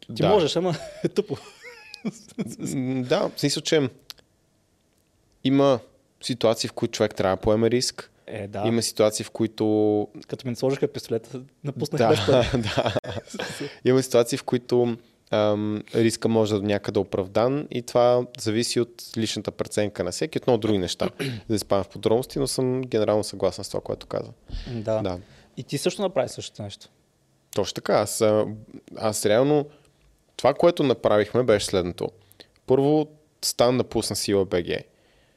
Ти 0.00 0.22
да. 0.22 0.28
можеш, 0.28 0.56
ама 0.56 0.74
е 1.04 1.08
тъпо. 1.14 1.36
Да, 3.08 3.28
в 3.28 3.40
смисъл, 3.40 3.62
че 3.62 3.88
има 5.44 5.80
ситуации, 6.22 6.68
в 6.68 6.72
които 6.72 6.92
човек 6.92 7.14
трябва 7.14 7.36
да 7.36 7.40
поеме 7.40 7.70
риск. 7.70 8.10
Е, 8.26 8.48
да. 8.48 8.62
Има 8.66 8.82
ситуации, 8.82 9.24
в 9.24 9.30
които 9.30 10.08
Като 10.28 10.48
ми 10.48 10.56
сложиха 10.56 10.88
пистолета, 10.88 11.42
напуснах 11.64 12.26
да, 12.26 12.50
да. 12.58 12.94
Има 13.84 14.02
ситуации, 14.02 14.38
в 14.38 14.44
които 14.44 14.96
ам, 15.30 15.82
риска 15.94 16.28
може 16.28 16.54
да 16.54 16.62
някъде 16.62 16.98
оправдан 16.98 17.66
и 17.70 17.82
това 17.82 18.26
зависи 18.38 18.80
от 18.80 19.02
личната 19.16 19.50
преценка 19.50 20.04
на 20.04 20.10
всеки, 20.10 20.38
от 20.38 20.46
много 20.46 20.60
други 20.60 20.78
неща. 20.78 21.10
да 21.48 21.54
изпадам 21.54 21.84
в 21.84 21.88
подробности, 21.88 22.38
но 22.38 22.46
съм 22.46 22.80
генерално 22.80 23.24
съгласен 23.24 23.64
с 23.64 23.68
това, 23.68 23.80
което 23.80 24.06
каза. 24.06 24.32
Да. 24.66 25.02
Да. 25.02 25.18
И 25.56 25.64
ти 25.64 25.78
също 25.78 26.02
направи 26.02 26.28
същото 26.28 26.62
нещо. 26.62 26.88
Точно 27.54 27.74
така. 27.74 27.94
Аз, 27.94 28.24
аз 28.96 29.26
реално 29.26 29.66
това, 30.36 30.54
което 30.54 30.82
направихме, 30.82 31.42
беше 31.42 31.66
следното. 31.66 32.08
Първо, 32.66 33.06
стан 33.42 33.76
напусна 33.76 34.16
сила 34.16 34.44
БГ. 34.44 34.66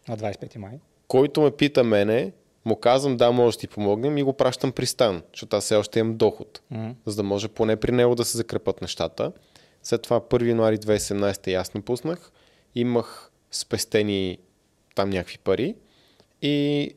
На 0.08 0.18
25 0.18 0.58
май. 0.58 0.80
Който 1.08 1.42
ме 1.42 1.52
пита 1.52 1.84
мене, 1.84 2.32
му 2.66 2.76
казвам 2.76 3.18
да, 3.18 3.32
може 3.32 3.58
да 3.58 3.60
ти 3.60 3.68
помогнем 3.68 4.18
и 4.18 4.24
го 4.24 4.34
пращам 4.34 4.72
при 4.72 4.86
стан, 4.86 5.24
защото 5.34 5.56
аз 5.56 5.64
все 5.64 5.76
още 5.76 6.00
имам 6.00 6.18
доход, 6.18 6.62
М. 6.72 6.96
за 7.06 7.16
да 7.16 7.24
може 7.24 7.48
поне 7.48 7.76
при 7.76 7.92
него 7.92 8.16
да 8.16 8.26
се 8.26 8.38
закрепат 8.38 8.82
нещата. 8.82 9.32
След 9.84 10.02
това 10.02 10.20
1 10.20 10.48
януари 10.48 10.78
2017 10.78 11.48
и 11.48 11.54
аз 11.54 11.74
напуснах, 11.74 12.32
имах 12.76 13.32
спестени 13.52 14.38
там 14.96 15.10
някакви 15.10 15.38
пари 15.38 15.76
и 16.42 16.90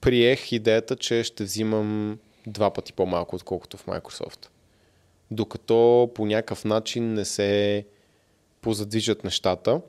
приех 0.00 0.52
идеята, 0.52 0.96
че 0.96 1.24
ще 1.24 1.44
взимам 1.44 2.18
два 2.46 2.70
пъти 2.70 2.92
по-малко, 2.92 3.36
отколкото 3.36 3.76
в 3.76 3.86
Microsoft. 3.86 4.46
Докато 5.30 6.10
по 6.14 6.26
някакъв 6.26 6.64
начин 6.64 7.12
не 7.12 7.24
се 7.24 7.84
позадвижат 8.60 9.24
нещата 9.24 9.80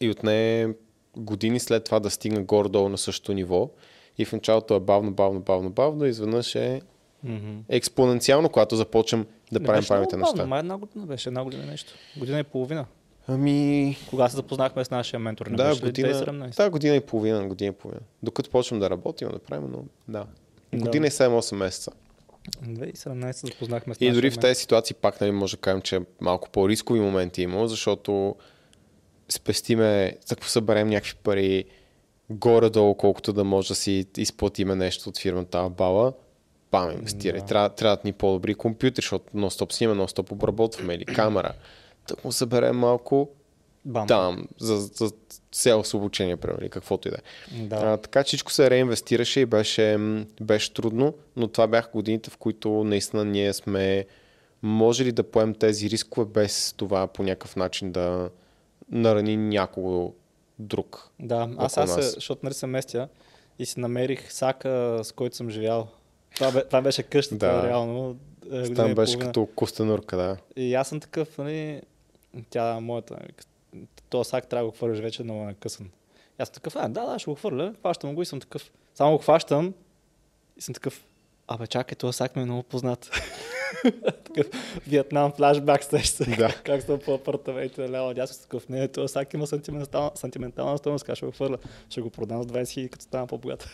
и 0.00 0.10
отне 0.10 0.68
години 1.16 1.60
след 1.60 1.84
това 1.84 2.00
да 2.00 2.10
стигна 2.10 2.42
горе-долу 2.42 2.88
на 2.88 2.98
същото 2.98 3.32
ниво. 3.32 3.70
И 4.18 4.24
в 4.24 4.32
началото 4.32 4.74
е 4.74 4.80
бавно, 4.80 5.12
бавно, 5.12 5.40
бавно, 5.40 5.70
бавно, 5.70 6.04
изведнъж 6.04 6.54
е 6.54 6.80
Мгм. 7.24 7.58
експоненциално, 7.68 8.48
когато 8.48 8.76
започнем 8.76 9.26
да 9.52 9.60
Не 9.60 9.66
правим 9.66 9.84
правилните 9.88 10.16
неща. 10.16 10.46
Май 10.46 10.60
една 10.60 10.76
година 10.76 11.06
беше, 11.06 11.28
една 11.28 11.44
година 11.44 11.66
нещо. 11.66 11.92
Година 12.18 12.38
и 12.38 12.44
половина. 12.44 12.86
Ами, 13.28 13.96
Кога 14.10 14.28
се 14.28 14.36
запознахме 14.36 14.84
с 14.84 14.90
нашия 14.90 15.20
ментор? 15.20 15.46
Не 15.46 15.56
да, 15.56 15.68
беше 15.68 15.80
година, 15.80 16.08
2017? 16.08 16.56
да, 16.56 16.70
година 16.70 16.96
и 16.96 17.00
половина, 17.00 17.46
година 17.46 17.68
и 17.68 17.72
половина. 17.72 18.02
Докато 18.22 18.50
почвам 18.50 18.80
да 18.80 18.90
работим, 18.90 19.28
да 19.28 19.38
правим, 19.38 19.70
но 19.70 19.84
да. 20.08 20.26
Да. 20.72 20.78
Година 20.78 21.06
и 21.06 21.10
7-8 21.10 21.54
месеца. 21.54 21.92
2017 22.62 23.32
се 23.32 23.46
запознахме 23.46 23.94
с 23.94 24.00
И 24.00 24.10
дори 24.10 24.30
в 24.30 24.38
тези 24.38 24.60
ситуации 24.60 24.96
пак 25.00 25.20
нали, 25.20 25.30
може 25.30 25.56
да 25.56 25.60
кажем, 25.60 25.82
че 25.82 26.00
малко 26.20 26.50
по-рискови 26.50 27.00
моменти 27.00 27.42
има, 27.42 27.68
защото 27.68 28.36
спестиме, 29.28 30.16
ако 30.32 30.48
съберем 30.48 30.88
някакви 30.88 31.14
пари 31.22 31.64
горе-долу, 32.30 32.94
колкото 32.94 33.32
да 33.32 33.44
може 33.44 33.68
да 33.68 33.74
си 33.74 34.06
изплатиме 34.16 34.74
нещо 34.74 35.08
от 35.08 35.18
фирмата 35.18 35.68
Бала, 35.68 36.12
бам, 36.70 36.90
инвестирай. 36.90 37.40
Да. 37.40 37.46
Трябва, 37.46 37.68
трябват 37.68 38.04
ни 38.04 38.12
по-добри 38.12 38.54
компютри, 38.54 38.96
защото 38.96 39.36
нон-стоп 39.36 39.72
снимаме, 39.72 40.02
нон-стоп 40.02 40.32
обработваме 40.32 40.94
или 40.94 41.04
камера. 41.04 41.52
Так 42.08 42.24
му 42.24 42.32
съберем 42.32 42.76
малко 42.76 43.28
Бам. 43.84 44.06
там, 44.06 44.48
за, 44.60 44.76
за 44.76 45.10
селс 45.52 45.94
обучение, 45.94 46.36
примерно, 46.36 46.60
или 46.62 46.70
каквото 46.70 47.08
и 47.08 47.10
да 47.10 47.16
е. 47.16 47.66
Да. 47.66 47.76
А, 47.76 47.96
така 47.96 48.24
че 48.24 48.26
всичко 48.26 48.52
се 48.52 48.70
реинвестираше 48.70 49.40
и 49.40 49.46
беше, 49.46 49.98
беше 50.40 50.74
трудно, 50.74 51.14
но 51.36 51.48
това 51.48 51.66
бяха 51.66 51.90
годините, 51.92 52.30
в 52.30 52.36
които 52.36 52.84
наистина 52.84 53.24
ние 53.24 53.52
сме 53.52 54.06
можели 54.62 55.12
да 55.12 55.22
поем 55.22 55.54
тези 55.54 55.90
рискове 55.90 56.26
без 56.26 56.74
това 56.76 57.06
по 57.06 57.22
някакъв 57.22 57.56
начин 57.56 57.92
да 57.92 58.30
нарани 58.90 59.36
някого 59.36 60.12
друг. 60.58 61.10
Да, 61.20 61.48
аз 61.58 61.76
аз, 61.76 62.14
защото 62.14 62.40
нали 62.42 62.54
се 62.54 62.66
местя 62.66 63.08
и 63.58 63.66
си 63.66 63.80
намерих 63.80 64.32
сака, 64.32 65.00
с 65.02 65.12
който 65.12 65.36
съм 65.36 65.50
живял. 65.50 65.88
Това, 66.36 66.64
това 66.64 66.82
беше 66.82 67.02
къщата, 67.02 67.46
Да. 67.46 67.68
реално. 67.68 68.16
е, 68.52 68.74
Там 68.74 68.94
беше 68.94 69.18
като 69.18 69.46
костенурка, 69.46 70.16
да. 70.16 70.36
И 70.56 70.74
аз 70.74 70.88
съм 70.88 71.00
такъв, 71.00 71.38
нали, 71.38 71.82
тя 72.50 72.80
моята, 72.80 73.18
този 74.10 74.28
сак 74.30 74.46
трябва 74.46 74.64
да 74.66 74.70
го 74.70 74.76
хвърляш 74.76 74.98
вече 74.98 75.22
много 75.22 75.44
накъсан. 75.44 75.86
И 76.38 76.42
аз 76.42 76.48
съм 76.48 76.54
такъв, 76.54 76.76
а, 76.76 76.88
да, 76.88 77.06
да, 77.06 77.18
ще 77.18 77.30
го 77.30 77.34
хвърля, 77.34 77.74
хващам 77.80 78.14
го 78.14 78.22
и 78.22 78.26
съм 78.26 78.40
такъв. 78.40 78.70
Само 78.94 79.12
го 79.12 79.18
хващам 79.18 79.74
и 80.56 80.62
съм 80.62 80.74
такъв, 80.74 81.04
абе 81.48 81.66
чакай, 81.66 81.96
този 81.96 82.16
сак 82.16 82.36
ми 82.36 82.42
е 82.42 82.44
много 82.44 82.62
познат. 82.62 83.10
такъв 84.24 84.46
Виетнам 84.86 85.32
флашбак 85.32 85.84
сеща 85.84 86.24
се. 86.24 86.30
Да. 86.30 86.48
как 86.64 86.82
съм 86.82 86.98
по 87.04 87.14
апартаментите 87.14 87.90
ляво 87.90 88.14
дясно 88.14 88.42
такъв. 88.42 88.68
Не, 88.68 88.88
този 88.88 89.12
сак 89.12 89.34
има 89.34 89.46
сантиментална, 89.46 90.10
сантиментална 90.14 90.78
стойност, 90.78 91.04
как 91.04 91.16
ще 91.16 91.26
го 91.26 91.32
хвърля. 91.32 91.58
Ще 91.90 92.00
го 92.00 92.10
продам 92.10 92.42
с 92.42 92.46
20 92.46 92.68
хиляди, 92.68 92.88
като 92.88 93.02
стана 93.04 93.26
по-богат. 93.26 93.68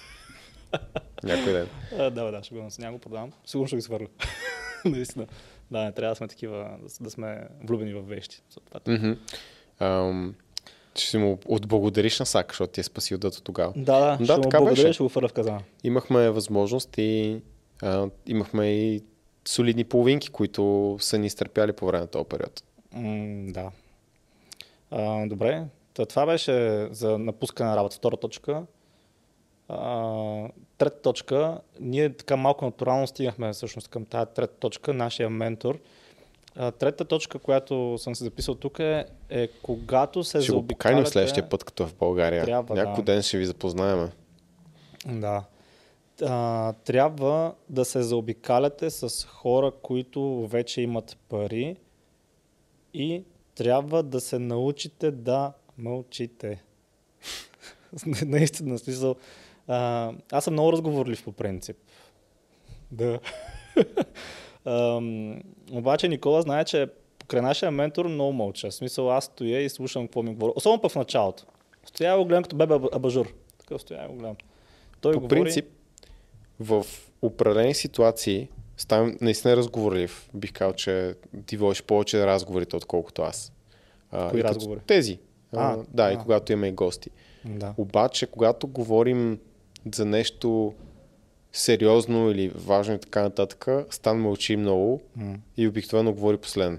Някой 1.25 1.53
ден. 1.53 1.69
А, 1.99 2.11
да, 2.11 2.31
да, 2.31 2.43
ще 2.43 2.55
го 2.55 2.63
нося. 2.63 2.81
Няма 2.83 2.93
го 2.93 3.01
продавам. 3.01 3.33
Сигурно 3.47 3.67
ще 3.67 3.77
го 3.77 3.83
свърля. 3.83 4.07
Наистина. 4.85 5.27
Да, 5.71 5.81
не 5.81 5.93
трябва 5.93 6.13
да 6.13 6.17
сме 6.17 6.29
такива, 6.29 6.77
да, 6.83 6.89
с- 6.89 6.99
да 6.99 7.11
сме 7.11 7.49
влюбени 7.65 7.95
в 7.95 8.03
вещи. 8.03 8.43
Ще 10.95 11.07
си 11.07 11.19
му 11.19 11.39
отблагодариш 11.47 12.19
на 12.19 12.27
Сак, 12.27 12.47
защото 12.49 12.73
ти 12.73 12.81
е 12.81 12.85
спасил 12.85 13.19
дъто 13.19 13.43
тогава. 13.43 13.73
Да, 13.77 14.01
да, 14.01 14.17
Да, 14.17 14.25
ще 14.25 14.35
му 14.35 14.41
благодаря, 14.43 14.71
беше. 14.77 14.93
ще 14.93 15.03
го 15.03 15.09
фърля 15.09 15.29
в 15.29 15.33
казана. 15.33 15.61
Имахме 15.85 16.31
възможност 16.31 16.99
и 16.99 17.41
а, 17.83 18.07
имахме 18.27 18.67
и 18.67 19.03
солидни 19.45 19.85
половинки, 19.85 20.29
които 20.29 20.97
са 21.01 21.19
ни 21.19 21.27
изтърпяли 21.27 21.73
по 21.73 21.87
време 21.87 22.01
на 22.01 22.07
този 22.07 22.25
период. 22.25 22.63
М, 22.93 23.45
да. 23.49 23.71
А, 24.91 25.27
добре, 25.27 25.65
Та, 25.95 26.07
това 26.07 26.27
беше 26.27 26.53
за 26.91 27.19
напускане 27.19 27.71
на 27.71 27.77
работа. 27.77 27.97
Втора 27.97 28.17
точка. 28.17 28.63
А, 29.73 30.49
трета 30.79 31.03
точка. 31.03 31.61
Ние 31.81 32.17
така 32.17 32.37
малко 32.37 32.65
натурално 32.65 33.07
стигнахме 33.07 33.53
всъщност 33.53 33.89
към 33.89 34.05
тази 34.05 34.31
трета 34.35 34.55
точка, 34.55 34.95
нашия 34.95 35.31
ментор. 35.31 35.79
А, 36.57 36.71
трета 36.71 37.05
точка, 37.05 37.39
която 37.39 37.99
съм 37.99 38.15
се 38.15 38.25
записал 38.25 38.55
тук 38.55 38.79
е, 38.79 39.05
е 39.29 39.49
когато 39.63 40.25
се 40.25 40.43
Ще 40.43 40.53
го 40.53 40.67
поканим 40.67 40.97
заобикаляте... 40.97 41.11
следващия 41.11 41.49
път, 41.49 41.65
като 41.65 41.83
е 41.83 41.87
в 41.87 41.95
България. 41.95 42.45
Трябва, 42.45 42.75
Някой 42.75 43.05
да. 43.05 43.13
ден 43.13 43.23
ще 43.23 43.39
ви 43.39 43.47
запознаем. 43.47 44.11
Да. 45.07 45.45
А, 46.23 46.73
трябва 46.73 47.55
да 47.69 47.85
се 47.85 48.03
заобикаляте 48.03 48.91
с 48.91 49.27
хора, 49.27 49.73
които 49.83 50.47
вече 50.47 50.81
имат 50.81 51.17
пари 51.29 51.77
и 52.95 53.25
трябва 53.55 54.03
да 54.03 54.21
се 54.21 54.39
научите 54.39 55.11
да 55.11 55.53
мълчите. 55.79 56.63
Наистина, 58.27 58.79
смисъл. 58.79 59.17
А, 59.69 60.13
аз 60.33 60.45
съм 60.45 60.53
много 60.53 60.73
разговорлив 60.73 61.25
по 61.25 61.33
принцип. 61.33 61.77
Да. 62.91 63.19
Ам, 64.65 65.41
обаче 65.73 66.09
Никола 66.09 66.43
знае, 66.43 66.65
че 66.65 66.89
покрай 67.19 67.41
нашия 67.43 67.71
ментор 67.71 68.07
много 68.07 68.33
мълча. 68.33 68.71
В 68.71 68.75
смисъл 68.75 69.11
аз 69.13 69.25
стоя 69.25 69.61
и 69.61 69.69
слушам 69.69 70.07
какво 70.07 70.23
ми 70.23 70.35
говори. 70.35 70.53
Особено 70.57 70.81
пък 70.81 70.93
в 70.93 70.97
началото. 70.97 71.45
Стоя 71.85 72.19
го 72.19 72.25
гледам 72.25 72.43
като 72.43 72.57
бебе 72.57 72.75
аб- 72.75 72.97
абажур. 72.97 73.33
Такъв 73.59 73.81
стоя 73.81 74.09
го 74.09 74.15
гледам. 74.15 74.37
Той 75.01 75.13
По 75.13 75.21
говори... 75.21 75.41
принцип, 75.41 75.65
в 76.61 76.87
определени 77.23 77.75
ситуации 77.75 78.49
ставам 78.77 79.17
наистина 79.21 79.57
разговорлив. 79.57 80.29
Бих 80.35 80.53
казал, 80.53 80.73
че 80.73 81.15
ти 81.47 81.57
водиш 81.57 81.83
повече 81.83 82.27
разговорите, 82.27 82.77
отколкото 82.77 83.23
аз. 83.23 83.53
А, 84.11 84.31
Кои 84.31 84.45
разговори? 84.45 84.81
Тези. 84.87 85.19
А, 85.53 85.73
А, 85.73 85.77
да, 85.89 86.03
а. 86.03 86.13
и 86.13 86.17
когато 86.19 86.53
имаме 86.53 86.69
и 86.69 86.73
гости. 86.73 87.11
Да. 87.45 87.75
Обаче, 87.77 88.27
когато 88.27 88.67
говорим 88.67 89.39
за 89.95 90.05
нещо 90.05 90.75
сериозно 91.53 92.31
или 92.31 92.53
важно 92.57 92.95
и 92.95 92.99
така 92.99 93.23
нататък, 93.23 93.67
Стан 93.91 94.21
мълчи 94.21 94.57
много 94.57 95.01
М. 95.17 95.35
и 95.57 95.69
обикновено 95.69 96.13
говори 96.13 96.37
последно. 96.37 96.79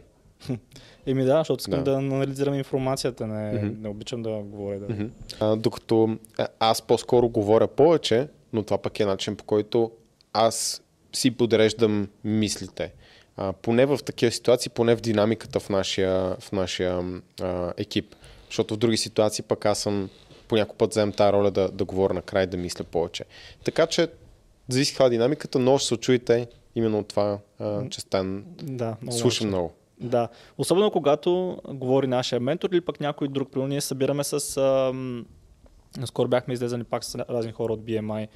Еми 1.06 1.24
да, 1.24 1.38
защото 1.38 1.60
искам 1.60 1.84
Да. 1.84 1.92
да, 1.92 1.98
анализирам 1.98 2.54
информацията. 2.54 3.28
Не, 3.28 3.52
Мгм. 3.54 3.82
не 3.82 3.90
обичам 3.90 4.24
да 4.24 4.30
говоря. 4.32 4.80
Да. 4.80 4.94
Мгм. 4.94 5.06
А, 5.40 5.56
докато 5.56 6.18
аз 6.60 6.82
по-скоро 6.82 7.30
говоря 7.30 7.68
повече, 7.68 8.28
но 8.54 8.64
това 8.64 8.78
пък 8.78 9.00
е 9.00 9.06
начин 9.06 9.36
по 9.36 9.44
който 9.44 9.92
аз 10.34 10.82
си 11.14 11.32
подреждам 11.32 12.08
мислите. 12.24 12.94
А, 13.38 13.54
поне 13.54 13.86
в 13.86 13.98
такива 13.98 14.32
ситуации, 14.32 14.70
поне 14.70 14.96
в 14.96 15.02
динамиката 15.02 15.60
в 15.60 15.70
нашия, 15.70 16.36
в 16.40 16.52
нашия 16.52 17.04
а, 17.42 17.74
екип. 17.78 18.16
Защото 18.46 18.74
в 18.74 18.78
други 18.78 18.98
ситуации 18.98 19.44
пък 19.44 19.66
аз 19.66 19.80
съм 19.80 20.10
по 20.48 20.56
някой 20.56 20.78
път 20.78 20.92
вземам 20.92 21.12
тази 21.12 21.34
роля 21.34 21.52
да, 21.52 21.70
да 21.70 21.86
говоря 21.86 22.14
накрая 22.14 22.44
и 22.44 22.48
да 22.48 22.58
мисля 22.58 22.84
повече. 22.84 23.24
Така 23.64 23.88
че, 23.88 24.08
зависи 24.70 24.92
каква 24.92 25.06
е 25.06 25.10
динамиката, 25.10 25.60
но 25.60 25.78
ще 25.78 25.88
се 25.88 25.94
очуете 25.94 26.48
именно 26.76 27.00
от 27.00 27.08
това, 27.08 27.40
а, 27.60 27.90
че 27.90 28.02
Стан 28.02 28.44
Да, 28.64 28.96
много 29.02 29.18
слуша 29.18 29.44
мълча. 29.44 29.48
много. 29.48 29.74
Да, 30.00 30.28
особено 30.58 30.92
когато 30.92 31.62
говори 31.68 32.08
нашия 32.08 32.40
ментор 32.40 32.70
или 32.70 32.82
пък 32.82 33.00
някой 33.00 33.28
друг. 33.28 33.52
Примерно 33.52 33.70
ние 33.70 33.82
събираме 33.82 34.24
с... 34.24 34.58
Ам... 34.58 35.26
Скоро 36.06 36.28
бяхме 36.28 36.54
излезали 36.54 36.84
пак 36.84 37.04
с 37.04 37.16
разни 37.16 37.52
хора 37.52 37.74
от 37.74 37.80
BMI. 37.80 38.28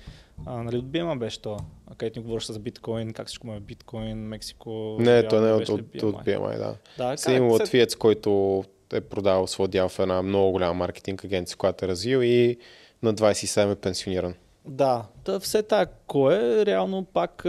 А, 0.46 0.64
нали 0.64 0.78
от 0.78 0.86
BMI 0.86 1.20
беше 1.20 1.42
то? 1.42 1.58
Където 1.98 2.20
ни 2.20 2.26
говореше 2.26 2.54
за 2.54 2.60
биткоин, 2.60 3.14
как 3.14 3.28
всичко 3.28 3.48
му 3.48 3.54
е 3.54 3.60
биткоин, 3.60 4.18
Мексико... 4.18 4.98
Не, 5.00 5.28
то 5.28 5.42
не 5.42 5.50
е 5.50 5.54
от, 5.54 5.70
от, 5.70 6.04
от 6.04 6.16
BMI, 6.16 6.58
да. 6.58 6.76
Да, 6.98 7.18
Сега 7.18 7.38
има 7.38 7.48
латвиец, 7.48 7.96
който 7.96 8.64
е 8.94 9.02
продал 9.02 9.48
своя 9.48 9.68
дял 9.68 9.90
в 9.90 10.00
една 10.00 10.22
много 10.22 10.52
голяма 10.52 10.74
маркетинг 10.74 11.24
агенция, 11.24 11.58
която 11.58 11.86
е 11.86 11.88
развил 11.88 12.20
и 12.24 12.58
на 13.04 13.14
27 13.14 13.72
е 13.72 13.76
пенсиониран. 13.76 14.34
Да, 14.66 15.06
да 15.26 15.40
все 15.40 15.64
тако 15.64 16.32
е. 16.32 16.66
Реално 16.66 17.06
пак, 17.06 17.46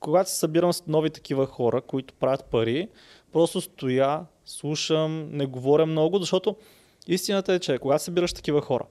когато 0.00 0.30
се 0.30 0.36
събирам 0.36 0.72
с 0.72 0.86
нови 0.86 1.10
такива 1.10 1.46
хора, 1.46 1.80
които 1.80 2.14
правят 2.14 2.44
пари, 2.44 2.88
просто 3.32 3.60
стоя 3.60 4.20
слушам, 4.44 5.28
не 5.32 5.46
говоря 5.46 5.86
много, 5.86 6.18
защото 6.18 6.56
истината 7.06 7.52
е, 7.52 7.58
че 7.58 7.78
когато 7.78 8.04
събираш 8.04 8.32
такива 8.32 8.60
хора, 8.60 8.84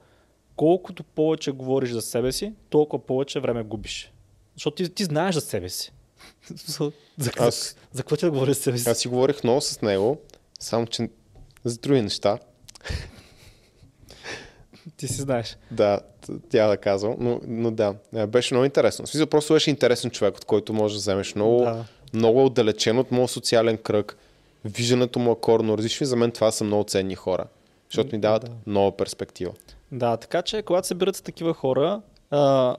колкото 0.56 1.04
повече 1.04 1.50
говориш 1.50 1.90
за 1.90 2.02
себе 2.02 2.32
си, 2.32 2.52
толкова 2.70 3.06
повече 3.06 3.40
време 3.40 3.62
губиш. 3.62 4.12
Защото 4.54 4.74
ти, 4.74 4.88
ти 4.88 5.04
знаеш 5.04 5.34
за 5.34 5.40
себе 5.40 5.68
си. 5.68 5.92
за, 6.66 6.92
за, 7.18 7.30
Аз- 7.38 7.76
за 7.92 8.02
какво 8.02 8.16
ти 8.16 8.24
да 8.24 8.30
говориш 8.30 8.56
за 8.56 8.62
себе 8.62 8.78
си? 8.78 8.88
Аз 8.88 8.98
си 8.98 9.08
говорих 9.08 9.44
много 9.44 9.60
с 9.60 9.82
него, 9.82 10.20
само 10.60 10.86
че 10.86 11.08
за 11.64 11.78
други 11.78 12.02
неща. 12.02 12.38
Ти 14.96 15.08
си 15.08 15.20
знаеш. 15.22 15.56
Да, 15.70 16.00
тя 16.50 16.66
да 16.66 16.76
казвам, 16.76 17.16
но, 17.18 17.40
но 17.46 17.70
да, 17.70 17.94
е, 18.14 18.26
беше 18.26 18.54
много 18.54 18.64
интересно. 18.64 19.06
Смисъл, 19.06 19.26
просто 19.26 19.52
беше 19.52 19.70
интересен 19.70 20.10
човек, 20.10 20.36
от 20.36 20.44
който 20.44 20.72
можеш 20.72 20.94
да 20.96 21.00
вземеш 21.00 21.34
много, 21.34 21.60
Да. 21.64 21.84
много 22.14 22.44
отдалечен 22.44 22.98
от 22.98 23.10
моят 23.12 23.30
социален 23.30 23.78
кръг. 23.78 24.16
Виждането 24.64 25.18
му 25.18 25.32
е 25.32 25.36
корно 25.40 25.78
различно 25.78 26.04
и 26.04 26.08
за 26.08 26.16
мен 26.16 26.30
това 26.30 26.50
са 26.50 26.64
много 26.64 26.84
ценни 26.84 27.14
хора, 27.14 27.44
защото 27.90 28.14
ми 28.16 28.20
дават 28.20 28.44
Да. 28.44 28.50
нова 28.66 28.96
перспектива. 28.96 29.52
Да, 29.92 30.16
така 30.16 30.42
че 30.42 30.62
когато 30.62 30.86
се 30.86 30.94
такива 31.22 31.54
хора, 31.54 32.00
а, 32.30 32.76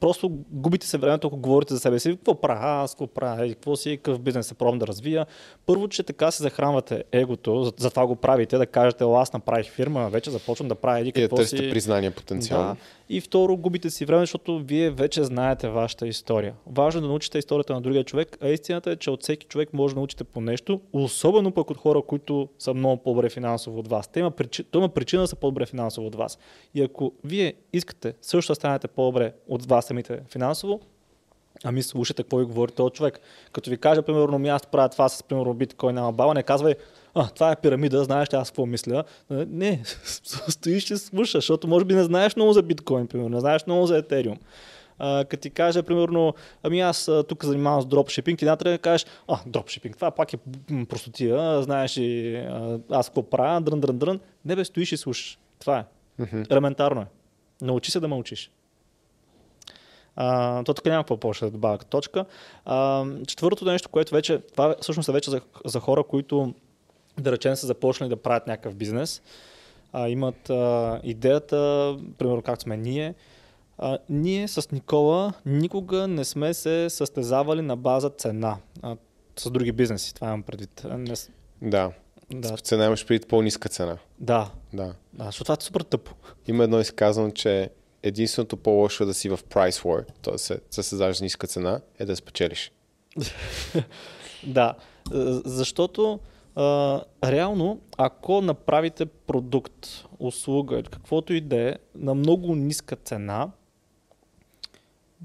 просто 0.00 0.28
губите 0.50 0.86
се 0.86 0.98
времето, 0.98 1.26
ако 1.26 1.36
говорите 1.36 1.74
за 1.74 1.80
себе 1.80 1.98
си. 1.98 2.10
Какво 2.10 2.34
правя 2.34 2.82
аз, 2.82 2.92
какво 2.92 3.06
правя, 3.06 3.48
какво 3.48 3.76
си, 3.76 3.96
какъв 3.96 4.20
бизнес 4.20 4.46
се 4.46 4.54
пробвам 4.54 4.78
да 4.78 4.86
развия. 4.86 5.26
Първо, 5.66 5.88
че 5.88 6.02
така 6.02 6.30
се 6.30 6.42
захранвате 6.42 7.04
егото, 7.12 7.64
за- 7.64 7.72
затова 7.76 8.06
го 8.06 8.16
правите, 8.16 8.58
да 8.58 8.66
кажете, 8.66 9.04
«О, 9.04 9.14
аз 9.14 9.32
направих 9.32 9.66
фирма, 9.66 10.08
вече 10.08 10.30
започвам 10.30 10.68
да 10.68 10.74
правя 10.74 10.98
еди 11.00 11.08
И 11.08 11.12
да 11.12 11.20
какво 11.20 11.36
търсите 11.36 11.56
си. 11.58 11.70
признание 11.70 12.10
потенциално. 12.10 12.68
Да. 12.68 12.76
И 13.08 13.20
второ, 13.20 13.56
губите 13.56 13.90
си 13.90 14.04
време, 14.04 14.22
защото 14.22 14.58
вие 14.58 14.90
вече 14.90 15.24
знаете 15.24 15.68
вашата 15.68 16.06
история. 16.06 16.54
Важно 16.66 16.98
е 16.98 17.02
да 17.02 17.08
научите 17.08 17.38
историята 17.38 17.74
на 17.74 17.80
другия 17.80 18.04
човек, 18.04 18.38
а 18.40 18.48
истината 18.48 18.90
е, 18.90 18.96
че 18.96 19.10
от 19.10 19.22
всеки 19.22 19.46
човек 19.46 19.72
може 19.72 19.94
да 19.94 20.00
научите 20.00 20.24
по 20.24 20.40
нещо, 20.40 20.80
особено 20.92 21.50
пък 21.52 21.70
от 21.70 21.76
хора, 21.76 22.02
които 22.02 22.48
са 22.58 22.74
много 22.74 23.02
по-добре 23.02 23.30
финансово 23.30 23.78
от 23.78 23.88
вас. 23.88 24.08
Те 24.08 24.20
има, 24.20 24.30
причина, 24.30 24.68
той 24.70 24.80
има 24.80 24.88
причина 24.88 25.22
да 25.22 25.28
са 25.28 25.36
по-добре 25.36 25.66
финансово 25.66 26.06
от 26.06 26.14
вас. 26.14 26.38
И 26.74 26.82
ако 26.82 27.12
вие 27.24 27.54
искате 27.72 28.14
също 28.22 28.50
да 28.50 28.54
станете 28.54 28.88
по-добре 28.88 29.32
от 29.48 29.66
вас 29.66 29.86
самите 29.86 30.20
финансово, 30.28 30.80
Ами 31.64 31.82
слушайте 31.82 32.22
какво 32.22 32.36
ви 32.36 32.44
говори 32.44 32.72
този 32.72 32.92
човек. 32.92 33.20
Като 33.52 33.70
ви 33.70 33.78
каже, 33.78 34.02
примерно, 34.02 34.38
ми 34.38 34.48
аз 34.48 34.66
правя 34.66 34.88
това 34.88 35.08
с, 35.08 35.22
примерно, 35.22 35.54
биткоин 35.54 35.94
на 35.94 36.12
баба, 36.12 36.34
не 36.34 36.42
казвай, 36.42 36.74
а, 37.14 37.28
това 37.28 37.52
е 37.52 37.56
пирамида, 37.56 38.04
знаеш 38.04 38.32
ли 38.32 38.36
аз 38.36 38.50
какво 38.50 38.66
мисля. 38.66 39.04
А, 39.30 39.46
Не, 39.48 39.82
стоиш 40.48 40.90
и 40.90 40.96
слушаш, 40.96 41.32
защото 41.32 41.68
може 41.68 41.84
би 41.84 41.94
не 41.94 42.04
знаеш 42.04 42.36
много 42.36 42.52
за 42.52 42.62
биткоин, 42.62 43.06
примерно, 43.06 43.34
не 43.34 43.40
знаеш 43.40 43.66
много 43.66 43.86
за 43.86 43.98
етериум. 43.98 44.38
А, 44.98 45.24
като 45.24 45.40
ти 45.40 45.50
каже, 45.50 45.82
примерно, 45.82 46.34
ами 46.62 46.80
аз 46.80 47.10
тук 47.28 47.44
занимавам 47.44 47.82
с 47.82 47.86
дропшипинг, 47.86 48.38
ти 48.38 48.44
трябва 48.44 48.56
да 48.56 48.78
кажеш, 48.78 49.06
а, 49.28 49.38
дропшипинг, 49.46 49.96
това 49.96 50.10
пак 50.10 50.32
е 50.32 50.36
простотия, 50.88 51.62
знаеш 51.62 51.96
и 51.96 52.36
аз 52.90 53.08
какво 53.08 53.22
правя, 53.22 53.60
дрън, 53.60 53.80
дрън, 53.80 53.98
дрън. 53.98 54.20
Не 54.44 54.56
бе, 54.56 54.64
стоиш 54.64 54.92
и 54.92 54.96
слушаш. 54.96 55.38
Това 55.58 55.78
е. 55.78 55.84
Елементарно 56.50 57.00
е. 57.00 57.06
Научи 57.62 57.90
се 57.90 58.00
да 58.00 58.08
мълчиш. 58.08 58.50
А, 60.16 60.62
то 60.64 60.74
тук 60.74 60.86
няма 60.86 61.02
какво 61.02 61.16
повече 61.16 61.44
да 61.44 61.50
добавя 61.50 61.78
като 61.78 61.90
точка. 61.90 62.24
А, 62.64 63.06
четвъртото 63.26 63.70
нещо, 63.70 63.88
което 63.88 64.14
вече, 64.14 64.38
това 64.38 64.74
всъщност 64.80 65.08
е 65.08 65.12
вече 65.12 65.30
за, 65.30 65.40
за 65.64 65.80
хора, 65.80 66.04
които 66.04 66.54
да 67.18 67.32
речем 67.32 67.56
са 67.56 67.66
започнали 67.66 68.10
да 68.10 68.16
правят 68.16 68.46
някакъв 68.46 68.74
бизнес, 68.74 69.22
а, 69.92 70.08
имат 70.08 70.50
а, 70.50 71.00
идеята, 71.04 71.56
примерно 72.18 72.42
както 72.42 72.62
сме 72.62 72.76
ние, 72.76 73.14
а, 73.78 73.98
ние 74.08 74.48
с 74.48 74.70
Никола 74.72 75.32
никога 75.46 76.08
не 76.08 76.24
сме 76.24 76.54
се 76.54 76.90
състезавали 76.90 77.62
на 77.62 77.76
база 77.76 78.10
цена. 78.10 78.56
А, 78.82 78.96
с 79.36 79.50
други 79.50 79.72
бизнеси, 79.72 80.14
това 80.14 80.26
имам 80.26 80.42
предвид. 80.42 80.84
Не, 80.84 81.14
Да. 81.62 81.92
да, 82.32 82.56
С 82.56 82.60
цена 82.60 82.86
имаш 82.86 83.06
преди 83.06 83.26
по-ниска 83.26 83.68
цена. 83.68 83.98
да, 84.20 84.50
Да. 84.72 84.94
да, 85.12 85.24
защото 85.24 85.44
това 85.44 85.56
е 85.60 85.64
супер 85.64 85.80
тъпо. 85.80 86.14
Има 86.46 86.64
едно 86.64 86.80
изказване, 86.80 87.34
че 87.34 87.70
единственото 88.02 88.56
по-лошо 88.56 89.02
е 89.02 89.06
да 89.06 89.14
си 89.14 89.28
в 89.28 89.38
price 89.38 89.82
war, 89.84 90.04
т.е. 90.22 90.38
се 90.38 90.60
състезаваш 90.70 91.16
с 91.16 91.20
ниска 91.20 91.46
цена, 91.46 91.80
е 91.98 92.04
да 92.04 92.16
спечелиш. 92.16 92.72
Да, 94.46 94.74
защото 95.44 96.20
а, 96.56 97.00
реално, 97.24 97.80
ако 97.96 98.40
направите 98.40 99.06
продукт, 99.06 99.86
услуга, 100.18 100.76
или 100.78 100.86
каквото 100.86 101.32
и 101.32 101.40
да 101.40 101.56
е, 101.56 101.74
на 101.94 102.14
много 102.14 102.54
ниска 102.54 102.96
цена, 102.96 103.50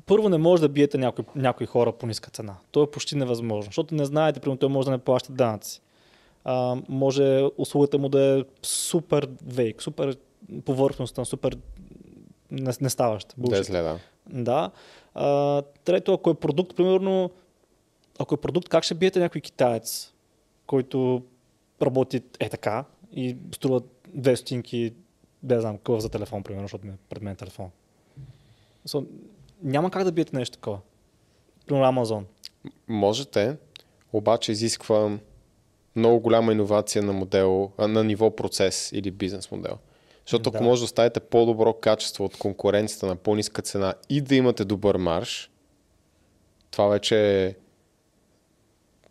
първо 0.06 0.30
не 0.30 0.38
може 0.38 0.62
да 0.62 0.70
биете 0.70 0.98
някои, 0.98 1.26
някои 1.36 1.66
хора 1.66 1.92
по 1.92 2.08
ниска 2.08 2.32
цена. 2.32 2.56
То 2.72 2.84
е 2.84 2.92
почти 2.92 3.16
невъзможно, 3.16 3.64
защото 3.64 3.96
не 3.96 4.06
знаете, 4.06 4.40
примерно 4.40 4.58
той 4.58 4.70
може 4.70 4.86
да 4.86 4.92
не 4.92 4.98
плаща 4.98 5.34
данъци. 5.34 5.82
А, 6.44 6.78
може 6.90 7.44
услугата 7.58 7.98
му 7.98 8.10
да 8.10 8.22
е 8.22 8.44
супер 8.64 9.30
вейк, 9.46 9.82
супер 9.82 10.18
повърхностна, 10.66 11.26
супер 11.26 11.58
не, 12.52 12.72
не 12.82 12.90
ставаща. 12.90 13.36
Да 13.38 13.58
е 13.58 13.64
зле, 13.64 13.82
да. 13.82 14.00
Да. 14.30 14.72
А, 15.14 15.62
трето, 15.62 16.14
ако 16.14 16.30
е 16.30 16.34
продукт, 16.34 16.76
примерно, 16.76 17.32
ако 18.20 18.36
е 18.36 18.38
продукт, 18.38 18.70
как 18.70 18.84
ще 18.84 18.94
биете 18.94 19.20
някой 19.20 19.42
китаец, 19.42 20.14
който 20.70 21.24
работи 21.82 22.22
е 22.40 22.50
така 22.50 22.86
и 23.12 23.38
струва 23.56 23.82
две 24.08 24.36
стотинки, 24.36 24.94
не 25.44 25.62
знам, 25.62 25.78
къв 25.78 26.00
за 26.00 26.10
телефон, 26.10 26.44
примерно, 26.44 26.66
защото 26.66 26.88
ми 26.88 26.94
е 26.94 26.98
пред 27.10 27.22
мен 27.22 27.36
телефон. 27.36 27.70
So, 28.88 29.06
няма 29.64 29.92
как 29.92 30.04
да 30.04 30.12
биете 30.12 30.36
нещо 30.36 30.58
такова. 30.58 30.80
Примерно 31.66 31.88
Амазон. 31.88 32.26
Можете, 32.88 33.58
обаче 34.14 34.52
изисква 34.52 35.20
много 35.96 36.20
голяма 36.20 36.52
иновация 36.52 37.04
на 37.04 37.14
модел, 37.14 37.72
на 37.80 38.04
ниво 38.04 38.36
процес 38.36 38.92
или 38.92 39.12
бизнес 39.12 39.52
модел. 39.52 39.78
Защото 40.26 40.50
ако 40.50 40.58
Да. 40.58 40.64
може 40.64 40.82
да 40.82 40.86
оставите 40.86 41.20
по-добро 41.20 41.74
качество 41.74 42.26
от 42.26 42.38
конкуренцията 42.38 43.06
на 43.06 43.16
по-ниска 43.16 43.62
цена 43.62 43.94
и 44.10 44.22
да 44.22 44.36
имате 44.36 44.66
добър 44.66 44.98
марш, 44.98 45.52
това 46.72 46.88
вече 46.88 47.46
е 47.46 47.56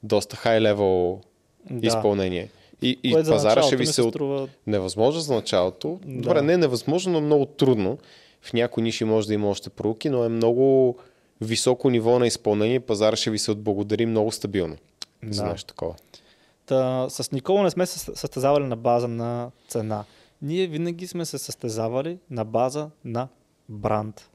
доста 0.02 0.36
хай 0.36 0.60
левел 0.60 1.20
Да. 1.70 1.86
изпълнение. 1.86 2.50
И, 2.82 2.98
и 3.02 3.12
Което 3.12 3.26
за 3.26 3.32
пазара 3.32 3.62
ще 3.62 3.76
ви 3.76 3.86
се 3.86 3.92
се 3.92 4.02
от... 4.02 4.10
струва... 4.10 4.48
невъзможно 4.66 5.20
за 5.20 5.34
началото. 5.34 6.00
Да. 6.04 6.22
Добре, 6.22 6.42
не 6.42 6.52
е 6.52 6.56
невъзможно, 6.58 7.12
но 7.12 7.20
много 7.20 7.46
трудно. 7.46 7.98
В 8.42 8.52
някои 8.52 8.82
ниши 8.82 9.04
може 9.04 9.26
да 9.26 9.34
има 9.34 9.48
още 9.48 9.70
проуки, 9.70 10.10
но 10.10 10.24
е 10.24 10.28
много 10.28 10.96
високо 11.40 11.90
ниво 11.90 12.18
на 12.18 12.26
изпълнение. 12.26 12.80
Пазара 12.80 13.16
ще 13.16 13.30
ви 13.30 13.38
се 13.38 13.50
отблагодари 13.50 14.06
много 14.06 14.32
стабилно 14.32 14.76
за 15.28 15.42
Да. 15.42 15.48
нещо 15.48 15.66
такова. 15.66 15.94
Та, 16.66 17.06
с 17.10 17.32
Никола 17.32 17.62
не 17.62 17.70
сме 17.70 17.86
се 17.86 17.98
състезавали 17.98 18.64
на 18.64 18.76
база 18.76 19.08
на 19.08 19.50
цена. 19.68 20.04
Ние 20.42 20.66
винаги 20.66 21.06
сме 21.06 21.24
се 21.24 21.38
състезавали 21.38 22.18
на 22.30 22.44
база 22.44 22.90
на 23.04 23.28
бранд. 23.68 24.30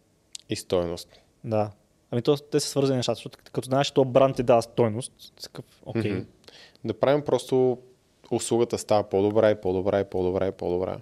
И 0.49 0.55
стойност. 0.55 1.09
Да. 1.43 1.71
Ами 2.11 2.21
то, 2.21 2.37
те 2.37 2.59
са 2.59 2.69
свързани 2.69 2.97
нещата, 2.97 3.15
защото 3.15 3.39
като 3.53 3.65
знаеш, 3.65 3.91
то 3.91 4.05
бранд 4.05 4.35
ти 4.35 4.43
дава 4.43 4.61
стойност, 4.61 5.11
такъв, 5.43 5.65
окей. 5.85 6.11
Мгм. 6.11 6.21
Да 6.85 6.93
правим 6.93 7.21
просто 7.21 7.77
услугата 8.31 8.77
става 8.77 9.03
по-добра 9.03 9.51
и 9.51 9.61
по-добра 9.61 9.99
и 9.99 10.03
по-добра 10.03 10.47
и 10.47 10.51
по-добра. 10.51 10.97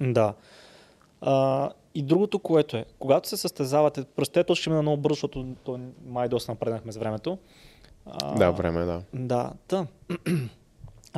Да. 0.00 0.34
А, 1.20 1.70
и 1.94 2.02
другото, 2.02 2.38
което 2.38 2.76
е, 2.76 2.84
когато 2.98 3.28
се 3.28 3.36
състезавате, 3.36 4.04
тези 4.32 4.44
точки 4.44 4.70
мина 4.70 4.82
много 4.82 5.02
бързо, 5.02 5.14
защото 5.14 5.46
то 5.64 5.80
май 6.06 6.28
доста 6.28 6.52
напреднахме 6.52 6.92
с 6.92 6.96
времето. 6.96 7.38
А, 8.06 8.34
Да, 8.34 8.50
време, 8.50 8.82
е, 8.82 8.84
да. 8.84 9.02
Да, 9.14 9.52
та. 9.68 9.86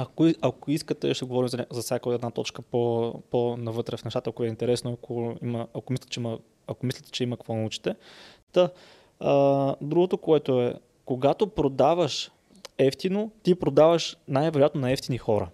Ако, 0.01 0.27
ако 0.41 0.71
искате, 0.71 1.15
ще 1.15 1.25
говорим 1.25 1.49
за, 1.49 1.67
за 1.71 1.83
всяка 1.83 2.15
една 2.15 2.31
точка 2.31 2.63
по, 2.63 3.15
по-навътре 3.31 3.97
в 3.97 4.05
нещата, 4.05 4.31
ако 4.31 4.45
е 4.45 4.47
интересно, 4.47 4.93
ако, 4.93 5.35
има, 5.43 5.67
ако, 5.75 5.93
мислите, 5.93 6.09
че 6.09 6.21
има, 6.21 6.39
ако 6.67 6.87
мислите, 6.87 7.11
че 7.11 7.23
има 7.23 7.37
какво 7.37 7.53
да 7.53 7.59
научите. 7.59 7.95
Та, 8.53 8.71
а, 9.21 9.75
другото, 9.81 10.19
което 10.19 10.61
е, 10.61 10.75
когато 11.05 11.47
продаваш 11.47 12.31
ефтино, 12.79 13.31
ти 13.43 13.55
продаваш 13.55 14.17
най-вероятно 14.29 14.81
на 14.81 14.93
ефтини 14.93 15.19
хора. 15.19 15.51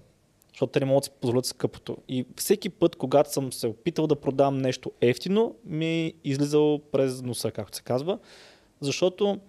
Защото 0.49 0.73
те 0.73 0.81
не 0.81 0.87
могат 0.87 1.01
да 1.01 1.05
си 1.05 1.11
позволят 1.21 1.47
скъпото. 1.47 1.97
И 2.09 2.27
всеки 2.37 2.69
път, 2.69 2.97
когато 2.97 3.33
съм 3.33 3.53
се 3.53 3.67
опитал 3.67 4.07
да 4.07 4.17
продам 4.17 4.59
нещо 4.59 4.93
ефтино, 5.01 5.55
ми 5.65 5.87
е 5.87 6.13
излизал 6.25 6.81
през 6.93 7.23
носа, 7.23 7.51
както 7.51 7.77
се 7.77 7.83
казва. 7.83 8.19
Защото 8.81 9.41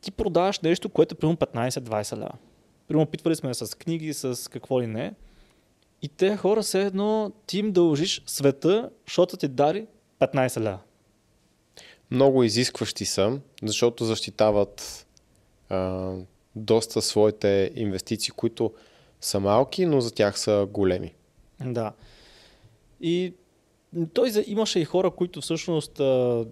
ти 0.00 0.10
продаваш 0.10 0.60
нещо, 0.60 0.88
което 0.88 1.14
е 1.14 1.18
примерно 1.18 1.36
15-20 1.36 2.16
лева. 2.16 2.32
Примерно 2.88 3.02
опитвали 3.02 3.36
сме 3.36 3.54
с 3.54 3.78
книги, 3.78 4.14
с 4.14 4.50
какво 4.50 4.80
ли 4.82 4.86
не. 4.86 5.12
И 6.02 6.08
те 6.08 6.36
хора 6.36 6.62
все 6.62 6.82
едно 6.82 7.32
ти 7.46 7.58
им 7.58 7.72
дължиш 7.72 8.22
света, 8.26 8.90
защото 9.06 9.36
ти 9.36 9.48
дари 9.48 9.86
15 10.20 10.60
лева. 10.60 10.78
Много 12.10 12.42
изискващи 12.42 13.04
са, 13.04 13.40
защото 13.62 14.04
защитават 14.04 15.06
а, 15.68 16.12
доста 16.56 17.02
своите 17.02 17.70
инвестиции, 17.74 18.32
които 18.36 18.72
са 19.20 19.40
малки, 19.40 19.86
но 19.86 20.00
за 20.00 20.14
тях 20.14 20.38
са 20.38 20.66
големи. 20.70 21.14
Да. 21.60 21.92
И 23.00 23.34
той 24.14 24.32
имаше 24.46 24.80
и 24.80 24.84
хора, 24.84 25.10
които 25.10 25.40
всъщност 25.40 26.00
а, 26.00 26.44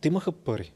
те 0.00 0.08
имаха 0.08 0.32
пари. 0.32 0.72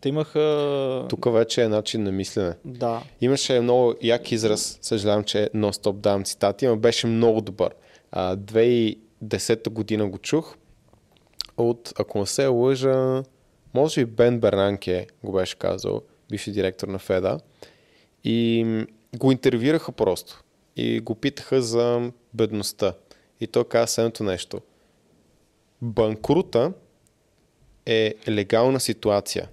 Те 0.00 0.08
имаха... 0.08 1.06
Тук 1.08 1.32
вече 1.32 1.62
е 1.62 1.68
начин 1.68 2.02
на 2.02 2.12
мислене. 2.12 2.54
Да. 2.64 3.02
Имаше 3.20 3.60
много 3.60 3.94
як 4.02 4.32
израз, 4.32 4.78
съжалявам, 4.82 5.24
че 5.24 5.50
нон-стоп 5.54 5.92
давам 5.92 6.24
цитати, 6.24 6.66
но 6.66 6.76
беше 6.76 7.06
много 7.06 7.40
добър. 7.40 7.74
А, 8.10 8.36
2010 8.36 9.68
година 9.70 10.08
го 10.08 10.18
чух 10.18 10.56
от, 11.56 11.92
ако 11.98 12.18
не 12.18 12.26
се 12.26 12.46
лъжа, 12.46 13.22
може 13.74 14.06
би 14.06 14.12
Бен 14.12 14.40
Бернанке 14.40 15.06
го 15.24 15.32
беше 15.32 15.56
казал, 15.56 16.02
бивши 16.30 16.52
директор 16.52 16.88
на 16.88 16.98
Феда. 16.98 17.40
И 18.24 18.66
го 19.16 19.32
интервюираха 19.32 19.92
просто. 19.92 20.42
И 20.76 21.00
го 21.00 21.14
питаха 21.14 21.62
за 21.62 22.12
бедността. 22.34 22.94
И 23.40 23.46
той 23.46 23.64
каза 23.64 23.86
следното 23.86 24.24
нещо. 24.24 24.60
Банкрута 25.82 26.72
е 27.86 28.14
легална 28.28 28.80
ситуация. 28.80 29.48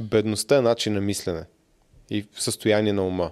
Бедността 0.00 0.56
е 0.56 0.60
начин 0.60 0.92
на 0.92 1.00
мислене 1.00 1.44
и 2.10 2.26
състояние 2.36 2.92
на 2.92 3.06
ума. 3.06 3.30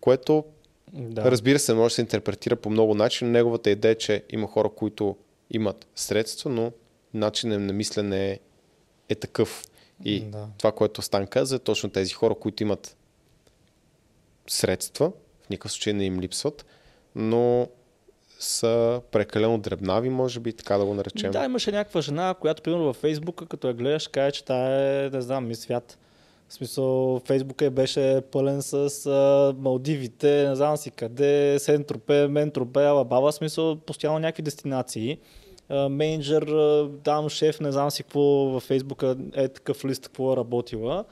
Което, 0.00 0.44
да. 0.92 1.30
разбира 1.30 1.58
се, 1.58 1.74
може 1.74 1.92
да 1.92 1.94
се 1.94 2.00
интерпретира 2.00 2.56
по 2.56 2.70
много 2.70 2.94
начини. 2.94 3.30
Неговата 3.30 3.70
идея 3.70 3.92
е, 3.92 3.94
че 3.94 4.24
има 4.30 4.46
хора, 4.46 4.68
които 4.68 5.16
имат 5.50 5.86
средства, 5.94 6.50
но 6.50 6.72
начинът 7.14 7.60
на 7.60 7.72
мислене 7.72 8.30
е, 8.30 8.38
е 9.08 9.14
такъв. 9.14 9.64
И 10.04 10.20
Да. 10.20 10.48
това, 10.58 10.72
което 10.72 11.02
Стан 11.02 11.26
каза, 11.26 11.56
е 11.56 11.58
точно 11.58 11.90
тези 11.90 12.12
хора, 12.12 12.34
които 12.34 12.62
имат 12.62 12.96
средства, 14.48 15.12
в 15.42 15.50
никакъв 15.50 15.72
случай 15.72 15.92
не 15.92 16.04
им 16.04 16.20
липсват, 16.20 16.66
но 17.14 17.68
са 18.38 19.00
прекалено 19.10 19.58
дребнави, 19.58 20.08
може 20.08 20.40
би, 20.40 20.52
така 20.52 20.78
да 20.78 20.84
го 20.84 20.94
наречем. 20.94 21.30
Да, 21.30 21.44
имаше 21.44 21.72
някаква 21.72 22.00
жена, 22.00 22.34
която, 22.34 22.62
примерно, 22.62 22.84
във 22.84 22.96
Фейсбука, 22.96 23.46
като 23.46 23.68
я 23.68 23.74
гледаш, 23.74 24.08
каже, 24.08 24.32
че 24.32 24.44
тая 24.44 25.06
е, 25.06 25.10
не 25.10 25.20
знам, 25.20 25.46
ми 25.46 25.54
свят. 25.54 25.98
В 26.48 26.54
смисъл, 26.54 27.20
Фейсбука 27.24 27.64
е 27.64 27.70
беше 27.70 28.20
пълен 28.32 28.62
с 28.62 29.06
а, 29.06 29.54
Малдивите, 29.58 30.48
не 30.48 30.56
знам 30.56 30.76
си 30.76 30.90
къде, 30.90 31.58
Сентропе, 31.58 32.28
Ментропе, 32.28 32.84
Алабаба, 32.84 33.32
смисъл, 33.32 33.76
постоянно 33.76 34.18
някакви 34.18 34.42
дестинации. 34.42 35.18
А, 35.68 35.88
менеджер, 35.88 36.42
а, 37.06 37.28
шеф, 37.28 37.60
не 37.60 37.72
знам 37.72 37.90
си 37.90 38.02
какво 38.02 38.20
във 38.20 38.62
Фейсбука 38.62 39.16
е 39.34 39.48
такъв 39.48 39.84
лист, 39.84 40.02
какво 40.02 40.32
е 40.32 40.36
работила. 40.36 41.04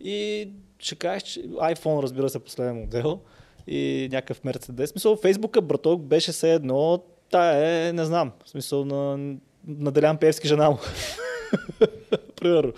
И 0.00 0.48
ще 0.80 0.94
кажеш, 0.94 1.22
че 1.22 1.40
iPhone, 1.48 2.02
разбира 2.02 2.28
се, 2.28 2.38
последен 2.38 2.76
модел 2.76 3.20
и 3.66 4.08
някакъв. 4.12 4.40
В 4.68 4.86
смисъл, 4.86 5.16
Фейсбука, 5.16 5.60
браток, 5.60 6.02
беше 6.02 6.32
все 6.32 6.54
едно, 6.54 7.02
тая 7.30 7.88
е, 7.88 7.92
не 7.92 8.04
знам, 8.04 8.32
в 8.44 8.48
смисъл 8.48 8.84
на, 8.84 9.16
на 9.66 9.90
Делян 9.92 10.18
Певски 10.18 10.48
жена 10.48 10.70
му. 10.70 10.78
Примерно. 12.36 12.72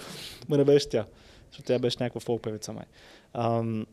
Ма 0.49 0.57
не 0.57 0.65
беше 0.65 0.89
тя. 0.89 1.07
Защото 1.51 1.67
тя 1.67 1.79
беше 1.79 1.97
някаква 2.01 2.21
фолк 2.21 2.43
певица 2.43 2.73
май. 2.73 2.85
Ам, 3.35 3.87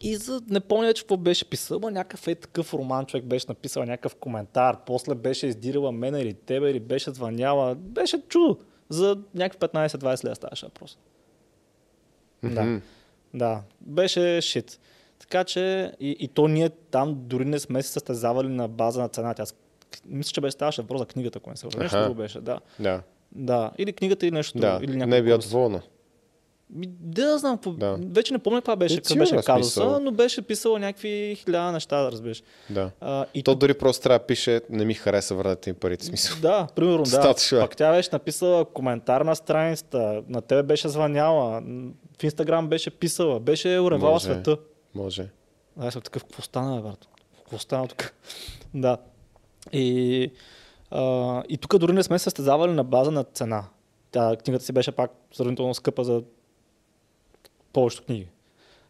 и 0.00 0.16
за, 0.16 0.40
не 0.48 0.60
помня 0.60 0.86
вече 0.86 1.02
какво 1.02 1.16
беше 1.16 1.50
писал, 1.50 1.78
ма 1.78 1.90
някакъв 1.90 2.28
е 2.28 2.34
такъв 2.34 2.74
роман, 2.74 3.06
човек 3.06 3.24
беше 3.24 3.46
написал 3.48 3.84
някакъв 3.84 4.14
коментар, 4.14 4.76
после 4.86 5.14
беше 5.14 5.46
издирала 5.46 5.92
мен 5.92 6.14
или 6.14 6.34
тебе, 6.34 6.70
или 6.70 6.80
беше 6.80 7.10
звъняла. 7.10 7.74
Беше 7.74 8.22
чудо. 8.28 8.58
За 8.88 9.18
някакви 9.34 9.68
15-20 9.68 10.24
лева 10.24 10.34
ставаше 10.34 10.66
въпрос. 10.66 10.98
Да. 12.42 12.80
Да, 13.34 13.62
беше 13.80 14.40
шит. 14.40 14.80
Така 15.18 15.44
че 15.44 15.92
и, 16.00 16.16
и 16.20 16.28
то 16.28 16.48
ние 16.48 16.68
там 16.68 17.14
дори 17.18 17.44
не 17.44 17.58
сме 17.58 17.82
се 17.82 17.88
състезавали 17.88 18.48
на 18.48 18.68
база 18.68 19.00
на 19.00 19.08
цената. 19.08 19.42
Аз 19.42 19.54
мисля, 20.06 20.30
че 20.32 20.40
беше 20.40 20.52
ставаше 20.52 20.82
въпрос 20.82 21.00
за 21.00 21.06
книгата, 21.06 21.38
ако 21.38 21.50
не 21.50 21.56
се 21.56 21.66
лъжа. 21.66 21.78
Нещо 21.78 22.14
беше, 22.14 22.40
да. 22.40 22.60
Да, 22.78 23.02
Да, 23.32 23.70
или 23.78 23.92
книгата, 23.92 24.26
или 24.26 24.34
нещо 24.34 24.58
да. 24.58 24.80
Или 24.82 24.96
не 24.96 25.16
е 25.16 25.22
била 25.22 25.38
доволна. 25.38 25.82
Да, 26.72 27.24
да 27.26 27.38
знам. 27.38 27.58
Да. 27.66 27.98
вече 28.02 28.32
не 28.32 28.38
помня 28.38 28.60
каква 28.60 28.76
беше, 28.76 28.94
Е, 28.94 29.00
какъв 29.00 29.16
беше 29.16 29.36
казуса, 29.36 29.80
смисъл. 29.80 30.00
но 30.00 30.10
беше 30.12 30.42
писала 30.42 30.78
някакви 30.78 31.36
хиляда 31.44 31.72
неща, 31.72 32.02
да 32.02 32.12
разбираш. 32.12 32.42
Да. 32.70 32.90
А, 33.00 33.26
и 33.34 33.42
То 33.42 33.54
дори 33.54 33.74
просто 33.74 34.02
трябва 34.02 34.18
да 34.18 34.26
пише, 34.26 34.60
не 34.70 34.84
ми 34.84 34.94
хареса, 34.94 35.34
върнете 35.34 35.70
ми 35.70 35.76
парите, 35.76 36.04
смисъл. 36.04 36.36
Да, 36.42 36.66
примерно, 36.76 36.96
да. 36.96 37.02
Достатъчно 37.02 37.58
е. 37.58 37.60
Пак 37.60 37.76
тя 37.76 37.92
беше 37.92 38.08
написала 38.12 38.64
коментар 38.64 39.20
на 39.20 39.36
страницата, 39.36 40.22
на 40.28 40.40
тебе 40.42 40.62
беше 40.62 40.88
звъняла, 40.88 41.62
в 42.20 42.22
Инстаграм 42.22 42.68
беше 42.68 42.90
писала, 42.90 43.40
беше 43.40 43.78
уревала 43.80 44.12
Може. 44.12 44.24
света. 44.24 44.56
Може. 44.94 45.28
Аз 45.80 45.92
съм 45.92 46.02
такъв, 46.02 46.24
какво 46.24 46.42
стана, 46.42 46.82
брат? 46.82 47.08
Какво 47.38 47.58
стана 47.58 47.88
тук? 47.88 48.12
да. 48.74 48.96
И, 49.72 50.30
а, 50.90 51.42
и 51.48 51.56
тук 51.56 51.78
дори 51.78 51.92
не 51.92 52.02
сме 52.02 52.18
състезавали 52.18 52.72
на 52.72 52.84
база 52.84 53.10
на 53.10 53.24
цена. 53.24 53.64
Тя, 54.10 54.36
книгата 54.44 54.64
си 54.64 54.72
беше 54.72 54.92
пак 54.92 55.10
сравнително 55.32 55.74
скъпа 55.74 56.04
за 56.04 56.22
повечето 57.72 58.04
книги. 58.04 58.26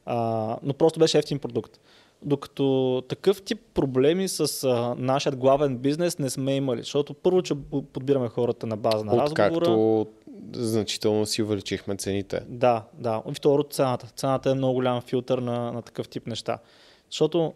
А, 0.06 0.56
но 0.62 0.74
просто 0.74 1.00
беше 1.00 1.18
ефтин 1.18 1.38
продукт. 1.38 1.80
Докато 2.22 3.02
такъв 3.08 3.42
тип 3.42 3.60
проблеми 3.74 4.28
с 4.28 4.64
а, 4.64 4.94
нашият 4.98 5.36
главен 5.36 5.78
бизнес 5.78 6.18
не 6.18 6.30
сме 6.30 6.56
имали, 6.56 6.80
защото 6.80 7.14
първо, 7.14 7.42
че 7.42 7.54
подбираме 7.92 8.28
хората 8.28 8.66
на 8.66 8.76
база 8.76 9.04
на 9.04 9.16
разговора. 9.16 9.56
Откакто 9.56 10.06
значително 10.52 11.26
си 11.26 11.42
увеличихме 11.42 11.96
цените. 11.96 12.40
Да, 12.48 12.84
да. 12.94 13.22
И 13.30 13.34
второ, 13.34 13.62
цената. 13.62 14.06
Цената 14.16 14.50
е 14.50 14.54
много 14.54 14.74
голям 14.74 15.00
филтър 15.00 15.38
на, 15.38 15.72
на 15.72 15.82
такъв 15.82 16.08
тип 16.08 16.26
неща. 16.26 16.58
Защото 17.10 17.52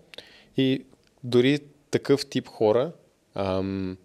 И 0.57 0.85
дори 1.25 1.59
такъв 1.91 2.27
тип 2.27 2.49
хора, 2.49 2.93
ам, 3.35 3.97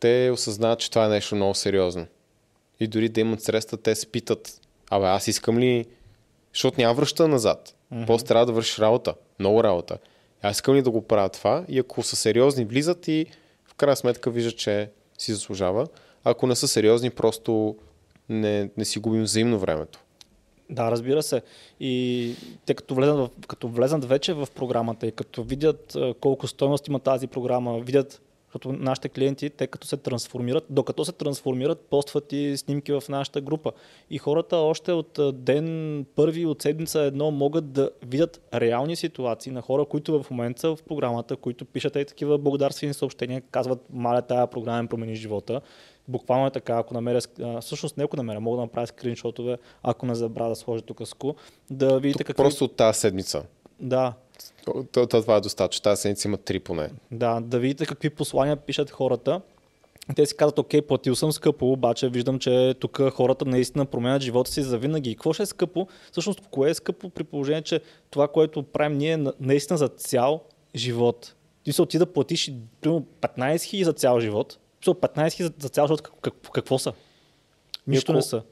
те 0.00 0.30
осъзнават, 0.34 0.78
че 0.78 0.90
това 0.90 1.06
е 1.06 1.08
нещо 1.08 1.34
много 1.34 1.54
сериозно. 1.54 2.06
И 2.80 2.86
дори 2.86 3.08
да 3.08 3.20
имат 3.20 3.42
средства, 3.42 3.76
те 3.76 3.94
се 3.94 4.06
питат, 4.06 4.60
абе 4.90 5.06
аз 5.06 5.28
искам 5.28 5.58
ли, 5.58 5.86
защото 6.54 6.80
няма 6.80 6.94
връща 6.94 7.28
назад. 7.28 7.74
Mm-hmm. 7.94 8.06
После 8.06 8.26
трябва 8.26 8.46
да 8.46 8.52
вършиш 8.52 8.78
работа, 8.78 9.14
много 9.38 9.64
работа. 9.64 9.98
Аз 10.42 10.56
искам 10.56 10.74
ли 10.74 10.82
да 10.82 10.90
го 10.90 11.02
правя 11.02 11.28
това 11.28 11.64
и 11.68 11.78
ако 11.78 12.02
са 12.02 12.16
сериозни, 12.16 12.64
влизат 12.64 13.08
и 13.08 13.26
в 13.66 13.74
крайна 13.74 13.96
сметка 13.96 14.30
виждат, 14.30 14.56
че 14.56 14.90
си 15.18 15.32
заслужава. 15.32 15.86
Ако 16.24 16.46
не 16.46 16.56
са 16.56 16.68
сериозни, 16.68 17.10
просто 17.10 17.76
не, 18.28 18.70
не 18.76 18.84
си 18.84 18.98
губим 18.98 19.22
взаимно 19.22 19.58
времето. 19.58 20.00
Да, 20.70 20.90
разбира 20.90 21.22
се. 21.22 21.42
И 21.80 22.34
те 22.66 22.74
като 22.74 22.94
влезнат, 22.94 23.32
като 23.48 23.68
влезнат 23.68 24.04
вече 24.04 24.32
в 24.32 24.48
програмата 24.54 25.06
и 25.06 25.12
като 25.12 25.42
видят 25.42 25.96
колко 26.20 26.46
стойност 26.46 26.88
има 26.88 26.98
тази 26.98 27.26
програма, 27.26 27.80
видят, 27.80 28.20
защото 28.50 28.72
нашите 28.72 29.08
клиенти, 29.08 29.50
те 29.50 29.66
като 29.66 29.86
се 29.86 29.96
трансформират, 29.96 30.64
докато 30.70 31.04
се 31.04 31.12
трансформират, 31.12 31.80
постват 31.80 32.32
и 32.32 32.56
снимки 32.56 32.92
в 32.92 33.02
нашата 33.08 33.40
група. 33.40 33.72
И 34.10 34.18
хората 34.18 34.56
още 34.56 34.92
от 34.92 35.18
ден 35.32 36.06
първи, 36.16 36.46
от 36.46 36.62
седмица 36.62 37.00
едно, 37.00 37.30
могат 37.30 37.72
да 37.72 37.90
видят 38.06 38.40
реални 38.54 38.96
ситуации 38.96 39.52
на 39.52 39.62
хора, 39.62 39.84
които 39.84 40.22
в 40.22 40.30
момента 40.30 40.60
са 40.60 40.76
в 40.76 40.82
програмата, 40.82 41.36
които 41.36 41.64
пишат 41.64 41.96
и 41.96 42.04
такива 42.04 42.38
благодарствени 42.38 42.94
съобщения, 42.94 43.42
казват, 43.50 43.84
маля, 43.92 44.22
тая 44.22 44.46
програма 44.46 44.88
промени 44.88 45.14
живота. 45.14 45.60
Буквално 46.08 46.46
е 46.46 46.50
така, 46.50 46.78
ако 46.78 46.94
намеря, 46.94 47.20
всъщност 47.60 47.96
не 47.96 48.04
ако 48.04 48.16
намеря, 48.16 48.40
мога 48.40 48.56
да 48.56 48.62
направя 48.62 48.86
скриншотове, 48.86 49.58
ако 49.82 50.06
не 50.06 50.14
забравя 50.14 50.50
да 50.50 50.56
сложа 50.56 50.82
тук 50.82 51.06
ску, 51.06 51.34
да 51.70 52.00
видите 52.00 52.18
Тук 52.18 52.26
какви... 52.26 52.42
Просто 52.42 52.64
от 52.64 52.76
тази 52.76 52.98
седмица. 52.98 53.42
Да, 53.80 54.12
То, 54.64 54.84
то, 54.84 55.20
това 55.20 55.36
е 55.36 55.40
достатъчно. 55.40 55.82
Тази 55.82 56.00
седмица 56.02 56.28
има 56.28 56.36
три 56.38 56.60
поне. 56.60 56.90
да, 57.10 57.40
да 57.40 57.58
видите 57.58 57.86
какви 57.86 58.10
послания 58.10 58.56
пишат 58.56 58.90
хората. 58.90 59.40
Те 60.16 60.26
си 60.26 60.36
казват, 60.36 60.58
окей, 60.58 60.82
платил 60.82 61.16
съм 61.16 61.32
скъпо, 61.32 61.66
обаче 61.66 62.08
виждам, 62.08 62.38
че 62.38 62.74
тук 62.74 63.00
хората 63.10 63.44
наистина 63.44 63.86
променят 63.86 64.22
живота 64.22 64.50
си 64.50 64.62
за 64.62 64.78
винаги. 64.78 65.10
И 65.10 65.14
какво 65.14 65.32
ще 65.32 65.42
е 65.42 65.46
скъпо? 65.46 65.86
Всъщност, 66.12 66.40
кое 66.50 66.70
е 66.70 66.74
скъпо 66.74 67.10
при 67.10 67.24
положение, 67.24 67.62
че 67.62 67.80
това, 68.10 68.28
което 68.28 68.62
правим 68.62 68.98
ние 68.98 69.10
е 69.10 69.16
на- 69.16 69.32
наистина 69.40 69.76
за 69.76 69.88
цял 69.88 70.40
живот. 70.74 71.34
Ти 71.64 71.72
се 71.72 71.82
отида 71.82 72.06
да 72.06 72.12
платиш 72.12 72.52
примерно 72.80 73.06
15 73.20 73.38
000 73.56 73.82
за 73.82 73.92
цял 73.92 74.20
живот. 74.20 74.52
В 74.52 74.84
смисъл, 74.84 74.94
15 74.94 75.28
000 75.40 75.52
за, 75.58 75.68
цял 75.68 75.86
живот 75.86 76.02
как, 76.02 76.14
как, 76.22 76.34
какво 76.52 76.78
са? 76.78 76.92
Нищо 77.86 78.12
ако- 78.12 78.16
не 78.16 78.22
са. 78.22 78.42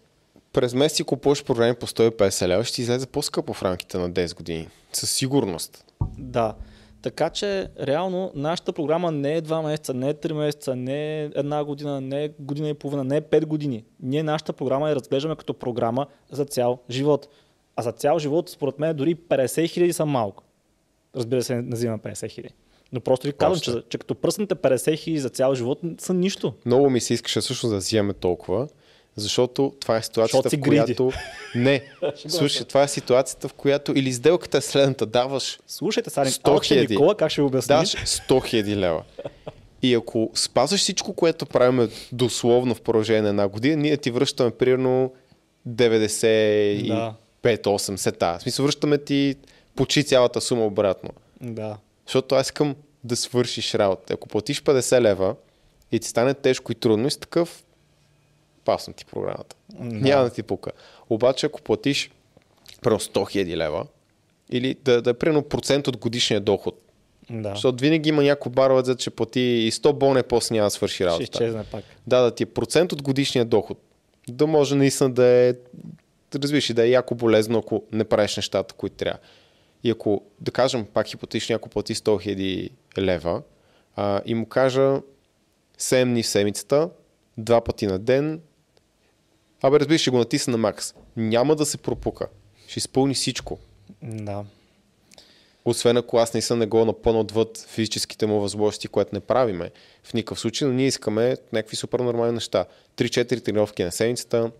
През 0.52 0.74
месец 0.74 0.96
си 0.96 1.04
купуваш 1.04 1.44
програми 1.44 1.74
по 1.74 1.86
150 1.86 2.48
лева, 2.48 2.64
ще 2.64 2.74
ти 2.74 2.82
излезе 2.82 3.06
по-скъпо 3.06 3.52
в 3.52 3.62
рамките 3.62 3.98
на 3.98 4.10
10 4.10 4.36
години. 4.36 4.68
Със 4.92 5.10
сигурност. 5.10 5.84
Да. 6.18 6.54
Така 7.02 7.30
че, 7.30 7.68
реално, 7.80 8.32
нашата 8.34 8.72
програма 8.72 9.12
не 9.12 9.36
е 9.36 9.42
2 9.42 9.62
месеца, 9.64 9.94
не 9.94 10.08
е 10.08 10.14
3 10.14 10.32
месеца, 10.32 10.76
не 10.76 11.22
е 11.22 11.30
една 11.34 11.64
година, 11.64 12.00
не 12.00 12.24
е 12.24 12.28
година 12.38 12.68
и 12.68 12.74
половина, 12.74 13.04
не 13.04 13.16
е 13.16 13.22
5 13.22 13.44
години. 13.44 13.84
Ние 14.00 14.22
нашата 14.22 14.52
програма 14.52 14.88
я 14.88 14.94
разглеждаме 14.94 15.36
като 15.36 15.54
програма 15.54 16.06
за 16.30 16.44
цял 16.44 16.78
живот. 16.90 17.28
А 17.76 17.82
за 17.82 17.92
цял 17.92 18.18
живот, 18.18 18.48
според 18.48 18.78
мен, 18.78 18.96
дори 18.96 19.16
50 19.16 19.68
хиляди 19.68 19.92
са 19.92 20.06
малко. 20.06 20.44
Разбира 21.16 21.42
се, 21.42 21.54
не 21.54 21.76
взимам 21.76 22.00
50 22.00 22.30
хиляди. 22.30 22.54
Но 22.92 23.00
просто 23.00 23.26
ви 23.26 23.32
казвам, 23.32 23.60
че, 23.60 23.82
че 23.88 23.98
като 23.98 24.14
пръснете 24.14 24.54
50 24.54 24.98
хиляди 24.98 25.20
за 25.20 25.28
цял 25.28 25.54
живот 25.54 25.80
са 25.98 26.14
нищо. 26.14 26.52
Много 26.66 26.90
ми 26.90 27.00
се 27.00 27.14
искаше 27.14 27.40
всъщност 27.40 27.72
да 27.72 27.78
взимаме 27.78 28.12
толкова, 28.12 28.68
защото 29.18 29.74
това 29.80 29.96
е 29.96 30.02
ситуацията, 30.02 30.50
в 30.50 30.60
която... 30.60 31.12
Не, 31.54 31.82
слушай, 32.28 32.66
това 32.66 32.82
е 32.82 32.88
ситуацията, 32.88 33.48
в 33.48 33.52
която 33.52 33.92
или 33.98 34.12
сделката 34.12 34.58
е 34.58 34.60
следната, 34.60 35.06
даваш, 35.06 35.58
Слушайте, 35.66 36.10
сега, 36.10 36.26
100 36.26 36.48
Алекс 36.52 36.68
хиляди. 36.68 36.94
Никола, 36.94 37.16
как 37.16 37.30
ще 37.30 37.40
обясни? 37.40 37.74
даш 37.74 37.90
100 37.90 38.46
хиляди 38.46 38.76
лева. 38.76 39.02
И 39.82 39.94
ако 39.94 40.30
спазваш 40.34 40.80
всичко, 40.80 41.12
което 41.12 41.46
правим 41.46 41.88
дословно 42.12 42.74
в 42.74 42.80
продължение 42.80 43.22
на 43.22 43.28
една 43.28 43.48
година, 43.48 43.76
ние 43.76 43.96
ти 43.96 44.10
връщаме 44.10 44.50
примерно 44.50 45.12
95-8 45.68 47.12
Да. 47.92 47.98
сета. 47.98 48.36
В 48.38 48.42
смисъл, 48.42 48.64
връщаме 48.64 48.98
ти 48.98 49.34
почти 49.76 50.04
цялата 50.04 50.40
сума 50.40 50.66
обратно. 50.66 51.10
Да. 51.40 51.76
Защото 52.06 52.34
аз 52.34 52.46
искам 52.46 52.74
да 53.04 53.16
свършиш 53.16 53.74
работа. 53.74 54.14
Ако 54.14 54.28
платиш 54.28 54.62
50 54.62 55.00
лева 55.00 55.34
и 55.92 56.00
ти 56.00 56.08
стане 56.08 56.34
тежко 56.34 56.72
и 56.72 56.74
трудно, 56.74 57.08
и 57.08 57.20
такъв, 57.20 57.64
пасна 58.68 58.92
ти 58.94 59.04
програмата. 59.04 59.56
Да. 59.70 59.84
Няма 59.84 60.24
да 60.24 60.30
ти 60.30 60.42
пука. 60.42 60.70
Обаче, 61.10 61.46
ако 61.46 61.62
платиш 61.62 62.10
примерно 62.82 63.00
100 63.00 63.10
000 63.12 63.56
лева, 63.56 63.86
или 64.50 64.74
да, 64.84 65.02
да 65.02 65.10
е 65.10 65.14
примерно 65.14 65.42
процент 65.42 65.88
от 65.88 65.96
годишния 65.96 66.40
доход, 66.40 66.80
Да. 67.30 67.50
защото 67.50 67.80
винаги 67.80 68.08
има 68.08 68.22
някой 68.22 68.52
баровец, 68.52 68.86
за 68.86 68.96
че 68.96 69.10
плати 69.10 69.40
и 69.40 69.72
100 69.72 69.92
боне, 69.92 70.22
после 70.22 70.54
няма 70.54 70.66
да 70.66 70.70
свърши 70.70 70.94
Ще 70.94 71.06
работа. 71.06 71.22
изчезне 71.22 71.64
пак. 71.64 71.84
Да, 72.06 72.20
да 72.20 72.34
ти 72.34 72.42
е 72.42 72.46
процент 72.46 72.92
от 72.92 73.02
годишния 73.02 73.44
доход. 73.44 73.78
Да 74.28 74.46
може 74.46 74.74
наистина 74.74 75.10
да 75.10 75.24
е, 75.26 75.54
разбираш, 76.34 76.70
и 76.70 76.74
да 76.74 76.84
е 76.86 76.90
яко 76.90 77.14
болезно, 77.14 77.58
ако 77.58 77.82
не 77.92 78.04
правиш 78.04 78.36
нещата, 78.36 78.74
които 78.74 78.96
трябва. 78.96 79.18
И 79.84 79.90
ако, 79.90 80.22
да 80.40 80.50
кажем, 80.50 80.86
пак 80.94 81.06
хипотетично, 81.06 81.56
ако 81.56 81.68
плати 81.68 81.94
100 81.94 82.36
000 82.36 82.70
лева 82.98 83.42
а, 83.96 84.20
и 84.26 84.34
му 84.34 84.46
кажа 84.46 85.00
7 85.78 86.04
дни 86.04 86.22
в 86.22 86.26
седмицата, 86.26 86.90
два 87.38 87.60
пъти 87.60 87.86
на 87.86 87.98
ден, 87.98 88.40
абе 89.62 89.80
разбираш, 89.80 90.00
ще 90.00 90.10
го 90.10 90.18
натисна 90.18 90.50
на 90.50 90.58
макс. 90.58 90.94
Няма 91.16 91.56
да 91.56 91.66
се 91.66 91.78
пропука. 91.78 92.28
Ще 92.68 92.78
изпълни 92.78 93.14
всичко. 93.14 93.58
Да. 94.02 94.44
Освен 95.64 95.96
ако 95.96 96.18
аз 96.18 96.34
наистина 96.34 96.58
не 96.58 96.66
го 96.66 96.84
напълна 96.84 97.20
отвъд 97.20 97.66
физическите 97.68 98.26
му 98.26 98.40
възможности, 98.40 98.88
което 98.88 99.14
не 99.14 99.20
правиме. 99.20 99.70
В 100.04 100.14
никакъв 100.14 100.40
случай, 100.40 100.68
но 100.68 100.74
ние 100.74 100.86
искаме 100.86 101.36
някакви 101.52 101.76
супер 101.76 102.00
нормални 102.00 102.32
неща. 102.32 102.64
3-4 102.96 103.44
тренировки 103.44 103.84
на 103.84 103.92
седмицата, 103.92 104.50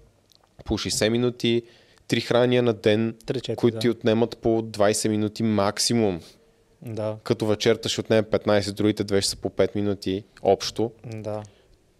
по 0.64 0.78
60 0.78 1.08
минути, 1.08 1.62
3 2.08 2.24
храния 2.24 2.62
на 2.62 2.72
ден, 2.72 3.14
3-4, 3.24 3.56
които 3.56 3.74
да. 3.74 3.80
ти 3.80 3.88
отнемат 3.88 4.38
по 4.38 4.62
20 4.62 5.08
минути 5.08 5.42
максимум. 5.42 6.20
Да. 6.82 7.16
Като 7.24 7.46
вечерта 7.46 7.88
ще 7.88 8.00
отнеме 8.00 8.22
15, 8.22 8.72
другите 8.72 9.04
две 9.04 9.22
ще 9.22 9.30
са 9.30 9.36
по 9.36 9.50
5 9.50 9.76
минути 9.76 10.24
общо. 10.42 10.92
Да. 11.04 11.42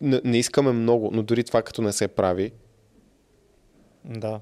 Не, 0.00 0.20
не 0.24 0.38
искаме 0.38 0.72
много, 0.72 1.10
но 1.12 1.22
дори 1.22 1.44
това 1.44 1.62
като 1.62 1.82
не 1.82 1.92
се 1.92 2.08
прави. 2.08 2.52
Да. 4.04 4.40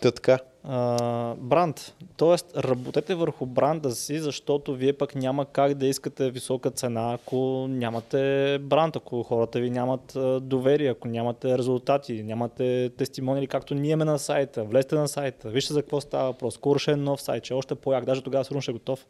Та 0.00 0.10
така. 0.10 0.38
А, 0.64 1.34
бранд. 1.34 1.94
Тоест, 2.16 2.56
работете 2.56 3.14
върху 3.14 3.46
бранда 3.46 3.90
си, 3.90 4.18
защото 4.18 4.74
вие 4.74 4.92
пък 4.92 5.14
няма 5.14 5.46
как 5.46 5.74
да 5.74 5.86
искате 5.86 6.30
висока 6.30 6.70
цена, 6.70 7.12
ако 7.12 7.66
нямате 7.68 8.58
бранд, 8.62 8.96
ако 8.96 9.22
хората 9.22 9.60
ви 9.60 9.70
нямат 9.70 10.16
доверие, 10.42 10.90
ако 10.90 11.08
нямате 11.08 11.58
резултати, 11.58 12.22
нямате 12.22 12.90
тестимони, 12.98 13.46
както 13.46 13.74
ние 13.74 13.90
имаме 13.90 14.10
на 14.10 14.18
сайта. 14.18 14.64
Влезте 14.64 14.94
на 14.94 15.08
сайта, 15.08 15.48
вижте 15.48 15.72
за 15.72 15.82
какво 15.82 16.00
става 16.00 16.24
въпрос. 16.24 16.54
Скоро 16.54 16.78
ще 16.78 16.92
е 16.92 16.96
нов 16.96 17.22
сайт, 17.22 17.42
че 17.44 17.54
е 17.54 17.56
още 17.56 17.74
по-як. 17.74 18.04
Даже 18.04 18.22
тогава 18.22 18.44
сигурно 18.44 18.62
ще 18.62 18.70
е 18.70 18.74
готов. 18.74 19.06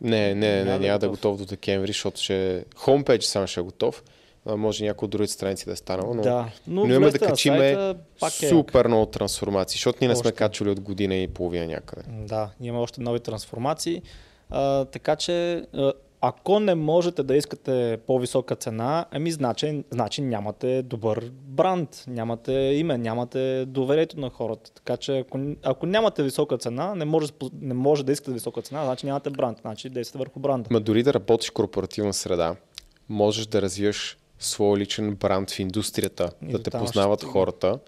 Не, 0.00 0.34
не, 0.34 0.34
не, 0.34 0.64
Няма 0.64 0.64
няма, 0.64 0.78
да 0.78 0.84
е 0.84 0.88
няма 0.88 0.98
да 0.98 1.06
е 1.06 1.08
готов. 1.08 1.38
до 1.38 1.44
декември, 1.46 1.86
защото 1.86 2.20
ще... 2.22 2.64
Homepage 2.76 3.20
само 3.20 3.46
ще 3.46 3.60
е 3.60 3.62
готов. 3.62 4.02
Може 4.46 4.84
някои 4.84 5.06
от 5.06 5.10
другите 5.10 5.32
страници 5.32 5.64
да 5.64 5.72
е 5.72 5.76
станало, 5.76 6.14
но... 6.14 6.22
Да. 6.22 6.48
Но, 6.66 6.86
Но 6.86 6.94
имаме 6.94 7.10
да 7.10 7.18
качиме 7.18 7.94
пак 8.20 8.42
е 8.42 8.48
супер 8.48 8.86
много 8.86 9.06
трансформации, 9.06 9.76
защото 9.76 9.98
ние 10.00 10.08
не 10.08 10.16
сме 10.16 10.28
Още. 10.28 10.36
качвали 10.36 10.70
от 10.70 10.80
година 10.80 11.14
и 11.14 11.28
половина 11.28 11.66
някъде. 11.66 12.02
Да, 12.08 12.50
има 12.60 12.80
още 12.80 13.00
нови 13.00 13.20
трансформации. 13.20 14.02
А, 14.50 14.84
така 14.84 15.16
че, 15.16 15.64
ако 16.20 16.60
не 16.60 16.74
можете 16.74 17.22
да 17.22 17.36
искате 17.36 17.98
по-висока 18.06 18.56
цена, 18.56 19.06
ами 19.10 19.30
значи, 19.30 19.84
значи 19.90 20.22
нямате 20.22 20.82
добър 20.82 21.30
бранд, 21.32 22.04
нямате 22.08 22.52
име, 22.52 22.98
нямате 22.98 23.64
доверието 23.66 24.20
на 24.20 24.30
хората. 24.30 24.72
Така 24.72 24.96
че, 24.96 25.18
ако, 25.18 25.40
ако 25.62 25.86
нямате 25.86 26.22
висока 26.22 26.58
цена, 26.58 26.94
не 26.94 27.04
може, 27.04 27.32
не 27.60 27.74
може 27.74 28.04
да 28.04 28.12
искате 28.12 28.32
висока 28.32 28.62
цена, 28.62 28.84
значи 28.84 29.06
нямате 29.06 29.30
бранд, 29.30 29.58
значи 29.60 29.88
действате 29.88 30.18
върху 30.18 30.40
бранда. 30.40 30.68
Ма 30.70 30.80
дори 30.80 31.02
да 31.02 31.14
работиш 31.14 31.50
в 31.50 31.52
корпоративна 31.52 32.12
среда, 32.12 32.56
можеш 33.08 33.46
да 33.46 33.62
развиеш 33.62 34.18
свой 34.38 34.78
личен 34.78 35.14
бранд 35.14 35.50
в 35.50 35.58
индустрията, 35.58 36.30
И 36.48 36.52
да 36.52 36.62
те 36.62 36.70
ще 36.70 36.78
познават 36.78 37.20
стигнем. 37.20 37.32
хората 37.32 37.78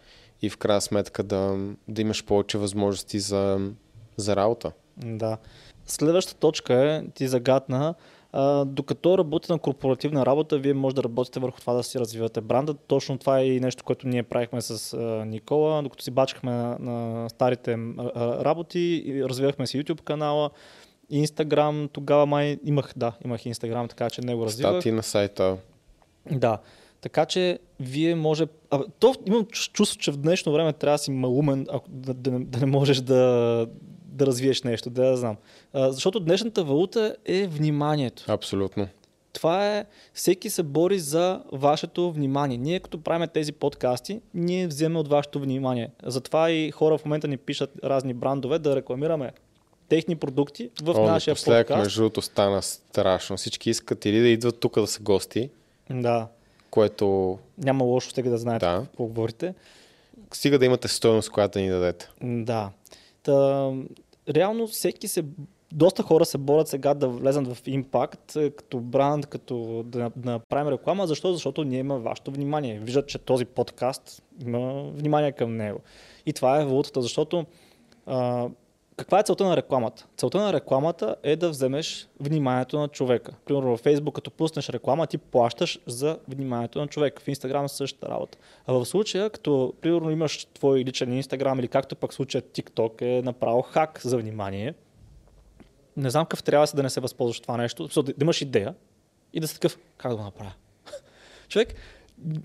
и 0.42 0.50
в 0.50 0.56
крайна 0.56 0.80
сметка 0.80 1.22
да, 1.22 1.58
да 1.88 2.02
имаш 2.02 2.24
повече 2.24 2.58
възможности 2.58 3.18
за, 3.18 3.70
за 4.16 4.36
работа. 4.36 4.72
Да. 4.96 5.38
Следващата 5.86 6.38
точка 6.40 6.74
е, 6.74 7.02
ти 7.14 7.28
загадна, 7.28 7.94
а, 8.32 8.64
докато 8.64 9.18
работите 9.18 9.52
на 9.52 9.58
корпоративна 9.58 10.26
работа, 10.26 10.58
вие 10.58 10.74
може 10.74 10.96
да 10.96 11.02
работите 11.02 11.40
върху 11.40 11.60
това 11.60 11.72
да 11.72 11.82
си 11.82 12.00
развивате 12.00 12.40
бранда. 12.40 12.74
Точно 12.74 13.18
това 13.18 13.38
е 13.40 13.46
и 13.46 13.60
нещо, 13.60 13.84
което 13.84 14.08
ние 14.08 14.22
правихме 14.22 14.60
с 14.60 14.92
а, 14.92 15.24
Никола, 15.24 15.82
докато 15.82 16.04
си 16.04 16.10
бачкахме 16.10 16.50
на, 16.52 16.78
на 16.78 17.28
старите 17.30 17.72
а, 17.72 18.44
работи, 18.44 19.04
развивахме 19.24 19.66
си 19.66 19.82
YouTube 19.84 20.02
канала, 20.02 20.50
Instagram, 21.12 21.88
тогава 21.92 22.26
май 22.26 22.58
имах, 22.64 22.92
да, 22.96 23.12
имах 23.24 23.40
Instagram, 23.40 23.88
така 23.88 24.10
че 24.10 24.20
не 24.20 24.34
го 24.34 24.44
развивах. 24.44 24.72
Стати 24.72 24.92
на 24.92 25.02
сайта. 25.02 25.56
Да. 26.30 26.58
Така 27.00 27.26
че 27.26 27.58
вие 27.80 28.14
може... 28.14 28.46
А, 28.70 28.84
то 28.98 29.14
имам 29.26 29.44
чу- 29.44 29.72
чувство, 29.72 29.98
че 29.98 30.10
в 30.10 30.16
днешно 30.16 30.52
време 30.52 30.72
трябва 30.72 30.94
да 30.94 30.98
си 30.98 31.10
малумен, 31.10 31.66
ако, 31.70 31.84
да, 31.88 32.14
да, 32.14 32.30
не- 32.30 32.44
да 32.44 32.58
не 32.58 32.66
можеш 32.66 33.00
да, 33.00 33.66
да 34.04 34.26
развиеш 34.26 34.62
нещо, 34.62 34.90
да 34.90 35.06
я 35.06 35.16
знам. 35.16 35.36
А, 35.72 35.92
защото 35.92 36.20
днешната 36.20 36.64
валута 36.64 37.16
е 37.24 37.46
вниманието. 37.46 38.24
Абсолютно. 38.28 38.88
Това 39.32 39.76
е, 39.76 39.84
всеки 40.14 40.50
се 40.50 40.62
бори 40.62 40.98
за 40.98 41.42
вашето 41.52 42.12
внимание. 42.12 42.58
Ние 42.58 42.80
като 42.80 43.02
правим 43.02 43.28
тези 43.28 43.52
подкасти, 43.52 44.20
ние 44.34 44.66
вземем 44.66 44.96
от 44.96 45.08
вашето 45.08 45.40
внимание. 45.40 45.90
Затова 46.02 46.50
и 46.50 46.70
хора 46.70 46.98
в 46.98 47.04
момента 47.04 47.28
ни 47.28 47.36
пишат 47.36 47.70
разни 47.84 48.14
брандове 48.14 48.58
да 48.58 48.76
рекламираме 48.76 49.32
техни 49.88 50.16
продукти 50.16 50.70
в 50.82 50.94
О, 50.96 51.04
нашия 51.04 51.32
напоследък, 51.32 51.66
подкаст. 51.66 51.84
между 51.84 52.00
другото, 52.00 52.22
стана 52.22 52.62
страшно. 52.62 53.36
Всички 53.36 53.70
искат 53.70 54.04
или 54.04 54.20
да 54.20 54.28
идват 54.28 54.60
тук 54.60 54.80
да 54.80 54.86
са 54.86 55.02
гости, 55.02 55.50
Да, 55.90 56.28
което 56.70 57.38
няма 57.58 57.84
лошо 57.84 58.10
всеки 58.10 58.28
да 58.28 58.38
знаете 58.38 58.66
Да. 58.66 58.82
какво 58.84 59.04
говорите. 59.04 59.54
стига 60.32 60.58
да 60.58 60.64
имате 60.64 60.88
стоеност, 60.88 61.30
която 61.30 61.58
ни 61.58 61.68
дадете. 61.68 62.08
Да. 62.22 62.70
Та, 63.22 63.70
реално 64.34 64.66
всеки 64.66 65.08
се... 65.08 65.24
Доста 65.72 66.02
хора 66.02 66.24
се 66.24 66.38
борят 66.38 66.68
сега 66.68 66.94
да 66.94 67.08
влезат 67.08 67.54
в 67.54 67.58
импакт, 67.66 68.36
е, 68.36 68.50
като 68.50 68.80
бранд, 68.80 69.26
като 69.26 69.82
да, 69.86 70.10
да 70.16 70.30
направим 70.30 70.72
реклама. 70.72 71.06
Защо? 71.06 71.32
Защото 71.32 71.64
ние 71.64 71.78
имаме 71.78 72.00
вашето 72.00 72.30
внимание. 72.30 72.78
Виждат, 72.78 73.08
че 73.08 73.18
този 73.18 73.44
подкаст 73.44 74.22
има 74.42 74.82
внимание 74.82 75.32
към 75.32 75.56
него. 75.56 75.80
И 76.26 76.32
това 76.32 76.60
е 76.60 76.64
валутата, 76.64 77.02
защото 77.02 77.46
а, 78.06 78.48
каква 78.96 79.20
е 79.20 79.22
целта 79.22 79.44
на 79.44 79.56
рекламата? 79.56 80.06
Целта 80.16 80.38
на 80.38 80.52
рекламата 80.52 81.16
е 81.22 81.36
да 81.36 81.50
вземеш 81.50 82.08
вниманието 82.20 82.78
на 82.78 82.88
човека. 82.88 83.32
Примерно 83.44 83.70
във 83.70 83.82
Facebook, 83.82 84.12
като 84.12 84.30
пуснеш 84.30 84.68
реклама, 84.68 85.06
ти 85.06 85.18
плащаш 85.18 85.78
за 85.86 86.18
вниманието 86.28 86.78
на 86.78 86.86
човека. 86.86 87.22
В 87.22 87.26
Instagram 87.26 87.66
същата 87.66 88.08
работа. 88.08 88.38
А 88.66 88.72
в 88.72 88.84
случая, 88.84 89.30
като 89.30 89.74
примерно 89.80 90.10
имаш 90.10 90.44
твой 90.44 90.84
личен 90.84 91.22
Instagram 91.22 91.58
или 91.58 91.68
както 91.68 91.96
пък 91.96 92.12
в 92.12 92.14
случая 92.14 92.42
TikTok 92.42 93.02
е 93.02 93.22
направил 93.22 93.62
хак 93.62 94.00
за 94.04 94.18
внимание, 94.18 94.74
не 95.96 96.10
знам 96.10 96.24
какъв 96.24 96.42
трябва 96.42 96.66
си 96.66 96.76
да 96.76 96.82
не 96.82 96.90
се 96.90 97.00
възползваш 97.00 97.40
това 97.40 97.56
нещо, 97.56 98.02
да 98.02 98.12
имаш 98.22 98.42
идея 98.42 98.74
и 99.32 99.40
да 99.40 99.48
си 99.48 99.54
такъв, 99.54 99.78
как 99.96 100.10
да 100.10 100.16
го 100.16 100.22
направя? 100.22 100.52
Човек, 101.48 101.74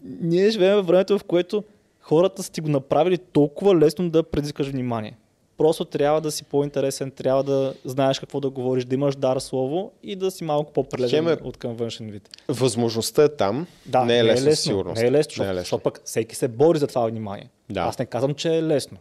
ние 0.03 0.49
живеем 0.49 0.75
във 0.75 0.87
времето, 0.87 1.19
в 1.19 1.23
което 1.23 1.63
хората 1.99 2.43
са 2.43 2.51
ти 2.51 2.61
го 2.61 2.69
направили 2.69 3.17
толкова 3.17 3.75
лесно 3.75 4.09
да 4.09 4.23
предизвикаш 4.23 4.67
внимание. 4.67 5.17
Просто 5.61 5.85
трябва 5.85 6.21
да 6.21 6.31
си 6.31 6.43
по-интересен, 6.43 7.11
трябва 7.11 7.43
да 7.43 7.73
знаеш 7.85 8.19
какво 8.19 8.39
да 8.39 8.49
говориш, 8.49 8.85
да 8.85 8.95
имаш 8.95 9.15
дар 9.15 9.39
слово 9.39 9.91
и 10.03 10.15
да 10.15 10.31
си 10.31 10.43
малко 10.43 10.73
по-прилежен 10.73 11.19
Хем 11.19 11.27
е- 11.29 11.37
от 11.43 11.57
към 11.57 11.75
външен 11.75 12.11
вид. 12.11 12.29
Възможността 12.47 13.23
е 13.23 13.29
там. 13.29 13.67
Да, 13.85 14.05
не 14.05 14.19
е 14.19 14.23
лесно, 14.23 14.51
със 14.51 14.59
сигурност. 14.59 15.01
Не 15.01 15.07
е 15.07 15.11
лесно, 15.11 15.29
защото, 15.29 15.43
Не 15.43 15.49
е 15.49 15.53
лесно. 15.53 15.61
защото 15.61 15.83
пък 15.83 16.01
всеки 16.05 16.35
се 16.35 16.47
бори 16.47 16.79
за 16.79 16.87
това 16.87 17.07
внимание. 17.07 17.49
Да. 17.69 17.79
Аз 17.79 17.99
не 17.99 18.05
казвам, 18.05 18.33
че 18.33 18.57
е 18.57 18.63
лесно. 18.63 18.97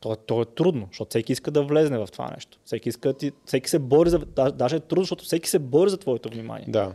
То, 0.00 0.12
е- 0.12 0.16
то 0.16 0.42
е 0.42 0.44
трудно, 0.44 0.86
защото 0.90 1.08
всеки 1.08 1.32
иска 1.32 1.50
да 1.50 1.62
влезне 1.62 1.98
в 1.98 2.08
това 2.12 2.30
нещо. 2.30 2.58
Всеки, 2.64 2.88
иска 2.88 3.08
да 3.08 3.14
ти, 3.14 3.32
всеки 3.46 3.70
се 3.70 3.78
бори 3.78 4.10
за... 4.10 4.18
да- 4.18 4.52
Даже 4.52 4.76
е 4.76 4.80
трудно, 4.80 5.02
защото 5.02 5.24
всеки 5.24 5.48
се 5.48 5.58
бори 5.58 5.90
за 5.90 5.96
твоето 5.96 6.28
внимание. 6.28 6.66
Да. 6.68 6.92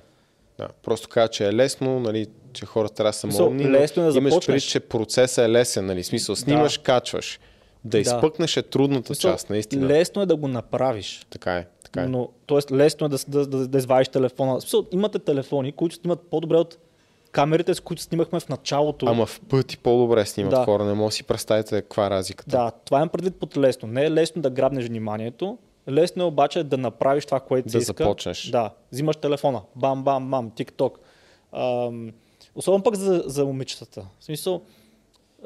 да. 0.57 0.68
Просто 0.84 1.10
кажа, 1.10 1.27
че 1.27 1.48
е 1.48 1.53
лесно, 1.53 1.99
нали, 1.99 2.27
че 2.53 2.65
хората 2.65 2.94
трябва 2.95 3.10
да 3.11 3.34
са 3.34 3.44
умни, 3.44 3.64
но 3.64 3.69
лесно 3.72 4.03
е 4.03 4.11
да 4.11 4.18
имаш 4.18 4.45
предвид, 4.45 4.64
че 4.64 4.80
процесът 4.80 5.45
е 5.45 5.49
лесен, 5.49 5.85
нали, 5.85 6.03
смисъл, 6.03 6.35
снимаш, 6.35 6.77
качваш. 6.77 7.39
Да 7.88 7.97
Да. 7.97 8.01
изпъкнеш 8.01 8.57
е 8.57 8.61
трудната 8.61 9.07
Смисъл, 9.07 9.31
част, 9.31 9.49
наистина. 9.49 9.88
Лесно 9.88 10.22
е 10.22 10.26
да 10.26 10.35
го 10.35 10.47
направиш. 10.47 11.26
Така 11.30 11.55
е, 11.55 11.68
така 11.84 12.01
е. 12.01 12.07
Но, 12.07 12.30
тоест, 12.45 12.72
лесно 12.72 13.05
е 13.05 13.09
да, 13.09 13.18
да, 13.27 13.47
да, 13.47 13.68
да 13.68 13.77
извадиш 13.77 14.07
телефона. 14.07 14.61
Смисъл, 14.61 14.85
имате 14.91 15.19
телефони, 15.19 15.72
които 15.72 15.95
снимат 15.95 16.22
по-добре 16.22 16.57
от 16.57 16.77
камерите, 17.31 17.73
с 17.73 17.80
които 17.80 18.01
снимахме 18.01 18.39
в 18.39 18.49
началото. 18.49 19.05
Ама 19.05 19.26
в 19.26 19.41
пъти 19.41 19.77
по-добре 19.77 20.26
снимат 20.26 20.51
Да. 20.51 20.64
хора, 20.65 20.85
не 20.85 20.93
може 20.93 21.07
да 21.07 21.15
си 21.15 21.23
представите 21.23 21.81
каква 21.81 22.05
е 22.05 22.09
разликата. 22.09 22.49
Да, 22.51 22.72
това 22.85 22.97
имам 22.97 23.09
предвид 23.09 23.35
под 23.35 23.57
лесно. 23.57 23.88
Не 23.88 24.03
е 24.05 24.11
лесно 24.11 24.41
да 24.41 24.49
грабнеш 24.49 24.85
вниманието, 24.88 25.57
лесно 25.89 26.23
е 26.23 26.27
обаче 26.27 26.64
да 26.64 26.77
направиш 26.77 27.26
това, 27.26 27.39
което 27.39 27.69
Да 27.69 27.77
иска. 27.77 28.03
започнеш. 28.03 28.49
Да, 28.49 28.73
взимаш 28.91 29.15
телефона, 29.15 29.61
бам, 29.76 30.03
бам, 30.03 30.31
бам, 30.31 30.51
TikTok. 30.51 30.91
Ам, 31.53 32.11
особено 32.55 32.84
пък 32.84 32.95
за, 32.95 33.23
за 33.26 33.45
момичетата. 33.45 34.05
В 34.19 34.23
смисъл, 34.26 34.61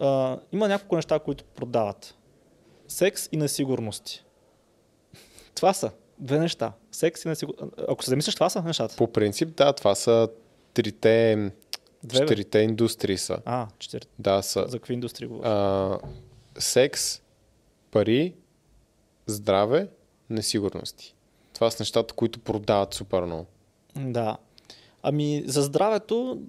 а, 0.01 0.37
има 0.51 0.67
няколко 0.67 0.95
неща, 0.95 1.19
които 1.19 1.43
продават. 1.43 2.15
Секс 2.91 3.29
и 3.31 3.37
несигурности. 3.37 4.23
Това 5.55 5.73
са 5.73 5.91
две 6.19 6.39
неща. 6.39 6.73
Секс 6.91 7.25
и 7.25 7.27
несигурност. 7.27 7.73
Ако 7.87 8.03
се 8.03 8.09
замислиш, 8.09 8.35
това 8.35 8.49
са 8.49 8.61
нещата. 8.61 8.95
По 8.95 9.11
принцип, 9.11 9.55
да, 9.55 9.73
това 9.73 9.95
са 9.95 10.29
трите, 10.73 11.51
Две, 12.03 12.19
четирите 12.19 12.59
индустрии 12.59 13.17
са. 13.17 13.37
А, 13.45 13.67
четири. 13.79 14.05
Да, 14.19 14.41
са 14.41 14.65
За 14.67 14.77
какви 14.77 14.93
индустрии 14.93 15.27
говориш? 15.27 15.47
а, 15.51 15.99
секс, 16.59 17.21
пари, 17.91 18.33
здраве, 19.25 19.87
несигурности. 20.29 21.15
Това 21.53 21.71
са 21.71 21.81
нещата, 21.81 22.13
които 22.13 22.39
продават 22.39 22.93
супер 22.93 23.21
много. 23.21 23.45
Да. 23.95 24.37
Ами 25.03 25.43
за 25.47 25.61
здравето, 25.61 26.41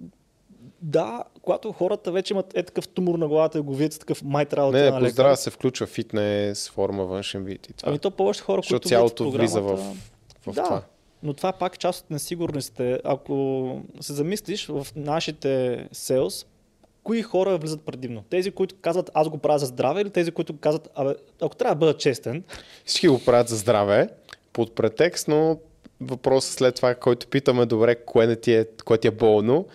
да, 0.81 1.23
когато 1.41 1.71
хората 1.71 2.11
вече 2.11 2.33
имат 2.33 2.57
е 2.57 2.63
такъв 2.63 2.87
тумор 2.87 3.15
на 3.15 3.27
главата 3.27 3.57
и 3.57 3.61
го 3.61 3.75
видят 3.75 3.99
такъв 3.99 4.23
май 4.23 4.45
трябва 4.45 4.71
да 4.71 4.91
Не, 4.91 4.99
по 4.99 5.09
здраве 5.09 5.35
се 5.35 5.49
включва 5.49 5.87
фитнес, 5.87 6.69
форма, 6.69 7.05
външен 7.05 7.43
вид 7.43 7.67
и 7.69 7.73
това. 7.73 7.89
Ами 7.89 7.99
то 7.99 8.11
повече 8.11 8.41
хора, 8.41 8.61
Защото 8.61 8.81
които 8.81 8.87
цялото 8.89 9.31
влиза 9.31 9.61
в, 9.61 9.77
в 10.47 10.53
да, 10.53 10.63
това. 10.63 10.81
но 11.23 11.33
това 11.33 11.51
пак 11.51 11.75
е 11.75 11.77
част 11.77 12.03
от 12.03 12.09
несигурностите. 12.09 12.99
Ако 13.03 13.81
се 13.99 14.13
замислиш 14.13 14.67
в 14.67 14.87
нашите 14.95 15.83
селс, 15.91 16.45
кои 17.03 17.21
хора 17.21 17.57
влизат 17.57 17.81
предимно? 17.81 18.23
Тези, 18.29 18.51
които 18.51 18.75
казват 18.81 19.11
аз 19.13 19.29
го 19.29 19.37
правя 19.37 19.59
за 19.59 19.65
здраве 19.65 20.01
или 20.01 20.09
тези, 20.09 20.31
които 20.31 20.57
казват, 20.57 20.89
абе, 20.95 21.15
ако 21.41 21.55
трябва 21.55 21.75
да 21.75 21.79
бъда 21.79 21.97
честен, 21.97 22.43
Всички 22.85 23.07
го 23.07 23.19
правят 23.25 23.47
за 23.47 23.55
здраве, 23.55 24.09
под 24.53 24.75
претекст, 24.75 25.27
но 25.27 25.59
въпросът 26.01 26.53
след 26.53 26.75
това, 26.75 26.95
който 26.95 27.27
питаме, 27.27 27.65
добре, 27.65 27.95
кое, 27.95 28.27
не 28.27 28.35
ти 28.35 28.53
е, 28.53 28.65
кое 28.85 28.97
ти 28.97 29.07
е 29.07 29.11
болно, 29.11 29.65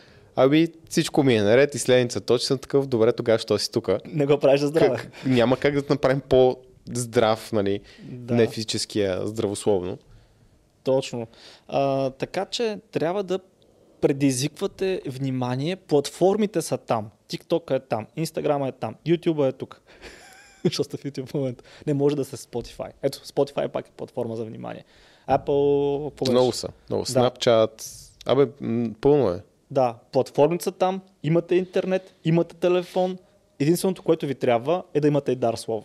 ами 0.41 0.69
всичко 0.89 1.23
ми 1.23 1.35
е 1.35 1.43
наред 1.43 1.75
и 1.75 1.79
следница 1.79 2.21
точно 2.21 2.59
такъв, 2.59 2.87
добре, 2.87 3.13
тогава 3.13 3.39
що 3.39 3.59
си 3.59 3.73
тук? 3.73 3.89
не 4.07 4.27
го 4.27 4.39
правиш 4.39 4.61
здраве. 4.61 4.97
Как, 4.97 5.27
няма 5.27 5.57
как 5.57 5.75
да 5.75 5.83
направим 5.91 6.21
по-здрав, 6.21 7.53
нали, 7.53 7.81
Да. 8.03 8.35
не 8.35 8.47
физическия, 8.47 9.27
здравословно. 9.27 9.99
Точно. 10.85 11.27
А, 11.69 12.11
така 12.11 12.45
че 12.45 12.79
трябва 12.91 13.23
да 13.23 13.39
предизвиквате 14.01 15.03
внимание. 15.07 15.77
Платформите 15.77 16.63
са 16.63 16.79
там. 16.79 17.11
TikTok 17.31 17.77
е 17.77 17.81
там, 17.81 18.07
Instagram 18.19 18.69
е 18.69 18.73
там, 18.73 18.95
YouTube 19.07 19.49
е 19.49 19.53
тук. 19.53 19.81
Защото 20.65 20.85
сте 20.85 20.97
в 20.97 21.01
YouTube 21.01 21.27
в 21.27 21.35
момента. 21.35 21.65
Не 21.87 21.95
може 21.95 22.17
да 22.17 22.25
се 22.25 22.37
Spotify. 22.37 22.91
Ето, 23.03 23.19
Spotify 23.19 23.69
пак 23.69 23.89
е 23.89 23.91
платформа 23.97 24.37
за 24.37 24.45
внимание. 24.45 24.85
Apple... 25.29 26.31
Много 26.31 26.53
са. 26.53 26.69
Много. 26.91 27.05
Да. 27.05 27.11
Snapchat. 27.11 27.83
Абе, 28.27 28.47
пълно 29.01 29.31
е. 29.31 29.41
Да, 29.71 29.95
платформите 30.13 30.65
са 30.65 30.73
там, 30.73 31.01
имате 31.23 31.55
интернет, 31.55 32.15
имате 32.25 32.55
телефон. 32.55 33.19
Единственото, 33.59 34.03
което 34.03 34.27
ви 34.27 34.35
трябва 34.35 34.83
е 34.95 35.01
да 35.01 35.09
имате 35.09 35.33
и 35.33 35.37
дар 35.37 35.55
слово. 35.55 35.85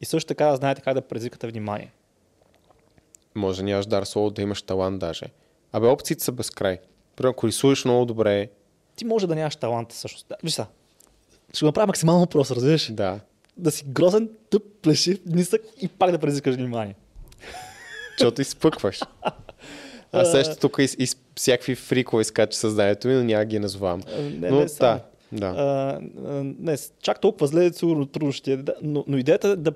И 0.00 0.04
също 0.04 0.28
така 0.28 0.46
да 0.46 0.56
знаете 0.56 0.82
как 0.82 0.94
да 0.94 1.02
предизвикате 1.02 1.46
внимание. 1.46 1.92
Може 3.34 3.58
да 3.58 3.64
нямаш 3.64 3.86
дар 3.86 4.04
слово, 4.04 4.30
да 4.30 4.42
имаш 4.42 4.62
талант 4.62 4.98
даже. 4.98 5.26
Абе, 5.72 5.86
опциите 5.86 6.24
са 6.24 6.32
безкрай. 6.32 6.78
Примерно, 7.16 7.30
ако 7.30 7.46
рисуваш 7.46 7.84
много 7.84 8.04
добре, 8.04 8.48
Ти 8.96 9.04
може 9.04 9.26
да 9.26 9.34
нямаш 9.34 9.56
таланта 9.56 9.94
всъщност. 9.94 10.26
Да, 10.28 10.36
виж 10.42 10.52
са, 10.52 10.66
ще 11.52 11.64
го 11.64 11.66
направя 11.66 11.86
максимално 11.86 12.26
просто, 12.26 12.56
разбираш? 12.56 12.92
да. 12.92 13.20
да 13.56 13.70
си 13.70 13.84
грозен, 13.88 14.30
тъп, 14.50 14.62
плешив, 14.82 15.18
нисък 15.26 15.60
и 15.82 15.88
пак 15.88 16.10
да 16.10 16.18
предизвикаш 16.18 16.54
внимание. 16.54 16.94
Защото 18.18 18.42
изпъкваш. 18.42 19.00
Аз 20.12 20.30
също 20.30 20.56
тук 20.56 20.76
и, 20.78 20.88
и 20.98 21.06
всякакви 21.36 21.74
фрикове 21.74 22.20
изкача 22.20 22.58
съзнанието 22.58 23.08
ми, 23.08 23.14
но 23.14 23.24
няма 23.24 23.44
ги 23.44 23.58
назовавам. 23.58 24.02
А, 24.06 24.22
Не, 24.22 24.50
но 24.50 24.58
не 24.60 24.64
да, 24.64 25.00
да. 25.32 25.46
А, 25.46 26.00
а, 26.26 26.44
не, 26.58 26.76
чак 27.02 27.20
толкова 27.20 27.46
зле, 27.46 27.72
сигурно 27.72 28.06
трудно 28.06 28.32
ще 28.32 28.52
е. 28.52 28.58
Но, 28.82 29.04
но 29.08 29.18
идеята 29.18 29.48
е 29.48 29.56
да 29.56 29.72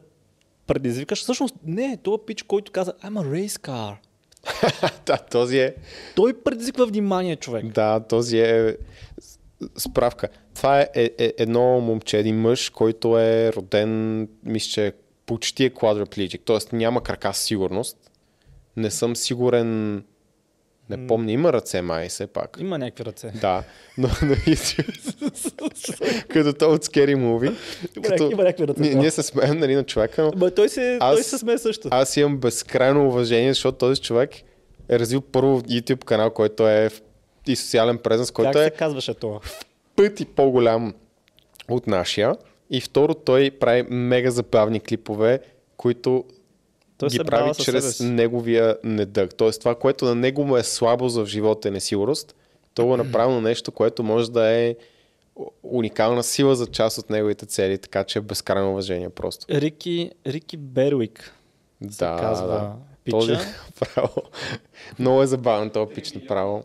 предизвикаш, 0.67 1.21
всъщност 1.21 1.55
не, 1.67 1.99
това 2.03 2.27
пич, 2.27 2.43
който 2.43 2.73
каза 2.73 2.93
I'm 2.93 3.13
a 3.13 3.47
race 3.47 3.69
car. 3.69 3.97
да, 5.07 5.17
този 5.17 5.59
е, 5.59 5.75
Той 6.17 6.43
предизвиква 6.43 6.87
внимание, 6.87 7.37
човек. 7.37 7.67
да, 7.67 8.01
този 8.01 8.39
е 8.39 8.77
справка. 9.77 10.29
Това 10.55 10.81
е, 10.81 10.89
е, 10.95 11.11
е 11.19 11.35
едно 11.39 11.81
момче, 11.81 12.19
един 12.19 12.41
мъж, 12.41 12.71
който 12.71 13.19
е 13.19 13.53
роден, 13.53 14.29
мисля, 14.45 14.71
че 14.71 14.93
почти 15.27 15.65
е 15.65 15.71
quadriplegic, 15.71 16.41
т.е. 16.47 16.77
няма 16.77 17.03
крака 17.03 17.35
със 17.35 17.45
сигурност. 17.45 17.97
Не 18.77 18.91
съм 18.91 19.17
сигурен, 19.17 20.03
не 20.91 21.07
помня, 21.07 21.33
има 21.33 21.53
ръце 21.53 21.83
май 21.83 22.09
все 22.09 22.27
пак. 22.27 22.57
Има 22.61 22.79
някакви 22.79 23.05
ръце. 23.05 23.31
Да, 23.31 23.63
но, 23.99 24.09
като 26.29 26.53
то 26.53 26.67
от 26.67 26.85
Scary 26.85 27.15
Movie. 27.17 27.47
Има, 27.47 27.57
като, 27.97 28.11
някакви, 28.11 28.33
има 28.33 28.43
някакви 28.43 28.69
ръце. 28.69 28.81
ние, 28.81 28.91
да. 28.91 28.99
ние 28.99 29.11
се 29.11 29.23
смеем 29.23 29.59
нали, 29.59 29.75
на 29.75 29.85
човека, 29.85 30.23
но 30.25 30.33
Ма 30.37 30.51
той 30.51 30.69
се, 30.69 30.99
Аз- 31.01 31.15
той 31.15 31.23
се 31.23 31.39
смее 31.39 31.59
също. 31.59 31.89
аз 31.91 32.17
имам 32.17 32.39
безкрайно 32.39 33.07
уважение, 33.07 33.51
защото 33.51 33.79
този 33.79 34.01
човек 34.01 34.31
е 34.89 34.99
развил 34.99 35.21
първо 35.23 35.61
YouTube 35.61 36.05
канал, 36.05 36.31
който 36.31 36.69
е 36.69 36.89
в- 36.89 37.03
и 37.47 37.57
социален 37.57 37.99
презенс, 37.99 38.29
как 38.29 38.35
който 38.35 38.59
се 38.59 38.67
е 38.67 38.71
казваше 38.71 39.15
това? 39.15 39.41
пъти 39.97 40.25
по-голям 40.27 40.95
от 41.69 41.87
нашия. 41.87 42.35
И 42.71 42.81
второ, 42.81 43.15
той 43.15 43.51
прави 43.51 43.83
мега 43.83 44.31
забавни 44.31 44.81
клипове, 44.81 45.41
които 45.77 46.25
Той 46.99 47.09
ги 47.09 47.17
се 47.17 47.25
прави 47.25 47.51
чрез 47.55 48.01
неговия 48.01 48.77
недъг. 48.85 49.35
Тоест 49.35 49.61
това, 49.61 49.75
което 49.75 50.05
на 50.05 50.15
него 50.15 50.45
му 50.45 50.57
е 50.57 50.63
слабо 50.63 51.09
за 51.09 51.23
в 51.23 51.27
живота 51.27 51.69
е 51.69 51.71
несигурност, 51.71 52.35
то 52.75 52.87
го 52.87 52.95
е 52.95 52.97
направено 52.97 53.41
нещо, 53.41 53.73
което 53.73 54.03
може 54.03 54.31
да 54.31 54.47
е 54.49 54.77
уникална 55.63 56.23
сила 56.23 56.57
за 56.57 56.67
част 56.67 56.99
от 56.99 57.11
неговите 57.11 57.47
цели, 57.47 57.79
така 57.79 58.05
че 58.05 58.19
е 58.19 58.23
безкрайно 58.23 58.71
уважение 58.71 59.09
просто. 59.09 59.47
Рики, 59.51 60.11
Рики 60.27 60.57
Беруик 60.57 61.35
се 61.91 62.05
Да, 62.05 62.17
казва 62.21 62.47
да. 62.47 62.73
пича. 63.05 63.19
Този 63.19 63.35
право. 63.95 64.23
Много 64.99 65.23
е 65.23 65.27
забавен 65.27 65.71
този 65.71 65.95
пич 65.95 66.13
направо. 66.13 66.65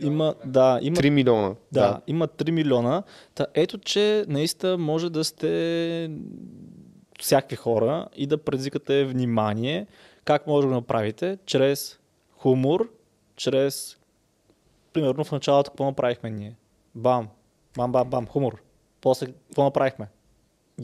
Има, 0.00 0.34
да, 0.44 0.78
има 0.82 0.96
3 0.96 1.10
милиона. 1.10 1.48
Да, 1.72 1.80
да, 1.80 2.00
има 2.06 2.28
3 2.28 2.50
милиона. 2.50 3.02
Та 3.34 3.46
ето, 3.54 3.78
че 3.78 4.24
наистина 4.28 4.78
може 4.78 5.10
да 5.10 5.24
сте 5.24 6.10
всякакви 7.22 7.56
хора 7.56 8.08
и 8.16 8.26
да 8.26 8.38
предизвикате 8.38 9.04
внимание. 9.04 9.86
Как 10.24 10.46
може 10.46 10.66
да 10.66 10.68
го 10.68 10.74
направите? 10.74 11.38
Чрез 11.46 11.98
хумор, 12.38 12.90
чрез... 13.36 13.96
Примерно 14.92 15.24
в 15.24 15.32
началото 15.32 15.70
какво 15.70 15.84
направихме 15.84 16.30
ние? 16.30 16.56
Бам, 16.94 17.28
бам, 17.76 17.92
бам, 17.92 18.10
бам, 18.10 18.26
хумор. 18.26 18.62
После 19.00 19.26
какво 19.26 19.64
направихме? 19.64 20.08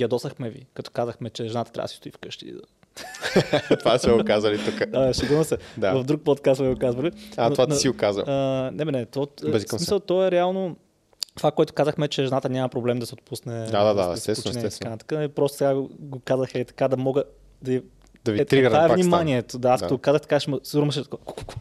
Ядосахме 0.00 0.50
ви, 0.50 0.66
като 0.74 0.90
казахме, 0.90 1.30
че 1.30 1.48
жената 1.48 1.72
трябва 1.72 1.84
да 1.84 1.88
си 1.88 1.96
стои 1.96 2.12
вкъщи. 2.12 2.54
това 3.78 3.98
сме 3.98 4.12
го 4.12 4.24
казали 4.24 4.58
тук. 4.64 4.86
Да, 4.86 5.14
шегувам 5.14 5.44
се. 5.44 5.58
Да. 5.76 5.94
В 5.94 6.04
друг 6.04 6.22
подкаст 6.22 6.58
сме 6.58 6.68
го 6.68 6.76
казвали. 6.76 7.12
А, 7.36 7.50
това 7.50 7.66
ти 7.66 7.74
си 7.74 7.88
го 7.88 7.96
казал. 7.96 8.24
не, 8.70 8.84
бе, 8.84 8.92
не. 8.92 9.06
То, 9.06 9.28
смисъл, 9.66 10.00
то 10.00 10.26
е 10.26 10.30
реално 10.30 10.76
това, 11.38 11.50
което 11.50 11.72
казахме, 11.72 12.08
че 12.08 12.24
жената 12.24 12.48
няма 12.48 12.68
проблем 12.68 12.98
да 12.98 13.06
се 13.06 13.14
отпусне. 13.14 13.64
Да, 13.64 13.84
да, 13.84 13.94
да, 13.94 14.16
се 14.16 14.30
естествено, 14.30 14.54
и 14.54 14.58
естествено. 14.58 14.98
Така, 14.98 15.14
нататък. 15.14 15.34
просто 15.34 15.58
сега 15.58 15.74
го, 15.98 16.20
казах 16.24 16.54
е 16.54 16.64
така 16.64 16.88
да 16.88 16.96
мога 16.96 17.24
да, 17.62 17.82
Да 18.24 18.32
ви 18.32 18.40
е, 18.40 18.44
тригърна 18.44 18.82
това 18.82 18.94
е 18.94 18.96
вниманието. 18.96 19.58
Да, 19.58 19.68
аз 19.68 19.80
Да. 19.80 19.86
като 19.86 19.98
казах 19.98 20.22
така, 20.22 20.40
ще 20.40 20.50
ме, 20.50 20.58
сигурно 20.62 20.92
ще... 20.92 21.02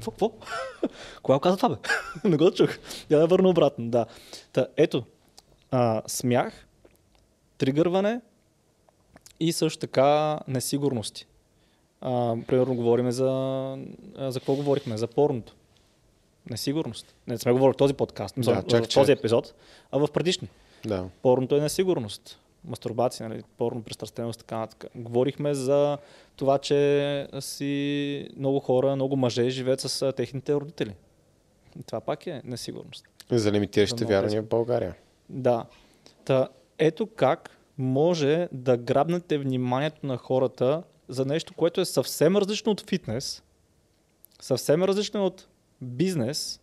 Какво? 0.05 0.31
Кога 1.23 1.39
каза 1.39 1.57
това, 1.57 1.69
бе? 1.69 1.75
не 2.29 2.37
го 2.37 2.51
чух. 2.51 2.69
Я 3.09 3.19
да 3.19 3.27
върна 3.27 3.49
обратно, 3.49 3.89
да. 3.89 4.05
Та, 4.53 4.67
ето, 4.77 5.03
а, 5.71 6.01
смях, 6.07 6.67
тригърване 7.57 8.21
и 9.39 9.53
също 9.53 9.79
така 9.79 10.39
несигурности. 10.47 11.27
А, 12.01 12.35
примерно 12.47 12.75
говорим 12.75 13.11
за... 13.11 13.29
За 14.19 14.39
какво 14.39 14.55
говорихме? 14.55 14.97
За 14.97 15.07
порното. 15.07 15.55
Несигурност. 16.49 17.15
Не 17.27 17.37
сме 17.37 17.51
говорили 17.51 17.73
в 17.73 17.77
този 17.77 17.93
подкаст, 17.93 18.35
Да, 18.37 18.63
чак, 18.63 18.85
в 18.85 18.87
този 18.87 18.89
чак. 18.89 19.09
епизод, 19.19 19.53
а 19.91 19.97
в 19.97 20.07
предишни. 20.13 20.47
Да. 20.85 21.05
Порното 21.21 21.55
е 21.55 21.61
несигурност. 21.61 22.39
Мастурбация, 22.65 23.29
нали? 23.29 23.43
порно, 23.57 23.81
пристрастеност, 23.83 24.39
така 24.39 24.57
нататък. 24.57 24.91
Говорихме 24.95 25.53
за 25.53 25.97
това, 26.35 26.57
че 26.57 27.27
си 27.39 28.29
много 28.37 28.59
хора, 28.59 28.95
много 28.95 29.15
мъже 29.15 29.49
живеят 29.49 29.79
с 29.79 30.13
техните 30.13 30.53
родители. 30.53 30.95
И 31.79 31.83
това 31.83 31.99
пак 31.99 32.27
е 32.27 32.41
несигурност. 32.45 33.05
За 33.31 33.51
лимитиращите 33.51 34.05
вярвания 34.05 34.41
в 34.41 34.47
България. 34.47 34.95
Да. 35.29 35.65
Та, 36.25 36.47
ето 36.77 37.07
как 37.07 37.57
може 37.77 38.47
да 38.51 38.77
грабнете 38.77 39.37
вниманието 39.37 40.05
на 40.05 40.17
хората 40.17 40.83
за 41.09 41.25
нещо, 41.25 41.53
което 41.53 41.81
е 41.81 41.85
съвсем 41.85 42.37
различно 42.37 42.71
от 42.71 42.89
фитнес, 42.89 43.43
съвсем 44.41 44.83
различно 44.83 45.25
от 45.25 45.47
бизнес, 45.81 46.59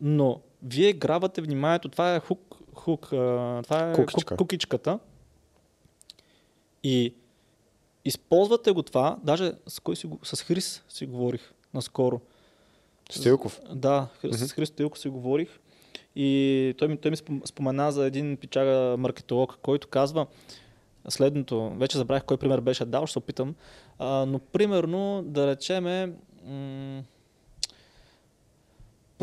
но 0.00 0.40
вие 0.62 0.92
грабвате 0.92 1.40
вниманието, 1.40 1.88
това 1.88 2.14
е 2.14 2.20
хук, 2.20 2.40
хук 2.74 3.06
това 3.06 3.90
е 3.90 3.94
Кукичка. 3.94 4.28
Кук, 4.28 4.38
кукичката 4.38 4.98
и 6.82 7.14
използвате 8.04 8.70
го 8.70 8.82
това, 8.82 9.18
даже 9.22 9.52
с 9.66 9.80
кой 9.80 9.96
си, 9.96 10.06
го- 10.06 10.18
с 10.22 10.42
Хрис 10.42 10.82
си 10.88 11.06
говорих 11.06 11.52
наскоро. 11.74 12.20
Стилков. 13.10 13.60
Да, 13.70 14.08
с 14.24 14.52
Христо 14.52 14.82
Илко 14.82 14.98
си 14.98 15.08
говорих 15.08 15.58
И 16.16 16.74
той 16.78 16.88
ми, 16.88 16.96
той 16.96 17.10
ми 17.10 17.16
спом- 17.16 17.46
спомена 17.46 17.92
за 17.92 18.06
един 18.06 18.36
пичага 18.36 18.96
маркетолог, 18.98 19.58
който 19.62 19.88
казва 19.88 20.26
следното. 21.08 21.70
Вече 21.70 21.98
забравих 21.98 22.24
кой 22.24 22.36
пример 22.36 22.60
беше 22.60 22.84
дал, 22.84 23.06
ще 23.06 23.12
се 23.12 23.18
опитам. 23.18 23.54
А, 23.98 24.26
но 24.26 24.38
примерно, 24.38 25.22
да 25.22 25.46
речеме, 25.46 26.12
м- 26.44 27.02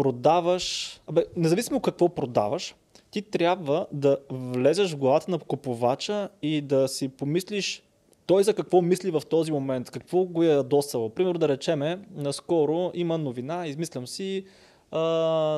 продаваш, 0.01 0.99
абе, 1.07 1.25
независимо 1.35 1.79
какво 1.79 2.09
продаваш, 2.09 2.75
ти 3.11 3.21
трябва 3.21 3.87
да 3.91 4.17
влезеш 4.29 4.91
в 4.91 4.97
главата 4.97 5.31
на 5.31 5.39
купувача 5.39 6.29
и 6.41 6.61
да 6.61 6.87
си 6.87 7.07
помислиш 7.07 7.83
той 8.25 8.43
за 8.43 8.53
какво 8.53 8.81
мисли 8.81 9.11
в 9.11 9.21
този 9.29 9.51
момент, 9.51 9.91
какво 9.91 10.23
го 10.23 10.43
е 10.43 10.47
ядосало. 10.47 11.09
Примерно 11.09 11.39
да 11.39 11.47
речеме, 11.47 11.99
наскоро 12.15 12.91
има 12.93 13.17
новина, 13.17 13.67
измислям 13.67 14.07
си, 14.07 14.45
а, 14.91 14.99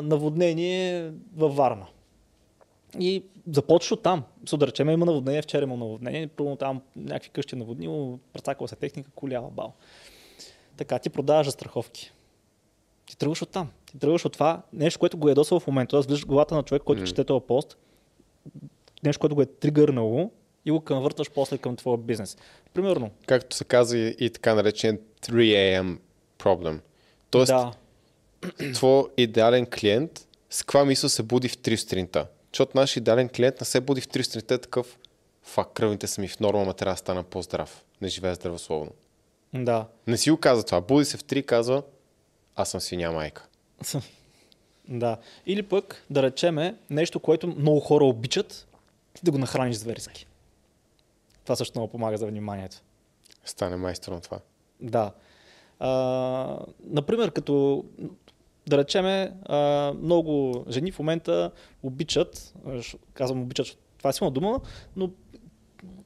наводнение 0.04 1.12
във 1.36 1.56
Варна. 1.56 1.86
И 3.00 3.24
започва 3.52 3.98
там. 3.98 4.24
Со 4.50 4.58
да 4.58 4.68
речем, 4.68 4.90
има 4.90 5.06
наводнение, 5.06 5.42
вчера 5.42 5.64
има 5.64 5.78
наводнение, 5.78 6.28
пълно 6.28 6.56
там 6.56 6.82
някакви 6.96 7.30
къщи 7.30 7.56
е 7.56 7.60
наводнило, 7.60 8.20
прецакала 8.34 8.68
се 8.68 8.76
техника, 8.76 9.12
колява 9.16 9.50
бал. 9.50 9.74
Така, 10.78 11.00
ти 11.00 11.10
продаваш 11.10 11.50
страховки. 11.50 12.12
Ти 13.06 13.18
тръгваш 13.18 13.42
от 13.42 13.50
там. 13.50 13.70
Ти 13.94 14.00
тръгваш 14.00 14.26
от 14.26 14.34
това 14.34 14.62
нещо, 14.74 15.00
което 15.00 15.18
го 15.18 15.28
е 15.28 15.32
ядосало 15.32 15.60
в 15.60 15.68
момента. 15.68 15.90
Тоест, 15.90 16.08
влизаш 16.08 16.24
в 16.24 16.28
главата 16.28 16.56
на 16.56 16.64
човек, 16.64 16.82
който 16.84 17.00
Мгм. 17.02 17.08
чете 17.08 17.24
този 17.24 17.46
пост, 17.48 17.78
нещо, 19.04 19.20
което 19.20 19.36
го 19.36 19.42
е 19.42 19.46
тригърнало 19.46 20.32
и 20.66 20.72
го 20.72 20.82
конвърташ 20.82 21.32
после 21.32 21.58
към 21.58 21.76
твоя 21.76 21.98
бизнес. 21.98 22.38
Примерно, 22.74 23.12
Както 23.26 23.56
се 23.56 23.64
казва 23.64 23.98
и, 23.98 24.16
и 24.20 24.30
така 24.30 24.56
наречен 24.56 25.00
3am 25.22 25.98
проблем. 26.38 26.82
Тоест, 27.30 27.48
да, 27.50 27.72
твой 28.74 29.04
идеален 29.18 29.66
клиент 29.66 30.28
с 30.50 30.64
каква 30.64 30.86
мисъл 30.86 31.10
се 31.10 31.24
буди 31.24 31.50
в 31.50 31.58
3 31.58 31.76
сутринта? 31.76 32.28
Защото 32.54 32.78
наш 32.78 32.98
идеален 32.98 33.30
клиент 33.30 33.60
не 33.60 33.66
се 33.66 33.82
буди 33.82 34.02
в 34.02 34.08
3 34.08 34.22
сутринта 34.22 34.54
е 34.54 34.58
такъв 34.58 34.98
фак, 35.44 35.74
кръвните 35.74 36.08
са 36.08 36.22
ми 36.22 36.28
в 36.28 36.40
норма, 36.40 36.66
ма 36.66 36.74
трябва 36.74 36.94
да 36.94 36.98
стана 36.98 37.24
по-здрав. 37.24 37.86
Не 38.02 38.08
живея 38.08 38.36
здравословно. 38.36 38.92
да. 39.54 39.86
Не 40.08 40.18
си 40.18 40.32
го 40.32 40.38
казва 40.38 40.64
това. 40.64 40.82
Буди 40.82 41.06
се 41.06 41.18
в 41.18 41.24
3 41.24 41.46
казва 41.46 41.84
аз 42.56 42.70
съм 42.70 42.82
свиня 42.82 43.12
майка. 43.12 43.48
Да. 44.90 45.18
Или 45.46 45.64
пък, 45.64 46.06
да 46.10 46.24
речеме, 46.24 46.76
нещо, 46.90 47.20
което 47.20 47.48
много 47.48 47.80
хора 47.80 48.06
обичат, 48.06 48.68
да 49.24 49.32
го 49.32 49.38
нахраниш 49.38 49.76
зверски. 49.76 50.28
Това 51.44 51.56
също 51.56 51.80
много 51.80 51.92
помага 51.92 52.18
за 52.18 52.28
вниманието. 52.28 52.82
Стане 53.46 53.76
майстор 53.76 54.12
на 54.12 54.22
това. 54.22 54.40
Да. 54.82 55.12
А, 55.80 56.60
например, 56.80 57.32
като 57.32 57.86
да 58.68 58.78
речеме, 58.78 59.34
а, 59.46 59.94
много 60.02 60.66
жени 60.70 60.92
в 60.92 61.00
момента 61.00 61.52
обичат, 61.84 62.54
казвам 63.14 63.42
обичат, 63.42 63.78
това 63.98 64.10
е 64.10 64.14
силна 64.14 64.32
дума, 64.32 64.62
но 64.96 65.10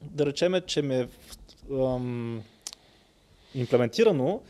да 0.02 0.26
речеме, 0.26 0.60
че 0.60 0.82
ме 0.82 1.08
ам, 1.72 2.42
имплементирано 3.54 4.40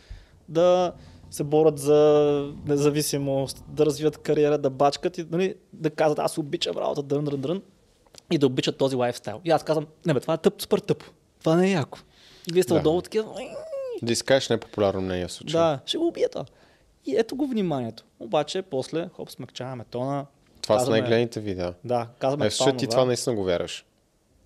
да 0.48 0.92
се 1.30 1.44
борят 1.44 1.78
за 1.78 1.98
независимост, 2.66 3.64
да 3.68 3.86
развиват 3.86 4.18
кариера, 4.18 4.58
да 4.58 4.70
бачкат 4.70 5.18
и 5.18 5.26
нали, 5.30 5.54
да 5.72 5.90
казват 5.90 6.18
аз 6.18 6.38
обичам 6.38 6.76
работа, 6.76 7.02
дрън, 7.02 7.24
дрън, 7.24 7.40
дрън 7.40 7.62
и 8.30 8.38
да 8.38 8.46
обичат 8.46 8.76
този 8.76 8.96
лайфстайл. 8.96 9.40
И 9.44 9.50
аз 9.50 9.62
казвам, 9.62 9.86
не 10.06 10.14
бе, 10.14 10.20
това 10.20 10.34
е 10.34 10.38
тъп, 10.38 10.62
супер 10.62 10.78
тъпо. 10.78 11.06
Това 11.40 11.56
не 11.56 11.68
е 11.68 11.72
яко. 11.72 11.98
И 12.48 12.52
вие 12.52 12.62
сте 12.62 12.72
Да. 12.72 12.78
отдолу 12.78 13.02
такива, 13.02 13.34
Да 14.02 14.12
изкажеш 14.12 14.48
непопулярно 14.48 15.00
мнение 15.00 15.26
в 15.26 15.32
случая. 15.32 15.62
да, 15.62 15.80
ще 15.86 15.98
го 15.98 16.06
убия 16.06 16.28
това. 16.28 16.44
И 17.06 17.16
ето 17.16 17.36
го 17.36 17.46
вниманието. 17.46 18.04
Обаче, 18.20 18.62
после, 18.62 19.08
хоп, 19.08 19.30
смъкчаваме 19.30 19.84
тона. 19.84 20.26
Това 20.62 20.74
са 20.74 20.80
казваме- 20.80 21.00
най-гледаните 21.00 21.40
видеа. 21.40 21.74
Да, 21.84 22.06
казваме 22.18 22.46
Е, 22.46 22.50
защото 22.50 22.76
ти 22.76 22.86
това 22.86 23.04
наистина 23.04 23.36
го 23.36 23.44
вярваш. 23.44 23.84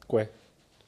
Кое? 0.09 0.31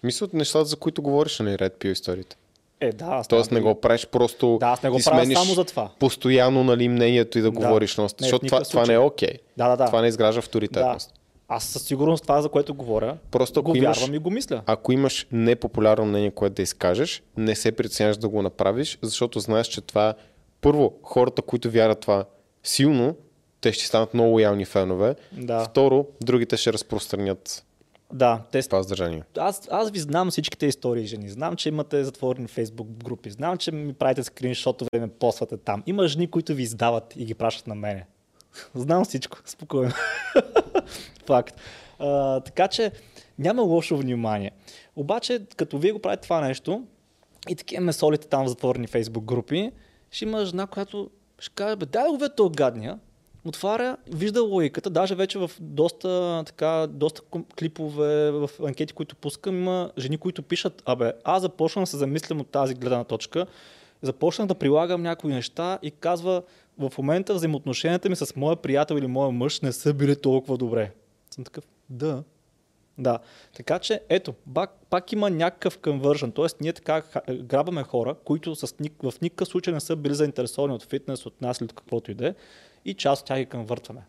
Мисля 0.02 0.24
от 0.24 0.32
нещата, 0.32 0.64
за 0.64 0.76
които 0.76 1.02
говориш 1.02 1.38
на 1.38 1.58
Red 1.58 1.74
Pill 1.74 1.88
историите. 1.88 2.36
Е, 2.84 2.92
да, 2.92 3.04
аз 3.06 3.28
Тоест 3.28 3.50
не 3.50 3.60
го 3.60 3.74
правиш 3.74 4.06
просто 4.06 4.56
Да, 4.60 4.66
аз 4.66 4.82
не 4.82 4.90
го 4.90 4.98
правя 5.04 5.26
само 5.26 5.54
за 5.54 5.64
това. 5.64 5.90
постоянно 5.98 6.64
нали, 6.64 6.88
мнението 6.88 7.38
и 7.38 7.42
да, 7.42 7.50
Да. 7.50 7.58
говориш. 7.58 7.96
Но, 7.96 8.02
Не, 8.02 8.08
в 8.08 8.12
защото 8.18 8.46
това, 8.46 8.60
това 8.60 8.86
не 8.86 8.94
е 8.94 8.98
окей. 8.98 9.32
Да, 9.56 9.68
да, 9.68 9.76
да. 9.76 9.86
Това 9.86 10.00
не 10.02 10.08
изгражда 10.08 10.32
да. 10.32 10.38
авторитетност. 10.38 11.10
Аз 11.48 11.64
със 11.64 11.82
сигурност 11.82 12.22
това, 12.22 12.42
за 12.42 12.48
което 12.48 12.74
говоря, 12.74 13.16
Просто 13.30 13.62
го 13.62 13.76
имаш- 13.76 13.98
вярвам 13.98 14.14
и 14.14 14.18
го 14.18 14.30
мисля. 14.30 14.62
Ако 14.66 14.92
имаш 14.92 15.26
непопулярно 15.32 16.04
мнение, 16.04 16.30
което 16.30 16.54
да 16.54 16.62
изкажеш, 16.62 17.22
не 17.36 17.54
се 17.54 17.72
притесняваш 17.72 18.16
да 18.16 18.28
го 18.28 18.42
направиш, 18.42 18.98
защото 19.02 19.40
знаеш, 19.40 19.66
че 19.66 19.80
това 19.80 20.14
първо, 20.60 20.92
хората, 21.02 21.42
които 21.42 21.70
вярват 21.70 22.00
това 22.00 22.24
силно, 22.62 23.16
те 23.60 23.72
ще 23.72 23.86
станат 23.86 24.14
много 24.14 24.30
лоялни 24.30 24.64
фенове. 24.64 25.14
Да, 25.32 25.60
Второ, 25.60 26.06
другите 26.20 26.56
ще 26.56 26.72
разпространят 26.72 27.64
да. 28.14 28.42
Те, 28.52 28.62
това 28.62 28.82
съдържание. 28.82 29.22
аз, 29.38 29.68
аз 29.70 29.90
ви 29.90 29.98
знам 29.98 30.30
всичките 30.30 30.66
истории, 30.66 31.06
жени. 31.06 31.28
Знам, 31.28 31.56
че 31.56 31.68
имате 31.68 32.04
затворени 32.04 32.48
фейсбук 32.48 32.88
групи. 32.88 33.30
Знам, 33.30 33.56
че 33.56 33.72
ми 33.72 33.92
правите 33.92 34.22
скриншотове 34.22 34.88
и 34.96 34.98
ме 34.98 35.08
поствате 35.08 35.56
там. 35.56 35.82
Има 35.86 36.08
жени, 36.08 36.30
които 36.30 36.54
ви 36.54 36.62
издават 36.62 37.14
и 37.16 37.24
ги 37.24 37.34
пращат 37.34 37.66
на 37.66 37.74
мене. 37.74 38.06
Знам 38.74 39.04
всичко. 39.04 39.38
Спокойно. 39.44 39.92
Факт. 41.26 41.60
А, 41.98 42.40
така 42.40 42.68
че 42.68 42.92
няма 43.38 43.62
лошо 43.62 43.96
внимание. 43.96 44.50
Обаче, 44.96 45.46
като 45.56 45.78
вие 45.78 45.92
го 45.92 45.98
правите 45.98 46.22
това 46.22 46.40
нещо 46.40 46.84
и 47.48 47.56
такива 47.56 47.84
ме 47.84 47.92
солите 47.92 48.28
там 48.28 48.44
в 48.44 48.48
затворени 48.48 48.86
фейсбук 48.86 49.24
групи, 49.24 49.70
ще 50.10 50.24
има 50.24 50.44
жена, 50.44 50.66
която 50.66 51.10
ще 51.38 51.54
каже, 51.54 51.76
бе, 51.76 51.86
дай 51.86 52.02
да 52.02 52.08
го 52.08 52.16
видя 52.16 52.34
този 52.34 52.54
гадния. 52.54 52.98
Отваря, 53.46 53.96
вижда 54.12 54.42
логиката, 54.42 54.90
даже 54.90 55.14
вече 55.14 55.38
в 55.38 55.50
доста, 55.60 56.42
така, 56.46 56.86
доста 56.90 57.22
клипове, 57.58 58.30
в 58.30 58.50
анкети, 58.66 58.92
които 58.92 59.16
пускам, 59.16 59.54
има 59.54 59.90
жени, 59.98 60.18
които 60.18 60.42
пишат, 60.42 60.82
абе, 60.86 61.12
аз 61.24 61.42
започвам 61.42 61.82
да 61.82 61.86
се 61.86 61.96
замислям 61.96 62.40
от 62.40 62.48
тази 62.48 62.74
гледна 62.74 63.04
точка, 63.04 63.46
започнах 64.02 64.48
да 64.48 64.54
прилагам 64.54 65.02
някои 65.02 65.32
неща 65.32 65.78
и 65.82 65.90
казва, 65.90 66.42
в 66.78 66.92
момента 66.98 67.34
взаимоотношенията 67.34 68.08
ми 68.08 68.16
с 68.16 68.36
моя 68.36 68.56
приятел 68.56 68.94
или 68.94 69.06
моя 69.06 69.30
мъж 69.30 69.60
не 69.60 69.72
са 69.72 69.94
били 69.94 70.16
толкова 70.16 70.56
добре. 70.56 70.92
Съм 71.30 71.44
такъв, 71.44 71.64
да. 71.90 72.22
Да, 72.98 73.18
така 73.56 73.78
че 73.78 74.00
ето, 74.08 74.34
пак, 74.54 74.70
пак 74.90 75.12
има 75.12 75.30
някакъв 75.30 75.78
конвържен, 75.78 76.32
т.е. 76.32 76.46
ние 76.60 76.72
така 76.72 77.02
грабаме 77.30 77.82
хора, 77.82 78.14
които 78.24 78.54
с, 78.54 78.74
в 79.02 79.20
никакъв 79.22 79.48
случай 79.48 79.74
не 79.74 79.80
са 79.80 79.96
били 79.96 80.14
заинтересовани 80.14 80.74
от 80.74 80.82
фитнес, 80.82 81.26
от 81.26 81.40
нас 81.40 81.58
или 81.58 81.64
от 81.64 81.72
каквото 81.72 82.10
и 82.10 82.14
да 82.14 82.28
е, 82.28 82.34
и 82.84 82.94
част 82.94 83.22
от 83.22 83.26
тях 83.26 83.38
ги 83.38 83.46
конвъртваме. 83.46 84.02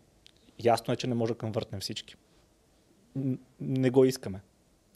Ясно 0.64 0.94
е, 0.94 0.96
че 0.96 1.06
не 1.06 1.14
може 1.14 1.32
да 1.32 1.38
конвъртнем 1.38 1.80
всички. 1.80 2.14
Не 3.60 3.90
го 3.90 4.04
искаме. 4.04 4.40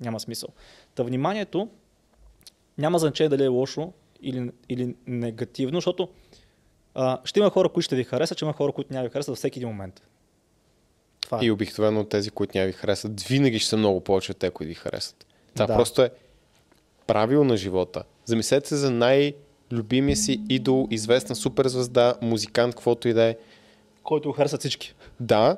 Няма 0.00 0.20
смисъл. 0.20 0.48
Та 0.94 1.02
вниманието 1.02 1.68
няма 2.78 2.98
значение 2.98 3.28
дали 3.28 3.44
е 3.44 3.48
лошо 3.48 3.92
или, 4.22 4.50
или 4.68 4.94
негативно, 5.06 5.76
защото 5.76 6.08
а, 6.94 7.20
ще 7.24 7.40
има 7.40 7.50
хора, 7.50 7.68
които 7.68 7.84
ще 7.84 7.96
ви 7.96 8.04
харесат, 8.04 8.38
ще 8.38 8.44
има 8.44 8.52
хора, 8.52 8.72
които 8.72 8.92
няма 8.92 9.04
ви 9.04 9.10
харесат 9.12 9.28
във 9.28 9.38
всеки 9.38 9.58
един 9.58 9.68
момент. 9.68 10.02
Това 11.20 11.38
е. 11.42 11.44
И 11.44 11.50
обикновено 11.50 12.04
тези, 12.04 12.30
които 12.30 12.58
няма 12.58 12.66
ви 12.66 12.72
харесат, 12.72 13.20
винаги 13.20 13.58
ще 13.58 13.68
са 13.68 13.76
много 13.76 14.00
повече 14.00 14.32
от 14.32 14.38
те, 14.38 14.50
които 14.50 14.68
ви 14.68 14.74
харесат. 14.74 15.26
Това 15.54 15.66
Да. 15.66 15.74
просто 15.74 16.02
е 16.02 16.10
правило 17.06 17.44
на 17.44 17.56
живота. 17.56 18.02
Замислете 18.24 18.68
се 18.68 18.76
за 18.76 18.90
най-любимия 18.90 20.16
си 20.16 20.40
идол, 20.48 20.88
известна 20.90 21.36
суперзвезда, 21.36 22.14
музикант, 22.22 22.74
каквото 22.74 23.08
и 23.08 23.12
да 23.12 23.22
е. 23.24 23.36
Който 24.02 24.28
го 24.28 24.32
харесат 24.32 24.60
всички. 24.60 24.94
Да, 25.20 25.56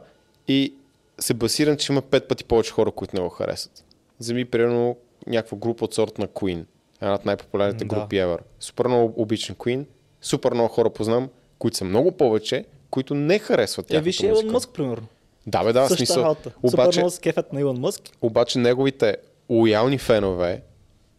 и 0.48 0.74
се 1.18 1.34
басирам, 1.34 1.76
че 1.76 1.92
има 1.92 2.02
пет 2.02 2.28
пъти 2.28 2.44
повече 2.44 2.72
хора, 2.72 2.90
които 2.90 3.16
не 3.16 3.22
го 3.22 3.28
харесат. 3.28 3.84
Вземи, 4.20 4.44
примерно, 4.44 4.96
някаква 5.26 5.58
група 5.58 5.84
от 5.84 5.94
сорт 5.94 6.18
на 6.18 6.28
Queen. 6.28 6.64
Една 7.00 7.14
от 7.14 7.24
най-популярните 7.24 7.84
Да. 7.84 7.94
групи 7.96 8.16
ever. 8.16 8.38
Супер 8.60 8.86
много 8.86 9.22
обичам 9.22 9.56
Queen. 9.56 9.84
Супер 10.20 10.52
много 10.52 10.68
хора 10.68 10.90
познам, 10.90 11.28
които 11.58 11.76
са 11.76 11.84
много 11.84 12.12
повече, 12.12 12.64
които 12.90 13.14
не 13.14 13.38
харесват 13.38 13.86
Е, 13.86 13.88
тяхната 13.88 14.04
виж 14.04 14.20
Илон. 14.20 14.46
Мъск, 14.46 14.70
примерно. 14.70 15.06
Да, 15.46 15.64
бе, 15.64 15.72
да, 15.72 15.80
в 15.80 15.88
Същата 15.88 15.96
смисъл. 16.06 16.22
работа. 16.22 16.50
Супер 16.50 16.68
Обаче, 16.74 16.98
много 16.98 17.10
се 17.10 17.20
кефят 17.20 17.52
на 17.52 17.60
Илон 17.60 17.76
Мъск. 17.80 18.02
обаче 18.22 18.58
неговите 18.58 19.16
лоялни 19.50 19.98
фенове, 19.98 20.62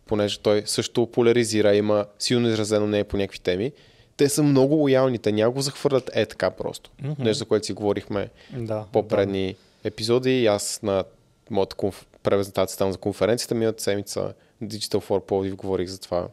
понеже 0.06 0.40
той 0.40 0.64
също 0.66 1.06
поляризира, 1.08 1.76
има 1.76 2.06
силно 2.20 2.48
изразено 2.48 2.88
не 2.88 3.04
по 3.04 3.18
някакви 3.18 3.40
теми, 3.40 3.72
те 4.18 4.30
са 4.30 4.44
много 4.44 4.76
лоялни, 4.76 5.20
те 5.20 5.32
няма 5.32 5.52
го 5.52 5.62
захвърлят 5.62 6.12
е 6.14 6.26
така 6.26 6.50
просто. 6.52 6.92
Мгм. 7.02 7.24
Нещо, 7.24 7.38
за 7.38 7.46
което 7.46 7.66
си 7.66 7.74
говорихме 7.74 8.30
Да. 8.52 8.86
по-предни 8.92 9.56
епизоди 9.84 10.42
и 10.42 10.48
аз 10.48 10.80
на 10.84 11.04
моята 11.50 11.76
конф... 11.76 12.06
презентация 12.24 12.78
там 12.78 12.92
за 12.92 12.98
конференцията 12.98 13.56
миналата 13.56 13.84
седмица 13.84 14.34
Digital 14.64 14.98
for 15.00 15.22
Plodiv 15.22 15.56
говорих 15.56 15.88
за 15.88 16.00
това 16.00 16.28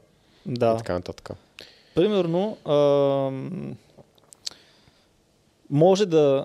Да. 0.47 0.73
и 0.75 0.79
така 0.79 0.93
нататък. 0.93 1.31
Примерно, 1.95 2.57
ам, 2.65 3.77
може 5.71 6.07
да 6.07 6.45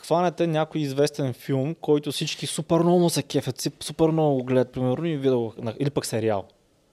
хванете 0.00 0.46
някой 0.46 0.80
известен 0.80 1.32
филм, 1.32 1.74
който 1.74 2.12
всички 2.12 2.46
супер 2.46 2.76
много 2.76 3.10
се 3.10 3.22
кефят, 3.22 3.68
супер 3.80 4.06
много 4.06 4.36
го 4.36 4.44
гледат, 4.44 4.72
примерно, 4.72 5.04
и 5.04 5.18
да 5.18 5.30
на- 5.58 5.74
или 5.78 5.90
пък 5.90 6.06
сериал. 6.06 6.44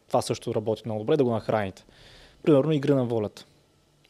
Това 0.08 0.22
също 0.22 0.56
работи 0.56 0.82
много 0.86 1.00
добре, 1.00 1.18
да 1.18 1.24
го 1.24 1.32
нахраните. 1.32 1.84
Примерно 2.44 2.72
Игри 2.72 2.94
на 2.94 3.06
волята. 3.06 3.46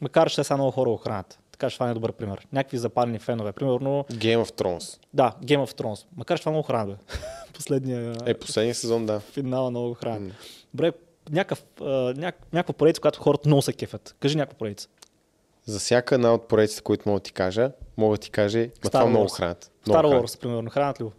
Макар, 0.01 0.29
че 0.29 0.43
сега 0.43 0.57
много 0.57 0.71
хора 0.71 0.89
го 0.89 0.97
хранят. 0.97 1.39
Така 1.51 1.69
че 1.69 1.75
това 1.75 1.85
не 1.85 1.91
е 1.91 1.95
добър 1.95 2.11
пример. 2.11 2.47
Някакви 2.53 2.77
запалени 2.77 3.19
фенове. 3.19 3.51
Примерно, 3.51 4.05
Game 4.11 4.43
of 4.43 4.61
Thrones. 4.61 4.99
да, 5.13 5.33
Game 5.43 5.65
of 5.65 5.81
Thrones. 5.81 6.05
Макар 6.17 6.37
че 6.37 6.41
това 6.41 6.51
много 6.51 6.67
храна, 6.67 6.85
бе. 6.85 6.93
Последния 7.53 8.15
Е, 8.25 8.33
последния 8.33 8.75
сезон, 8.75 9.05
да. 9.05 9.19
финал 9.19 9.69
много 9.69 9.93
храна. 9.93 10.31
Добре, 10.73 10.91
някакъв, 11.31 11.63
а, 11.81 11.85
няк, 12.17 12.35
някаква 12.53 12.73
поредица, 12.73 13.01
която 13.01 13.19
хората 13.19 13.49
много 13.49 13.61
се 13.61 13.73
кефят. 13.73 14.15
Кажи 14.19 14.37
някаква 14.37 14.57
поредица. 14.57 14.87
За 15.65 15.79
всяка 15.79 16.15
една 16.15 16.33
от 16.33 16.47
поредиците, 16.47 16.81
които 16.81 17.09
мога 17.09 17.19
да 17.19 17.23
ти 17.23 17.31
кажа, 17.31 17.71
мога 17.97 18.13
да 18.13 18.21
ти 18.21 18.29
кажа, 18.29 18.59
ма 18.83 18.89
това 18.89 19.05
много 19.05 19.27
хранят. 19.27 19.71
Star. 19.87 20.21
Wars, 20.21 20.39
примерно. 20.39 20.69
Хранят 20.69 20.99
ли 20.99 21.03
го? 21.03 21.11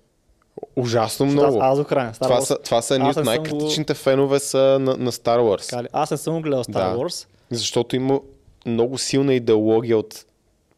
Ужасно 0.77 1.27
много. 1.27 1.59
Аз, 1.59 1.73
аз 1.73 1.79
го 1.79 1.85
храня. 1.85 2.13
Star 2.13 2.23
Това 2.23 2.37
Wars. 2.37 2.45
са, 2.45 2.59
това 2.59 2.83
са 2.83 2.95
едни 2.95 3.09
от 3.11 3.17
най-критичните 3.17 3.95
фенове 3.95 4.39
са 4.39 4.59
на, 4.59 4.97
на 4.97 5.13
Star 5.13 5.39
Wars. 5.39 5.89
Аз 5.93 6.11
не 6.11 6.17
съм 6.17 6.35
го 6.35 6.41
гледал 6.41 6.65
Star 6.65 6.73
Да. 6.73 6.97
Wars. 6.97 7.27
Защото 7.51 7.97
има 7.97 8.21
много 8.69 8.99
силна 8.99 9.35
идеология 9.35 9.99
от 9.99 10.27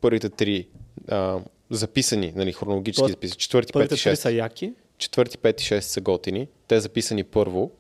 първите 0.00 0.28
три 0.28 0.68
а, 1.08 1.38
записани, 1.70 2.32
нали, 2.36 2.52
хронологически 2.52 3.00
Тоест, 3.00 3.12
записани. 3.12 3.38
Четвърти, 3.38 3.72
пети, 3.72 3.88
три 3.88 3.96
шести. 3.96 4.22
са 4.22 4.32
яки. 4.32 4.72
Четвърти, 4.98 5.38
пети, 5.38 5.64
шести 5.64 5.92
са 5.92 6.00
готини. 6.00 6.48
Те 6.68 6.80
записани 6.80 7.24
първо. 7.24 7.70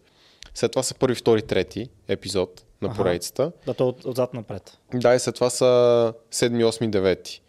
След 0.54 0.72
това 0.72 0.82
са 0.82 0.94
първи, 0.94 1.14
втори, 1.14 1.42
трети 1.42 1.88
епизод 2.08 2.64
на 2.82 2.88
Аха. 2.88 2.96
поредицата. 2.96 3.52
Да, 3.66 3.74
то 3.74 3.88
от, 3.88 4.04
отзад 4.04 4.34
напред. 4.34 4.78
Да, 4.94 5.14
и 5.14 5.18
след 5.18 5.34
това 5.34 5.50
са 5.50 6.12
седми, 6.30 6.64
осми, 6.64 6.90
девети. 6.90 7.42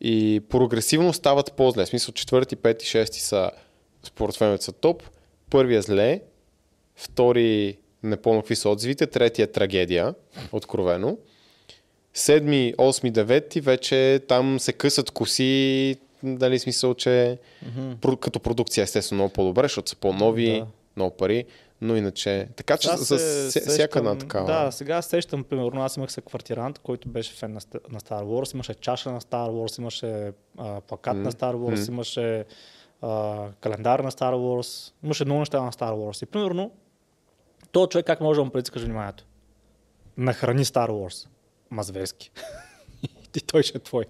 И 0.00 0.42
прогресивно 0.48 1.12
стават 1.12 1.52
по-зле. 1.52 1.84
В 1.84 1.88
смисъл, 1.88 2.14
четвърти, 2.14 2.56
пети, 2.56 2.86
шести 2.86 3.20
са 3.20 3.50
според 4.02 4.36
феновете 4.36 4.64
са 4.64 4.72
топ. 4.72 5.02
Първия 5.50 5.82
зле, 5.82 6.20
втори 6.96 7.78
не 8.02 8.16
помня 8.16 8.42
какви 8.42 8.56
са 8.56 8.68
отзивите, 8.68 9.06
третия 9.06 9.52
трагедия, 9.52 10.14
откровено. 10.52 11.18
Седми, 12.14 12.74
осми, 12.78 13.10
девети, 13.10 13.60
вече 13.60 14.20
там 14.28 14.60
се 14.60 14.72
късат 14.72 15.10
коси, 15.10 15.96
дали 16.22 16.58
смисъл, 16.58 16.94
че 16.94 17.38
про- 18.00 18.18
като 18.18 18.40
продукция 18.40 18.82
естествено 18.82 19.16
много 19.18 19.32
по-добре, 19.32 19.62
защото 19.62 19.90
са 19.90 19.96
по-нови, 19.96 20.58
Да. 20.58 20.66
много 20.96 21.16
пари, 21.16 21.44
но 21.80 21.96
иначе... 21.96 22.48
Така 22.56 22.76
че 22.76 22.88
за 22.88 23.18
се 23.18 23.50
се, 23.50 23.60
всяка 23.60 23.98
една 23.98 24.18
такава... 24.18 24.46
Да, 24.46 24.72
сега 24.72 25.02
сещам, 25.02 25.44
примерно, 25.44 25.82
аз 25.82 25.96
имах 25.96 26.12
съквартирант, 26.12 26.78
който 26.78 27.08
беше 27.08 27.34
фен 27.34 27.52
на, 27.52 27.60
на 27.90 28.00
Star 28.00 28.22
Wars, 28.24 28.54
имаше 28.54 28.74
чаша 28.74 29.12
на 29.12 29.20
Star 29.20 29.50
Wars, 29.50 29.78
имаше 29.78 30.32
а, 30.58 30.80
плакат 30.80 31.16
на 31.16 31.32
Star 31.32 31.54
Wars, 31.54 31.88
имаше 31.88 32.44
а, 33.02 33.46
календар 33.60 34.00
на 34.00 34.10
Star 34.10 34.34
Wars, 34.34 34.92
имаше 35.04 35.24
много 35.24 35.40
неща 35.40 35.62
на 35.62 35.72
Star 35.72 35.92
Wars. 35.92 36.22
И 36.22 36.26
примерно, 36.26 36.70
този 37.72 37.88
човек 37.88 38.06
как 38.06 38.20
може 38.20 38.38
да 38.38 38.44
му 38.44 38.50
предискаш 38.50 38.82
вниманието? 38.82 39.24
Нахрани 40.16 40.64
Star 40.64 40.90
Wars. 40.90 41.28
Ма 41.70 41.82
зверски. 41.82 42.30
И 43.36 43.40
той 43.40 43.62
ще 43.62 43.78
е 43.78 43.80
твой. 43.80 44.04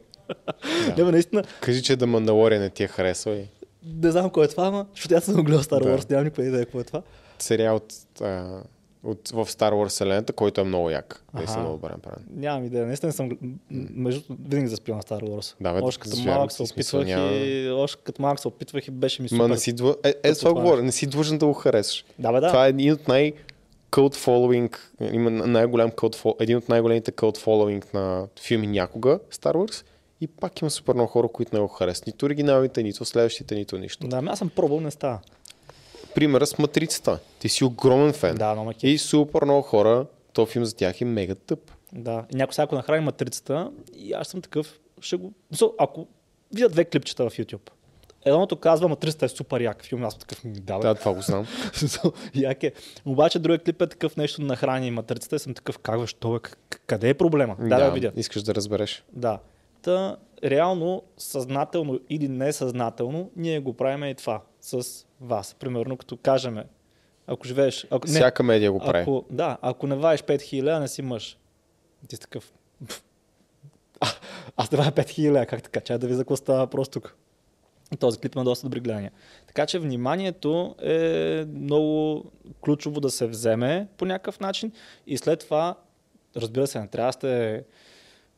Да. 0.86 0.94
Бе, 0.96 1.12
наистина, 1.12 1.42
Кажи, 1.60 1.82
че 1.82 1.96
да 1.96 2.06
Мандалория 2.06 2.60
не 2.60 2.70
ти 2.70 2.82
е 2.82 2.88
харесва 2.88 3.30
и 3.32 3.46
не 3.84 4.10
знам 4.10 4.30
кой 4.30 4.44
е 4.44 4.48
това, 4.48 4.66
ама, 4.66 4.86
защото 4.94 5.14
аз 5.14 5.24
съм 5.24 5.44
гледал 5.44 5.62
Star 5.62 5.82
Да. 5.82 5.98
Wars, 5.98 6.10
нямам 6.10 6.24
никаква 6.24 6.44
идея 6.44 6.64
какво 6.64 6.80
е 6.80 6.84
това. 6.84 7.02
сериал 7.38 7.76
от, 7.76 7.94
а, 8.20 8.60
от, 9.04 9.28
в 9.28 9.46
Star 9.46 9.72
Wars 9.72 9.88
вселената, 9.88 10.32
който 10.32 10.60
е 10.60 10.64
много 10.64 10.90
як. 10.90 11.24
Наистина 11.34 11.52
Аха. 11.52 11.60
много 11.60 11.76
добре 11.76 11.92
направен. 11.92 12.24
Нямам 12.30 12.64
идея. 12.64 12.86
Наистина 12.86 13.12
съм. 13.12 13.30
Между 13.70 14.20
винаги 14.40 14.68
заспил 14.68 14.94
на 14.96 15.02
Star 15.02 15.22
Wars. 15.22 15.54
Да, 15.60 15.72
бе, 15.72 15.80
още 15.82 16.00
като 16.00 16.16
звярам 16.16 16.34
малък 16.34 16.52
се 16.52 16.62
опитвах 16.62 17.06
няма- 17.06 17.32
и 17.32 17.70
още 17.70 18.02
като 18.04 18.22
малък 18.22 18.40
се 18.40 18.48
опитвах 18.48 18.88
и 18.88 18.90
беше 18.90 19.22
ми 19.22 19.28
супер. 19.28 19.38
Ма 19.38 19.48
не 19.48 19.56
си 19.58 19.72
длъ... 19.72 19.96
Е, 20.04 20.08
е, 20.08 20.12
това 20.22 20.34
това 20.34 20.52
говоря, 20.52 20.82
не 20.82 20.92
си 20.92 21.06
длъжен 21.06 21.38
да 21.38 21.46
го 21.46 21.52
харесаш. 21.52 22.04
Да, 22.18 22.32
бе, 22.32 22.40
да. 22.40 22.48
Това 22.48 22.66
е 22.66 22.68
един 22.68 22.92
от 22.92 23.08
най 23.08 23.32
cult 23.94 24.14
following, 24.14 24.76
има 25.12 25.30
най-голям 25.30 25.90
cult 25.90 26.42
един 26.42 26.56
от 26.56 26.68
най-големите 26.68 27.12
cult 27.12 27.38
following 27.38 27.94
на 27.94 28.26
филми 28.40 28.66
някога, 28.66 29.18
Star 29.32 29.54
Wars. 29.54 29.84
И 30.20 30.26
пак 30.26 30.60
има 30.60 30.70
супер 30.70 30.94
много 30.94 31.08
хора, 31.08 31.28
които 31.28 31.54
не 31.54 31.60
го 31.60 31.68
харесват. 31.68 32.06
Нито 32.06 32.26
оригиналите, 32.26 32.82
нито 32.82 33.04
следващите, 33.04 33.54
нито 33.54 33.78
нищо. 33.78 34.06
Да, 34.06 34.16
ами 34.16 34.28
аз 34.28 34.38
съм 34.38 34.48
пробвал, 34.48 34.80
не 34.80 34.90
става. 34.90 35.20
Примера 36.14 36.46
с 36.46 36.58
Матрицата. 36.58 37.18
Ти 37.38 37.48
си 37.48 37.64
огромен 37.64 38.12
фен. 38.12 38.36
Да, 38.36 38.54
но. 38.54 38.72
И 38.82 38.98
супер 38.98 39.44
много 39.44 39.62
хора, 39.62 40.06
то 40.32 40.46
филм 40.46 40.64
за 40.64 40.76
тях 40.76 41.00
е 41.00 41.04
мега 41.04 41.34
тъп. 41.34 41.70
Да. 41.92 42.24
И 42.32 42.36
някой 42.36 42.54
сега 42.54 42.64
ако 42.64 42.74
нахрани 42.74 43.04
матрицата, 43.04 43.70
и 43.96 44.12
аз 44.12 44.28
съм 44.28 44.42
такъв, 44.42 44.80
ще 45.00 45.16
го... 45.16 45.32
Ако 45.78 46.06
видя 46.54 46.68
две 46.68 46.84
клипчета 46.84 47.30
в 47.30 47.36
YouTube, 47.36 47.70
едното 48.24 48.56
казва, 48.56 48.88
матрицата 48.88 49.24
е 49.24 49.28
супер 49.28 49.60
як 49.60 49.84
филм, 49.84 50.04
аз 50.04 50.18
такъв, 50.18 50.44
ми 50.44 50.52
да, 50.52 50.78
бе. 50.78 50.88
Да, 50.88 50.94
това 50.94 51.14
го 51.14 51.22
знам. 51.22 51.46
Як 52.34 52.62
е. 52.62 52.72
Обаче 53.04 53.38
другия 53.38 53.58
клип 53.58 53.82
е 53.82 53.86
такъв 53.86 54.16
нещо 54.16 54.42
на 54.42 54.56
храни 54.56 54.90
матрицата 54.90 55.36
и 55.36 55.38
съм 55.38 55.54
такъв, 55.54 55.78
как 55.78 56.00
бе, 56.00 56.06
що 56.06 56.30
бе, 56.30 56.36
к- 56.38 56.56
къде 56.86 57.08
е 57.08 57.14
проблема? 57.14 57.56
Да, 57.58 57.78
да, 57.78 57.90
видя. 57.90 58.12
Искаш 58.16 58.42
да 58.42 58.54
разбереш. 58.54 59.04
Да. 59.12 59.38
Та, 59.82 60.16
реално, 60.44 61.02
съзнателно 61.18 62.00
или 62.10 62.28
несъзнателно, 62.28 63.30
ние 63.36 63.60
го 63.60 63.72
правим 63.74 64.04
и 64.04 64.14
това 64.14 64.40
с 64.60 64.82
вас. 65.20 65.54
Примерно, 65.54 65.96
като 65.96 66.16
кажем, 66.16 66.58
ако 67.26 67.46
живееш... 67.46 67.86
Ако, 67.90 68.06
не, 68.06 68.12
Всяка 68.14 68.42
медия 68.42 68.72
го 68.72 68.78
прави. 68.78 69.02
ако, 69.02 69.24
да, 69.30 69.58
ако 69.62 69.86
не 69.86 69.96
ваеш 69.96 70.22
5000, 70.22 70.76
а 70.76 70.80
не 70.80 70.88
си 70.88 71.02
мъж. 71.02 71.38
Ти 72.08 72.16
си 72.16 72.20
такъв. 72.20 72.52
А, 74.00 74.06
аз 74.56 74.70
не 74.70 74.78
вая 74.78 74.92
5000, 74.92 75.46
как 75.46 75.62
така? 75.62 75.80
Чай 75.80 75.98
да 75.98 76.06
ви 76.06 76.14
за 76.14 76.20
какво 76.20 76.36
става 76.36 76.58
въпрос 76.58 76.88
тук. 76.88 77.16
Този 77.98 78.18
клип 78.18 78.34
има 78.34 78.44
доста 78.44 78.66
добри 78.66 78.80
гледания. 78.80 79.12
Така 79.46 79.66
че 79.66 79.78
вниманието 79.78 80.74
е 80.82 81.44
много 81.48 82.24
ключово 82.64 83.00
да 83.00 83.10
се 83.10 83.26
вземе 83.26 83.88
по 83.96 84.04
някакъв 84.04 84.40
начин 84.40 84.72
и 85.06 85.18
след 85.18 85.40
това, 85.40 85.74
разбира 86.36 86.66
се, 86.66 86.80
не 86.80 86.88
трябва 86.88 87.08
да 87.08 87.12
сте 87.12 87.64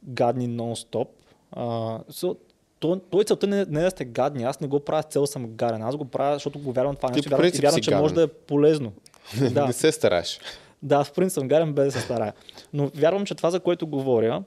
гадни 0.02 0.48
нон-стоп. 0.48 1.08
А, 1.52 1.64
so, 1.98 2.36
то, 2.78 3.00
той 3.10 3.24
целта 3.24 3.46
не, 3.46 3.64
не 3.64 3.80
е 3.80 3.84
да 3.84 3.90
сте 3.90 4.04
гадни. 4.04 4.44
Аз 4.44 4.60
не 4.60 4.68
го 4.68 4.80
правя 4.80 5.02
с 5.02 5.06
цел 5.06 5.26
съм 5.26 5.46
гаден. 5.46 5.82
Аз 5.82 5.96
го 5.96 6.04
правя, 6.04 6.34
защото 6.34 6.58
го 6.58 6.72
вярвам 6.72 6.96
това 6.96 7.10
нещо. 7.10 7.30
Вярвам, 7.30 7.50
вярвам 7.62 7.80
че 7.80 7.96
може 7.96 8.14
да 8.14 8.20
гаден. 8.20 8.36
е 8.36 8.46
полезно. 8.46 8.92
да. 9.50 9.66
не 9.66 9.72
се 9.72 9.92
стараш. 9.92 10.38
Да, 10.82 11.04
в 11.04 11.12
принцип 11.12 11.34
съм 11.34 11.48
гаден 11.48 11.72
без 11.72 11.84
да 11.94 12.00
се 12.00 12.04
старая. 12.04 12.32
Но 12.72 12.90
вярвам, 12.94 13.26
че 13.26 13.34
това, 13.34 13.50
за 13.50 13.60
което 13.60 13.86
говоря, 13.86 14.42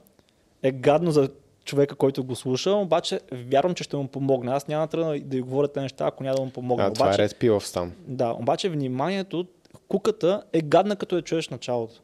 е 0.62 0.72
гадно 0.72 1.10
за 1.10 1.28
човека, 1.70 1.94
който 1.94 2.24
го 2.24 2.36
слуша, 2.36 2.70
обаче 2.70 3.20
вярвам, 3.32 3.74
че 3.74 3.84
ще 3.84 3.96
му 3.96 4.08
помогне. 4.08 4.52
Аз 4.52 4.68
няма 4.68 4.86
да 4.86 4.96
да 5.04 5.36
ви 5.36 5.40
говоря 5.40 5.68
тези 5.68 5.82
неща, 5.82 6.06
ако 6.06 6.22
няма 6.22 6.36
да 6.36 6.42
му 6.42 6.50
помогна. 6.50 6.86
А, 6.86 6.92
това 6.92 7.06
е 7.06 7.14
обаче, 7.14 7.34
пива 7.34 7.60
в 7.60 7.66
стан. 7.66 7.92
да, 8.06 8.30
обаче 8.30 8.68
вниманието, 8.68 9.46
куката 9.88 10.42
е 10.52 10.60
гадна, 10.60 10.96
като 10.96 11.16
я 11.16 11.22
чуеш 11.22 11.48
началото. 11.48 12.00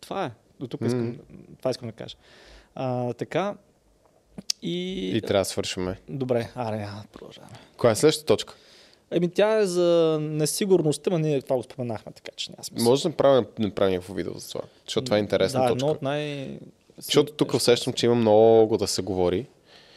Това 0.00 0.24
е. 0.24 0.30
До 0.60 0.66
тук 0.66 0.80
искам, 0.84 1.16
това 1.58 1.70
искам 1.70 1.88
да 1.88 1.92
кажа. 1.92 2.16
А, 2.74 3.12
така. 3.12 3.54
И... 4.62 5.08
И 5.16 5.22
трябва 5.22 5.40
да 5.40 5.44
свършваме. 5.44 6.00
Добре, 6.08 6.50
аре, 6.54 6.78
да 6.78 7.04
продължаваме. 7.12 7.54
Коя 7.76 7.90
е 7.90 7.96
следващата 7.96 8.26
точка? 8.26 8.54
Еми, 9.10 9.30
тя 9.30 9.58
е 9.58 9.66
за 9.66 10.18
несигурността, 10.20 11.10
но 11.10 11.18
ние 11.18 11.42
това 11.42 11.56
го 11.56 11.62
споменахме, 11.62 12.12
така 12.12 12.30
че 12.36 12.50
няма 12.50 12.64
смисъл. 12.64 12.90
Може 12.90 13.02
да 13.02 13.08
направим, 13.08 13.46
да 13.58 13.66
направим 13.66 13.92
някакво 13.92 14.14
видео 14.14 14.32
за 14.34 14.48
това, 14.48 14.60
защото 14.86 15.04
това 15.04 15.16
е 15.16 15.20
интересна 15.20 15.60
да, 15.60 15.68
точка. 15.68 15.76
едно 15.76 15.92
от 15.92 16.02
най... 16.02 16.58
Защото 16.98 17.32
тук 17.32 17.54
усещам, 17.54 17.92
че 17.92 18.06
има 18.06 18.14
много 18.14 18.76
да 18.76 18.86
се 18.86 19.02
говори. 19.02 19.46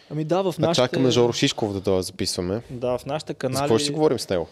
Ами 0.10 0.24
да, 0.24 0.44
в 0.44 0.58
нашите... 0.60 0.88
чакаме 0.88 1.12
Жоро 1.12 1.34
Шишков 1.34 1.74
да 1.74 1.82
дойде 1.82 1.98
да 1.98 2.04
записваме. 2.04 2.62
Да, 2.70 2.98
в 2.98 3.06
нашите 3.06 3.34
За 3.34 3.38
канали 3.38 3.60
какво 3.62 3.78
ще 3.78 3.86
си 3.86 3.92
говорим 3.94 4.20
с 4.20 4.30
него? 4.30 4.48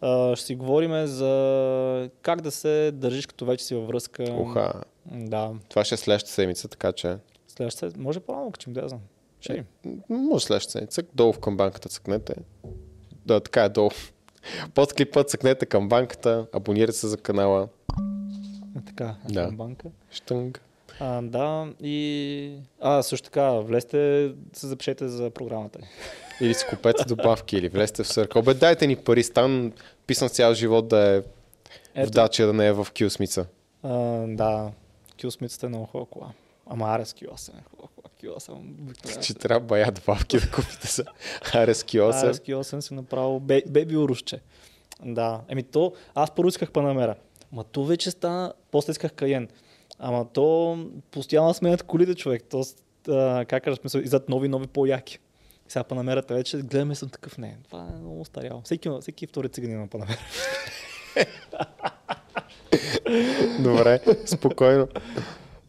а, 0.00 0.36
ще 0.36 0.46
си 0.46 0.54
говорим 0.54 1.06
за 1.06 2.10
как 2.22 2.40
да 2.40 2.50
се 2.50 2.92
държиш 2.94 3.26
като 3.26 3.46
вече 3.46 3.64
си 3.64 3.74
във 3.74 3.86
връзка. 3.86 4.24
Уха. 4.38 4.72
Да, 5.06 5.52
Това 5.68 5.84
ще 5.84 5.94
е 5.94 5.98
следващата 5.98 6.32
седмица, 6.34 6.68
така 6.68 6.92
че... 6.92 7.16
следващата 7.48 7.98
може 8.00 8.20
по-рано, 8.20 8.50
като 8.52 8.70
да 8.70 8.88
знам. 8.88 9.00
Ще 9.40 9.52
видим. 9.52 9.66
Може 10.08 10.44
следващата 10.44 10.72
седмица. 10.72 11.02
Долу 11.14 11.32
в 11.32 11.38
към 11.38 11.56
банката 11.56 11.88
цъкнете. 11.88 12.34
Да, 13.26 13.40
така 13.40 13.64
е 13.64 13.68
долу. 13.68 13.90
Под 14.74 14.92
клипа 14.92 15.24
цъкнете 15.24 15.66
към 15.66 15.88
банката, 15.88 16.46
абонирайте 16.52 16.98
се 16.98 17.08
за 17.08 17.16
канала. 17.16 17.68
Е, 18.78 18.80
Така, 18.86 19.14
Да. 19.28 19.46
да. 19.46 19.52
банка. 19.56 19.88
Штънг. 20.10 20.62
А, 21.00 21.22
да, 21.22 21.68
и... 21.82 22.52
А, 22.80 23.02
също 23.02 23.24
така, 23.24 23.50
влезте, 23.50 24.32
се 24.52 24.66
запишете 24.66 25.08
за 25.08 25.30
програмата. 25.30 25.78
Или 26.40 26.54
си 26.54 26.64
купете 26.70 27.04
добавки, 27.04 27.56
или 27.56 27.68
влезте 27.68 28.02
в 28.02 28.08
съркъл. 28.08 28.42
Бе, 28.42 28.54
дайте 28.54 28.86
ни 28.86 28.96
пари, 28.96 29.22
стан 29.22 29.72
писан 30.06 30.28
цял 30.28 30.54
живот 30.54 30.88
да 30.88 30.98
е 30.98 31.20
в 31.20 31.24
Ето, 31.94 32.10
дача, 32.10 32.46
да 32.46 32.52
не 32.52 32.66
е 32.66 32.72
в 32.72 32.86
кюсмица. 32.98 33.46
а, 33.82 33.92
да, 34.28 34.70
Килсмицата 35.16 35.66
е 35.66 35.68
много 35.68 35.86
хубава 35.86 36.06
кола. 36.10 36.32
Ама 36.66 36.86
Арес 36.86 37.12
Q8 37.12 37.48
е 37.48 37.62
хубава 37.70 37.88
кола. 37.96 38.34
Q8 38.34 38.50
обикновено. 38.50 39.22
Че 39.22 39.34
трябва 39.34 39.66
бая 39.66 39.92
добавки 39.92 40.38
да 40.40 40.50
купите 40.50 40.86
за 40.86 41.04
Арески 41.54 41.98
8. 42.00 42.24
Арес 42.24 42.38
Q8 42.38 42.80
си 42.80 42.94
направил 42.94 43.40
бе, 43.40 43.62
беби 43.68 43.96
урусче. 43.96 44.40
Да, 45.04 45.40
еми 45.48 45.62
то, 45.62 45.92
аз 46.14 46.30
първо 46.30 46.48
исках 46.48 46.70
Панамера. 46.70 47.14
Ма 47.52 47.64
то 47.64 47.84
вече 47.84 48.10
стана, 48.10 48.52
после 48.70 48.90
исках 48.90 49.12
Каен. 49.12 49.48
Ама 49.98 50.26
то 50.32 50.78
постоянно 51.10 51.54
сменят 51.54 51.82
колите 51.82 52.14
човек. 52.14 52.44
То, 52.50 52.62
а, 53.08 53.44
как 53.44 53.64
кажа, 53.64 53.76
смисъл, 53.76 54.00
иззад 54.00 54.28
нови, 54.28 54.48
нови 54.48 54.66
по-яки. 54.66 55.18
Сега 55.68 55.84
Панамерата 55.84 56.34
вече, 56.34 56.56
гледаме 56.56 56.94
съм 56.94 57.08
такъв, 57.08 57.38
не, 57.38 57.56
това 57.64 57.80
е 57.80 58.00
много 58.00 58.24
старяло. 58.24 58.60
Всеки, 58.64 58.88
всеки 59.00 59.26
втори 59.26 59.48
цигани 59.48 59.74
на 59.74 59.88
Панамера. 59.88 60.18
Добре, 63.60 64.00
спокойно. 64.26 64.88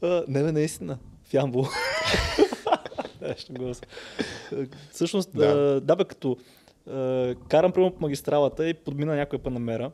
А, 0.02 0.24
не, 0.28 0.44
бе, 0.44 0.52
наистина. 0.52 0.98
В 1.24 1.34
го... 3.50 3.74
Всъщност, 4.92 5.32
Да. 5.36 5.56
да. 5.56 5.82
да 5.82 5.96
бе, 5.96 6.06
като 6.06 6.38
а, 6.90 7.36
карам 7.50 7.72
прямо 7.72 7.92
по 7.92 8.02
магистралата 8.02 8.70
и 8.70 8.74
подмина 8.74 9.16
някоя 9.16 9.44
панамера. 9.44 9.92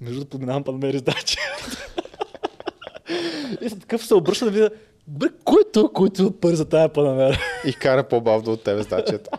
Между 0.00 0.20
да 0.20 0.26
подминавам 0.26 0.64
панамери 0.64 0.98
с. 0.98 1.36
И 3.60 3.68
съм 3.68 3.80
такъв 3.80 4.06
се 4.06 4.14
обръща 4.14 4.44
да 4.44 4.50
видя, 4.50 4.70
бе, 5.08 5.26
кой 5.44 5.60
е 5.60 5.72
той, 5.72 5.88
който 5.92 6.32
пари 6.32 6.56
за 6.56 6.64
тая 6.64 6.88
панамера? 6.88 7.38
И 7.66 7.72
кара 7.72 8.08
по-бавно 8.08 8.52
от 8.52 8.62
тебе 8.62 8.82
с 8.82 8.86
дачата. 8.86 9.30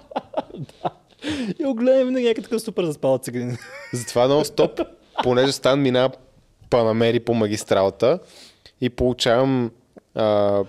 и 1.60 1.64
го 1.64 1.76
гледам 1.76 2.08
винаги 2.08 2.28
някакъв 2.28 2.44
такъв 2.44 2.62
супер 2.62 2.84
заспал 2.84 3.18
циганин. 3.18 3.58
Затова 3.94 4.28
нон-стоп, 4.28 4.88
понеже 5.24 5.52
Стан 5.52 5.82
минава 5.82 6.12
панамери 6.70 7.20
по 7.20 7.34
магистралата 7.34 8.20
и 8.82 8.90
получавам 8.90 9.72
а, 10.16 10.64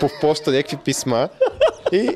по 0.00 0.08
почта 0.20 0.50
някакви 0.50 0.76
писма 0.76 1.28
и 1.92 2.08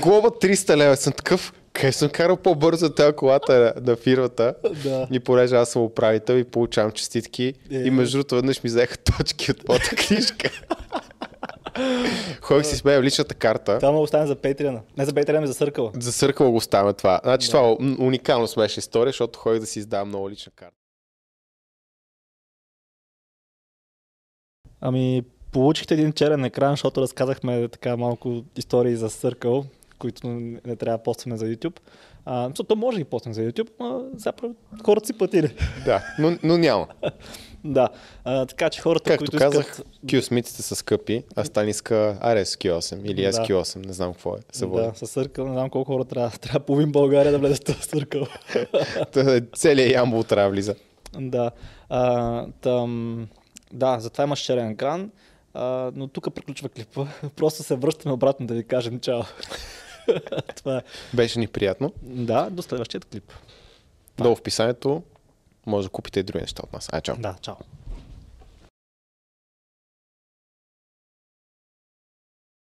глоба 0.00 0.28
300 0.28 0.76
лева. 0.76 0.96
Съм 0.96 1.12
такъв, 1.12 1.52
къде 1.76 1.92
съм 1.92 2.10
карал 2.10 2.36
по-бързо 2.36 2.90
тази 2.90 3.16
колата 3.16 3.52
на, 3.76 3.90
на 3.90 3.96
фирмата. 3.96 4.54
да. 4.82 5.08
И 5.12 5.20
понеже 5.20 5.56
аз 5.56 5.70
съм 5.70 5.82
управител 5.82 6.34
и 6.34 6.44
получавам 6.44 6.92
честитки 6.92 7.54
Е. 7.70 7.76
и 7.76 7.90
между 7.90 8.18
другото 8.18 8.34
веднъж 8.34 8.62
ми 8.62 8.68
взеха 8.68 8.96
точки 8.96 9.50
от 9.50 9.68
моята 9.68 9.96
книжка. 10.06 10.50
Ходих 12.40 12.66
си 12.66 12.76
с 12.76 12.84
мен 12.84 13.00
в 13.00 13.04
личната 13.04 13.34
карта. 13.34 13.78
Това 13.78 13.92
му 13.92 14.02
остане 14.02 14.26
за 14.26 14.36
Patreon. 14.36 14.80
Не 14.96 15.04
за 15.04 15.12
Patreon, 15.12 15.36
ами 15.36 15.46
за 15.46 15.54
Съркъла. 15.54 15.92
За 16.00 16.12
съркъл 16.12 16.52
го 16.52 16.60
ставаме 16.60 16.92
това. 16.92 17.20
Значи 17.24 17.48
това 17.48 17.60
е 17.68 17.76
уникално 18.02 18.46
смешна 18.46 18.80
история, 18.80 19.08
защото 19.10 19.38
ходих 19.38 19.60
да 19.60 19.66
си 19.66 19.78
издавам 19.78 20.08
много 20.08 20.30
лична 20.30 20.52
карта. 20.56 20.76
Ами, 24.80 25.22
получихте 25.52 25.94
един 25.94 26.12
черен 26.12 26.44
екран, 26.44 26.72
защото 26.72 27.00
разказахме 27.00 27.68
така 27.68 27.96
малко 27.96 28.42
истории 28.56 28.96
за 28.96 29.10
Circle, 29.10 29.64
които 29.98 30.28
не 30.28 30.76
трябва 30.76 30.98
да 30.98 31.02
постваме 31.02 31.36
за 31.36 31.46
YouTube. 31.46 31.80
А, 32.28 32.50
то 32.50 32.76
може 32.76 32.94
да 32.94 33.00
ги 33.00 33.04
постим 33.04 33.32
за 33.32 33.40
YouTube, 33.40 33.68
но 33.80 34.04
заправо 34.16 34.54
хората 34.84 35.06
си 35.06 35.12
платили. 35.12 35.54
Да, 35.84 36.04
но, 36.18 36.38
но 36.42 36.58
няма. 36.58 36.86
да, 37.64 37.88
а, 38.24 38.46
така 38.46 38.70
че 38.70 38.80
хората, 38.80 39.10
Както 39.10 39.18
които 39.18 39.38
казах, 39.38 39.66
искат... 39.70 39.86
Q-смитите 40.06 40.60
са 40.60 40.76
скъпи, 40.76 41.24
а 41.36 41.44
Стан 41.44 41.68
иска 41.68 42.18
RSQ8 42.22 43.04
или 43.04 43.22
Да. 43.22 43.32
SQ8, 43.32 43.86
не 43.86 43.92
знам 43.92 44.12
какво 44.12 44.34
е. 44.34 44.38
Се. 44.52 44.66
Да, 44.66 44.92
с 44.94 45.06
Circle, 45.06 45.44
не 45.44 45.52
знам 45.52 45.70
колко 45.70 45.92
хора 45.92 46.04
трябва. 46.04 46.30
Трябва 46.40 46.60
половин 46.60 46.92
България 46.92 47.32
да 47.32 47.38
влезе 47.38 47.54
в 47.54 47.64
този 47.64 47.78
Circle. 47.78 48.28
Да. 49.14 49.40
Целият 49.56 49.92
ямбол 49.92 50.22
трябва 50.22 50.48
да 50.48 50.52
влиза. 50.52 50.74
да. 51.20 51.50
А, 51.88 52.46
там, 52.60 53.28
да, 53.72 54.00
затова 54.00 54.24
имаш 54.24 54.38
черен 54.38 54.70
екран. 54.70 55.10
А, 55.54 55.92
но 55.94 56.08
тук 56.08 56.34
приключва 56.34 56.68
клипа. 56.68 57.06
Просто 57.36 57.62
се 57.62 57.76
връщаме 57.76 58.12
обратно 58.12 58.46
да 58.46 58.54
ви 58.54 58.64
кажем 58.64 59.00
чао. 59.00 59.22
Това 60.56 60.76
е. 60.76 60.82
Беше 61.14 61.38
ни 61.38 61.46
приятно. 61.46 61.92
Да, 62.02 62.50
до 62.50 62.62
следващия 62.62 63.00
клип. 63.00 63.32
Долу 64.18 64.36
в 64.36 64.38
описанието 64.38 65.02
може 65.66 65.86
да 65.86 65.92
купите 65.92 66.20
и 66.20 66.22
други 66.22 66.42
неща 66.42 66.62
от 66.64 66.72
нас. 66.72 66.88
Ай, 66.92 67.00
чао. 67.00 67.16
Да, 67.18 67.34
чао. 67.40 67.54